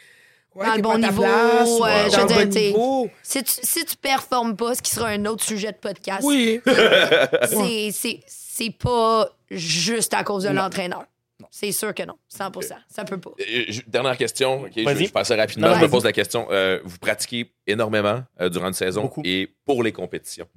ouais, 0.56 0.66
Dans 0.66 0.76
le 0.76 0.82
pas 0.82 0.90
bon 0.94 0.98
niveau, 1.00 1.22
place, 1.24 1.70
ouais, 1.70 1.82
ouais, 1.82 2.10
je 2.12 2.36
veux 2.38 2.46
dire, 2.46 2.74
bon. 2.74 3.10
Si 3.24 3.44
tu, 3.44 3.54
si 3.64 3.86
tu 3.86 3.96
performes 3.98 4.56
pas, 4.56 4.76
ce 4.76 4.82
qui 4.82 4.92
sera 4.92 5.08
un 5.10 5.26
autre 5.26 5.44
sujet 5.44 5.72
de 5.72 5.78
podcast, 5.78 6.22
Oui. 6.24 6.62
c'est- 7.44 7.90
c'est 7.92 8.20
c'est 8.28 8.72
pas 8.78 9.30
juste 9.52 10.14
à 10.14 10.24
cause 10.24 10.44
de 10.44 10.50
l'entraîneur. 10.50 11.06
C'est 11.52 11.72
sûr 11.72 11.94
que 11.94 12.04
non, 12.04 12.16
100% 12.36 12.74
Ça 12.90 13.04
peut 13.04 13.20
pas. 13.20 13.30
Euh, 13.40 13.64
je- 13.70 13.82
Dernière 13.88 14.18
question, 14.18 14.62
ok, 14.64 14.72
je, 14.76 14.84
Vas-y. 14.84 15.06
je 15.06 15.12
passe 15.12 15.32
rapidement, 15.32 15.68
Non, 15.68 15.74
je 15.74 15.78
me 15.80 15.82
vas-y. 15.86 15.92
pose 15.92 16.04
la 16.06 16.12
question. 16.12 16.48
Euh, 16.52 16.80
vous 16.84 16.98
pratiquez 16.98 17.52
énormément 17.68 18.24
euh, 18.42 18.50
durant 18.50 18.68
une 18.68 18.74
saison 18.74 19.04
Beaucoup. 19.04 19.22
et 19.24 19.54
pour 19.66 19.84
les 19.84 19.92
compétitions. 19.92 20.48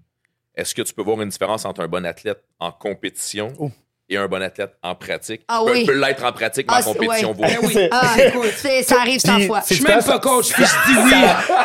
Est-ce 0.54 0.74
que 0.74 0.82
tu 0.82 0.92
peux 0.94 1.02
voir 1.02 1.20
une 1.20 1.28
différence 1.28 1.64
entre 1.64 1.80
un 1.82 1.88
bon 1.88 2.04
athlète 2.06 2.42
en 2.58 2.72
compétition 2.72 3.52
Oh. 3.58 3.70
et 4.08 4.16
un 4.16 4.26
bon 4.26 4.42
athlète 4.42 4.72
en 4.82 4.94
pratique? 4.94 5.42
Ah 5.48 5.62
peut, 5.64 5.72
oui. 5.72 5.86
peut 5.86 5.98
l'être 5.98 6.24
en 6.24 6.32
pratique, 6.32 6.66
mais 6.66 6.74
Ah, 6.76 6.78
en 6.78 6.82
c'est- 6.82 6.98
compétition, 6.98 7.28
ouais. 7.32 7.34
vaut- 7.34 7.42
Ben 7.42 7.58
oui. 7.62 7.72
C'est- 7.72 7.88
Ah, 7.92 8.16
Écoute, 8.26 8.52
c'est- 8.56 8.82
ça 8.82 9.00
arrive 9.00 9.20
100 9.20 9.36
Puis, 9.36 9.46
fois. 9.46 9.62
Je 9.68 9.74
suis 9.74 9.84
même 9.84 10.02
pas 10.02 10.18
coach, 10.18 10.52
puis 10.52 10.64
je 10.64 10.92
dis 10.92 10.98
oui. 11.04 11.12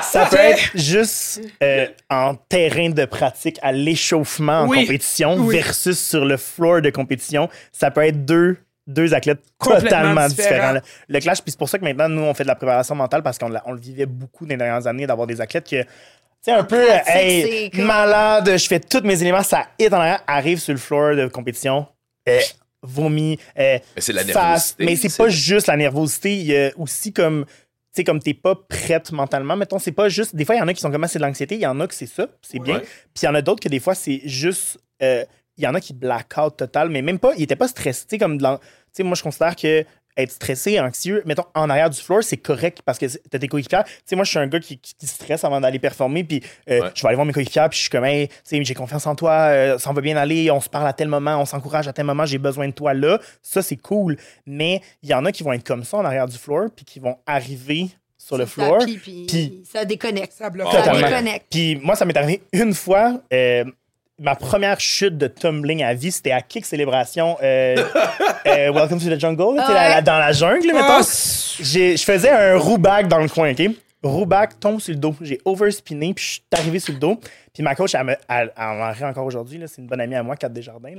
Ça 0.04 0.28
peut 0.28 0.38
être 0.38 0.78
juste 0.78 1.42
euh, 1.64 1.88
en 2.10 2.36
terrain 2.36 2.90
de 2.90 3.06
pratique 3.06 3.58
à 3.64 3.72
l'échauffement 3.72 4.62
en 4.62 4.68
Oui. 4.68 4.82
compétition 4.82 5.36
Oui. 5.38 5.56
versus 5.56 5.98
sur 6.00 6.26
le 6.26 6.38
floor 6.38 6.82
de 6.82 6.90
compétition. 6.92 7.50
Ça 7.72 7.90
peut 7.92 8.04
être 8.04 8.24
deux, 8.26 8.58
deux 8.88 9.14
athlètes 9.14 9.40
Complètement 9.58 9.90
totalement 9.90 10.28
différents. 10.28 10.80
Le 11.08 11.20
clash, 11.20 11.42
puis 11.42 11.52
c'est 11.52 11.58
pour 11.58 11.70
ça 11.70 11.78
que 11.80 11.84
maintenant, 11.84 12.08
nous, 12.10 12.22
on 12.22 12.34
fait 12.34 12.44
de 12.44 12.48
la 12.50 12.56
préparation 12.56 12.96
mentale 12.96 13.24
parce 13.24 13.38
qu'on 13.38 13.52
on 13.66 13.72
le 13.72 13.80
vivait 13.80 14.06
beaucoup 14.06 14.46
dans 14.46 14.52
les 14.52 14.58
dernières 14.58 14.86
années 14.88 15.08
d'avoir 15.08 15.28
des 15.28 15.42
athlètes 15.42 15.68
que. 15.70 15.82
Tu 15.82 15.88
sais, 16.42 16.52
un 16.52 16.64
peu, 16.64 16.86
pratique, 16.86 17.08
hey, 17.16 17.72
c'est 17.74 17.82
malade, 17.82 18.56
je 18.58 18.68
fais 18.68 18.80
tous 18.80 19.02
mes 19.02 19.20
éléments, 19.20 19.42
ça 19.42 19.66
hit 19.80 19.92
en 19.92 19.98
arrière, 19.98 20.22
arrive 20.28 20.60
sur 20.60 20.74
le 20.74 20.80
floor 20.80 21.16
de 21.16 21.26
compétition, 21.28 21.88
euh, 22.30 22.40
vomi, 22.84 23.40
euh, 23.58 23.80
Mais 23.96 24.02
c'est 24.02 24.14
la 24.14 24.24
face. 24.24 24.36
nervosité, 24.36 24.86
Mais 24.86 24.96
c'est 24.96 25.10
c'est- 25.10 25.18
pas 25.24 25.30
juste 25.30 25.66
la 25.68 25.76
nervosité, 25.78 26.36
il 26.38 26.46
y 26.46 26.56
a 26.56 26.70
aussi 26.78 27.12
comme 27.12 27.46
tu 27.48 28.02
sais, 28.02 28.04
comme 28.04 28.20
t'es 28.20 28.34
pas 28.36 28.54
prête 28.56 29.12
mentalement, 29.14 29.56
mettons, 29.56 29.80
c'est 29.80 29.94
pas 29.94 30.10
juste. 30.10 30.36
Des 30.36 30.44
fois, 30.46 30.54
il 30.56 30.60
y 30.60 30.62
en 30.62 30.68
a 30.68 30.74
qui 30.74 30.82
sont 30.82 30.92
comme 30.92 31.04
ah, 31.04 31.08
c'est 31.08 31.18
de 31.18 31.24
l'anxiété, 31.24 31.56
il 31.56 31.62
y 31.62 31.66
en 31.66 31.80
a 31.80 31.88
que 31.88 31.96
c'est 31.96 32.06
ça, 32.06 32.28
c'est 32.42 32.60
bien. 32.60 32.80
Puis 32.80 33.24
il 33.24 33.26
y 33.26 33.28
en 33.30 33.34
a 33.36 33.42
d'autres 33.42 33.62
que 33.64 33.70
des 33.70 33.80
fois, 33.80 33.96
c'est 33.96 34.22
juste. 34.26 34.78
euh, 35.02 35.24
Il 35.58 35.64
y 35.64 35.68
en 35.68 35.74
a 35.76 35.80
qui 35.82 35.94
blackout 35.94 36.58
total, 36.58 36.90
mais 36.90 37.02
même 37.02 37.20
pas, 37.20 37.34
il 37.38 37.44
était 37.44 37.56
pas 37.56 37.68
stressé. 37.68 38.02
Tu 38.02 38.08
sais, 38.12 38.18
comme 38.18 38.40
sais, 38.92 39.04
moi, 39.04 39.16
je 39.16 39.24
considère 39.24 39.56
que 39.56 39.86
être 40.18 40.32
stressé, 40.32 40.80
anxieux, 40.80 41.22
mettons, 41.26 41.44
en 41.54 41.70
arrière 41.70 41.90
du 41.90 42.00
floor, 42.00 42.24
c'est 42.24 42.38
correct 42.38 42.80
parce 42.86 42.98
que 42.98 43.06
t'as 43.30 43.38
tes 43.38 43.50
coéquipières. 43.50 43.84
Tu 43.84 43.92
sais, 44.06 44.16
moi, 44.16 44.24
je 44.24 44.30
suis 44.30 44.40
un 44.40 44.48
gars 44.48 44.62
qui, 44.62 44.78
qui- 44.78 44.96
qui 44.96 45.08
stresse 45.08 45.44
avant 45.44 45.60
d'aller 45.60 45.78
performer, 45.78 46.24
puis 46.24 46.42
euh, 46.70 46.80
Ouais. 46.84 46.90
je 46.96 47.02
vais 47.02 47.08
aller 47.10 47.16
voir 47.16 47.26
mes 47.26 47.34
coéquipières, 47.34 47.70
puis 47.70 47.76
je 47.76 47.82
suis 47.82 47.90
comme, 47.90 48.06
hey, 48.06 48.30
tu 48.30 48.34
sais, 48.46 48.64
j'ai 48.64 48.74
confiance 48.74 49.06
en 49.08 49.16
toi, 49.16 49.34
euh, 49.50 49.78
ça 49.78 49.92
va 49.92 50.00
bien 50.00 50.16
aller, 50.16 50.50
on 50.52 50.62
se 50.62 50.70
parle 50.70 50.88
à 50.88 50.94
tel 50.94 51.10
moment, 51.10 51.36
on 51.42 51.46
s'encourage 51.46 51.90
à 51.90 51.94
tel 51.94 52.06
moment, 52.06 52.26
j'ai 52.26 52.38
besoin 52.38 52.68
de 52.70 52.74
toi 52.74 52.94
là. 52.94 53.20
Ça, 53.42 53.62
c'est 53.62 53.76
cool. 53.76 54.16
Mais 54.46 54.82
il 55.04 55.10
y 55.10 55.14
en 55.14 55.26
a 55.26 55.34
qui 55.34 55.44
vont 55.44 55.52
être 55.52 55.66
comme 55.68 55.84
ça 55.84 55.98
en 55.98 56.06
arrière 56.06 56.28
du 56.28 56.38
floor, 56.38 56.70
puis 56.74 56.86
qui 56.86 57.02
vont 57.02 57.18
arriver 57.26 57.88
sur 58.18 58.38
le 58.38 58.46
floor. 58.46 58.86
puis 58.86 59.64
ça 59.70 59.84
déconnecte. 59.84 60.32
Ça 60.32 60.50
bloque. 60.50 60.72
Ça 60.72 60.94
déconnecte. 60.94 61.48
Puis 61.52 61.76
moi, 61.84 61.96
ça 61.98 62.06
m'est 62.06 62.16
arrivé 62.18 62.42
une 62.54 62.74
fois. 62.74 63.20
euh, 63.34 63.66
ma 64.20 64.36
première 64.36 64.80
chute 64.80 65.18
de 65.18 65.28
tumbling 65.28 65.84
à 65.84 65.94
vie, 65.94 66.12
c'était 66.12 66.32
à 66.32 66.42
Kick 66.42 66.66
Célébration 66.66 67.38
euh, 67.44 67.76
euh, 68.48 68.72
Welcome 68.72 69.00
to 69.00 69.10
the 69.10 69.20
Jungle, 69.20 69.58
là, 69.58 69.64
tu 69.64 69.68
sais, 69.68 69.74
la- 69.74 69.90
la- 69.90 70.02
dans 70.02 70.18
la 70.18 70.32
jungle, 70.32 70.68
mettons. 70.68 70.80
Ah, 70.88 71.04
c'est- 71.04 71.64
J'ai- 71.64 71.98
Je 71.98 72.04
faisais 72.04 72.30
un 72.30 72.58
roue-back 72.58 73.08
dans 73.08 73.20
le 73.20 73.28
coin, 73.30 73.52
OK? 73.52 73.62
Roue-back, 74.04 74.60
tombe 74.60 74.80
sur 74.80 74.94
le 74.94 75.00
dos. 75.00 75.16
J'ai 75.22 75.40
overspiné, 75.46 76.14
puis 76.14 76.24
je 76.24 76.30
suis 76.34 76.42
arrivé 76.54 76.80
sur 76.80 76.94
le 76.94 77.00
dos. 77.00 77.20
Puis 77.54 77.64
ma 77.64 77.74
coach, 77.74 77.96
elle, 77.96 78.04
me, 78.04 78.12
elle, 78.30 78.52
elle 78.56 78.78
m'en 78.78 78.92
rit 78.92 79.04
encore 79.04 79.26
aujourd'hui. 79.26 79.58
là. 79.58 79.66
C'est 79.68 79.82
une 79.82 79.88
bonne 79.88 80.00
amie 80.02 80.14
à 80.16 80.22
moi, 80.22 80.36
Kat 80.36 80.50
Desjardins. 80.50 80.94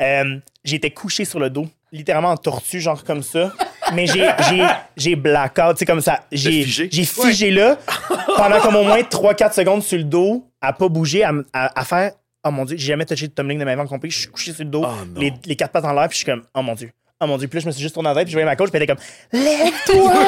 Euh, 0.00 0.36
J'étais 0.62 0.90
couché 0.90 1.24
sur 1.24 1.40
le 1.40 1.50
dos, 1.50 1.66
littéralement 1.90 2.28
en 2.30 2.36
tortue, 2.36 2.80
genre 2.80 3.02
comme 3.02 3.22
ça. 3.24 3.52
Mais 3.94 4.06
j'ai- 4.06 4.28
j'ai 4.48 4.64
j'ai 4.96 5.16
blackout, 5.16 5.72
tu 5.74 5.78
sais, 5.80 5.86
comme 5.86 6.00
ça. 6.00 6.20
J'ai 6.30 6.62
figé? 6.62 6.88
j'ai 6.92 7.04
figé 7.04 7.50
là 7.50 7.76
pendant 8.36 8.60
comme 8.60 8.76
au 8.76 8.84
moins 8.84 9.02
3-4 9.02 9.52
secondes 9.54 9.82
sur 9.82 9.98
le 9.98 10.04
dos, 10.04 10.46
à 10.60 10.72
pas 10.72 10.88
bouger, 10.88 11.24
à, 11.24 11.30
m- 11.30 11.44
à- 11.52 11.78
à 11.80 11.84
faire 11.84 12.12
Oh 12.44 12.50
mon 12.50 12.64
Dieu, 12.64 12.76
j'ai 12.76 12.88
jamais 12.88 13.04
touché 13.06 13.28
de 13.28 13.32
tumbling 13.32 13.58
de 13.58 13.64
ma 13.64 13.74
vie 13.74 13.80
en 13.80 13.86
complet. 13.86 14.10
Je 14.10 14.18
suis 14.20 14.28
couché 14.28 14.52
sur 14.52 14.64
le 14.64 14.70
dos, 14.70 14.84
Oh 14.84 15.04
les, 15.16 15.32
les 15.44 15.56
quatre 15.56 15.70
pattes 15.72 15.84
en 15.84 15.92
l'air, 15.92 16.08
puis 16.08 16.18
je 16.18 16.24
suis 16.24 16.26
comme 16.26 16.42
Oh 16.54 16.62
mon 16.62 16.74
Dieu. 16.74 16.90
Oh 17.22 17.26
mon 17.28 17.38
Dieu, 17.38 17.46
puis 17.46 17.58
là, 17.58 17.62
je 17.62 17.66
me 17.66 17.72
suis 17.72 17.82
juste 17.82 17.94
tourné 17.94 18.08
en 18.08 18.14
tête, 18.14 18.24
puis 18.24 18.32
je 18.32 18.36
voyais 18.36 18.44
ma 18.46 18.56
coach, 18.56 18.70
puis 18.70 18.76
elle 18.78 18.82
était 18.82 18.94
comme 18.94 19.04
Lève-toi! 19.32 20.12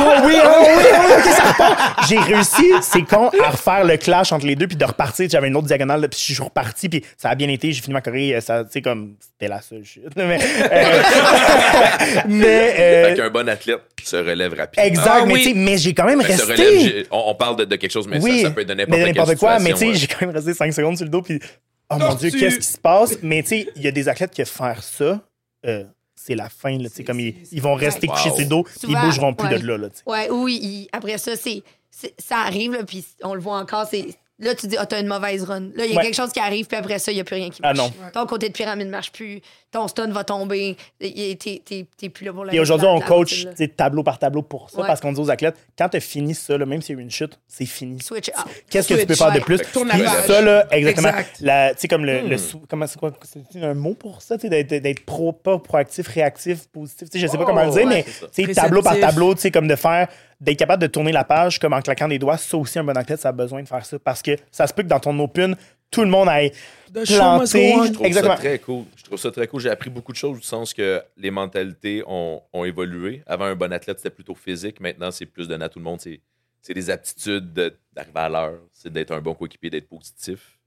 Oh 0.00 0.12
oui, 0.24 0.34
oh 0.44 0.48
oui, 0.66 0.72
oh 0.74 0.96
oui, 1.06 1.12
ok, 1.18 1.24
ça 1.32 1.42
repart! 1.52 2.08
J'ai 2.08 2.18
réussi, 2.18 2.64
c'est 2.82 3.02
con, 3.02 3.30
à 3.44 3.50
refaire 3.50 3.84
le 3.84 3.96
clash 3.96 4.32
entre 4.32 4.46
les 4.46 4.56
deux, 4.56 4.66
puis 4.66 4.76
de 4.76 4.84
repartir. 4.84 5.28
J'avais 5.30 5.48
une 5.48 5.56
autre 5.56 5.66
diagonale, 5.66 6.00
là, 6.00 6.08
puis 6.08 6.18
je 6.18 6.32
suis 6.34 6.42
reparti, 6.42 6.88
puis 6.88 7.04
ça 7.16 7.30
a 7.30 7.34
bien 7.34 7.48
été. 7.48 7.72
J'ai 7.72 7.80
fini 7.82 7.92
ma 7.94 8.00
choré, 8.00 8.34
euh, 8.34 8.40
ça, 8.40 8.64
tu 8.64 8.70
sais, 8.72 8.82
comme 8.82 9.14
c'était 9.20 9.48
la 9.48 9.60
seule 9.60 9.84
chute. 9.84 10.04
Mais, 10.16 10.38
euh, 10.72 11.02
mais 12.28 12.74
euh, 12.78 13.08
Fait 13.10 13.16
qu'un 13.16 13.30
bon 13.30 13.48
athlète 13.48 13.80
se 14.02 14.16
relève 14.16 14.54
rapidement. 14.54 14.84
exact, 14.86 15.18
Ah 15.22 15.26
mais, 15.26 15.32
oui. 15.34 15.42
tu 15.42 15.48
sais, 15.50 15.54
mais 15.54 15.78
j'ai 15.78 15.94
quand 15.94 16.04
même 16.06 16.20
se 16.22 16.26
resté. 16.28 16.52
relève, 16.52 17.06
on, 17.10 17.22
on 17.28 17.34
parle 17.34 17.56
de, 17.56 17.64
de 17.64 17.76
quelque 17.76 17.90
chose, 17.92 18.06
mais 18.08 18.20
oui, 18.20 18.42
ça, 18.42 18.48
ça 18.48 18.54
peut 18.54 18.62
être 18.62 18.68
de 18.68 18.74
n'importe 18.74 19.36
quoi, 19.36 19.58
mais 19.58 19.72
tu 19.72 19.78
sais, 19.78 19.94
j'ai 19.94 20.06
quand 20.06 20.22
même 20.26 20.34
resté 20.34 20.54
5 20.54 20.72
secondes 20.72 20.96
sur 20.96 21.04
le 21.04 21.10
dos, 21.10 21.22
puis 21.22 21.40
oh 21.90 21.96
mon 21.96 22.14
Dieu, 22.14 22.30
qu'est-ce 22.30 22.58
qui 22.58 22.66
se 22.66 22.78
passe? 22.78 23.18
Mais 23.22 23.42
tu 23.42 23.48
sais, 23.50 23.68
il 23.76 23.82
y 23.82 23.88
a 23.88 23.92
des 23.92 24.08
athlètes 24.08 24.30
qui 24.32 24.44
faire 24.44 24.82
ça. 24.82 25.20
euh, 25.66 25.84
c'est 26.20 26.34
la 26.34 26.48
fin. 26.48 26.76
Là, 26.78 26.88
tu 26.88 26.96
sais, 26.96 27.04
comme 27.04 27.20
ils, 27.20 27.34
ils 27.52 27.62
vont 27.62 27.74
rester 27.74 28.06
Wow. 28.08 28.14
couchés 28.14 28.30
sur 28.30 28.38
le 28.40 28.44
dos, 28.46 28.64
ils 28.86 28.96
bougeront 28.96 29.34
plus 29.34 29.48
ouais. 29.48 29.58
de 29.58 29.66
là. 29.66 29.76
là. 29.78 29.88
Ouais, 30.06 30.28
oui, 30.30 30.58
il- 30.62 30.88
après 30.92 31.16
ça, 31.18 31.36
c'est, 31.36 31.62
c'est- 31.90 32.14
ça 32.18 32.38
arrive, 32.38 32.72
là, 32.72 32.84
puis 32.84 33.04
on 33.22 33.34
le 33.34 33.40
voit 33.40 33.58
encore. 33.58 33.86
C'est, 33.90 34.06
là, 34.40 34.54
tu 34.54 34.66
dis, 34.68 34.76
ah, 34.78 34.86
t'as 34.86 35.00
une 35.00 35.06
mauvaise 35.08 35.42
run. 35.44 35.60
Là, 35.74 35.84
il 35.84 35.90
y 35.90 35.94
a 35.94 35.96
Ouais. 35.98 36.04
quelque 36.04 36.14
chose 36.14 36.32
qui 36.32 36.40
arrive, 36.40 36.66
puis 36.66 36.76
après 36.76 36.98
ça, 36.98 37.10
il 37.12 37.16
n'y 37.16 37.20
a 37.20 37.24
plus 37.24 37.34
rien 37.36 37.50
qui 37.50 37.60
Ah 37.62 37.74
marche. 37.74 37.90
non. 37.98 38.10
Ton 38.12 38.26
côté 38.26 38.48
de 38.48 38.52
pyramide 38.52 38.86
ne 38.86 38.92
marche 38.92 39.10
plus, 39.12 39.40
ton 39.70 39.86
stun 39.88 40.08
va 40.10 40.24
tomber, 40.24 40.76
et 41.00 41.36
t'es, 41.36 41.60
t'es, 41.64 41.86
t'es 41.96 42.08
plus 42.08 42.24
là 42.26 42.32
pour 42.32 42.44
la 42.44 42.54
Et 42.54 42.60
aujourd'hui, 42.60 42.86
on 42.88 43.00
coach 43.00 43.46
tableau 43.76 44.02
par 44.02 44.18
tableau 44.18 44.42
pour 44.42 44.70
ça, 44.70 44.80
Ouais. 44.80 44.86
parce 44.86 45.00
qu'on 45.00 45.12
dit 45.12 45.20
aux 45.20 45.30
athlètes, 45.30 45.56
quand 45.76 45.88
tu 45.88 45.96
as 45.96 46.00
fini 46.00 46.34
ça, 46.34 46.56
là, 46.56 46.64
même 46.66 46.80
s'il 46.82 46.94
y 46.94 46.98
a 46.98 47.00
eu 47.00 47.04
une 47.04 47.10
chute, 47.10 47.38
c'est 47.46 47.66
fini. 47.66 48.00
Switch 48.00 48.28
out. 48.30 48.46
Qu'est-ce 48.70 48.88
que 48.88 48.94
tu 49.00 49.06
peux 49.06 49.14
faire 49.14 49.32
de 49.32 49.40
plus? 49.40 49.58
Puis 49.58 50.04
ça, 50.26 50.40
là, 50.40 50.66
exactement. 50.70 51.08
Exact. 51.08 51.36
Tu 51.38 51.80
sais, 51.80 51.88
comme 51.88 52.04
le, 52.04 52.22
Hmm. 52.22 52.28
le 52.28 52.38
sou- 52.38 52.62
comment 52.68 52.86
c'est 52.86 52.98
quoi? 52.98 53.12
C'est 53.52 53.62
un 53.62 53.74
mot 53.74 53.94
pour 53.94 54.22
ça, 54.22 54.36
tu 54.36 54.42
sais, 54.42 54.48
d'être, 54.48 54.82
d'être 54.82 55.04
pro, 55.04 55.32
pas 55.32 55.58
proactif, 55.58 56.06
réactif, 56.08 56.68
positif. 56.68 57.10
Tu 57.10 57.18
sais, 57.18 57.26
je 57.26 57.30
sais 57.30 57.36
pas 57.36 57.42
Oh, 57.44 57.46
comment 57.46 57.64
le 57.64 57.70
dire, 57.72 57.86
ouais, 57.86 58.04
mais 58.38 58.54
tableau 58.54 58.82
par 58.82 58.98
tableau, 58.98 59.34
tu 59.34 59.40
sais, 59.42 59.50
comme 59.50 59.66
de 59.68 59.76
faire, 59.76 60.08
d'être 60.40 60.58
capable 60.58 60.82
de 60.82 60.86
tourner 60.86 61.12
la 61.12 61.24
page 61.24 61.58
comme 61.58 61.72
en 61.72 61.80
claquant 61.82 62.08
des 62.08 62.18
doigts, 62.18 62.36
ça 62.36 62.56
aussi, 62.56 62.78
un 62.78 62.84
bon 62.84 62.96
athlète, 62.96 63.20
ça 63.20 63.30
a 63.30 63.32
besoin 63.32 63.62
de 63.62 63.68
faire 63.68 63.84
ça. 63.84 63.98
Parce 63.98 64.22
que 64.22 64.36
ça 64.50 64.66
se 64.66 64.72
peut 64.74 64.82
que 64.82 64.88
dans 64.88 65.00
ton 65.00 65.18
open, 65.18 65.56
tout 65.90 66.02
le 66.02 66.08
monde 66.08 66.28
aille 66.28 66.52
planter. 66.92 67.74
Je 67.86 67.92
trouve 67.92 68.06
Exactement. 68.06 68.34
ça 68.36 68.40
très 68.40 68.58
cool. 68.58 68.84
Je 68.96 69.02
trouve 69.04 69.18
ça 69.18 69.30
très 69.30 69.46
cool. 69.48 69.60
J'ai 69.60 69.70
appris 69.70 69.90
beaucoup 69.90 70.12
de 70.12 70.16
choses 70.18 70.38
du 70.38 70.44
sens 70.46 70.74
que 70.74 71.02
les 71.16 71.30
mentalités 71.30 72.02
ont, 72.06 72.42
ont 72.52 72.64
évolué. 72.64 73.22
Avant, 73.26 73.46
un 73.46 73.54
bon 73.56 73.72
athlète, 73.72 73.98
c'était 73.98 74.10
plutôt 74.14 74.34
physique. 74.34 74.80
Maintenant, 74.80 75.10
c'est 75.10 75.26
plus 75.26 75.48
donné 75.48 75.64
à 75.64 75.68
tout 75.68 75.78
le 75.78 75.84
monde. 75.84 76.00
C'est, 76.00 76.20
c'est 76.60 76.74
des 76.74 76.90
aptitudes 76.90 77.52
de- 77.52 77.76
d'arriver 77.94 78.20
à 78.20 78.28
l'heure. 78.28 78.58
C'est 78.72 78.92
d'être 78.92 79.12
un 79.12 79.20
bon 79.20 79.34
coéquipier, 79.34 79.70
d'être 79.70 79.88
positif. 79.88 80.57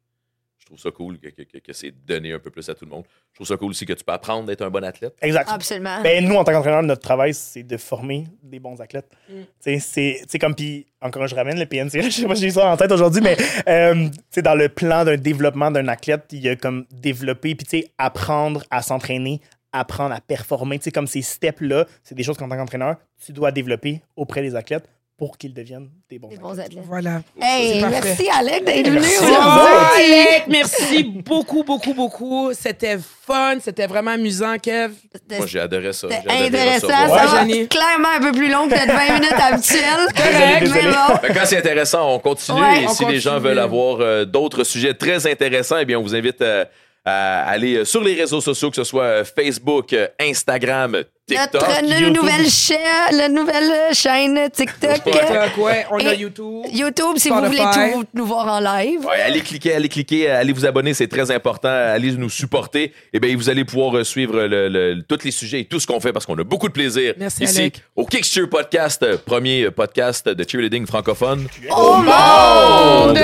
Je 0.71 0.77
trouve 0.77 0.91
ça 0.91 0.95
cool 0.95 1.19
que, 1.19 1.27
que- 1.27 1.41
que- 1.43 1.57
que 1.57 1.73
c'est 1.73 1.91
donné 2.05 2.31
un 2.31 2.39
peu 2.39 2.49
plus 2.49 2.67
à 2.69 2.73
tout 2.73 2.85
le 2.85 2.91
monde. 2.91 3.03
Je 3.31 3.35
trouve 3.35 3.47
ça 3.47 3.57
cool 3.57 3.71
aussi 3.71 3.85
que 3.85 3.91
tu 3.91 4.05
peux 4.05 4.13
apprendre 4.13 4.45
d'être 4.45 4.61
un 4.61 4.69
bon 4.69 4.81
athlète. 4.85 5.13
Exact. 5.21 5.49
Absolument. 5.51 6.01
Ben, 6.01 6.25
nous, 6.25 6.35
en 6.35 6.45
tant 6.45 6.53
qu'entraîneur, 6.53 6.81
notre 6.81 7.01
travail, 7.01 7.33
c'est 7.33 7.63
de 7.63 7.75
former 7.75 8.25
des 8.41 8.59
bons 8.59 8.79
athlètes. 8.79 9.09
Mm. 9.29 9.33
Tu 9.61 9.79
sais, 9.81 10.21
c'est 10.25 10.39
comme, 10.39 10.55
puis 10.55 10.85
encore, 11.01 11.27
je 11.27 11.35
ramène 11.35 11.59
le 11.59 11.65
PNC, 11.65 12.01
je 12.03 12.09
sais 12.09 12.25
pas 12.25 12.35
si 12.35 12.43
j'ai 12.43 12.51
ça 12.51 12.71
en 12.71 12.77
tête 12.77 12.91
aujourd'hui, 12.91 13.21
mais 13.21 13.35
euh, 13.67 14.07
dans 14.37 14.55
le 14.55 14.69
plan 14.69 15.03
d'un 15.03 15.17
développement 15.17 15.71
d'un 15.71 15.89
athlète, 15.89 16.23
il 16.31 16.39
y 16.39 16.47
a 16.47 16.55
comme 16.55 16.85
développer, 16.89 17.53
puis 17.55 17.65
tu 17.67 17.79
sais, 17.81 17.87
apprendre 17.97 18.63
à 18.71 18.81
s'entraîner, 18.81 19.41
apprendre 19.73 20.15
à 20.15 20.21
performer. 20.21 20.79
Tu 20.79 20.85
sais, 20.85 20.91
comme 20.91 21.07
ces 21.07 21.21
steps-là, 21.21 21.85
c'est 22.03 22.15
des 22.15 22.23
choses 22.23 22.37
qu'en 22.37 22.47
tant 22.47 22.55
qu'entraîneur, 22.55 22.95
tu 23.25 23.33
dois 23.33 23.51
développer 23.51 24.01
auprès 24.15 24.41
des 24.41 24.55
athlètes 24.55 24.87
pour 25.21 25.37
qu'ils 25.37 25.53
deviennent 25.53 25.87
des 26.09 26.17
bons 26.17 26.29
Des 26.29 26.37
bons 26.37 26.59
athlètes. 26.59 26.83
Voilà. 26.87 27.21
Hey, 27.39 27.79
merci 27.79 28.27
Alec 28.27 28.65
d'être 28.65 28.87
venu 28.87 29.01
Merci. 29.01 29.17
Aujourd'hui. 29.19 30.03
Alec, 30.03 30.43
merci 30.47 31.03
beaucoup, 31.03 31.63
beaucoup, 31.63 31.93
beaucoup. 31.93 32.51
C'était 32.53 32.97
fun, 32.97 33.57
c'était 33.61 33.85
vraiment 33.85 34.09
amusant, 34.09 34.57
Kev. 34.57 34.95
Moi, 35.37 35.45
j'ai 35.45 35.59
adoré 35.59 35.93
ça. 35.93 36.07
C'était 36.09 36.27
intéressant. 36.47 36.87
Ça 36.87 37.03
Ouais, 37.03 37.15
va 37.15 37.27
Janie. 37.37 37.67
clairement 37.67 38.07
un 38.17 38.19
peu 38.19 38.31
plus 38.31 38.49
long 38.51 38.67
que 38.67 38.73
notre 38.73 38.93
20 38.93 39.13
minutes 39.19 39.39
habituelles. 39.39 40.07
Correct. 40.17 40.71
Mais 40.73 40.91
bon. 40.91 41.15
Ben, 41.21 41.33
Quand 41.35 41.45
c'est 41.45 41.57
intéressant, 41.59 42.15
on 42.15 42.17
continue. 42.17 42.59
Ouais, 42.59 42.81
et 42.81 42.87
on 42.87 42.89
si 42.89 43.05
les 43.05 43.19
gens 43.19 43.39
veulent 43.39 43.59
avoir 43.59 43.97
euh, 44.01 44.25
d'autres 44.25 44.63
sujets 44.63 44.95
très 44.95 45.27
intéressants, 45.27 45.77
eh 45.77 45.85
bien, 45.85 45.99
on 45.99 46.01
vous 46.01 46.15
invite 46.15 46.41
euh, 46.41 46.65
à 47.05 47.43
aller 47.47 47.75
euh, 47.75 47.85
sur 47.85 48.03
les 48.03 48.15
réseaux 48.15 48.41
sociaux, 48.41 48.71
que 48.71 48.75
ce 48.77 48.83
soit 48.83 49.23
Facebook, 49.23 49.95
Instagram, 50.19 51.03
TikTok. 51.35 51.61
Notre 51.83 52.09
nouvelle 52.09 52.49
chaîne, 52.49 52.77
la 53.17 53.29
nouvelle 53.29 53.93
chaîne 53.93 54.49
TikTok. 54.51 55.03
TikTok, 55.03 55.57
ouais, 55.57 55.85
on 55.91 55.97
a 55.99 56.13
Et- 56.13 56.17
YouTube. 56.17 56.65
YouTube, 56.71 57.17
si 57.17 57.29
vous 57.29 57.41
voulez 57.43 57.57
tout 57.73 58.03
nous 58.13 58.25
voir 58.25 58.47
en 58.47 58.59
live. 58.59 59.05
Ouais, 59.05 59.21
allez 59.21 59.41
cliquer, 59.41 59.75
allez 59.75 59.89
cliquer, 59.89 60.29
allez 60.29 60.53
vous 60.53 60.65
abonner, 60.65 60.93
c'est 60.93 61.07
très 61.07 61.29
important. 61.31 61.69
Allez 61.69 62.11
nous 62.13 62.29
supporter. 62.29 62.93
Et 63.13 63.19
bien, 63.19 63.35
vous 63.35 63.49
allez 63.49 63.65
pouvoir 63.65 63.97
euh, 63.97 64.03
suivre 64.03 64.41
le- 64.43 64.69
le- 64.69 65.01
tous 65.07 65.23
les 65.23 65.31
sujets 65.31 65.61
et 65.61 65.65
tout 65.65 65.79
ce 65.79 65.87
qu'on 65.87 65.99
fait 65.99 66.13
parce 66.13 66.25
qu'on 66.25 66.37
a 66.37 66.43
beaucoup 66.43 66.67
de 66.67 66.73
plaisir 66.73 67.13
Merci, 67.17 67.43
ici 67.43 67.59
Alec. 67.59 67.81
au 67.95 68.05
Kicksteer 68.05 68.47
Podcast, 68.49 69.03
euh, 69.03 69.17
premier 69.23 69.63
euh, 69.63 69.71
podcast 69.71 70.27
de 70.29 70.45
cheerleading 70.47 70.85
francophone. 70.85 71.47
Au 71.69 71.95
monde! 71.97 73.17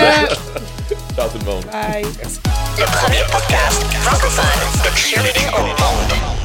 Ciao 1.15 1.27
tout 1.29 1.39
le 1.39 1.45
monde. 1.51 1.65
Bye. 1.71 2.03
Le 2.77 2.85
premier 2.85 3.23
podcast 3.31 3.81
francophone 4.01 4.91
de 4.91 4.97
cheerleading 4.97 5.47
au 5.57 5.61
monde. 5.61 6.36